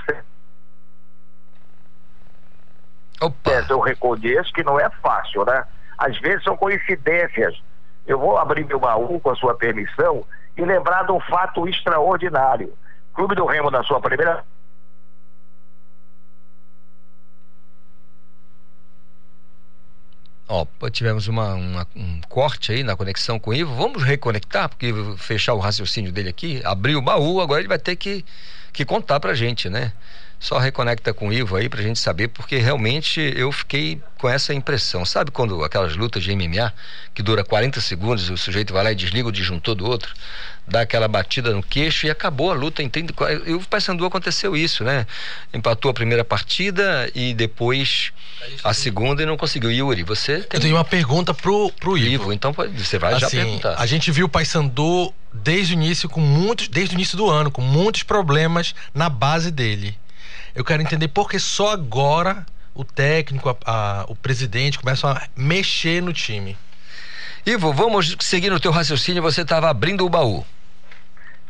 Opa. 3.23 3.51
É, 3.51 3.67
eu 3.69 3.81
reconheço 3.81 4.53
que 4.53 4.63
não 4.63 4.79
é 4.79 4.89
fácil, 5.03 5.45
né? 5.45 5.65
Às 5.99 6.19
vezes 6.21 6.43
são 6.45 6.57
coincidências. 6.57 7.61
Eu 8.11 8.19
vou 8.19 8.37
abrir 8.37 8.67
meu 8.67 8.81
baú 8.81 9.21
com 9.21 9.31
a 9.31 9.37
sua 9.37 9.55
permissão 9.55 10.25
e 10.57 10.65
lembrar 10.65 11.05
de 11.05 11.13
um 11.13 11.21
fato 11.21 11.69
extraordinário. 11.69 12.77
Clube 13.15 13.37
do 13.37 13.47
Remo, 13.47 13.71
na 13.71 13.85
sua 13.85 14.01
primeira 14.01 14.45
Ó, 20.49 20.67
tivemos 20.91 21.29
uma, 21.29 21.55
uma, 21.55 21.87
um 21.95 22.21
corte 22.29 22.73
aí 22.73 22.83
na 22.83 22.97
conexão 22.97 23.39
com 23.39 23.51
o 23.51 23.55
Ivo. 23.55 23.73
Vamos 23.77 24.03
reconectar, 24.03 24.69
porque 24.69 24.93
fechar 25.17 25.55
o 25.55 25.61
raciocínio 25.61 26.11
dele 26.11 26.31
aqui, 26.31 26.61
abrir 26.65 26.97
o 26.97 27.01
baú, 27.01 27.41
agora 27.41 27.61
ele 27.61 27.69
vai 27.69 27.79
ter 27.79 27.95
que, 27.95 28.25
que 28.73 28.85
contar 28.85 29.21
pra 29.21 29.35
gente, 29.35 29.71
né? 29.71 29.93
Só 30.41 30.59
reconecta 30.59 31.13
com 31.13 31.29
o 31.29 31.33
Ivo 31.33 31.55
aí 31.55 31.69
pra 31.69 31.83
gente 31.83 31.99
saber, 31.99 32.29
porque 32.29 32.57
realmente 32.57 33.21
eu 33.37 33.53
fiquei 33.53 34.01
com 34.17 34.27
essa 34.27 34.55
impressão. 34.55 35.05
Sabe 35.05 35.31
quando 35.31 35.63
aquelas 35.63 35.95
lutas 35.95 36.25
de 36.25 36.35
MMA, 36.35 36.73
que 37.15 37.23
dura 37.23 37.45
40 37.45 37.79
segundos, 37.83 38.31
o 38.31 38.39
sujeito 38.39 38.73
vai 38.73 38.83
lá 38.83 38.91
e 38.91 38.95
desliga 38.95 39.29
o 39.29 39.33
disjuntor 39.33 39.75
do 39.75 39.87
outro, 39.87 40.15
dá 40.67 40.81
aquela 40.81 41.07
batida 41.07 41.53
no 41.53 41.63
queixo 41.63 42.07
e 42.07 42.11
acabou 42.11 42.51
a 42.51 42.55
luta 42.55 42.83
em 42.83 42.89
30. 42.89 43.13
E 43.47 43.53
o 43.53 43.61
Paysandu 43.61 44.03
aconteceu 44.07 44.57
isso, 44.57 44.83
né? 44.83 45.07
Empatou 45.53 45.91
a 45.91 45.95
primeira 45.95 46.25
partida 46.25 47.11
e 47.15 47.35
depois 47.35 48.11
a 48.65 48.73
segunda 48.73 49.23
e 49.23 49.27
não 49.27 49.37
conseguiu. 49.37 49.71
Yuri, 49.71 50.03
você 50.05 50.39
tem. 50.39 50.57
Eu 50.57 50.61
tenho 50.61 50.77
uma 50.77 50.85
pergunta 50.87 51.35
pro, 51.35 51.71
pro 51.73 51.99
Ivo. 51.99 52.15
Ivo 52.15 52.33
então 52.33 52.55
você 52.75 52.99
vai 52.99 53.13
assim, 53.13 53.21
já 53.21 53.29
perguntar. 53.29 53.75
A 53.79 53.85
gente 53.85 54.11
viu 54.11 54.25
o 54.25 54.29
Paysandu 54.29 55.13
desde 55.33 55.75
o 55.75 55.77
início 55.77 56.09
com 56.09 56.21
muitos, 56.21 56.67
desde 56.67 56.95
o 56.95 56.97
início 56.97 57.19
do 57.19 57.29
ano, 57.29 57.51
com 57.51 57.61
muitos 57.61 58.05
problemas 58.05 58.75
na 58.95 59.11
base 59.11 59.51
dele. 59.51 59.95
Eu 60.55 60.65
quero 60.65 60.83
entender 60.83 61.09
por 61.09 61.29
que 61.29 61.39
só 61.39 61.73
agora 61.73 62.45
o 62.75 62.85
técnico, 62.85 63.51
a, 63.51 63.57
a, 63.65 64.05
o 64.09 64.17
presidente 64.17 64.79
começam 64.79 65.11
a 65.11 65.23
mexer 65.37 66.03
no 66.03 66.13
time. 66.13 66.57
Ivo, 67.45 67.73
vamos 67.73 68.17
seguir 68.21 68.51
no 68.51 68.61
teu 68.61 68.71
raciocínio. 68.71 69.23
Você 69.23 69.43
estava 69.43 69.71
abrindo 69.71 70.05
o 70.05 70.11
baú. 70.11 70.45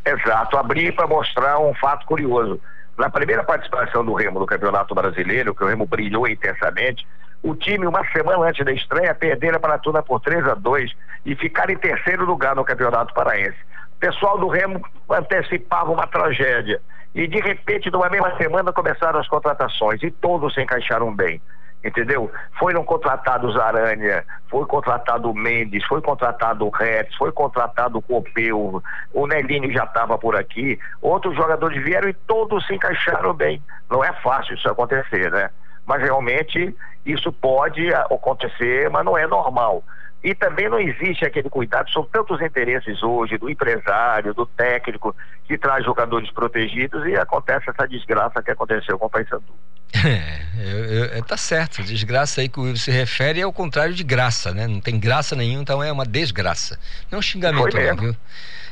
Exato, 0.05 0.57
abri 0.57 0.91
para 0.93 1.07
mostrar 1.07 1.59
um 1.59 1.75
fato 1.75 2.07
curioso. 2.07 2.61
Na 2.97 3.11
primeira 3.11 3.45
participação 3.45 4.05
do 4.05 4.15
Remo 4.15 4.39
no 4.39 4.47
Campeonato 4.47 4.95
Brasileiro, 4.95 5.55
que 5.55 5.65
o 5.65 5.67
Remo 5.67 5.87
brilhou 5.87 6.29
intensamente, 6.29 7.07
o 7.43 7.55
time, 7.55 7.87
uma 7.87 8.07
semana 8.13 8.45
antes 8.47 8.65
da 8.65 8.73
estreia, 8.73 9.15
perderam 9.15 9.59
para 9.59 9.75
a 9.75 9.79
Tuna 9.79 10.03
por 10.03 10.21
3 10.21 10.47
a 10.47 10.55
2 10.55 10.93
e 11.25 11.35
ficaram 11.35 11.73
em 11.73 11.79
terceiro 11.79 12.25
lugar 12.25 12.55
no 12.55 12.65
Campeonato 12.65 13.15
Paraense. 13.15 13.57
O 13.97 14.01
pessoal 14.01 14.39
do 14.39 14.49
Remo 14.49 14.83
antecipava 15.09 15.91
uma 15.91 16.07
tragédia. 16.07 16.81
E 17.15 17.27
de 17.27 17.41
repente, 17.41 17.91
numa 17.91 18.09
mesma 18.09 18.37
semana, 18.37 18.73
começaram 18.73 19.19
as 19.19 19.29
contratações 19.29 20.03
e 20.03 20.11
todos 20.11 20.55
se 20.55 20.63
encaixaram 20.63 21.15
bem. 21.15 21.41
Entendeu? 21.83 22.31
Foram 22.59 22.85
contratados 22.85 23.57
Aranha, 23.57 24.23
foi 24.51 24.67
contratado 24.67 25.33
Mendes, 25.33 25.83
foi 25.87 26.03
contratado 26.03 26.69
Retz, 26.69 27.17
foi 27.17 27.33
contratado 27.33 28.03
Copeu, 28.03 28.83
o 29.15 29.27
Nelinho 29.27 29.73
já 29.73 29.85
estava 29.85 30.19
por 30.19 30.37
aqui, 30.37 30.79
outros 31.01 31.35
jogadores 31.35 31.83
vieram 31.83 32.09
e 32.11 32.13
todos 32.13 32.67
se 32.67 32.75
encaixaram 32.75 33.33
bem. 33.33 33.63
Não 33.91 34.05
é 34.05 34.13
fácil 34.21 34.55
isso 34.55 34.69
acontecer, 34.69 35.31
né? 35.31 35.49
Mas 35.87 36.03
realmente 36.03 36.77
isso 37.07 37.33
pode 37.33 37.93
acontecer, 37.95 38.91
mas 38.91 39.03
não 39.03 39.17
é 39.17 39.27
normal. 39.27 39.83
E 40.23 40.35
também 40.35 40.69
não 40.69 40.79
existe 40.79 41.25
aquele 41.25 41.49
cuidado, 41.49 41.91
são 41.91 42.05
tantos 42.05 42.43
interesses 42.43 43.03
hoje 43.03 43.39
do 43.39 43.49
empresário, 43.49 44.35
do 44.35 44.45
técnico, 44.45 45.17
que 45.47 45.57
traz 45.57 45.85
jogadores 45.85 46.31
protegidos 46.31 47.07
e 47.07 47.17
acontece 47.17 47.71
essa 47.71 47.89
desgraça 47.89 48.43
que 48.43 48.51
aconteceu 48.51 48.99
com 48.99 49.07
o 49.07 49.11
Paysandu. 49.11 49.53
É, 50.63 51.19
é, 51.19 51.23
tá 51.23 51.39
certo. 51.39 51.83
Desgraça 51.83 52.43
aí 52.43 52.49
que 52.49 52.61
o 52.61 52.69
Ivo 52.69 52.77
se 52.77 52.91
refere 52.91 53.41
é 53.41 53.47
o 53.47 53.53
contrário 53.53 53.95
de 53.95 54.05
graça, 54.05 54.53
né? 54.53 54.67
Não 54.67 54.79
tem 54.79 55.01
graça 55.01 55.35
nenhuma, 55.35 55.63
então 55.63 55.83
é 55.83 55.91
uma 55.91 56.05
desgraça. 56.05 56.79
Não 57.11 57.17
é 57.17 57.19
um 57.19 57.23
xingamento, 57.23 57.75
não, 57.75 57.97
viu? 57.97 58.17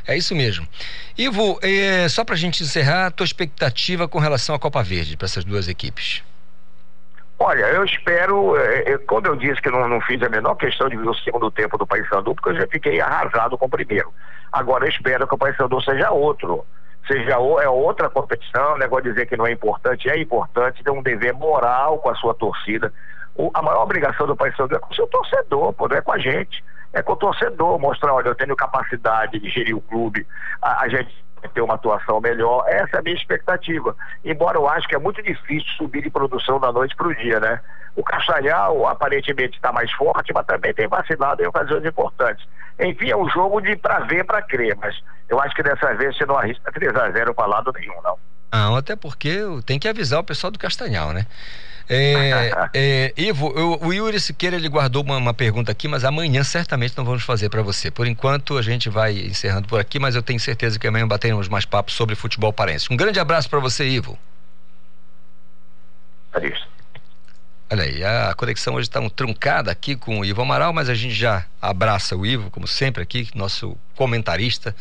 É 0.06 0.16
isso 0.16 0.34
mesmo. 0.34 0.68
Ivo, 1.16 1.58
é, 1.62 2.08
só 2.08 2.24
para 2.24 2.34
a 2.34 2.38
gente 2.38 2.62
encerrar, 2.62 3.10
tua 3.10 3.24
expectativa 3.24 4.06
com 4.06 4.18
relação 4.18 4.54
à 4.54 4.58
Copa 4.58 4.82
Verde 4.82 5.16
para 5.16 5.24
essas 5.24 5.44
duas 5.44 5.66
equipes? 5.66 6.22
Olha, 7.40 7.66
eu 7.66 7.85
espero, 7.85 8.56
é, 8.56 8.98
quando 9.06 9.27
eu 9.27 9.36
disse 9.36 9.62
que 9.62 9.70
não, 9.70 9.86
não, 9.86 10.01
fiz 10.01 10.20
a 10.23 10.28
menor 10.28 10.56
questão 10.56 10.89
de 10.89 10.97
ver 10.97 11.09
o 11.09 11.15
segundo 11.15 11.51
tempo 11.52 11.78
do 11.78 11.86
Paysandu, 11.86 12.35
porque 12.35 12.51
eu 12.51 12.56
já 12.56 12.66
fiquei 12.66 13.01
arrasado 13.01 13.56
com 13.56 13.66
o 13.66 13.70
primeiro. 13.70 14.12
Agora 14.52 14.85
eu 14.85 14.89
espero 14.89 15.27
que 15.27 15.35
o 15.35 15.39
Paysandu 15.39 15.81
seja 15.82 16.10
outro 16.10 16.66
seja 17.09 17.32
é 17.32 17.69
outra 17.69 18.10
competição, 18.10 18.77
negócio 18.77 19.05
de 19.05 19.10
dizer 19.12 19.27
que 19.27 19.36
não 19.36 19.47
é 19.47 19.52
importante, 19.52 20.10
é 20.10 20.20
importante, 20.20 20.85
tem 20.85 20.93
um 20.93 21.02
dever 21.02 21.32
moral 21.32 21.98
com 21.98 22.10
a 22.10 22.15
sua 22.15 22.35
torcida. 22.35 22.93
O, 23.35 23.51
a 23.55 23.62
maior 23.62 23.82
obrigação 23.82 24.27
do 24.27 24.36
Paysandu 24.36 24.77
é 24.77 24.78
com 24.78 24.93
o 24.93 24.94
seu 24.94 25.06
torcedor, 25.06 25.73
pô, 25.73 25.89
não 25.89 25.97
é 25.97 26.01
com 26.02 26.12
a 26.12 26.19
gente. 26.19 26.62
É 26.93 27.02
com 27.02 27.12
o 27.12 27.16
torcedor, 27.16 27.78
mostrar, 27.78 28.15
olha, 28.15 28.28
eu 28.28 28.35
tenho 28.35 28.56
capacidade 28.56 29.39
de 29.39 29.48
gerir 29.51 29.77
o 29.77 29.81
clube, 29.81 30.27
a, 30.60 30.85
a 30.85 30.89
gente 30.89 31.15
ter 31.55 31.60
uma 31.60 31.74
atuação 31.74 32.20
melhor. 32.20 32.65
Essa 32.66 32.97
é 32.97 32.98
a 33.01 33.02
minha 33.02 33.16
expectativa. 33.16 33.94
Embora 34.24 34.59
eu 34.59 34.69
acho 34.69 34.89
que 34.89 34.94
é 34.94 34.98
muito 34.98 35.23
difícil 35.23 35.69
subir 35.77 36.02
de 36.02 36.10
produção 36.10 36.59
da 36.59 36.73
noite 36.73 36.97
para 36.97 37.09
o 37.09 37.15
dia, 37.15 37.39
né? 37.39 37.60
O 37.94 38.02
Castanhal 38.02 38.86
aparentemente 38.86 39.56
está 39.56 39.73
mais 39.73 39.90
forte, 39.93 40.32
mas 40.32 40.47
também 40.47 40.73
tem 40.73 40.86
vacilado 40.86 41.43
em 41.43 41.47
ocasiões 41.47 41.85
importantes. 41.85 42.47
Enfim, 42.81 43.10
é 43.10 43.16
um 43.16 43.28
jogo 43.28 43.60
de 43.60 43.77
para 43.77 44.01
ver, 44.01 44.24
para 44.24 44.40
crer, 44.40 44.77
mas 44.77 44.97
eu 45.28 45.40
acho 45.40 45.55
que 45.55 45.62
dessa 45.62 45.94
vez 45.94 46.16
você 46.16 46.24
não 46.24 46.36
arrisca 46.36 46.73
3 46.73 46.94
a 46.94 47.10
0 47.10 47.35
para 47.35 47.47
lado 47.47 47.73
nenhum, 47.74 48.01
não. 48.02 48.16
Não, 48.52 48.77
até 48.77 48.97
porque 48.97 49.40
tem 49.66 49.78
que 49.78 49.89
avisar 49.89 50.20
o 50.20 50.24
pessoal 50.24 50.51
do 50.51 50.59
Castanhal, 50.59 51.12
né? 51.12 51.27
É, 51.90 52.51
é, 52.74 53.12
Ivo, 53.16 53.52
eu, 53.56 53.78
o 53.81 53.93
Yuri 53.93 54.20
Siqueira 54.20 54.56
ele 54.56 54.69
guardou 54.69 55.02
uma, 55.02 55.16
uma, 55.16 55.32
pergunta 55.32 55.73
aqui, 55.73 55.89
mas 55.89 56.05
amanhã 56.05 56.44
certamente 56.44 56.94
não 56.97 57.05
vamos 57.05 57.23
fazer 57.23 57.48
para 57.48 57.62
você. 57.62 57.90
Por 57.90 58.06
enquanto 58.06 58.59
a 58.59 58.62
gente 58.62 58.90
vai 58.90 59.19
encerrando 59.19 59.66
por 59.66 59.81
aqui, 59.81 59.98
mas 59.98 60.15
eu 60.15 60.23
tenho 60.23 60.39
certeza 60.39 60.78
que 60.78 60.86
amanhã 60.86 61.09
bateremos 61.09 61.48
mais 61.48 61.65
papos 61.65 61.94
sobre 61.94 62.15
futebol 62.15 62.52
parense. 62.52 62.89
Um 62.90 62.97
grande 62.97 63.19
abraço 63.19 63.48
para 63.48 63.59
você, 63.59 63.89
Ivo. 63.89 64.19
É 66.35 66.47
isso. 66.47 66.69
Olha 67.70 67.85
aí, 67.85 68.03
a 68.03 68.35
conexão 68.35 68.77
hoje 68.77 68.89
está 68.89 68.99
um 68.99 69.11
truncada 69.11 69.70
aqui 69.70 69.95
com 69.95 70.20
o 70.20 70.24
Ivo 70.24 70.40
Amaral, 70.40 70.73
mas 70.73 70.89
a 70.89 70.95
gente 70.95 71.12
já 71.12 71.45
abraça 71.61 72.16
o 72.16 72.24
Ivo, 72.24 72.51
como 72.51 72.66
sempre 72.66 73.03
aqui, 73.03 73.28
nosso 73.35 73.77
comentarista 73.95 74.74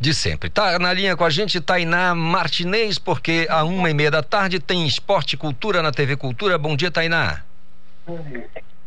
de 0.00 0.12
sempre. 0.12 0.50
Tá 0.50 0.76
na 0.76 0.92
linha 0.92 1.16
com 1.16 1.24
a 1.24 1.30
gente 1.30 1.60
Tainá 1.60 2.16
Martinez, 2.16 2.98
porque 2.98 3.46
a 3.48 3.62
uma 3.62 3.88
e 3.90 3.94
meia 3.94 4.10
da 4.10 4.24
tarde 4.24 4.58
tem 4.58 4.84
Esporte 4.84 5.36
Cultura 5.36 5.82
na 5.82 5.92
TV 5.92 6.16
Cultura. 6.16 6.58
Bom 6.58 6.74
dia, 6.74 6.90
Tainá. 6.90 7.42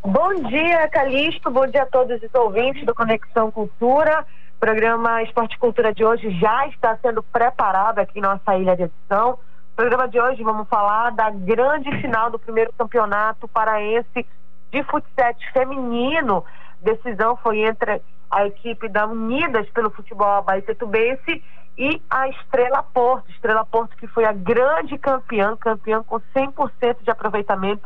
Bom 0.03 0.33
dia, 0.49 0.89
Calixto. 0.89 1.49
Bom 1.49 1.65
dia 1.65 1.83
a 1.83 1.85
todos 1.85 2.21
os 2.21 2.35
ouvintes 2.35 2.85
do 2.85 2.93
Conexão 2.93 3.49
Cultura. 3.51 4.25
O 4.57 4.59
programa 4.59 5.23
Esporte 5.23 5.57
Cultura 5.57 5.93
de 5.93 6.03
hoje 6.03 6.29
já 6.41 6.67
está 6.67 6.97
sendo 7.01 7.23
preparado 7.23 7.99
aqui 7.99 8.19
em 8.19 8.21
nossa 8.21 8.57
ilha 8.57 8.75
de 8.75 8.83
edição. 8.83 9.39
Programa 9.75 10.07
de 10.07 10.17
hoje 10.17 10.41
vamos 10.41 10.69
falar 10.69 11.09
da 11.11 11.29
grande 11.29 11.91
final 11.99 12.31
do 12.31 12.39
primeiro 12.39 12.71
campeonato 12.77 13.45
paraense 13.45 14.25
de 14.71 14.83
futsal 14.83 15.35
feminino. 15.51 16.45
Decisão 16.81 17.35
foi 17.35 17.59
entre 17.59 18.01
a 18.31 18.47
equipe 18.47 18.87
da 18.87 19.05
Unidas 19.05 19.69
pelo 19.71 19.89
Futebol 19.89 20.29
Abaetetubense 20.29 21.43
e 21.77 22.01
a 22.09 22.29
Estrela 22.29 22.83
Porto. 22.83 23.29
Estrela 23.31 23.65
Porto 23.65 23.97
que 23.97 24.07
foi 24.07 24.23
a 24.23 24.31
grande 24.31 24.97
campeã, 24.97 25.57
campeã 25.57 26.01
com 26.03 26.21
100% 26.33 27.03
de 27.03 27.11
aproveitamento 27.11 27.83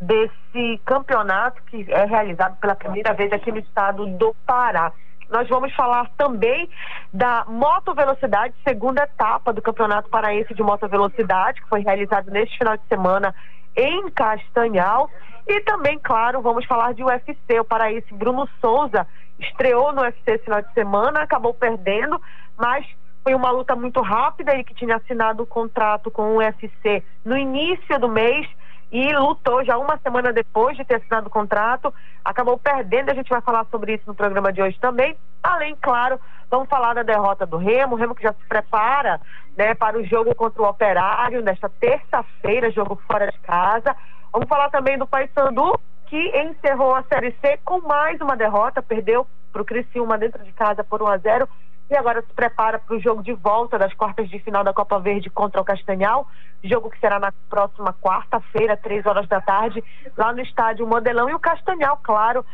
desse 0.00 0.80
campeonato 0.86 1.62
que 1.64 1.84
é 1.92 2.06
realizado 2.06 2.56
pela 2.56 2.74
primeira 2.74 3.12
vez 3.12 3.30
aqui 3.30 3.52
no 3.52 3.58
estado 3.58 4.06
do 4.06 4.34
Pará. 4.46 4.90
Nós 5.28 5.48
vamos 5.48 5.74
falar 5.74 6.08
também 6.16 6.68
da 7.12 7.44
moto 7.46 7.94
velocidade, 7.94 8.54
segunda 8.66 9.02
etapa 9.02 9.52
do 9.52 9.60
Campeonato 9.60 10.08
Paraense 10.08 10.54
de 10.54 10.62
Moto 10.62 10.88
Velocidade, 10.88 11.60
que 11.60 11.68
foi 11.68 11.80
realizado 11.80 12.30
neste 12.30 12.56
final 12.58 12.76
de 12.76 12.84
semana 12.88 13.34
em 13.76 14.08
Castanhal. 14.10 15.10
E 15.46 15.60
também, 15.60 15.98
claro, 15.98 16.40
vamos 16.40 16.64
falar 16.66 16.94
de 16.94 17.04
UFC. 17.04 17.60
O 17.60 17.64
paraense 17.64 18.12
Bruno 18.14 18.48
Souza 18.60 19.06
estreou 19.38 19.92
no 19.92 20.02
UFC 20.02 20.32
esse 20.32 20.44
final 20.44 20.62
de 20.62 20.72
semana, 20.72 21.20
acabou 21.20 21.54
perdendo, 21.54 22.20
mas 22.56 22.86
foi 23.22 23.34
uma 23.34 23.50
luta 23.50 23.76
muito 23.76 24.00
rápida. 24.00 24.54
Ele 24.54 24.64
que 24.64 24.74
tinha 24.74 24.96
assinado 24.96 25.42
o 25.42 25.46
contrato 25.46 26.10
com 26.10 26.34
o 26.34 26.36
UFC 26.38 27.02
no 27.24 27.36
início 27.36 27.98
do 27.98 28.08
mês 28.08 28.46
e 28.90 29.12
lutou 29.14 29.64
já 29.64 29.76
uma 29.76 29.98
semana 29.98 30.32
depois 30.32 30.76
de 30.76 30.84
ter 30.84 30.96
assinado 30.96 31.26
o 31.26 31.30
contrato, 31.30 31.92
acabou 32.24 32.56
perdendo. 32.56 33.10
A 33.10 33.14
gente 33.14 33.28
vai 33.28 33.40
falar 33.40 33.66
sobre 33.70 33.94
isso 33.94 34.04
no 34.06 34.14
programa 34.14 34.52
de 34.52 34.62
hoje 34.62 34.78
também. 34.80 35.16
Além, 35.42 35.76
claro, 35.80 36.20
vamos 36.50 36.68
falar 36.68 36.94
da 36.94 37.02
derrota 37.02 37.44
do 37.44 37.56
Remo, 37.56 37.94
o 37.94 37.98
Remo 37.98 38.14
que 38.14 38.22
já 38.22 38.32
se 38.32 38.46
prepara 38.48 39.20
né, 39.56 39.74
para 39.74 39.98
o 39.98 40.04
jogo 40.04 40.34
contra 40.34 40.62
o 40.62 40.68
Operário 40.68 41.42
nesta 41.42 41.68
terça-feira, 41.68 42.70
jogo 42.70 43.00
fora 43.10 43.30
de 43.30 43.38
casa. 43.40 43.94
Vamos 44.32 44.48
falar 44.48 44.70
também 44.70 44.98
do 44.98 45.06
Paysandu, 45.06 45.78
que 46.06 46.16
encerrou 46.38 46.94
a 46.94 47.02
Série 47.04 47.34
C 47.40 47.58
com 47.64 47.80
mais 47.80 48.20
uma 48.20 48.36
derrota, 48.36 48.82
perdeu 48.82 49.26
para 49.52 49.62
o 49.62 49.64
Criciúma 49.64 50.18
dentro 50.18 50.42
de 50.44 50.52
casa 50.52 50.84
por 50.84 51.02
1 51.02 51.06
a 51.08 51.16
0 51.18 51.48
e 51.88 51.96
agora 51.96 52.20
se 52.22 52.32
prepara 52.32 52.78
para 52.78 52.96
o 52.96 53.00
jogo 53.00 53.22
de 53.22 53.32
volta 53.32 53.78
das 53.78 53.94
quartas 53.94 54.28
de 54.28 54.38
final 54.40 54.64
da 54.64 54.72
Copa 54.72 54.98
Verde 54.98 55.30
contra 55.30 55.60
o 55.60 55.64
Castanhal, 55.64 56.26
jogo 56.64 56.90
que 56.90 56.98
será 56.98 57.18
na 57.18 57.32
próxima 57.48 57.92
quarta-feira, 57.92 58.76
três 58.76 59.06
horas 59.06 59.28
da 59.28 59.40
tarde, 59.40 59.82
lá 60.16 60.32
no 60.32 60.40
estádio 60.40 60.86
Modelão. 60.86 61.30
E 61.30 61.34
o 61.34 61.38
Castanhal, 61.38 61.98
claro, 62.02 62.44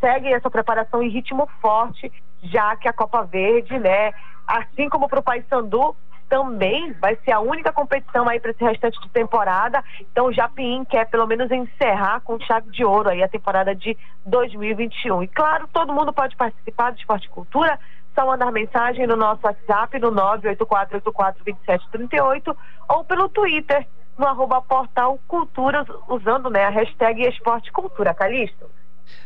segue 0.00 0.32
essa 0.32 0.50
preparação 0.50 1.02
em 1.02 1.08
ritmo 1.08 1.48
forte, 1.60 2.12
já 2.42 2.76
que 2.76 2.86
a 2.86 2.92
Copa 2.92 3.22
Verde, 3.24 3.78
né, 3.78 4.12
assim 4.46 4.88
como 4.90 5.08
para 5.08 5.20
o 5.20 5.22
Paysandu, 5.22 5.96
também 6.28 6.92
vai 6.94 7.16
ser 7.24 7.32
a 7.32 7.40
única 7.40 7.72
competição 7.72 8.28
aí 8.28 8.40
para 8.40 8.50
esse 8.50 8.64
restante 8.64 9.00
de 9.00 9.08
temporada. 9.10 9.82
Então 10.00 10.26
o 10.26 10.32
Japim 10.32 10.84
quer 10.84 11.06
pelo 11.06 11.26
menos 11.26 11.50
encerrar 11.50 12.20
com 12.20 12.40
chave 12.40 12.70
de 12.70 12.84
ouro 12.84 13.08
aí 13.08 13.22
a 13.22 13.28
temporada 13.28 13.74
de 13.74 13.96
2021. 14.26 15.22
E 15.22 15.28
claro, 15.28 15.68
todo 15.72 15.92
mundo 15.92 16.12
pode 16.12 16.34
participar 16.36 16.90
do 16.90 16.98
Esporte 16.98 17.28
Cultura 17.28 17.78
só 18.14 18.26
mandar 18.26 18.52
mensagem 18.52 19.06
no 19.06 19.16
nosso 19.16 19.40
WhatsApp 19.44 19.98
no 19.98 20.12
984842738 20.12 22.56
ou 22.88 23.04
pelo 23.04 23.28
Twitter 23.28 23.86
no 24.16 24.26
arroba 24.26 24.62
portal 24.62 25.18
Culturas, 25.26 25.86
usando 26.08 26.48
né, 26.48 26.64
a 26.64 26.70
hashtag 26.70 27.26
Esporte 27.26 27.72
Cultura. 27.72 28.14
Calixto. 28.14 28.70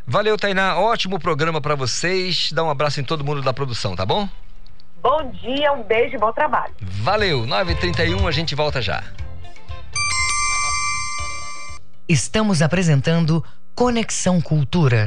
Valeu, 0.06 0.36
Tainá. 0.36 0.78
Ótimo 0.78 1.20
programa 1.20 1.60
para 1.60 1.74
vocês. 1.74 2.50
Dá 2.52 2.64
um 2.64 2.70
abraço 2.70 3.00
em 3.00 3.04
todo 3.04 3.24
mundo 3.24 3.42
da 3.42 3.52
produção, 3.52 3.94
tá 3.94 4.06
bom? 4.06 4.28
Bom 5.00 5.30
dia, 5.30 5.72
um 5.72 5.82
beijo 5.82 6.16
e 6.16 6.18
bom 6.18 6.32
trabalho. 6.32 6.74
Valeu. 6.80 7.42
9h31, 7.42 8.26
a 8.26 8.32
gente 8.32 8.54
volta 8.54 8.82
já. 8.82 9.02
Estamos 12.08 12.62
apresentando 12.62 13.44
Conexão 13.74 14.40
Cultura. 14.40 15.06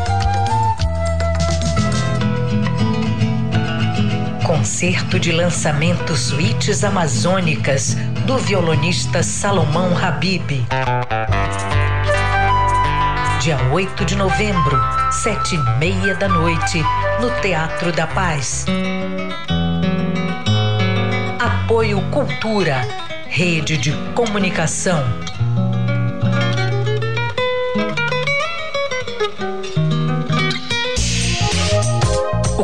Concerto 4.61 5.19
de 5.19 5.31
lançamento 5.31 6.15
Suítes 6.15 6.83
Amazônicas 6.83 7.95
do 8.27 8.37
violonista 8.37 9.23
Salomão 9.23 9.97
Habib. 9.97 10.51
Dia 13.39 13.57
8 13.71 14.05
de 14.05 14.15
novembro, 14.15 14.79
sete 15.11 15.55
e 15.55 15.79
meia 15.79 16.13
da 16.13 16.27
noite, 16.27 16.79
no 17.19 17.31
Teatro 17.41 17.91
da 17.91 18.05
Paz. 18.05 18.67
Apoio 21.39 21.99
Cultura, 22.11 22.87
Rede 23.27 23.77
de 23.77 23.91
Comunicação. 24.13 25.03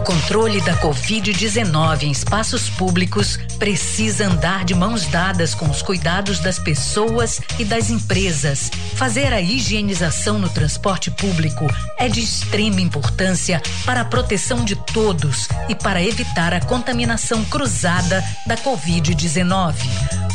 Controle 0.08 0.62
da 0.62 0.74
Covid-19 0.78 2.04
em 2.04 2.12
espaços 2.12 2.70
públicos 2.70 3.38
precisa 3.60 4.26
andar 4.26 4.64
de 4.64 4.74
mãos 4.74 5.06
dadas 5.08 5.54
com 5.54 5.70
os 5.70 5.82
cuidados 5.82 6.40
das 6.40 6.58
pessoas 6.58 7.42
e 7.60 7.66
das 7.66 7.90
empresas. 7.90 8.72
Fazer 8.96 9.34
a 9.34 9.42
higienização 9.42 10.40
no 10.40 10.48
transporte 10.48 11.12
público 11.12 11.68
é 11.98 12.08
de 12.08 12.22
extrema 12.22 12.80
importância 12.80 13.62
para 13.86 14.00
a 14.00 14.06
proteção 14.06 14.64
de 14.64 14.78
todos 14.78 15.50
e 15.68 15.76
para 15.76 16.02
evitar 16.02 16.54
a 16.54 16.62
contaminação 16.62 17.44
cruzada 17.44 18.24
da 18.46 18.56
Covid-19. 18.56 19.76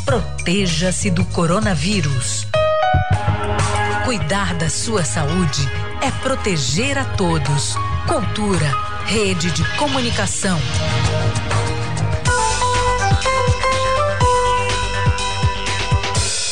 Proteja-se 0.05 1.09
do 1.09 1.25
coronavírus. 1.25 2.45
Cuidar 4.05 4.53
da 4.53 4.69
sua 4.69 5.03
saúde 5.03 5.67
é 5.99 6.11
proteger 6.21 6.95
a 6.95 7.05
todos. 7.05 7.73
Cultura, 8.05 8.92
rede 9.05 9.51
de 9.51 9.63
comunicação. 9.75 10.59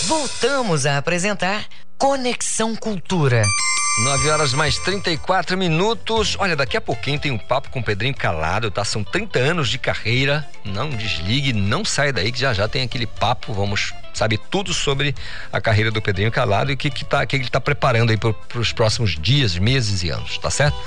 Voltamos 0.06 0.86
a 0.86 0.98
apresentar 0.98 1.66
Conexão 1.98 2.76
Cultura. 2.76 3.44
9 4.04 4.30
horas 4.30 4.54
mais 4.54 4.78
34 4.80 5.58
minutos. 5.58 6.36
Olha, 6.40 6.56
daqui 6.56 6.76
a 6.76 6.82
pouquinho 6.82 7.20
tem 7.20 7.32
um 7.32 7.38
papo 7.38 7.70
com 7.70 7.80
o 7.80 7.84
Pedrinho 7.84 8.16
Calado, 8.16 8.72
tá? 8.72 8.84
São 8.84 9.04
30 9.04 9.40
anos 9.40 9.70
de 9.70 9.78
carreira. 9.78 10.48
Não 10.64 10.90
desligue, 10.90 11.54
não 11.54 11.86
saia 11.86 12.12
daí 12.14 12.32
que 12.32 12.40
já 12.40 12.54
já 12.54 12.68
tem 12.68 12.84
aquele 12.84 13.06
papo. 13.06 13.54
Vamos 13.54 13.94
saber 14.14 14.38
tudo 14.50 14.74
sobre 14.74 15.16
a 15.52 15.62
carreira 15.62 15.92
do 15.92 16.02
Pedrinho 16.02 16.32
Calado 16.32 16.72
e 16.72 16.74
o 16.74 16.78
que, 16.78 16.90
que, 16.90 17.06
tá, 17.06 17.26
que 17.26 17.36
ele 17.36 17.44
está 17.44 17.62
preparando 17.62 18.12
aí 18.12 18.18
para 18.18 18.34
os 18.56 18.72
próximos 18.74 19.18
dias, 19.18 19.58
meses 19.58 20.04
e 20.04 20.10
anos, 20.10 20.38
tá 20.38 20.50
certo? 20.50 20.78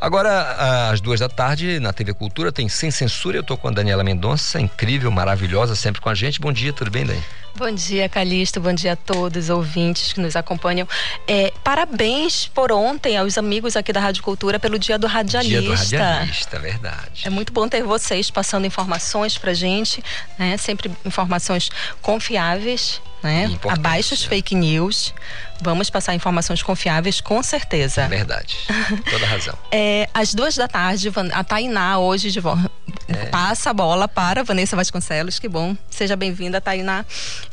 Agora, 0.00 0.90
às 0.90 1.00
duas 1.00 1.20
da 1.20 1.28
tarde, 1.28 1.78
na 1.78 1.92
TV 1.92 2.14
Cultura, 2.14 2.50
tem 2.50 2.70
Sem 2.70 2.90
Censura. 2.90 3.36
Eu 3.36 3.42
tô 3.42 3.54
com 3.56 3.68
a 3.68 3.70
Daniela 3.70 4.02
Mendonça, 4.02 4.58
incrível, 4.58 5.10
maravilhosa, 5.10 5.76
sempre 5.76 6.00
com 6.00 6.08
a 6.08 6.14
gente. 6.14 6.40
Bom 6.40 6.50
dia, 6.50 6.72
tudo 6.72 6.90
bem, 6.90 7.04
Dani? 7.04 7.22
Bom 7.60 7.72
dia, 7.72 8.08
Calixto. 8.08 8.58
Bom 8.58 8.72
dia 8.72 8.94
a 8.94 8.96
todos 8.96 9.44
os 9.44 9.50
ouvintes 9.50 10.14
que 10.14 10.20
nos 10.20 10.34
acompanham. 10.34 10.88
É, 11.28 11.52
parabéns 11.62 12.46
por 12.54 12.72
ontem 12.72 13.18
aos 13.18 13.36
amigos 13.36 13.76
aqui 13.76 13.92
da 13.92 14.00
Rádio 14.00 14.22
Cultura 14.22 14.58
pelo 14.58 14.78
Dia 14.78 14.98
do 14.98 15.06
Radialista. 15.06 15.60
Dia 15.60 15.98
do 15.98 16.04
Radialista, 16.04 16.58
verdade. 16.58 17.20
É 17.22 17.28
muito 17.28 17.52
bom 17.52 17.68
ter 17.68 17.82
vocês 17.82 18.30
passando 18.30 18.66
informações 18.66 19.36
pra 19.36 19.52
gente, 19.52 20.02
né? 20.38 20.56
Sempre 20.56 20.90
informações 21.04 21.70
confiáveis 22.00 23.02
né? 23.22 23.58
Abaixo 23.68 24.14
as 24.14 24.24
fake 24.24 24.54
news. 24.54 25.14
Vamos 25.60 25.90
passar 25.90 26.14
informações 26.14 26.62
confiáveis, 26.62 27.20
com 27.20 27.42
certeza. 27.42 28.08
Verdade. 28.08 28.56
Toda 29.10 29.26
razão. 29.26 29.54
é, 29.70 30.08
às 30.14 30.34
duas 30.34 30.56
da 30.56 30.66
tarde, 30.66 31.12
a 31.32 31.44
Tainá 31.44 31.98
hoje 31.98 32.30
de 32.30 32.40
volta. 32.40 32.70
É. 33.08 33.26
Passa 33.26 33.70
a 33.70 33.74
bola 33.74 34.08
para 34.08 34.42
Vanessa 34.42 34.74
Vasconcelos. 34.74 35.38
Que 35.38 35.48
bom. 35.48 35.76
Seja 35.90 36.16
bem-vinda, 36.16 36.60
Tainá. 36.60 37.04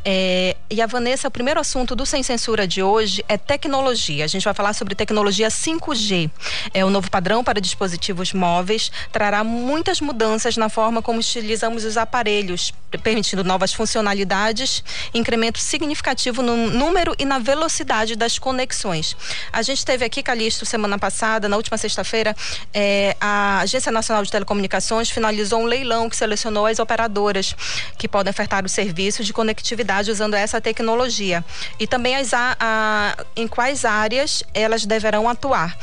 É, 0.03 0.55
e 0.69 0.81
a 0.81 0.85
Vanessa, 0.85 1.27
o 1.27 1.31
primeiro 1.31 1.59
assunto 1.59 1.95
do 1.95 2.05
Sem 2.05 2.23
Censura 2.23 2.67
de 2.67 2.81
hoje 2.81 3.23
é 3.27 3.37
tecnologia. 3.37 4.23
A 4.23 4.27
gente 4.27 4.43
vai 4.43 4.53
falar 4.53 4.73
sobre 4.73 4.95
tecnologia 4.95 5.49
5G. 5.49 6.29
É 6.73 6.85
o 6.85 6.89
novo 6.89 7.09
padrão 7.09 7.43
para 7.43 7.59
dispositivos 7.59 8.31
móveis. 8.31 8.91
Trará 9.11 9.43
muitas 9.43 9.99
mudanças 9.99 10.55
na 10.55 10.69
forma 10.69 11.01
como 11.01 11.19
utilizamos 11.19 11.83
os 11.83 11.97
aparelhos, 11.97 12.73
permitindo 13.03 13.43
novas 13.43 13.73
funcionalidades, 13.73 14.83
incremento 15.13 15.59
significativo 15.59 16.41
no 16.41 16.55
número 16.55 17.13
e 17.17 17.25
na 17.25 17.39
velocidade 17.39 18.15
das 18.15 18.39
conexões. 18.39 19.15
A 19.51 19.61
gente 19.61 19.85
teve 19.85 20.05
aqui, 20.05 20.23
Calixto, 20.23 20.65
semana 20.65 20.97
passada, 20.97 21.49
na 21.49 21.57
última 21.57 21.77
sexta-feira, 21.77 22.35
é, 22.73 23.15
a 23.19 23.59
Agência 23.59 23.91
Nacional 23.91 24.23
de 24.23 24.31
Telecomunicações 24.31 25.09
finalizou 25.09 25.61
um 25.61 25.65
leilão 25.65 26.09
que 26.09 26.15
selecionou 26.15 26.65
as 26.65 26.79
operadoras 26.79 27.55
que 27.97 28.07
podem 28.07 28.31
ofertar 28.31 28.63
o 28.65 28.69
serviço 28.69 29.23
de 29.23 29.33
conectividade 29.33 29.86
usando 30.07 30.33
essa 30.33 30.59
tecnologia. 30.59 31.43
E 31.79 31.87
também 31.87 32.15
as, 32.15 32.33
a, 32.33 32.55
a, 32.59 33.25
em 33.35 33.47
quais 33.47 33.85
áreas 33.85 34.43
elas 34.53 34.85
deverão 34.85 35.29
atuar. 35.29 35.77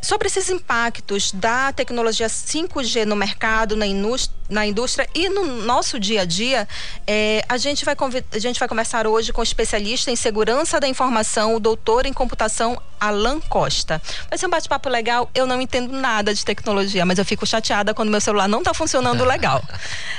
Sobre 0.00 0.26
esses 0.26 0.48
impactos 0.50 1.32
da 1.32 1.72
tecnologia 1.72 2.26
5G 2.26 3.04
no 3.04 3.16
mercado, 3.16 3.76
na 3.76 3.86
indústria, 3.86 4.40
na 4.48 4.66
indústria 4.66 5.08
e 5.14 5.28
no 5.28 5.62
nosso 5.62 5.98
dia 5.98 6.22
a 6.22 6.24
dia, 6.24 6.66
é, 7.06 7.44
a, 7.48 7.56
gente 7.56 7.84
vai 7.84 7.94
a 8.32 8.38
gente 8.38 8.58
vai 8.58 8.68
conversar 8.68 9.06
hoje 9.06 9.32
com 9.32 9.40
o 9.40 9.44
especialista 9.44 10.10
em 10.10 10.16
segurança 10.16 10.80
da 10.80 10.88
informação, 10.88 11.54
o 11.54 11.60
doutor 11.60 12.04
em 12.04 12.12
computação 12.12 12.80
Alan 13.00 13.40
Costa. 13.40 14.00
Vai 14.28 14.38
ser 14.38 14.46
um 14.46 14.50
bate-papo 14.50 14.88
legal. 14.88 15.30
Eu 15.34 15.46
não 15.46 15.60
entendo 15.60 15.92
nada 15.92 16.34
de 16.34 16.44
tecnologia, 16.44 17.06
mas 17.06 17.18
eu 17.18 17.24
fico 17.24 17.46
chateada 17.46 17.94
quando 17.94 18.10
meu 18.10 18.20
celular 18.20 18.48
não 18.48 18.58
está 18.58 18.74
funcionando 18.74 19.24
legal. 19.24 19.62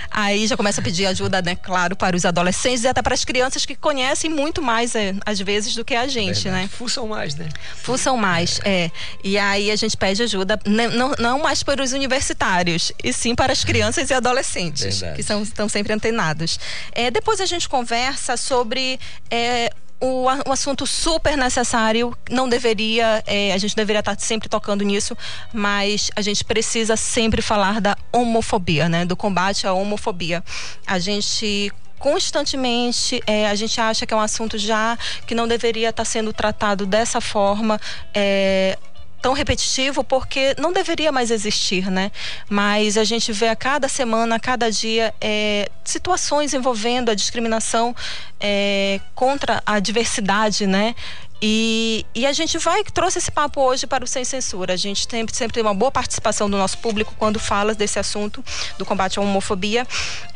Aí 0.10 0.48
já 0.48 0.58
começa 0.58 0.82
a 0.82 0.84
pedir 0.84 1.06
ajuda, 1.06 1.42
né? 1.42 1.56
Claro, 1.56 1.96
para 1.96 2.16
os 2.16 2.26
adolescentes 2.26 2.84
e 2.84 2.88
até 2.88 3.02
para 3.02 3.14
as 3.14 3.24
crianças 3.24 3.66
que 3.66 3.76
conhecem 3.76 4.30
muito 4.30 4.62
mais, 4.62 4.96
é, 4.96 5.14
às 5.26 5.40
vezes, 5.40 5.76
do 5.76 5.86
que 5.86 5.96
a 5.96 6.08
gente, 6.08 6.44
Verdade. 6.44 6.64
né? 6.64 6.70
Fuçam 6.72 7.08
mais, 7.08 7.36
né? 7.36 7.48
Fuçam 7.78 8.18
mais, 8.18 8.60
é. 8.64 8.86
é. 8.86 8.92
E 9.24 9.38
aí 9.38 9.72
a 9.72 9.76
gente 9.76 9.96
pede 9.96 10.24
ajuda, 10.24 10.60
não, 10.66 11.14
não 11.20 11.40
mais 11.40 11.64
para 11.64 11.82
os 11.84 11.94
universitários, 11.94 12.92
e 13.04 13.14
sim 13.14 13.36
para 13.36 13.54
as 13.54 13.64
crianças 13.64 14.10
e 14.10 14.14
adolescentes, 14.14 15.00
Verdade. 15.00 15.16
que 15.16 15.24
são, 15.24 15.44
estão 15.44 15.70
sempre 15.70 15.94
antenados. 15.94 16.60
É, 16.92 17.12
depois 17.12 17.40
a 17.40 17.46
gente 17.46 17.70
conversa 17.70 18.36
sobre 18.36 19.00
é, 19.30 19.72
o, 20.02 20.28
assunto 20.52 20.88
super 20.88 21.38
necessário, 21.38 22.18
não 22.30 22.50
deveria, 22.50 23.24
é, 23.28 23.54
a 23.54 23.58
gente 23.58 23.76
deveria 23.76 24.00
estar 24.00 24.20
sempre 24.20 24.50
tocando 24.50 24.84
nisso, 24.84 25.16
mas 25.54 26.10
a 26.16 26.22
gente 26.22 26.44
precisa 26.44 26.98
sempre 26.98 27.42
falar 27.42 27.80
da 27.80 27.96
homofobia, 28.12 28.90
né? 28.90 29.06
Do 29.06 29.16
combate 29.16 29.68
à 29.68 29.74
homofobia. 29.74 30.44
A 30.88 30.98
gente 30.98 31.72
constantemente 32.00 33.22
é, 33.28 33.48
a 33.48 33.54
gente 33.54 33.80
acha 33.80 34.08
que 34.08 34.14
é 34.14 34.18
um 34.18 34.22
assunto 34.22 34.58
já 34.58 34.98
que 35.28 35.36
não 35.36 35.48
deveria 35.48 35.90
estar 35.90 36.04
sendo 36.04 36.34
tratado 36.34 36.88
dessa 36.88 37.22
forma. 37.22 37.80
É, 38.12 38.76
tão 39.22 39.34
repetitivo 39.34 40.04
porque 40.04 40.56
não 40.58 40.74
deveria 40.74 41.12
mais 41.12 41.32
existir, 41.32 41.90
né? 41.92 42.12
Mas 42.50 42.98
a 42.98 43.04
gente 43.04 43.32
vê 43.32 43.48
a 43.48 43.56
cada 43.56 43.88
semana, 43.88 44.36
a 44.36 44.40
cada 44.40 44.72
dia, 44.72 45.14
é, 45.22 45.70
situações 45.84 46.54
envolvendo 46.54 47.10
a 47.10 47.16
discriminação 47.16 47.96
é, 48.40 49.00
contra 49.14 49.62
a 49.66 49.80
diversidade, 49.80 50.66
né? 50.66 50.96
E, 51.42 52.06
e, 52.14 52.28
a 52.28 52.32
gente 52.32 52.60
vai 52.60 52.84
trouxe 52.84 53.18
esse 53.18 53.32
papo 53.32 53.62
hoje 53.62 53.88
para 53.88 54.04
o 54.04 54.08
Sem 54.08 54.24
Censura. 54.24 54.74
A 54.74 54.78
gente 54.78 55.08
tem, 55.08 55.26
sempre 55.32 55.56
tem 55.56 55.64
uma 55.64 55.74
boa 55.74 55.92
participação 55.92 56.48
do 56.48 56.56
nosso 56.56 56.78
público 56.78 57.16
quando 57.18 57.40
fala 57.40 57.74
desse 57.74 57.98
assunto 57.98 58.44
do 58.78 58.86
combate 58.86 59.18
à 59.18 59.22
homofobia. 59.24 59.88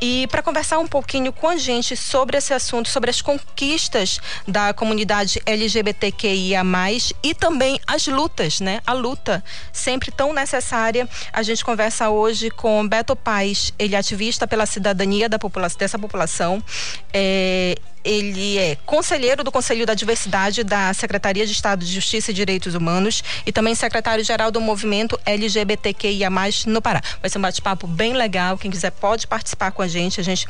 E 0.01 0.25
para 0.31 0.41
conversar 0.41 0.79
um 0.79 0.87
pouquinho 0.87 1.31
com 1.31 1.47
a 1.47 1.57
gente 1.57 1.95
sobre 1.95 2.37
esse 2.37 2.53
assunto, 2.53 2.89
sobre 2.89 3.11
as 3.11 3.21
conquistas 3.21 4.19
da 4.47 4.73
comunidade 4.73 5.39
LGBTQIA+, 5.45 6.63
e 7.21 7.35
também 7.35 7.79
as 7.85 8.07
lutas, 8.07 8.59
né? 8.59 8.81
A 8.85 8.93
luta 8.93 9.43
sempre 9.71 10.11
tão 10.11 10.33
necessária. 10.33 11.07
A 11.31 11.43
gente 11.43 11.63
conversa 11.63 12.09
hoje 12.09 12.49
com 12.49 12.87
Beto 12.87 13.15
Paz, 13.15 13.71
ele 13.77 13.93
é 13.93 13.97
ativista 13.99 14.47
pela 14.47 14.65
cidadania 14.65 15.29
da 15.29 15.37
população, 15.37 15.77
dessa 15.77 15.99
população. 15.99 16.63
É, 17.13 17.75
ele 18.05 18.59
é 18.59 18.77
conselheiro 18.85 19.43
do 19.43 19.51
Conselho 19.51 19.85
da 19.85 19.95
Diversidade 19.95 20.63
da 20.63 20.93
Secretaria 20.93 21.45
de 21.45 21.51
Estado 21.51 21.83
de 21.83 21.91
Justiça 21.91 22.29
e 22.29 22.33
Direitos 22.33 22.75
Humanos 22.75 23.23
e 23.45 23.51
também 23.51 23.73
secretário-geral 23.73 24.51
do 24.51 24.61
movimento 24.61 25.19
LGBTQIA+, 25.25 26.29
no 26.67 26.81
Pará. 26.81 27.01
Vai 27.19 27.29
ser 27.29 27.39
um 27.39 27.41
bate-papo 27.41 27.87
bem 27.87 28.13
legal, 28.13 28.57
quem 28.57 28.69
quiser 28.69 28.91
pode 28.91 29.25
participar 29.25 29.71
com 29.71 29.81
a 29.81 29.87
gente, 29.87 30.21
a 30.21 30.23
gente 30.23 30.47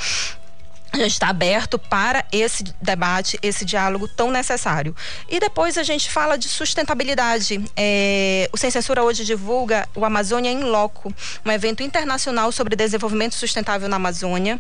a 0.92 0.98
gente 0.98 1.12
está 1.12 1.28
aberto 1.28 1.78
para 1.78 2.24
esse 2.32 2.64
debate, 2.82 3.38
esse 3.42 3.66
diálogo 3.66 4.08
tão 4.08 4.32
necessário. 4.32 4.96
E 5.30 5.42
depois 5.42 5.78
a 5.78 5.84
gente 5.84 6.10
fala 6.10 6.38
de 6.38 6.48
sustentabilidade. 6.48 7.62
É, 7.76 8.50
o 8.54 8.58
Sem 8.58 8.72
Censura 8.72 9.04
hoje 9.04 9.26
divulga 9.26 9.90
o 9.94 10.06
Amazônia 10.06 10.50
em 10.50 10.64
Loco, 10.64 11.14
um 11.46 11.52
evento 11.52 11.84
internacional 11.84 12.50
sobre 12.52 12.78
desenvolvimento 12.78 13.36
sustentável 13.36 13.90
na 13.90 13.98
Amazônia 13.98 14.58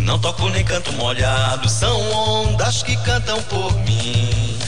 Não 0.00 0.18
toco 0.18 0.48
nem 0.48 0.64
canto 0.64 0.92
molhado, 0.94 1.68
são 1.68 2.00
ondas 2.10 2.82
que 2.82 2.96
cantam 3.04 3.40
por 3.44 3.72
mim. 3.80 4.58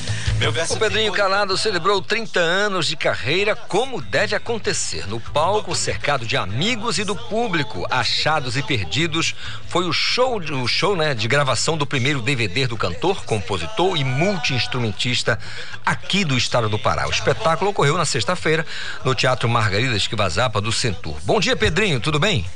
O 0.70 0.76
Pedrinho 0.76 1.12
Calado 1.12 1.56
celebrou 1.56 2.00
30 2.00 2.38
anos 2.38 2.86
de 2.86 2.94
carreira 2.94 3.56
como 3.56 4.00
deve 4.00 4.36
acontecer. 4.36 5.08
No 5.08 5.18
palco, 5.18 5.74
cercado 5.74 6.24
de 6.24 6.36
amigos 6.36 6.98
e 6.98 7.04
do 7.04 7.16
público, 7.16 7.84
achados 7.90 8.56
e 8.56 8.62
perdidos, 8.62 9.34
foi 9.66 9.88
o 9.88 9.92
show, 9.92 10.38
o 10.38 10.68
show 10.68 10.94
né, 10.94 11.14
de 11.14 11.26
gravação 11.26 11.76
do 11.76 11.86
primeiro 11.86 12.22
DVD 12.22 12.68
do 12.68 12.76
cantor, 12.76 13.24
compositor 13.24 13.96
e 13.96 14.04
multi-instrumentista 14.04 15.38
aqui 15.84 16.24
do 16.24 16.36
estado 16.36 16.68
do 16.68 16.78
Pará. 16.78 17.08
O 17.08 17.10
espetáculo 17.10 17.70
ocorreu 17.70 17.96
na 17.96 18.04
sexta-feira 18.04 18.64
no 19.04 19.14
Teatro 19.14 19.48
Margarida 19.48 19.96
Esquivazapa 19.96 20.60
do 20.60 20.70
Centur. 20.70 21.16
Bom 21.24 21.40
dia, 21.40 21.56
Pedrinho, 21.56 21.98
tudo 21.98 22.20
bem? 22.20 22.46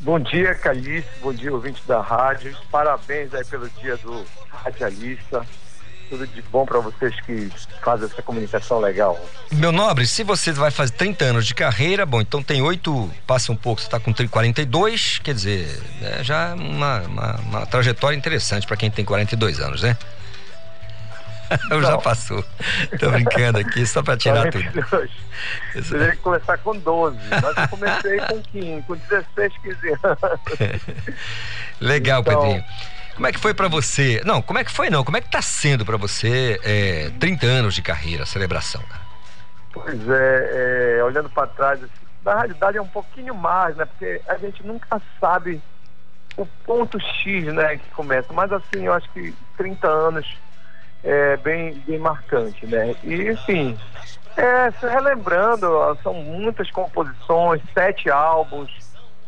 Bom 0.00 0.18
dia, 0.18 0.54
Calixto. 0.54 1.10
Bom 1.22 1.32
dia, 1.32 1.52
ouvinte 1.52 1.82
da 1.86 2.00
rádio. 2.00 2.56
Parabéns 2.70 3.32
aí 3.34 3.44
pelo 3.44 3.68
dia 3.70 3.96
do 3.96 4.24
radialista. 4.48 5.46
Tudo 6.08 6.24
de 6.26 6.40
bom 6.42 6.64
para 6.64 6.78
vocês 6.78 7.18
que 7.22 7.50
fazem 7.82 8.06
essa 8.06 8.22
comunicação 8.22 8.78
legal. 8.78 9.18
Meu 9.50 9.72
nobre, 9.72 10.06
se 10.06 10.22
você 10.22 10.52
vai 10.52 10.70
fazer 10.70 10.92
30 10.92 11.24
anos 11.24 11.46
de 11.46 11.54
carreira, 11.54 12.06
bom, 12.06 12.20
então 12.20 12.42
tem 12.42 12.62
oito, 12.62 13.10
passa 13.26 13.50
um 13.50 13.56
pouco, 13.56 13.80
você 13.80 13.88
está 13.88 13.98
com 13.98 14.14
42, 14.14 15.18
quer 15.18 15.34
dizer, 15.34 15.82
é 16.00 16.22
já 16.22 16.54
uma, 16.54 17.00
uma, 17.00 17.36
uma 17.40 17.66
trajetória 17.66 18.16
interessante 18.16 18.66
para 18.68 18.76
quem 18.76 18.88
tem 18.88 19.04
42 19.04 19.58
anos, 19.58 19.82
né? 19.82 19.96
Eu 21.70 21.82
já 21.82 21.98
passou. 21.98 22.44
Tô 22.98 23.10
brincando 23.10 23.58
aqui, 23.58 23.86
só 23.86 24.02
para 24.02 24.16
tirar 24.16 24.50
tudo. 24.50 24.64
Você 25.74 25.98
teria 25.98 26.12
que 26.12 26.18
começar 26.18 26.58
com 26.58 26.76
12, 26.76 27.18
mas 27.30 27.56
eu 27.56 27.68
comecei 27.68 28.18
com 28.20 28.42
15, 28.42 28.82
com 28.82 28.96
16, 28.96 29.52
15 29.62 29.88
anos. 30.02 31.20
Legal, 31.80 32.20
então... 32.22 32.40
Pedrinho. 32.40 32.64
Como 33.14 33.26
é 33.26 33.32
que 33.32 33.38
foi 33.38 33.54
para 33.54 33.66
você? 33.66 34.20
Não, 34.26 34.42
como 34.42 34.58
é 34.58 34.64
que 34.64 34.70
foi 34.70 34.90
não? 34.90 35.02
Como 35.02 35.16
é 35.16 35.22
que 35.22 35.30
tá 35.30 35.40
sendo 35.40 35.86
para 35.86 35.96
você 35.96 36.60
é, 36.62 37.10
30 37.18 37.46
anos 37.46 37.74
de 37.74 37.80
carreira, 37.80 38.26
celebração? 38.26 38.82
Pois 39.72 40.08
é, 40.08 40.98
é 40.98 41.02
olhando 41.02 41.30
para 41.30 41.46
trás, 41.46 41.82
assim, 41.82 41.92
na 42.22 42.34
realidade 42.34 42.76
é 42.76 42.82
um 42.82 42.88
pouquinho 42.88 43.34
mais, 43.34 43.74
né? 43.74 43.86
Porque 43.86 44.20
a 44.28 44.36
gente 44.36 44.62
nunca 44.66 45.00
sabe 45.18 45.62
o 46.36 46.44
ponto 46.66 47.00
X, 47.00 47.46
né, 47.54 47.78
que 47.78 47.88
começa. 47.90 48.30
Mas 48.34 48.52
assim, 48.52 48.84
eu 48.84 48.92
acho 48.92 49.08
que 49.10 49.34
30 49.56 49.88
anos 49.88 50.36
é 51.06 51.36
bem, 51.36 51.74
bem 51.86 52.00
marcante, 52.00 52.66
né? 52.66 52.96
E, 53.04 53.30
enfim, 53.30 53.78
é, 54.36 54.70
relembrando, 54.88 55.96
são 56.02 56.12
muitas 56.14 56.68
composições, 56.72 57.62
sete 57.72 58.10
álbuns, 58.10 58.70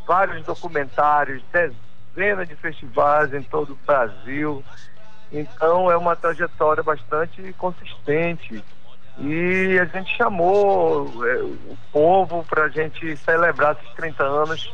vários 0.05 0.45
documentários, 0.45 1.41
dezenas 1.53 2.49
de 2.49 2.57
festivais 2.57 3.33
em 3.33 3.43
todo 3.43 3.75
o 3.75 3.79
Brasil. 3.87 4.65
Então, 5.31 5.89
é 5.89 5.97
uma 5.97 6.17
trajetória 6.17 6.83
bastante 6.83 7.53
consistente. 7.53 8.65
E 9.19 9.79
a 9.81 9.85
gente 9.85 10.17
chamou 10.17 11.07
é, 11.25 11.43
o 11.43 11.79
povo 11.93 12.45
para 12.45 12.65
a 12.65 12.69
gente 12.69 13.17
celebrar 13.19 13.77
esses 13.77 13.95
30 13.95 14.25
anos 14.25 14.73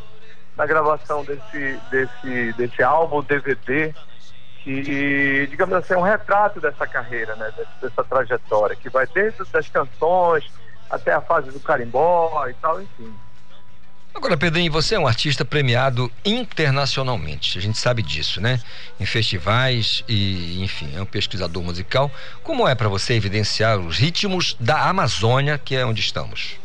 na 0.57 0.65
gravação 0.65 1.23
desse, 1.23 1.79
desse, 1.91 2.53
desse 2.55 2.83
álbum, 2.83 3.23
DVD, 3.23 3.95
que, 4.65 5.47
digamos 5.51 5.75
assim, 5.75 5.93
é 5.93 5.99
um 5.99 6.03
retrato 6.03 6.59
dessa 6.59 6.87
carreira, 6.87 7.37
né, 7.37 7.53
dessa 7.83 8.03
trajetória, 8.03 8.75
que 8.75 8.89
vai 8.89 9.07
desde 9.07 9.43
as 9.53 9.69
canções 9.69 10.51
até 10.89 11.13
a 11.13 11.21
fase 11.21 11.51
do 11.51 11.61
carimbó 11.61 12.47
e 12.49 12.55
tal, 12.55 12.81
enfim. 12.81 13.13
Agora, 14.15 14.37
Pedrinho, 14.37 14.73
você 14.73 14.95
é 14.95 14.99
um 14.99 15.07
artista 15.07 15.45
premiado 15.45 16.11
internacionalmente, 16.25 17.59
a 17.59 17.61
gente 17.61 17.77
sabe 17.77 18.01
disso, 18.01 18.41
né? 18.41 18.61
Em 18.99 19.05
festivais 19.05 20.05
e, 20.09 20.63
enfim, 20.63 20.97
é 20.97 21.03
um 21.03 21.07
pesquisador 21.07 21.63
musical. 21.63 22.11
Como 22.43 22.67
é 22.67 22.75
para 22.75 22.89
você 22.89 23.15
evidenciar 23.15 23.77
os 23.79 23.99
ritmos 23.99 24.57
da 24.59 24.89
Amazônia, 24.89 25.59
que 25.59 25.75
é 25.75 25.85
onde 25.85 26.01
estamos? 26.01 26.57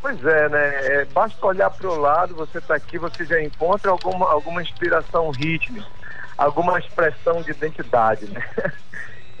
Pois 0.00 0.22
é, 0.26 0.48
né? 0.48 0.86
É, 0.86 1.04
basta 1.06 1.46
olhar 1.46 1.70
para 1.70 1.88
o 1.88 1.96
lado, 1.96 2.34
você 2.34 2.58
está 2.58 2.74
aqui, 2.74 2.98
você 2.98 3.24
já 3.24 3.40
encontra 3.40 3.92
alguma, 3.92 4.28
alguma 4.30 4.60
inspiração 4.60 5.30
rítmica 5.30 6.01
alguma 6.36 6.78
expressão 6.78 7.42
de 7.42 7.50
identidade, 7.50 8.26
né? 8.26 8.42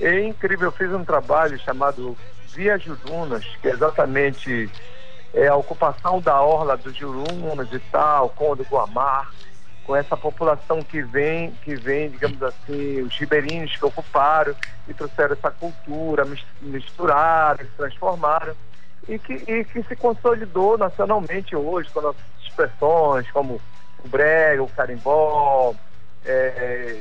É 0.00 0.20
incrível, 0.24 0.68
eu 0.68 0.72
fiz 0.72 0.92
um 0.92 1.04
trabalho 1.04 1.58
chamado 1.58 2.16
Via 2.54 2.78
Jurunas, 2.78 3.44
que 3.60 3.68
é 3.68 3.72
exatamente 3.72 4.70
é, 5.34 5.48
a 5.48 5.56
ocupação 5.56 6.20
da 6.20 6.40
orla 6.40 6.76
dos 6.76 6.94
Jurunas 6.94 7.72
e 7.72 7.78
tal, 7.78 8.28
com 8.30 8.52
o 8.52 8.56
Guamar, 8.56 9.30
com 9.84 9.96
essa 9.96 10.16
população 10.16 10.82
que 10.82 11.02
vem, 11.02 11.50
que 11.62 11.74
vem, 11.74 12.10
digamos 12.10 12.42
assim, 12.42 13.00
os 13.00 13.16
ribeirinhos 13.16 13.76
que 13.76 13.84
ocuparam 13.84 14.54
e 14.86 14.94
trouxeram 14.94 15.32
essa 15.32 15.50
cultura, 15.50 16.26
misturaram, 16.60 17.64
se 17.64 17.70
transformaram 17.76 18.54
e 19.08 19.18
que, 19.18 19.32
e 19.32 19.64
que 19.64 19.82
se 19.82 19.96
consolidou 19.96 20.78
nacionalmente 20.78 21.56
hoje 21.56 21.90
com 21.90 22.00
nossas 22.00 22.22
expressões 22.46 23.28
como 23.30 23.60
o 24.04 24.08
brega, 24.08 24.62
o 24.62 24.68
carimbó, 24.68 25.74
é, 26.24 27.00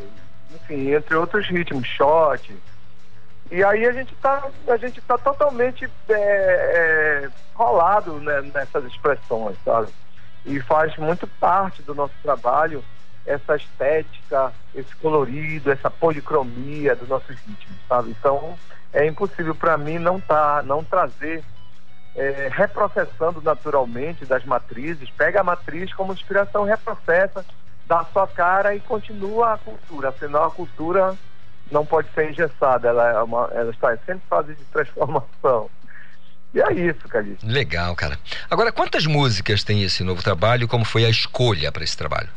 enfim, 0.53 0.93
entre 0.93 1.15
outros 1.15 1.48
ritmos, 1.48 1.88
shot. 1.88 2.56
E 3.52 3.64
aí 3.64 3.85
a 3.85 3.91
gente 3.91 4.14
está 4.14 4.48
a 4.68 4.77
gente 4.77 5.02
tá 5.02 5.18
totalmente 5.18 5.85
é, 6.10 6.14
é, 6.14 7.30
rolado 7.53 8.14
né, 8.19 8.41
nessas 8.53 8.85
expressões, 8.85 9.57
sabe? 9.65 9.89
E 10.45 10.60
faz 10.61 10.95
muito 10.98 11.27
parte 11.27 11.81
do 11.81 11.93
nosso 11.93 12.14
trabalho 12.23 12.84
essa 13.26 13.56
estética, 13.56 14.52
esse 14.73 14.95
colorido, 14.95 15.72
essa 15.72 15.89
policromia 15.89 16.95
dos 16.95 17.07
nossos 17.07 17.38
ritmos, 17.38 17.77
sabe? 17.88 18.11
Então 18.11 18.57
é 18.93 19.06
impossível 19.06 19.53
para 19.53 19.77
mim 19.77 19.99
não 19.99 20.19
tá, 20.19 20.64
não 20.64 20.84
trazer 20.84 21.43
é, 22.15 22.49
reprocessando 22.52 23.41
naturalmente 23.41 24.26
das 24.26 24.43
matrizes, 24.45 25.10
pega 25.11 25.41
a 25.41 25.43
matriz 25.43 25.93
como 25.93 26.14
inspiração, 26.14 26.64
reprocessa 26.64 27.45
dá 27.92 28.06
sua 28.14 28.26
cara 28.26 28.74
e 28.74 28.80
continua 28.80 29.56
a 29.56 29.58
cultura. 29.58 30.10
Afinal, 30.10 30.46
a 30.46 30.52
cultura 30.52 31.18
não 31.70 31.86
pode 31.86 32.08
ser 32.14 32.32
engessada, 32.32 32.88
ela, 32.88 33.10
é 33.10 33.22
uma, 33.22 33.50
ela 33.52 33.70
está 33.70 33.94
em 33.94 33.98
sempre 34.06 34.24
fase 34.30 34.56
de 34.56 34.64
transformação. 34.66 35.70
E 36.54 36.62
é 36.62 36.74
isso, 36.74 37.08
Calixto. 37.10 37.46
Legal, 37.46 37.94
cara. 37.96 38.18
Agora, 38.50 38.72
quantas 38.72 39.06
músicas 39.06 39.64
tem 39.64 39.84
esse 39.84 40.04
novo 40.04 40.24
trabalho? 40.24 40.70
Como 40.70 40.86
foi 40.86 41.06
a 41.06 41.10
escolha 41.10 41.72
para 41.72 41.84
esse 41.84 41.98
trabalho? 41.98 42.30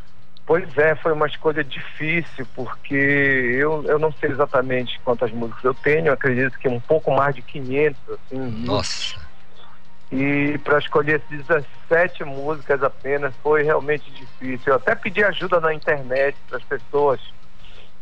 Pois 0.47 0.77
é, 0.77 0.95
foi 0.97 1.13
uma 1.13 1.27
escolha 1.27 1.63
difícil, 1.65 2.47
porque 2.55 2.95
eu, 2.95 3.85
eu 3.87 3.99
não 3.99 4.13
sei 4.13 4.31
exatamente 4.31 5.01
quantas 5.05 5.31
músicas 5.33 5.65
eu 5.65 5.75
tenho, 5.75 6.09
eu 6.09 6.13
acredito 6.13 6.59
que 6.59 6.69
um 6.69 6.81
pouco 6.81 7.13
mais 7.13 7.35
de 7.35 7.43
500, 7.43 8.01
assim. 8.11 8.39
Nossa! 8.67 9.24
E 10.13 10.59
para 10.59 10.79
escolher 10.79 11.23
17 11.29 12.25
músicas 12.25 12.83
apenas 12.83 13.35
foi 13.43 13.63
realmente 13.63 14.11
difícil. 14.11 14.73
Eu 14.73 14.77
até 14.77 14.95
pedi 14.95 15.25
ajuda 15.25 15.61
na 15.61 15.75
internet 15.75 16.37
para 16.49 16.59
as 16.59 16.65
pessoas 16.65 17.21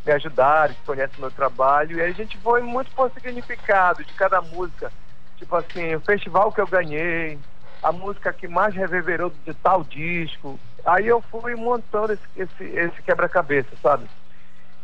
me 0.05 0.13
ajudaram, 0.13 0.75
que 0.75 0.85
conhecem 0.85 1.21
meu 1.21 1.31
trabalho, 1.31 1.99
e 1.99 2.03
a 2.03 2.11
gente 2.11 2.37
foi 2.39 2.61
muito 2.61 2.91
por 2.91 3.11
significado 3.13 4.05
de 4.05 4.13
cada 4.15 4.41
música. 4.41 4.93
Tipo 5.37 5.57
assim, 5.57 5.95
o 5.95 6.01
festival 6.01 6.53
que 6.53 6.61
eu 6.61 6.67
ganhei, 6.67 7.39
a 7.83 7.93
música 7.93 8.33
que 8.33 8.47
mais 8.47 8.75
reverberou 8.75 9.33
de 9.45 9.55
tal 9.55 9.83
disco. 9.85 10.59
Aí 10.85 11.07
eu 11.07 11.21
fui 11.21 11.55
montando 11.55 12.13
esse, 12.13 12.23
esse, 12.37 12.65
esse 12.65 13.03
quebra-cabeça, 13.03 13.71
sabe? 13.83 14.07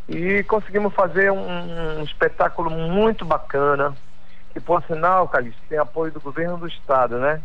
E 0.09 0.43
conseguimos 0.45 0.95
fazer 0.95 1.31
um, 1.31 2.01
um, 2.01 2.03
espetáculo 2.03 2.71
muito 2.71 3.25
bacana, 3.25 3.95
que 4.59 4.65
por 4.65 4.83
sinal, 4.85 5.29
Calixto, 5.29 5.61
tem 5.69 5.79
apoio 5.79 6.13
do 6.13 6.21
governo 6.21 6.59
do 6.59 6.67
estado, 6.67 7.19
né? 7.19 7.41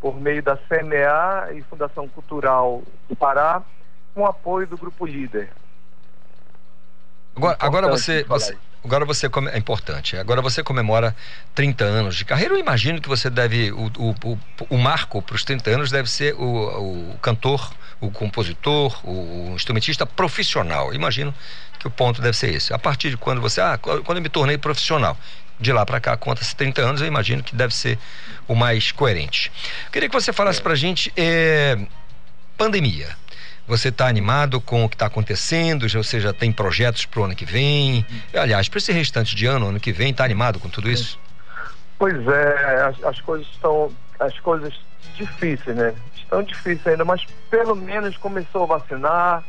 Por 0.00 0.20
meio 0.20 0.42
da 0.42 0.56
CMA 0.56 1.52
e 1.52 1.62
Fundação 1.62 2.08
Cultural 2.08 2.82
do 3.08 3.16
Pará, 3.16 3.60
com 4.14 4.24
apoio 4.24 4.66
do 4.66 4.76
Grupo 4.76 5.04
Líder. 5.04 5.50
Agora, 7.34 7.56
agora 7.58 7.88
você, 7.88 8.22
você, 8.24 8.56
agora 8.84 9.04
você 9.04 9.26
é 9.26 9.58
importante. 9.58 10.16
Agora 10.16 10.40
você 10.40 10.62
comemora 10.62 11.16
30 11.54 11.84
anos 11.84 12.14
de 12.14 12.24
carreira. 12.24 12.54
Eu 12.54 12.58
imagino 12.58 13.00
que 13.00 13.08
você 13.08 13.28
deve 13.28 13.72
o, 13.72 13.90
o, 13.98 14.10
o, 14.24 14.38
o 14.70 14.78
marco 14.78 15.20
para 15.20 15.34
os 15.34 15.42
30 15.42 15.70
anos 15.70 15.90
deve 15.90 16.08
ser 16.08 16.34
o, 16.34 17.10
o 17.12 17.18
cantor, 17.18 17.72
o 18.00 18.10
compositor, 18.10 19.00
o, 19.04 19.52
instrumentista 19.56 20.06
profissional. 20.06 20.94
Imagino 20.94 21.34
que 21.80 21.88
o 21.88 21.90
ponto 21.90 22.22
deve 22.22 22.36
ser 22.36 22.54
esse. 22.54 22.72
A 22.72 22.78
partir 22.78 23.10
de 23.10 23.16
quando 23.16 23.40
você, 23.40 23.60
ah, 23.60 23.76
quando 23.78 24.18
eu 24.18 24.22
me 24.22 24.28
tornei 24.28 24.56
profissional, 24.56 25.16
de 25.58 25.72
lá 25.72 25.84
para 25.86 26.00
cá 26.00 26.16
conta-se 26.16 26.54
30 26.56 26.82
anos, 26.82 27.00
eu 27.00 27.06
imagino 27.06 27.42
que 27.42 27.54
deve 27.54 27.74
ser 27.74 27.98
o 28.46 28.54
mais 28.54 28.92
coerente. 28.92 29.50
Queria 29.92 30.08
que 30.08 30.14
você 30.14 30.32
falasse 30.32 30.60
para 30.60 30.72
a 30.72 30.76
gente 30.76 31.12
é, 31.16 31.78
pandemia. 32.56 33.08
Você 33.66 33.88
está 33.88 34.06
animado 34.06 34.60
com 34.60 34.84
o 34.84 34.88
que 34.88 34.94
está 34.94 35.06
acontecendo? 35.06 35.88
Você 35.88 36.20
já 36.20 36.34
tem 36.34 36.52
projetos 36.52 37.06
para 37.06 37.20
o 37.20 37.24
ano 37.24 37.34
que 37.34 37.46
vem? 37.46 38.04
Aliás, 38.34 38.68
para 38.68 38.78
esse 38.78 38.92
restante 38.92 39.34
de 39.34 39.46
ano, 39.46 39.68
ano 39.68 39.80
que 39.80 39.90
vem, 39.90 40.10
está 40.10 40.22
animado 40.22 40.60
com 40.60 40.68
tudo 40.68 40.90
isso? 40.90 41.18
Pois 41.98 42.28
é, 42.28 42.82
as, 42.82 43.02
as 43.04 43.20
coisas 43.20 43.46
estão. 43.46 43.90
As 44.20 44.38
coisas 44.40 44.72
difíceis, 45.14 45.76
né? 45.76 45.94
Estão 46.14 46.42
difíceis 46.42 46.86
ainda, 46.86 47.04
mas 47.04 47.24
pelo 47.50 47.74
menos 47.74 48.16
começou 48.18 48.64
a 48.64 48.78
vacinar. 48.78 49.42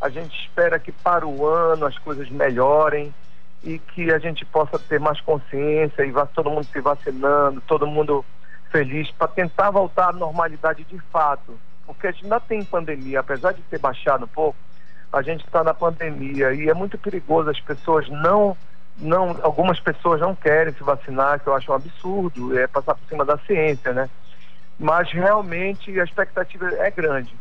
A 0.00 0.08
gente 0.08 0.34
espera 0.40 0.78
que 0.78 0.90
para 0.90 1.26
o 1.26 1.46
ano 1.46 1.84
as 1.84 1.98
coisas 1.98 2.30
melhorem 2.30 3.14
e 3.62 3.78
que 3.78 4.10
a 4.10 4.18
gente 4.18 4.44
possa 4.44 4.78
ter 4.78 4.98
mais 4.98 5.20
consciência 5.20 6.04
e 6.04 6.10
vá 6.10 6.26
todo 6.26 6.50
mundo 6.50 6.64
se 6.64 6.80
vacinando, 6.80 7.60
todo 7.62 7.86
mundo 7.86 8.24
feliz 8.70 9.10
para 9.10 9.28
tentar 9.28 9.70
voltar 9.70 10.10
à 10.10 10.12
normalidade 10.12 10.84
de 10.84 10.98
fato. 11.12 11.58
Porque 11.84 12.06
a 12.06 12.12
gente 12.12 12.24
ainda 12.24 12.40
tem 12.40 12.64
pandemia, 12.64 13.20
apesar 13.20 13.52
de 13.52 13.62
ter 13.62 13.78
baixado 13.78 14.24
um 14.24 14.28
pouco, 14.28 14.56
a 15.12 15.22
gente 15.22 15.44
está 15.44 15.62
na 15.62 15.74
pandemia 15.74 16.54
e 16.54 16.68
é 16.68 16.74
muito 16.74 16.96
perigoso 16.96 17.50
as 17.50 17.60
pessoas 17.60 18.08
não 18.08 18.56
não 18.96 19.38
algumas 19.42 19.80
pessoas 19.80 20.20
não 20.20 20.34
querem 20.34 20.74
se 20.74 20.82
vacinar 20.82 21.40
que 21.40 21.46
eu 21.46 21.54
acho 21.54 21.72
um 21.72 21.74
absurdo 21.74 22.58
é 22.58 22.66
passar 22.66 22.94
por 22.94 23.08
cima 23.08 23.24
da 23.24 23.38
ciência 23.38 23.92
né? 23.92 24.08
Mas 24.78 25.10
realmente 25.12 25.98
a 26.00 26.04
expectativa 26.04 26.66
é 26.76 26.90
grande. 26.90 27.34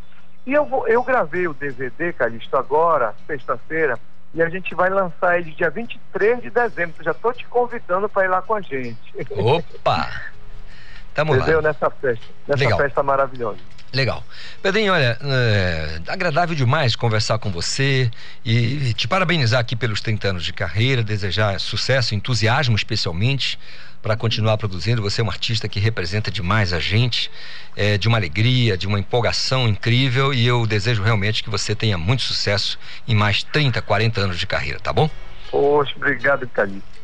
E 0.46 0.54
eu 0.54 0.66
vou, 0.66 0.88
eu 0.88 1.04
gravei 1.04 1.48
o 1.48 1.54
DVD 1.54 2.12
Calixto 2.12 2.58
agora 2.58 3.14
sexta-feira 3.28 4.00
e 4.34 4.42
a 4.42 4.50
gente 4.50 4.76
vai 4.76 4.90
lançar 4.90 5.40
ele 5.40 5.52
dia 5.52 5.70
23 5.70 6.42
de 6.42 6.50
dezembro 6.50 7.04
já 7.04 7.12
estou 7.12 7.34
te 7.34 7.46
convidando 7.46 8.08
para 8.08 8.26
ir 8.26 8.30
lá 8.30 8.42
com 8.42 8.56
a 8.56 8.62
gente 8.62 8.98
opa 9.32 10.10
Tamo 11.14 11.36
Entendeu? 11.36 11.58
lá. 11.62 11.70
nessa 11.70 11.90
festa 11.90 12.26
nessa 12.48 12.64
Legal. 12.64 12.80
festa 12.80 13.04
maravilhosa 13.04 13.60
Legal. 13.92 14.24
Pedrinho, 14.62 14.94
olha, 14.94 15.18
é 15.20 16.00
agradável 16.08 16.56
demais 16.56 16.96
conversar 16.96 17.40
com 17.40 17.50
você 17.50 18.12
e 18.46 18.94
te 18.94 19.08
parabenizar 19.08 19.60
aqui 19.60 19.76
pelos 19.76 20.00
30 20.00 20.28
anos 20.28 20.46
de 20.46 20.54
carreira, 20.54 21.02
desejar 21.02 21.60
sucesso, 21.60 22.14
entusiasmo 22.14 22.76
especialmente 22.76 23.58
para 24.02 24.16
continuar 24.16 24.58
produzindo. 24.58 25.02
Você 25.02 25.22
é 25.22 25.24
um 25.24 25.30
artista 25.30 25.68
que 25.68 25.80
representa 25.80 26.32
demais 26.32 26.74
a 26.74 26.80
gente, 26.80 27.32
é, 27.76 27.98
de 27.98 28.08
uma 28.08 28.18
alegria, 28.18 28.78
de 28.78 28.88
uma 28.88 29.00
empolgação 29.00 29.68
incrível 29.68 30.34
e 30.34 30.46
eu 30.46 30.66
desejo 30.66 31.04
realmente 31.04 31.44
que 31.44 31.50
você 31.50 31.76
tenha 31.76 31.98
muito 31.98 32.24
sucesso 32.24 32.80
em 33.08 33.16
mais 33.16 33.44
30, 33.44 33.82
40 33.82 34.22
anos 34.22 34.40
de 34.40 34.48
carreira, 34.48 34.80
tá 34.80 34.94
bom? 34.94 35.10
Poxa, 35.50 35.94
obrigado, 35.96 36.48
Calixto. 36.48 37.00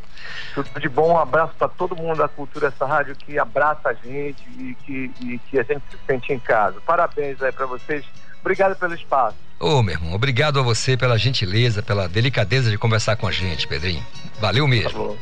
Tudo 0.53 0.79
de 0.79 0.87
bom, 0.87 1.13
um 1.13 1.17
abraço 1.17 1.53
para 1.57 1.67
todo 1.67 1.95
mundo 1.95 2.17
da 2.17 2.27
cultura, 2.27 2.67
essa 2.67 2.85
rádio 2.85 3.15
que 3.15 3.37
abraça 3.37 3.89
a 3.89 3.93
gente 3.93 4.41
e 4.57 4.75
que, 4.85 5.11
e 5.21 5.39
que 5.49 5.59
a 5.59 5.63
gente 5.63 5.83
se 5.91 5.97
sente 6.07 6.31
em 6.31 6.39
casa. 6.39 6.79
Parabéns 6.85 7.41
aí 7.41 7.51
para 7.51 7.65
vocês. 7.65 8.05
Obrigado 8.39 8.75
pelo 8.77 8.93
espaço. 8.93 9.35
Ô, 9.59 9.77
oh, 9.77 9.83
meu 9.83 9.95
irmão, 9.95 10.13
obrigado 10.13 10.59
a 10.59 10.63
você 10.63 10.95
pela 10.95 11.17
gentileza, 11.17 11.81
pela 11.81 12.07
delicadeza 12.07 12.69
de 12.69 12.77
conversar 12.77 13.15
com 13.15 13.27
a 13.27 13.31
gente, 13.31 13.67
Pedrinho. 13.67 14.05
Valeu 14.39 14.67
mesmo. 14.67 15.17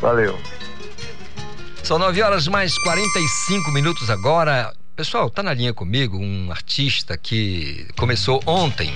Valeu. 0.00 0.38
São 1.88 1.98
9 1.98 2.22
horas 2.22 2.46
mais 2.46 2.76
45 2.76 3.70
minutos 3.70 4.10
agora. 4.10 4.74
Pessoal, 4.94 5.30
tá 5.30 5.42
na 5.42 5.54
linha 5.54 5.72
comigo 5.72 6.18
um 6.18 6.52
artista 6.52 7.16
que 7.16 7.88
começou 7.96 8.42
ontem. 8.44 8.92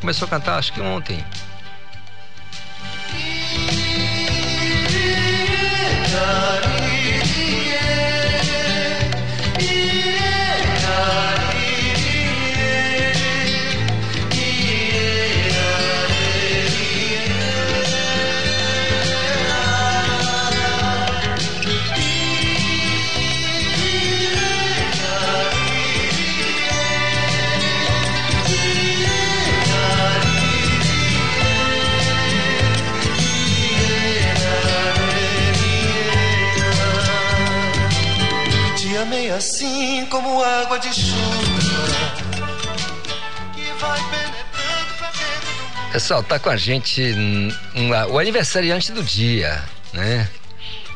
Começou 0.00 0.26
a 0.26 0.30
cantar, 0.30 0.56
acho 0.56 0.72
que 0.72 0.80
ontem. 0.80 1.18
Água 40.70 40.78
de 40.78 40.94
chuva 40.94 42.46
que 43.52 43.72
vai 43.80 43.98
penetrando 44.08 44.94
pra 44.98 45.10
dentro 45.10 45.86
do 45.86 45.92
Pessoal, 45.92 46.22
tá 46.22 46.38
com 46.38 46.48
a 46.48 46.56
gente 46.56 47.02
um, 47.12 47.48
um, 47.74 47.90
o 48.12 48.18
aniversariante 48.20 48.92
do 48.92 49.02
dia, 49.02 49.64
né? 49.92 50.28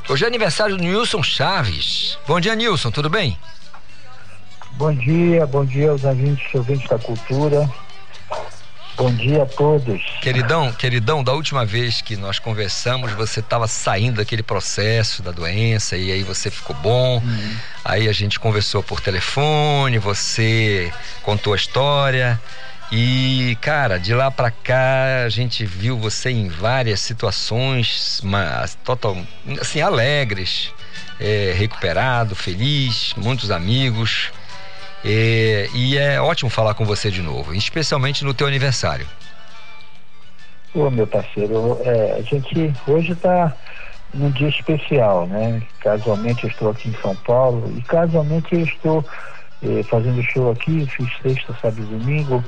Hoje 0.09 0.22
é 0.24 0.28
aniversário 0.28 0.76
do 0.76 0.82
Nilson 0.84 1.24
Chaves. 1.24 2.16
Bom 2.24 2.38
dia, 2.38 2.55
Nilson, 2.55 2.92
tudo 2.92 3.10
bem? 3.10 3.36
Bom 4.74 4.94
dia, 4.94 5.44
bom 5.44 5.64
dia 5.64 5.90
aos 5.90 6.05
ouvintes, 6.05 6.55
ouvintes 6.55 6.88
da 6.88 6.98
cultura. 6.98 7.68
Bom 9.05 9.14
dia 9.16 9.43
a 9.43 9.47
todos. 9.47 10.02
Queridão, 10.22 10.72
queridão, 10.72 11.22
da 11.22 11.35
última 11.35 11.62
vez 11.66 12.01
que 12.01 12.16
nós 12.16 12.39
conversamos, 12.39 13.12
você 13.12 13.40
estava 13.40 13.68
saindo 13.68 14.16
daquele 14.16 14.43
processo 14.43 15.22
da 15.22 15.31
doença 15.31 15.94
e 15.94 16.10
aí 16.10 16.22
você 16.22 16.51
ficou 16.51 16.74
bom. 16.76 17.18
Uhum. 17.18 17.56
Aí 17.85 18.09
a 18.09 18.12
gente 18.14 18.40
conversou 18.40 18.82
por 18.82 19.02
telefone, 19.02 19.98
você 19.98 20.90
contou 21.22 21.52
a 21.52 21.56
história. 21.56 22.40
E, 22.90 23.59
cara, 23.60 23.98
de 23.98 24.14
lá 24.14 24.31
para 24.31 24.51
cá 24.51 25.24
a 25.26 25.28
gente 25.28 25.66
viu 25.66 25.98
você 25.98 26.31
em 26.31 26.48
várias 26.48 27.01
situações, 27.01 28.22
mas, 28.24 28.74
total, 28.82 29.18
assim, 29.60 29.82
alegres, 29.82 30.72
é, 31.20 31.55
recuperado, 31.55 32.35
feliz, 32.35 33.12
muitos 33.18 33.51
amigos. 33.51 34.32
É, 35.05 35.68
e 35.74 35.98
é 35.98 36.18
ótimo 36.20 36.48
falar 36.48 36.74
com 36.74 36.85
você 36.85 37.10
de 37.10 37.20
novo, 37.20 37.55
especialmente 37.55 38.24
no 38.24 38.32
teu 38.32 38.47
aniversário. 38.47 39.06
Ô 40.74 40.90
meu 40.90 41.06
parceiro, 41.06 41.78
é, 41.85 42.12
a 42.18 42.22
gente 42.22 42.72
hoje 42.86 43.12
está 43.12 43.55
num 44.14 44.31
dia 44.31 44.48
especial, 44.48 45.26
né? 45.26 45.62
Casualmente 45.81 46.44
eu 46.44 46.51
estou 46.51 46.70
aqui 46.70 46.89
em 46.89 46.97
São 47.02 47.14
Paulo 47.16 47.72
e 47.76 47.82
casualmente 47.82 48.55
eu 48.55 48.60
estou 48.60 49.05
é, 49.62 49.82
fazendo 49.82 50.22
show 50.22 50.51
aqui, 50.51 50.86
fiz 50.86 51.09
sexta, 51.22 51.55
sábado 51.60 51.82
e 51.82 51.98
domingo. 51.98 52.44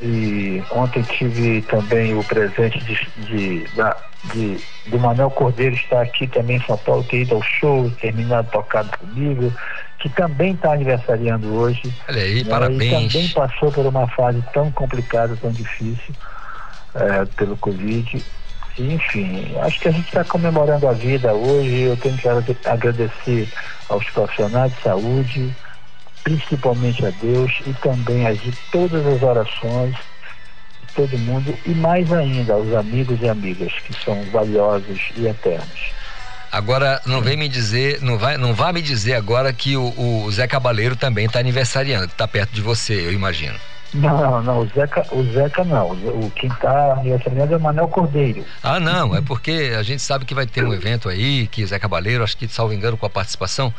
E 0.00 0.62
ontem 0.70 1.02
tive 1.02 1.62
também 1.62 2.14
o 2.14 2.24
presente 2.24 2.78
de, 2.80 3.24
de, 3.26 3.76
da, 3.76 3.96
de, 4.32 4.60
do 4.86 4.98
Manuel 4.98 5.30
Cordeiro 5.30 5.74
estar 5.74 6.02
aqui 6.02 6.26
também 6.26 6.56
em 6.56 6.62
São 6.64 6.76
Paulo, 6.78 7.04
ter 7.04 7.22
ido 7.22 7.36
ao 7.36 7.42
show, 7.42 7.90
terminado 8.00 8.50
tocado 8.50 8.90
comigo 8.98 9.52
que 10.04 10.10
também 10.10 10.52
está 10.52 10.74
aniversariando 10.74 11.54
hoje. 11.54 11.90
Olha 12.06 12.20
aí, 12.20 12.44
né? 12.44 12.50
parabéns. 12.50 12.82
E 12.82 13.08
também 13.08 13.28
passou 13.30 13.72
por 13.72 13.86
uma 13.86 14.06
fase 14.08 14.44
tão 14.52 14.70
complicada, 14.70 15.34
tão 15.40 15.50
difícil, 15.50 16.14
é, 16.94 17.24
pelo 17.36 17.56
Covid. 17.56 18.22
enfim, 18.78 19.56
acho 19.62 19.80
que 19.80 19.88
a 19.88 19.90
gente 19.90 20.04
está 20.04 20.22
comemorando 20.22 20.86
a 20.86 20.92
vida 20.92 21.32
hoje. 21.32 21.84
Eu 21.84 21.96
tenho 21.96 22.18
que 22.18 22.28
agradecer 22.68 23.48
aos 23.88 24.04
profissionais 24.10 24.74
de 24.74 24.82
saúde, 24.82 25.56
principalmente 26.24 27.04
a 27.04 27.10
Deus, 27.10 27.52
e 27.66 27.72
também 27.74 28.26
a 28.26 28.32
de 28.32 28.50
todas 28.72 29.06
as 29.06 29.22
orações, 29.22 29.94
todo 30.96 31.18
mundo 31.18 31.54
e 31.66 31.70
mais 31.70 32.10
ainda 32.12 32.54
aos 32.54 32.72
amigos 32.72 33.20
e 33.20 33.28
amigas 33.28 33.72
que 33.86 33.92
são 34.04 34.24
valiosos 34.32 35.00
e 35.16 35.26
eternos. 35.26 35.92
Agora, 36.50 37.00
não 37.04 37.20
vem 37.20 37.36
me 37.36 37.48
dizer, 37.48 38.00
não 38.00 38.16
vai, 38.16 38.38
não 38.38 38.54
vá 38.54 38.72
me 38.72 38.80
dizer 38.80 39.14
agora 39.14 39.52
que 39.52 39.76
o, 39.76 39.92
o 39.98 40.30
Zé 40.30 40.46
Cabaleiro 40.46 40.94
também 40.94 41.26
está 41.26 41.40
aniversariando, 41.40 42.06
está 42.06 42.28
perto 42.28 42.52
de 42.52 42.60
você, 42.60 42.94
eu 42.94 43.12
imagino. 43.12 43.58
Não, 43.92 44.42
não, 44.42 44.60
o 44.60 44.66
Zeca, 44.66 45.06
o 45.12 45.22
Zeca 45.32 45.62
não. 45.62 45.92
O 45.92 46.30
quem 46.34 46.50
está 46.50 46.94
aniversariando 46.94 47.54
é 47.54 47.56
o 47.56 47.60
Manel 47.60 47.88
Cordeiro. 47.88 48.44
Ah, 48.62 48.80
não, 48.80 49.14
é 49.14 49.20
porque 49.20 49.72
a 49.76 49.82
gente 49.82 50.02
sabe 50.02 50.24
que 50.24 50.34
vai 50.34 50.46
ter 50.46 50.64
um 50.64 50.74
evento 50.74 51.08
aí, 51.08 51.46
que 51.46 51.62
o 51.62 51.66
Zé 51.66 51.78
Cabaleiro, 51.78 52.24
acho 52.24 52.36
que, 52.36 52.48
salvo 52.48 52.72
engano, 52.72 52.96
com 52.96 53.06
a 53.06 53.10
participação 53.10 53.72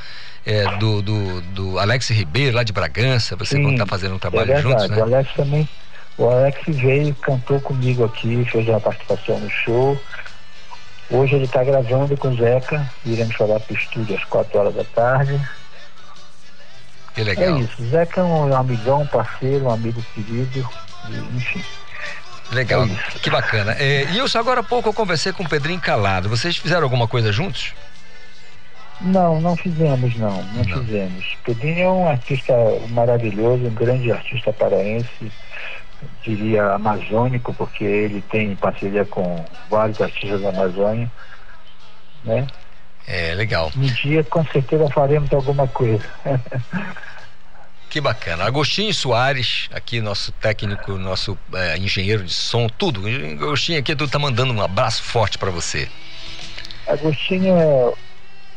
é, 0.45 0.77
do, 0.77 1.01
do, 1.01 1.41
do, 1.41 1.79
Alex 1.79 2.09
Ribeiro, 2.09 2.55
lá 2.55 2.63
de 2.63 2.71
Bragança, 2.71 3.35
você 3.35 3.59
está 3.59 3.85
fazendo 3.85 4.15
um 4.15 4.19
trabalho 4.19 4.51
é 4.51 4.61
verdade, 4.61 4.61
juntos, 4.61 4.89
né? 4.89 4.97
O 4.97 5.03
Alex 5.03 5.33
também, 5.33 5.69
o 6.17 6.29
Alex 6.29 6.61
veio, 6.67 7.15
cantou 7.15 7.59
comigo 7.59 8.05
aqui, 8.05 8.45
fez 8.45 8.67
uma 8.67 8.79
participação 8.79 9.39
no 9.39 9.49
show. 9.49 9.99
Hoje 11.09 11.35
ele 11.35 11.45
está 11.45 11.63
gravando 11.63 12.15
com 12.17 12.29
o 12.29 12.35
Zeca, 12.35 12.89
iremos 13.05 13.35
falar 13.35 13.59
para 13.59 13.73
o 13.73 13.77
estúdio 13.77 14.15
às 14.15 14.23
4 14.25 14.59
horas 14.59 14.75
da 14.75 14.83
tarde. 14.83 15.41
Que 17.13 17.23
legal. 17.23 17.57
É 17.57 17.59
isso. 17.61 17.83
Zeca 17.89 18.21
é 18.21 18.23
um 18.23 18.55
amigão, 18.55 19.01
um 19.01 19.07
parceiro, 19.07 19.65
um 19.65 19.71
amigo 19.71 20.03
querido, 20.13 20.67
enfim. 21.35 21.63
Legal, 22.51 22.85
é 22.85 23.19
que 23.19 23.29
bacana. 23.29 23.75
É, 23.79 24.03
Ilson, 24.11 24.37
agora 24.37 24.59
há 24.59 24.63
pouco 24.63 24.89
eu 24.89 24.93
conversei 24.93 25.33
com 25.33 25.43
o 25.43 25.49
Pedrinho 25.49 25.79
Calado. 25.79 26.29
Vocês 26.29 26.57
fizeram 26.57 26.83
alguma 26.83 27.07
coisa 27.07 27.31
juntos? 27.31 27.73
Não, 29.01 29.41
não 29.41 29.55
fizemos, 29.55 30.15
não. 30.15 30.41
Não, 30.43 30.63
não. 30.63 30.83
fizemos. 30.83 31.37
Pedrinho 31.43 31.79
é 31.79 31.89
um 31.89 32.07
artista 32.07 32.53
maravilhoso, 32.89 33.65
um 33.65 33.73
grande 33.73 34.11
artista 34.11 34.53
paraense, 34.53 35.31
diria 36.23 36.73
amazônico, 36.73 37.53
porque 37.53 37.83
ele 37.83 38.21
tem 38.21 38.55
parceria 38.55 39.05
com 39.05 39.43
vários 39.69 40.01
artistas 40.01 40.41
da 40.41 40.49
Amazônia, 40.49 41.11
né? 42.23 42.47
É, 43.07 43.35
legal. 43.35 43.71
Um 43.75 43.81
dia 43.81 44.23
com 44.23 44.43
certeza 44.45 44.89
faremos 44.89 45.31
alguma 45.31 45.67
coisa. 45.67 46.03
Que 47.95 48.01
bacana. 48.01 48.43
Agostinho 48.43 48.93
Soares, 48.93 49.69
aqui 49.71 50.01
nosso 50.01 50.29
técnico, 50.33 50.97
nosso 50.97 51.37
é, 51.53 51.77
engenheiro 51.77 52.25
de 52.25 52.33
som, 52.33 52.67
tudo. 52.67 53.03
Agostinho 53.07 53.79
aqui 53.79 53.95
tu 53.95 54.05
tá 54.05 54.19
mandando 54.19 54.53
um 54.53 54.61
abraço 54.61 55.01
forte 55.01 55.37
para 55.37 55.49
você. 55.49 55.87
Agostinho 56.85 57.55
é, 57.55 57.93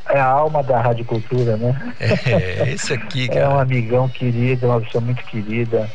é, 0.08 0.18
a 0.18 0.26
alma 0.26 0.62
da 0.62 0.80
Rádio 0.80 1.04
Cultura, 1.04 1.56
né? 1.56 1.94
É, 2.00 2.70
esse 2.72 2.92
aqui, 2.92 3.28
cara. 3.28 3.40
É 3.40 3.48
um 3.48 3.58
amigão 3.58 4.08
querido, 4.08 4.66
uma 4.66 4.80
pessoa 4.80 5.02
muito 5.02 5.22
querida. 5.24 5.90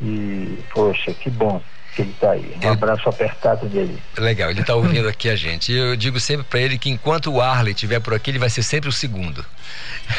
E, 0.00 0.58
poxa, 0.72 1.12
que 1.14 1.30
bom 1.30 1.60
que 1.96 2.02
ele 2.02 2.10
está 2.10 2.32
aí. 2.32 2.54
Um 2.62 2.68
abraço 2.68 3.08
apertado 3.08 3.66
dele. 3.66 3.98
Legal, 4.18 4.50
ele 4.50 4.60
está 4.60 4.74
ouvindo 4.74 5.08
aqui 5.08 5.30
a 5.30 5.34
gente. 5.34 5.72
Eu 5.72 5.96
digo 5.96 6.20
sempre 6.20 6.44
para 6.44 6.60
ele 6.60 6.78
que 6.78 6.90
enquanto 6.90 7.32
o 7.32 7.40
Arley 7.40 7.72
estiver 7.72 7.98
por 8.00 8.12
aqui, 8.12 8.30
ele 8.30 8.38
vai 8.38 8.50
ser 8.50 8.62
sempre 8.62 8.90
o 8.90 8.92
segundo. 8.92 9.44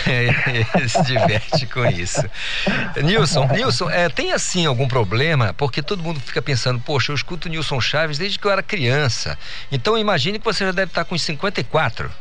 ele 0.07 0.89
se 0.89 1.03
diverte 1.03 1.67
com 1.67 1.85
isso. 1.85 2.27
Nilson, 3.03 3.47
Nilson, 3.47 3.89
é, 3.91 4.09
tem 4.09 4.33
assim 4.33 4.65
algum 4.65 4.87
problema? 4.87 5.53
Porque 5.53 5.83
todo 5.83 6.01
mundo 6.01 6.19
fica 6.19 6.41
pensando, 6.41 6.79
poxa, 6.79 7.11
eu 7.11 7.15
escuto 7.15 7.47
Nilson 7.47 7.79
Chaves 7.79 8.17
desde 8.17 8.39
que 8.39 8.47
eu 8.47 8.51
era 8.51 8.63
criança. 8.63 9.37
Então 9.71 9.95
imagine 9.95 10.39
que 10.39 10.45
você 10.45 10.65
já 10.65 10.71
deve 10.71 10.89
estar 10.89 11.05
com 11.05 11.15
54. 11.15 12.11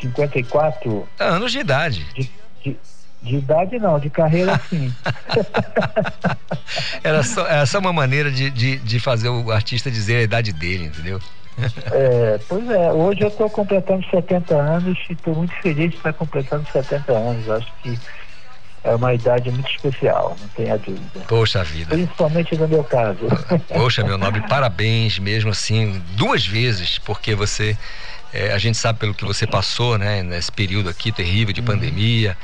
54? 0.00 1.08
Anos 1.18 1.52
de 1.52 1.58
idade. 1.58 2.06
De, 2.14 2.30
de 2.64 2.76
de 3.22 3.36
idade 3.36 3.78
não, 3.78 3.98
de 3.98 4.08
carreira 4.08 4.60
sim. 4.70 4.92
era, 7.02 7.22
só, 7.22 7.46
era 7.46 7.66
só 7.66 7.78
uma 7.78 7.92
maneira 7.92 8.30
de, 8.30 8.48
de, 8.50 8.76
de 8.78 9.00
fazer 9.00 9.28
o 9.28 9.50
artista 9.50 9.90
dizer 9.90 10.16
a 10.16 10.22
idade 10.22 10.52
dele, 10.52 10.84
entendeu? 10.84 11.20
É, 11.90 12.38
pois 12.48 12.68
é, 12.70 12.92
hoje 12.92 13.22
eu 13.22 13.28
estou 13.28 13.50
completando 13.50 14.04
70 14.08 14.54
anos 14.54 14.98
e 15.10 15.12
estou 15.12 15.34
muito 15.34 15.52
feliz 15.60 15.90
de 15.90 15.96
estar 15.96 16.12
completando 16.12 16.66
70 16.72 17.12
anos. 17.12 17.50
Acho 17.50 17.72
que 17.82 17.98
é 18.84 18.94
uma 18.94 19.12
idade 19.12 19.50
muito 19.50 19.68
especial, 19.68 20.36
não 20.40 20.48
tenha 20.48 20.78
dúvida. 20.78 21.20
Poxa 21.26 21.64
vida. 21.64 21.96
Principalmente 21.96 22.56
no 22.56 22.68
meu 22.68 22.84
caso. 22.84 23.26
Poxa, 23.68 24.04
meu 24.04 24.16
nobre, 24.16 24.40
parabéns 24.48 25.18
mesmo 25.18 25.50
assim, 25.50 26.00
duas 26.12 26.46
vezes, 26.46 26.98
porque 26.98 27.34
você, 27.34 27.76
é, 28.32 28.52
a 28.52 28.58
gente 28.58 28.76
sabe 28.76 28.98
pelo 28.98 29.14
que 29.14 29.24
você 29.24 29.46
passou, 29.46 29.98
né, 29.98 30.22
nesse 30.22 30.52
período 30.52 30.88
aqui 30.88 31.10
terrível 31.12 31.52
de 31.52 31.62
pandemia 31.62 32.36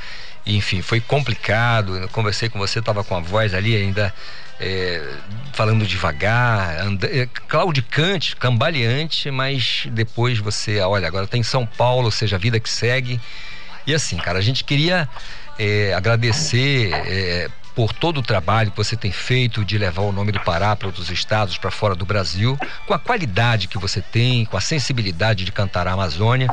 enfim, 0.45 0.81
foi 0.81 1.01
complicado. 1.01 1.97
Eu 1.97 2.09
conversei 2.09 2.49
com 2.49 2.59
você, 2.59 2.79
estava 2.79 3.03
com 3.03 3.15
a 3.15 3.19
voz 3.19 3.53
ali 3.53 3.75
ainda 3.75 4.13
é, 4.59 5.01
falando 5.53 5.85
devagar, 5.85 6.79
anda, 6.79 7.07
é, 7.07 7.27
claudicante, 7.47 8.35
cambaleante, 8.35 9.31
mas 9.31 9.87
depois 9.91 10.37
você, 10.37 10.79
olha, 10.81 11.07
agora 11.07 11.25
está 11.25 11.37
em 11.37 11.43
São 11.43 11.65
Paulo, 11.65 12.05
ou 12.05 12.11
seja, 12.11 12.35
a 12.35 12.39
vida 12.39 12.59
que 12.59 12.69
segue. 12.69 13.19
E 13.87 13.93
assim, 13.93 14.17
cara, 14.17 14.37
a 14.37 14.41
gente 14.41 14.63
queria 14.63 15.09
é, 15.57 15.93
agradecer 15.93 16.91
é, 16.93 17.49
por 17.75 17.91
todo 17.91 18.19
o 18.19 18.23
trabalho 18.23 18.71
que 18.71 18.77
você 18.77 18.95
tem 18.95 19.11
feito 19.11 19.65
de 19.65 19.77
levar 19.77 20.03
o 20.03 20.11
nome 20.11 20.31
do 20.31 20.39
Pará 20.39 20.75
para 20.75 20.87
outros 20.87 21.11
estados, 21.11 21.57
para 21.57 21.69
fora 21.69 21.93
do 21.93 22.05
Brasil, 22.05 22.57
com 22.87 22.93
a 22.93 22.99
qualidade 22.99 23.67
que 23.67 23.77
você 23.77 24.01
tem, 24.01 24.45
com 24.45 24.55
a 24.55 24.61
sensibilidade 24.61 25.43
de 25.43 25.51
cantar 25.51 25.85
a 25.85 25.91
Amazônia. 25.91 26.49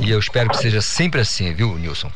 E 0.00 0.10
eu 0.10 0.18
espero 0.18 0.48
que 0.48 0.56
seja 0.56 0.80
sempre 0.80 1.20
assim, 1.20 1.52
viu, 1.52 1.76
Nilson? 1.76 2.10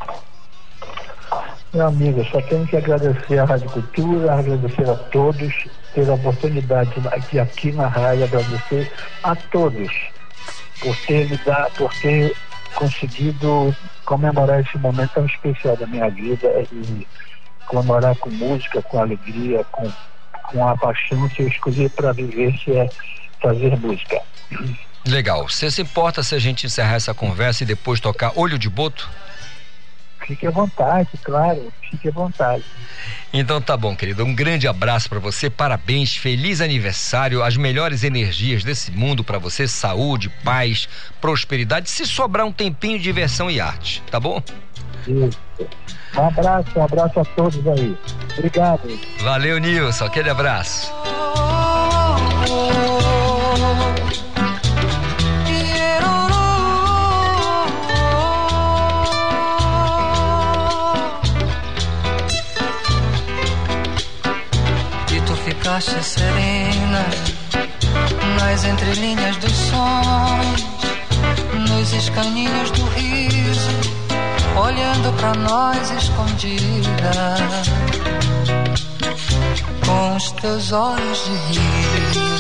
Meu 1.75 1.89
amigo, 1.89 2.25
só 2.31 2.41
tenho 2.43 2.67
que 2.67 2.77
agradecer 2.77 3.39
à 3.39 3.45
Rádio 3.45 3.69
Cultura, 3.69 4.33
agradecer 4.33 4.89
a 4.89 4.95
todos, 4.95 5.53
ter 5.93 6.09
a 6.09 6.15
oportunidade 6.15 6.93
aqui, 7.09 7.39
aqui 7.39 7.73
na 7.73 7.89
rádio, 7.89 8.25
agradecer 8.25 8.91
a 9.25 9.35
todos 9.35 9.93
por 10.81 10.97
ter, 11.05 11.29
me 11.29 11.37
dado, 11.39 11.73
por 11.73 11.93
ter 11.95 12.35
conseguido 12.75 13.75
comemorar 14.05 14.61
esse 14.61 14.79
momento 14.79 15.11
tão 15.15 15.27
especial 15.27 15.77
da 15.77 15.87
minha 15.87 16.09
vida 16.09 16.49
e 16.73 17.07
comemorar 17.67 18.17
com 18.17 18.31
música, 18.31 18.81
com 18.83 19.01
alegria, 19.01 19.65
com, 19.65 19.91
com 20.51 20.67
a 20.67 20.77
paixão 20.77 21.29
que 21.29 21.43
eu 21.43 21.49
escolhi 21.49 21.89
para 21.89 22.13
viver, 22.13 22.53
que 22.59 22.73
é 22.73 22.89
fazer 23.43 23.77
música. 23.79 24.21
Legal. 25.07 25.49
Você 25.49 25.71
se 25.71 25.83
importa 25.83 26.23
se 26.23 26.35
a 26.35 26.39
gente 26.39 26.67
encerrar 26.67 26.95
essa 26.95 27.15
conversa 27.15 27.63
e 27.63 27.67
depois 27.67 28.01
tocar 28.01 28.33
Olho 28.35 28.59
de 28.59 28.69
Boto? 28.69 29.09
Fique 30.27 30.45
à 30.45 30.51
vontade, 30.51 31.09
claro, 31.23 31.73
fique 31.89 32.09
à 32.09 32.11
vontade. 32.11 32.65
Então 33.33 33.61
tá 33.61 33.77
bom, 33.77 33.95
querido. 33.95 34.25
Um 34.25 34.35
grande 34.35 34.67
abraço 34.67 35.09
para 35.09 35.21
você, 35.21 35.49
parabéns, 35.49 36.17
feliz 36.17 36.61
aniversário, 36.61 37.45
as 37.45 37.57
melhores 37.57 38.03
energias 38.03 38.65
desse 38.65 38.91
mundo 38.91 39.23
para 39.23 39.39
você, 39.39 39.69
saúde, 39.69 40.29
paz, 40.43 40.89
prosperidade. 41.21 41.89
Se 41.89 42.05
sobrar 42.05 42.45
um 42.45 42.51
tempinho 42.51 42.99
de 42.99 43.05
diversão 43.05 43.49
e 43.49 43.61
arte, 43.61 44.03
tá 44.11 44.19
bom? 44.19 44.43
Isso. 45.07 45.39
Um 46.17 46.27
abraço, 46.27 46.79
um 46.79 46.85
abraço 46.85 47.21
a 47.21 47.25
todos 47.25 47.67
aí. 47.69 47.97
Obrigado. 48.39 49.01
Valeu, 49.23 49.59
Nilson. 49.59 50.05
Aquele 50.05 50.31
abraço. 50.31 50.93
ficaste 65.47 66.03
serena 66.03 67.05
nas 68.37 68.65
entrelinhas 68.65 69.37
dos 69.37 69.53
sonhos, 69.53 70.65
nos 71.69 71.93
escaninhos 71.93 72.71
do 72.71 72.85
riso, 72.87 73.16
olhando 74.57 75.13
para 75.19 75.35
nós 75.35 75.91
escondida, 75.91 77.37
com 79.85 80.17
os 80.17 80.31
teus 80.33 80.73
olhos 80.73 81.25
de 81.25 81.31
rir. 81.31 82.37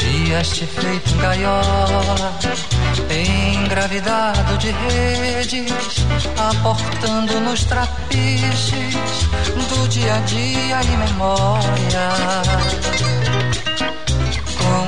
Vieste 0.00 0.66
feito 0.66 1.16
gaiola 1.16 2.32
engravidado 3.72 4.58
de 4.58 4.70
redes, 4.70 6.06
aportando 6.36 7.40
nos 7.40 7.64
trapiches 7.64 8.94
do 9.68 9.88
dia 9.88 10.14
a 10.14 10.18
dia 10.20 10.80
e 10.82 10.96
memória, 10.96 12.08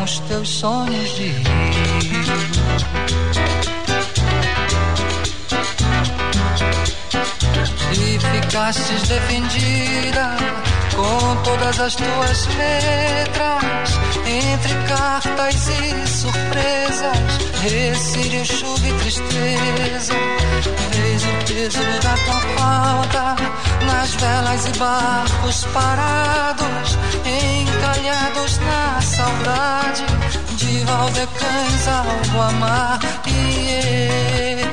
os 0.04 0.18
teus 0.20 0.48
sonhos 0.48 1.16
de 1.16 1.28
rir. 1.28 1.44
E 7.92 8.18
ficastes 8.18 9.02
defendida 9.08 10.36
com 10.96 11.42
todas 11.42 11.80
as 11.80 11.94
tuas 11.94 12.46
letras, 12.46 13.98
entre 14.26 14.74
cartas 14.88 15.68
e 15.68 16.06
surpresas, 16.08 17.18
recílio, 17.62 18.44
chuva 18.44 18.86
e 18.86 18.92
tristeza. 18.94 20.14
Sente 20.92 21.26
o 21.26 21.54
peso 21.54 21.78
da 22.02 22.16
tua 22.24 22.40
falta 22.56 23.36
nas 23.86 24.14
velas 24.14 24.66
e 24.66 24.78
barcos 24.78 25.64
parados, 25.72 26.98
encalhados 27.24 28.58
na 28.58 29.00
saudade 29.00 30.04
de 30.56 30.84
Valdecães 30.84 31.88
ao 31.88 32.42
amar. 32.42 32.98
Iê, 33.26 34.60
iê, 34.60 34.63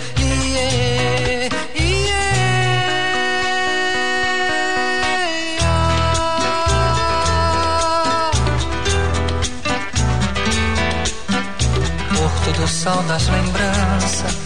sol 12.82 13.04
das 13.04 13.28
lembranças 13.28 14.42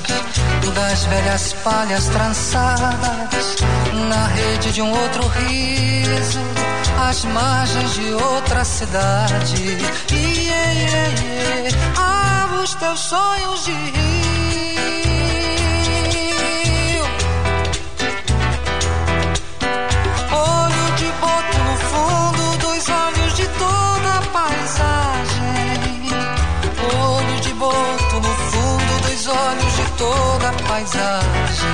das 0.75 1.05
velhas 1.05 1.53
palhas 1.63 2.09
trançadas 2.09 3.55
na 4.09 4.27
rede 4.27 4.73
de 4.73 4.81
um 4.81 4.91
outro 4.91 5.25
riso, 5.27 6.41
às 6.99 7.23
margens 7.23 7.93
de 7.93 8.13
outra 8.13 8.65
cidade. 8.65 9.77
Iê, 10.11 10.17
iê, 10.17 11.67
iê, 11.67 11.69
ah, 11.97 12.59
os 12.61 12.75
teus 12.75 12.99
sonhos 12.99 13.63
de 13.63 13.71
rio. 13.71 14.14
Paisagem. 30.75 31.71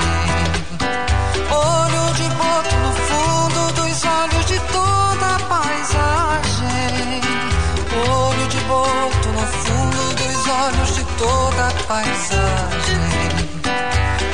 Olho 1.50 2.14
de 2.14 2.28
boto 2.38 2.76
no 2.76 2.92
fundo 2.92 3.72
dos 3.72 4.04
olhos 4.04 4.46
de 4.46 4.60
toda 4.60 5.26
a 5.26 5.38
paisagem. 5.48 7.20
Olho 8.08 8.46
de 8.46 8.60
boto 8.60 9.28
no 9.28 9.46
fundo 9.62 10.14
dos 10.14 10.46
olhos 10.46 10.94
de 10.94 11.04
toda 11.18 11.66
a 11.66 11.72
paisagem. 11.88 13.10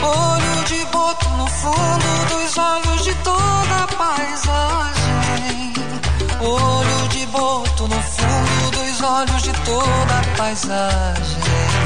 Olho 0.02 0.64
de 0.66 0.84
boto 0.92 1.28
no 1.30 1.46
fundo 1.46 2.28
dos 2.28 2.58
olhos 2.58 3.04
de 3.04 3.14
toda 3.24 3.84
a 3.84 3.86
paisagem. 3.96 5.72
Olho 6.42 7.08
de 7.08 7.26
boto 7.26 7.88
no 7.88 8.02
fundo 8.02 8.70
dos 8.72 9.00
olhos 9.00 9.42
de 9.42 9.52
toda 9.64 10.18
a 10.18 10.36
paisagem. 10.36 11.77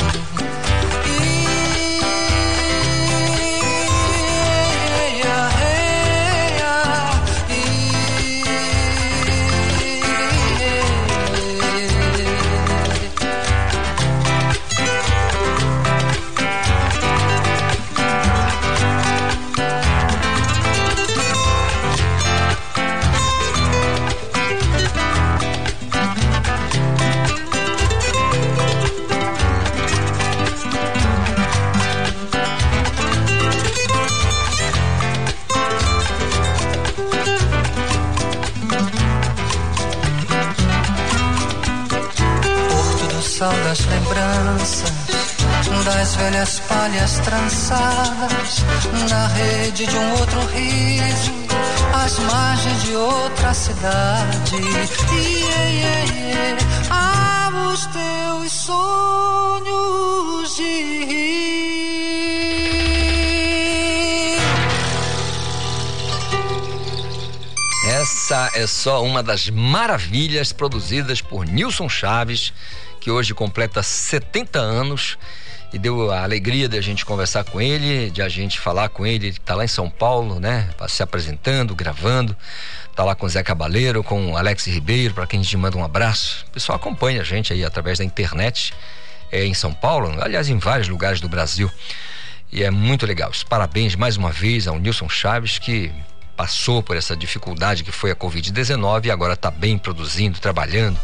Sal 43.43 43.59
das 43.65 43.81
lembranças, 43.87 44.93
das 45.85 46.15
velhas 46.15 46.61
palhas 46.61 47.19
trançadas, 47.19 48.65
na 49.11 49.27
rede 49.27 49.85
de 49.85 49.97
um 49.97 50.11
outro 50.13 50.47
riso, 50.47 51.33
às 51.93 52.21
margens 52.21 52.85
de 52.85 52.95
outra 52.95 53.53
cidade. 53.53 54.55
Iê, 54.55 54.87
iê, 55.73 56.05
iê, 56.31 56.57
os 57.73 57.87
teus 57.87 58.53
sonhos 58.53 60.55
de 60.55 61.05
rir. 61.05 61.43
Essa 67.91 68.53
é 68.55 68.69
só 68.69 69.03
uma 69.03 69.21
das 69.21 69.51
maravilhas 69.51 70.53
produzidas 70.53 71.21
por 71.21 71.45
Nilson 71.45 71.89
Chaves 71.89 72.53
que 73.03 73.11
hoje 73.11 73.35
completa 73.35 73.83
70 73.83 74.61
anos 74.61 75.19
e 75.73 75.79
deu 75.79 76.13
a 76.13 76.23
alegria 76.23 76.69
de 76.69 76.79
a 76.79 76.81
gente 76.81 77.05
conversar 77.05 77.43
com 77.43 77.61
ele, 77.61 78.13
de 78.13 78.23
a 78.23 78.29
gente 78.29 78.61
falar 78.61 78.91
com 78.91 79.05
ele. 79.05 79.27
Ele 79.27 79.37
está 79.37 79.57
lá 79.57 79.65
em 79.65 79.69
São 79.69 79.91
Paulo, 79.91 80.39
né? 80.39 80.71
Se 80.87 81.03
apresentando, 81.03 81.75
gravando. 81.75 82.37
Tá 82.95 83.03
lá 83.03 83.17
com 83.17 83.27
o 83.27 83.29
Zé 83.29 83.43
Cabaleiro, 83.43 84.05
com 84.05 84.31
o 84.31 84.37
Alex 84.37 84.67
Ribeiro, 84.67 85.15
para 85.15 85.27
quem 85.27 85.41
a 85.41 85.43
gente 85.43 85.57
manda 85.57 85.77
um 85.77 85.85
abraço. 85.85 86.45
O 86.49 86.53
pessoal 86.53 86.77
acompanha 86.77 87.23
a 87.23 87.25
gente 87.25 87.53
aí 87.53 87.65
através 87.65 87.99
da 87.99 88.05
internet 88.05 88.73
é, 89.33 89.45
em 89.45 89.55
São 89.55 89.75
Paulo, 89.75 90.15
aliás, 90.23 90.49
em 90.49 90.59
vários 90.59 90.89
lugares 90.89 91.21
do 91.21 91.29
Brasil. 91.29 91.69
E 92.53 92.63
é 92.63 92.71
muito 92.71 93.05
legal. 93.05 93.33
Parabéns 93.49 93.97
mais 93.97 94.17
uma 94.17 94.31
vez 94.31 94.69
ao 94.69 94.79
Nilson 94.79 95.09
Chaves, 95.09 95.59
que 95.59 95.91
passou 96.37 96.83
por 96.83 96.97
essa 96.97 97.17
dificuldade 97.17 97.85
que 97.85 97.93
foi 97.93 98.11
a 98.11 98.17
Covid-19 98.17 99.07
e 99.07 99.11
agora 99.11 99.35
está 99.35 99.51
bem 99.51 99.79
produzindo, 99.79 100.41
trabalhando, 100.41 100.99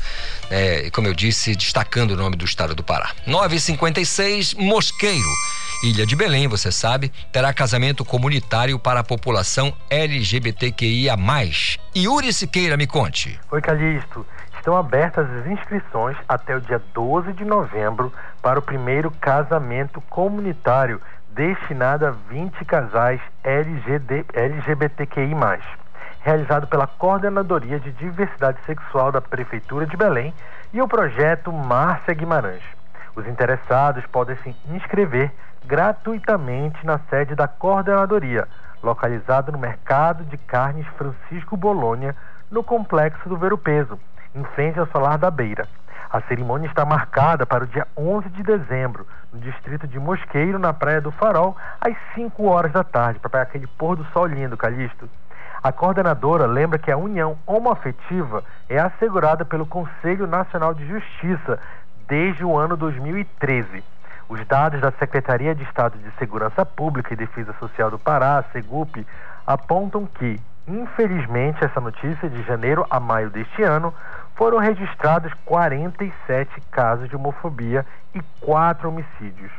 né? 0.50 0.86
e 0.86 0.90
como 0.90 1.06
eu 1.06 1.14
disse, 1.14 1.54
destacando 1.54 2.12
o 2.12 2.16
nome 2.16 2.36
do 2.36 2.44
estado 2.44 2.74
do 2.74 2.82
Pará. 2.82 3.10
956 3.26 4.54
Mosqueiro. 4.54 5.28
Ilha 5.82 6.04
de 6.04 6.16
Belém, 6.16 6.48
você 6.48 6.72
sabe, 6.72 7.12
terá 7.30 7.52
casamento 7.54 8.04
comunitário 8.04 8.78
para 8.80 9.00
a 9.00 9.04
população 9.04 9.72
LGBTQIA. 9.88 11.14
Yuri 11.96 12.32
Siqueira, 12.32 12.76
me 12.76 12.86
conte. 12.86 13.38
Oi, 13.50 13.60
Calixto. 13.60 14.26
Estão 14.56 14.76
abertas 14.76 15.30
as 15.30 15.46
inscrições 15.46 16.16
até 16.28 16.56
o 16.56 16.60
dia 16.60 16.82
12 16.92 17.32
de 17.32 17.44
novembro 17.44 18.12
para 18.42 18.58
o 18.58 18.62
primeiro 18.62 19.10
casamento 19.12 20.00
comunitário 20.10 21.00
destinado 21.38 22.04
a 22.04 22.10
20 22.10 22.64
casais 22.64 23.20
LGD, 23.44 24.26
LGBTQI, 24.32 25.36
realizado 26.20 26.66
pela 26.66 26.88
Coordenadoria 26.88 27.78
de 27.78 27.92
Diversidade 27.92 28.58
Sexual 28.66 29.12
da 29.12 29.20
Prefeitura 29.20 29.86
de 29.86 29.96
Belém 29.96 30.34
e 30.72 30.82
o 30.82 30.88
projeto 30.88 31.52
Márcia 31.52 32.12
Guimarães. 32.12 32.64
Os 33.14 33.24
interessados 33.28 34.04
podem 34.06 34.34
se 34.38 34.56
inscrever 34.68 35.30
gratuitamente 35.64 36.84
na 36.84 36.98
sede 37.08 37.36
da 37.36 37.46
coordenadoria, 37.46 38.48
localizada 38.82 39.52
no 39.52 39.58
Mercado 39.58 40.24
de 40.24 40.36
Carnes 40.38 40.88
Francisco 40.96 41.56
Bolônia, 41.56 42.16
no 42.50 42.64
Complexo 42.64 43.28
do 43.28 43.36
Ver 43.36 43.52
o 43.52 43.58
Peso, 43.58 43.96
em 44.34 44.42
frente 44.56 44.80
ao 44.80 44.88
Solar 44.88 45.16
da 45.16 45.30
Beira. 45.30 45.68
A 46.10 46.22
cerimônia 46.22 46.66
está 46.66 46.86
marcada 46.86 47.44
para 47.44 47.64
o 47.64 47.66
dia 47.66 47.86
11 47.94 48.30
de 48.30 48.42
dezembro, 48.42 49.06
no 49.30 49.38
distrito 49.40 49.86
de 49.86 49.98
Mosqueiro, 49.98 50.58
na 50.58 50.72
Praia 50.72 51.02
do 51.02 51.12
Farol, 51.12 51.54
às 51.78 51.94
5 52.14 52.44
horas 52.46 52.72
da 52.72 52.82
tarde, 52.82 53.20
para 53.20 53.42
aquele 53.42 53.66
pôr 53.66 53.94
do 53.94 54.04
sol 54.06 54.26
lindo, 54.26 54.56
Calixto. 54.56 55.08
A 55.62 55.70
coordenadora 55.70 56.46
lembra 56.46 56.78
que 56.78 56.90
a 56.90 56.96
união 56.96 57.36
homoafetiva 57.46 58.42
é 58.70 58.78
assegurada 58.78 59.44
pelo 59.44 59.66
Conselho 59.66 60.26
Nacional 60.26 60.72
de 60.72 60.86
Justiça 60.86 61.58
desde 62.06 62.42
o 62.42 62.56
ano 62.56 62.74
2013. 62.74 63.84
Os 64.30 64.46
dados 64.46 64.80
da 64.80 64.90
Secretaria 64.92 65.54
de 65.54 65.64
Estado 65.64 65.98
de 65.98 66.10
Segurança 66.18 66.64
Pública 66.64 67.12
e 67.12 67.16
Defesa 67.16 67.54
Social 67.58 67.90
do 67.90 67.98
Pará, 67.98 68.42
SEGUP, 68.52 69.06
apontam 69.46 70.06
que, 70.06 70.40
infelizmente, 70.66 71.62
essa 71.62 71.80
notícia 71.80 72.30
de 72.30 72.42
janeiro 72.44 72.86
a 72.88 72.98
maio 72.98 73.28
deste 73.28 73.62
ano 73.62 73.92
foram 74.38 74.58
registrados 74.58 75.32
47 75.44 76.60
casos 76.70 77.08
de 77.08 77.16
homofobia 77.16 77.84
e 78.14 78.20
4 78.40 78.88
homicídios. 78.88 79.50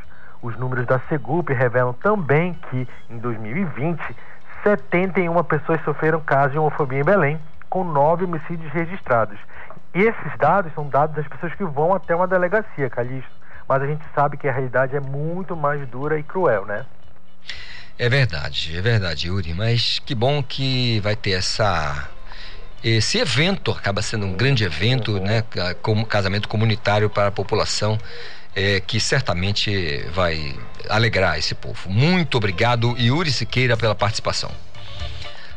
Os 0.42 0.58
números 0.58 0.88
da 0.88 1.02
Segup 1.10 1.50
revelam 1.50 1.92
também 1.92 2.54
que, 2.70 2.88
em 3.10 3.18
2020, 3.18 4.02
71 4.64 5.44
pessoas 5.44 5.84
sofreram 5.84 6.22
casos 6.22 6.54
de 6.54 6.58
homofobia 6.58 7.02
em 7.02 7.04
Belém, 7.04 7.40
com 7.70 7.84
9 7.84 8.24
homicídios 8.24 8.72
registrados. 8.72 9.38
Esses 9.94 10.38
dados 10.38 10.74
são 10.74 10.88
dados 10.88 11.14
das 11.14 11.28
pessoas 11.28 11.54
que 11.56 11.66
vão 11.66 11.94
até 11.94 12.16
uma 12.16 12.26
delegacia, 12.26 12.90
Calixto. 12.90 13.30
Mas 13.68 13.84
a 13.84 13.86
gente 13.86 14.04
sabe 14.16 14.38
que 14.38 14.48
a 14.48 14.52
realidade 14.52 14.96
é 14.96 15.02
muito 15.02 15.58
mais 15.58 15.86
dura 15.90 16.18
e 16.18 16.24
cruel, 16.24 16.66
né? 16.66 16.86
É 17.98 18.08
verdade, 18.08 18.78
é 18.78 18.82
verdade, 18.82 19.28
Yuri. 19.28 19.54
Mas 19.54 20.00
que 20.00 20.16
bom 20.16 20.42
que 20.42 21.02
vai 21.02 21.18
ter 21.18 21.32
essa 21.32 22.08
esse 22.84 23.18
evento 23.18 23.72
acaba 23.72 24.02
sendo 24.02 24.26
um 24.26 24.34
grande 24.34 24.64
evento, 24.64 25.20
né, 25.20 25.44
como 25.82 26.06
casamento 26.06 26.48
comunitário 26.48 27.10
para 27.10 27.28
a 27.28 27.32
população 27.32 28.00
é, 28.56 28.80
que 28.80 29.00
certamente 29.00 30.06
vai 30.14 30.56
alegrar 30.88 31.38
esse 31.38 31.56
povo. 31.56 31.90
Muito 31.90 32.38
obrigado, 32.38 32.96
Yuri 32.98 33.32
Siqueira, 33.32 33.78
pela 33.78 33.96
participação. 33.96 34.52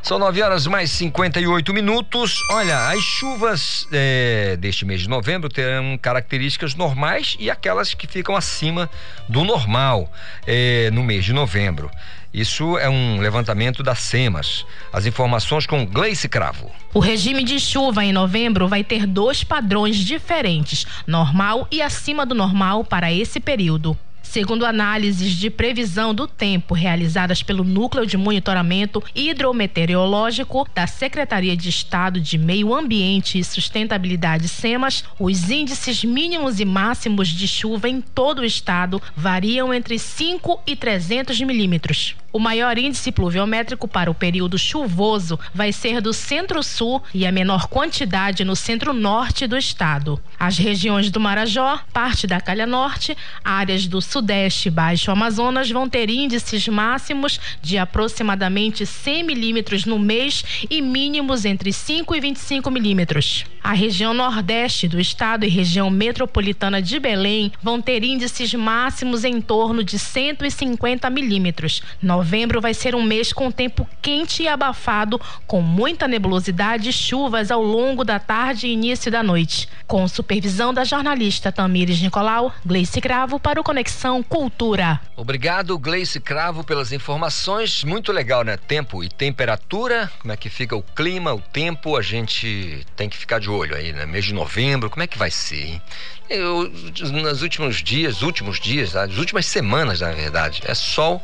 São 0.02 0.18
9 0.18 0.42
horas 0.42 0.66
mais 0.66 0.90
58 0.90 1.72
minutos. 1.72 2.40
Olha, 2.50 2.88
as 2.88 3.00
chuvas 3.00 3.86
é, 3.92 4.56
deste 4.56 4.84
mês 4.84 5.02
de 5.02 5.08
novembro 5.08 5.48
terão 5.48 5.96
características 5.96 6.74
normais 6.74 7.36
e 7.38 7.48
aquelas 7.48 7.94
que 7.94 8.08
ficam 8.08 8.34
acima 8.34 8.90
do 9.28 9.44
normal 9.44 10.10
é, 10.44 10.90
no 10.90 11.04
mês 11.04 11.24
de 11.24 11.32
novembro. 11.32 11.88
Isso 12.32 12.78
é 12.78 12.88
um 12.88 13.20
levantamento 13.20 13.82
da 13.82 13.94
SEMAS. 13.94 14.64
As 14.90 15.04
informações 15.04 15.66
com 15.66 15.84
Gleice 15.84 16.28
Cravo. 16.28 16.70
O 16.94 16.98
regime 16.98 17.44
de 17.44 17.60
chuva 17.60 18.04
em 18.04 18.12
novembro 18.12 18.66
vai 18.66 18.82
ter 18.82 19.06
dois 19.06 19.44
padrões 19.44 19.96
diferentes: 19.96 20.86
normal 21.06 21.68
e 21.70 21.82
acima 21.82 22.24
do 22.24 22.34
normal 22.34 22.84
para 22.84 23.12
esse 23.12 23.38
período. 23.38 23.96
Segundo 24.22 24.64
análises 24.64 25.32
de 25.32 25.50
previsão 25.50 26.14
do 26.14 26.26
tempo 26.26 26.74
realizadas 26.74 27.42
pelo 27.42 27.64
Núcleo 27.64 28.06
de 28.06 28.16
Monitoramento 28.16 29.02
Hidrometeorológico 29.14 30.66
da 30.74 30.86
Secretaria 30.86 31.56
de 31.56 31.68
Estado 31.68 32.20
de 32.20 32.38
Meio 32.38 32.74
Ambiente 32.74 33.38
e 33.38 33.44
Sustentabilidade 33.44 34.48
SEMAS, 34.48 35.04
os 35.18 35.50
índices 35.50 36.04
mínimos 36.04 36.60
e 36.60 36.64
máximos 36.64 37.28
de 37.28 37.46
chuva 37.46 37.88
em 37.88 38.00
todo 38.00 38.40
o 38.40 38.44
estado 38.44 39.02
variam 39.14 39.74
entre 39.74 39.98
5 39.98 40.62
e 40.66 40.76
300 40.76 41.40
milímetros. 41.42 42.16
O 42.32 42.38
maior 42.38 42.78
índice 42.78 43.12
pluviométrico 43.12 43.86
para 43.86 44.10
o 44.10 44.14
período 44.14 44.58
chuvoso 44.58 45.38
vai 45.52 45.70
ser 45.70 46.00
do 46.00 46.14
centro-sul 46.14 47.02
e 47.12 47.26
a 47.26 47.32
menor 47.32 47.66
quantidade 47.66 48.42
no 48.42 48.56
centro-norte 48.56 49.46
do 49.46 49.56
estado. 49.56 50.18
As 50.40 50.56
regiões 50.56 51.10
do 51.10 51.20
Marajó, 51.20 51.78
parte 51.92 52.26
da 52.26 52.40
Calha 52.40 52.66
Norte, 52.66 53.14
áreas 53.44 53.86
do 53.86 54.00
Sudeste 54.12 54.68
e 54.68 54.70
Baixo 54.70 55.10
Amazonas 55.10 55.70
vão 55.70 55.88
ter 55.88 56.10
índices 56.10 56.68
máximos 56.68 57.40
de 57.62 57.78
aproximadamente 57.78 58.84
100 58.84 59.24
milímetros 59.24 59.86
no 59.86 59.98
mês 59.98 60.44
e 60.68 60.82
mínimos 60.82 61.46
entre 61.46 61.72
5 61.72 62.14
e 62.14 62.20
25 62.20 62.70
milímetros. 62.70 63.46
A 63.64 63.72
região 63.72 64.12
Nordeste 64.12 64.86
do 64.86 65.00
estado 65.00 65.46
e 65.46 65.48
região 65.48 65.88
metropolitana 65.88 66.82
de 66.82 66.98
Belém 66.98 67.52
vão 67.62 67.80
ter 67.80 68.02
índices 68.02 68.52
máximos 68.52 69.24
em 69.24 69.40
torno 69.40 69.82
de 69.82 69.98
150 69.98 71.08
milímetros. 71.08 71.80
Novembro 72.02 72.60
vai 72.60 72.74
ser 72.74 72.94
um 72.94 73.04
mês 73.04 73.32
com 73.32 73.50
tempo 73.50 73.88
quente 74.02 74.42
e 74.42 74.48
abafado, 74.48 75.18
com 75.46 75.62
muita 75.62 76.08
nebulosidade 76.08 76.90
e 76.90 76.92
chuvas 76.92 77.50
ao 77.50 77.62
longo 77.62 78.04
da 78.04 78.18
tarde 78.18 78.66
e 78.66 78.72
início 78.72 79.10
da 79.10 79.22
noite. 79.22 79.68
Com 79.86 80.06
supervisão 80.08 80.74
da 80.74 80.82
jornalista 80.82 81.52
Tamires 81.52 82.02
Nicolau, 82.02 82.52
Gleice 82.66 83.00
Cravo 83.00 83.38
para 83.38 83.60
o 83.60 83.64
Conexão 83.64 84.01
Cultura. 84.28 85.00
Obrigado, 85.16 85.78
Gleice 85.78 86.18
Cravo, 86.18 86.64
pelas 86.64 86.90
informações. 86.90 87.84
Muito 87.84 88.10
legal, 88.10 88.42
né? 88.42 88.56
Tempo 88.56 89.04
e 89.04 89.08
temperatura, 89.08 90.10
como 90.18 90.32
é 90.32 90.36
que 90.36 90.50
fica 90.50 90.74
o 90.74 90.82
clima, 90.82 91.32
o 91.32 91.40
tempo, 91.40 91.96
a 91.96 92.02
gente 92.02 92.84
tem 92.96 93.08
que 93.08 93.16
ficar 93.16 93.38
de 93.38 93.48
olho 93.48 93.76
aí, 93.76 93.92
né? 93.92 94.04
Mês 94.04 94.24
de 94.24 94.34
novembro, 94.34 94.90
como 94.90 95.04
é 95.04 95.06
que 95.06 95.16
vai 95.16 95.30
ser, 95.30 95.64
hein? 95.64 95.82
Eu, 96.28 96.68
nos 97.12 97.42
últimos 97.42 97.76
dias, 97.76 98.22
últimos 98.22 98.58
dias, 98.58 98.96
as 98.96 99.16
últimas 99.18 99.46
semanas, 99.46 100.00
na 100.00 100.10
verdade, 100.10 100.62
é 100.64 100.74
sol 100.74 101.22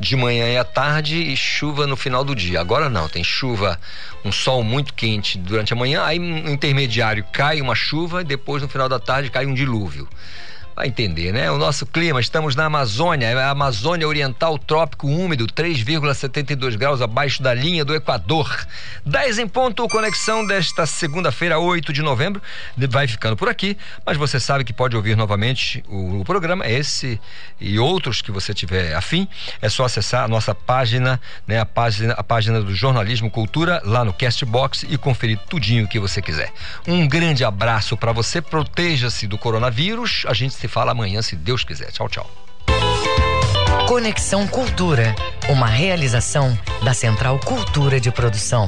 de 0.00 0.16
manhã 0.16 0.48
e 0.48 0.56
à 0.56 0.64
tarde 0.64 1.22
e 1.22 1.36
chuva 1.36 1.86
no 1.86 1.96
final 1.96 2.24
do 2.24 2.34
dia. 2.34 2.60
Agora 2.60 2.90
não, 2.90 3.08
tem 3.08 3.22
chuva, 3.22 3.78
um 4.24 4.32
sol 4.32 4.64
muito 4.64 4.94
quente 4.94 5.38
durante 5.38 5.72
a 5.72 5.76
manhã, 5.76 6.02
aí 6.04 6.18
no 6.18 6.50
intermediário 6.50 7.24
cai 7.32 7.60
uma 7.60 7.76
chuva 7.76 8.22
e 8.22 8.24
depois 8.24 8.62
no 8.62 8.68
final 8.68 8.88
da 8.88 8.98
tarde 8.98 9.30
cai 9.30 9.46
um 9.46 9.54
dilúvio. 9.54 10.08
Vai 10.76 10.88
entender, 10.88 11.32
né? 11.32 11.50
O 11.50 11.56
nosso 11.56 11.86
clima, 11.86 12.20
estamos 12.20 12.54
na 12.54 12.66
Amazônia, 12.66 13.34
a 13.40 13.48
Amazônia 13.48 14.06
Oriental 14.06 14.58
Trópico 14.58 15.06
Úmido, 15.06 15.46
3,72 15.46 16.76
graus 16.76 17.00
abaixo 17.00 17.42
da 17.42 17.54
linha 17.54 17.82
do 17.82 17.94
Equador. 17.94 18.66
10 19.06 19.38
em 19.38 19.48
ponto, 19.48 19.88
conexão 19.88 20.46
desta 20.46 20.84
segunda-feira, 20.84 21.58
8 21.58 21.94
de 21.94 22.02
novembro. 22.02 22.42
Vai 22.90 23.08
ficando 23.08 23.38
por 23.38 23.48
aqui, 23.48 23.78
mas 24.04 24.18
você 24.18 24.38
sabe 24.38 24.64
que 24.64 24.72
pode 24.74 24.94
ouvir 24.94 25.16
novamente 25.16 25.82
o, 25.88 26.20
o 26.20 26.24
programa, 26.26 26.68
esse 26.68 27.18
e 27.58 27.78
outros 27.78 28.20
que 28.20 28.30
você 28.30 28.52
tiver 28.52 28.94
afim. 28.94 29.26
É 29.62 29.70
só 29.70 29.86
acessar 29.86 30.24
a 30.24 30.28
nossa 30.28 30.54
página, 30.54 31.18
né? 31.46 31.58
A 31.58 31.64
página, 31.64 32.12
a 32.12 32.22
página 32.22 32.60
do 32.60 32.74
Jornalismo 32.74 33.30
Cultura, 33.30 33.80
lá 33.82 34.04
no 34.04 34.12
Castbox 34.12 34.84
e 34.86 34.98
conferir 34.98 35.38
tudinho 35.48 35.88
que 35.88 35.98
você 35.98 36.20
quiser. 36.20 36.52
Um 36.86 37.08
grande 37.08 37.46
abraço 37.46 37.96
para 37.96 38.12
você, 38.12 38.42
proteja-se 38.42 39.26
do 39.26 39.38
coronavírus. 39.38 40.24
A 40.28 40.34
gente 40.34 40.54
se 40.54 40.65
se 40.66 40.68
fala 40.68 40.90
amanhã, 40.90 41.22
se 41.22 41.36
Deus 41.36 41.62
quiser. 41.62 41.92
Tchau, 41.92 42.08
tchau. 42.08 42.30
Conexão 43.86 44.48
Cultura, 44.48 45.14
uma 45.48 45.66
realização 45.66 46.58
da 46.82 46.92
Central 46.92 47.38
Cultura 47.38 48.00
de 48.00 48.10
Produção. 48.10 48.66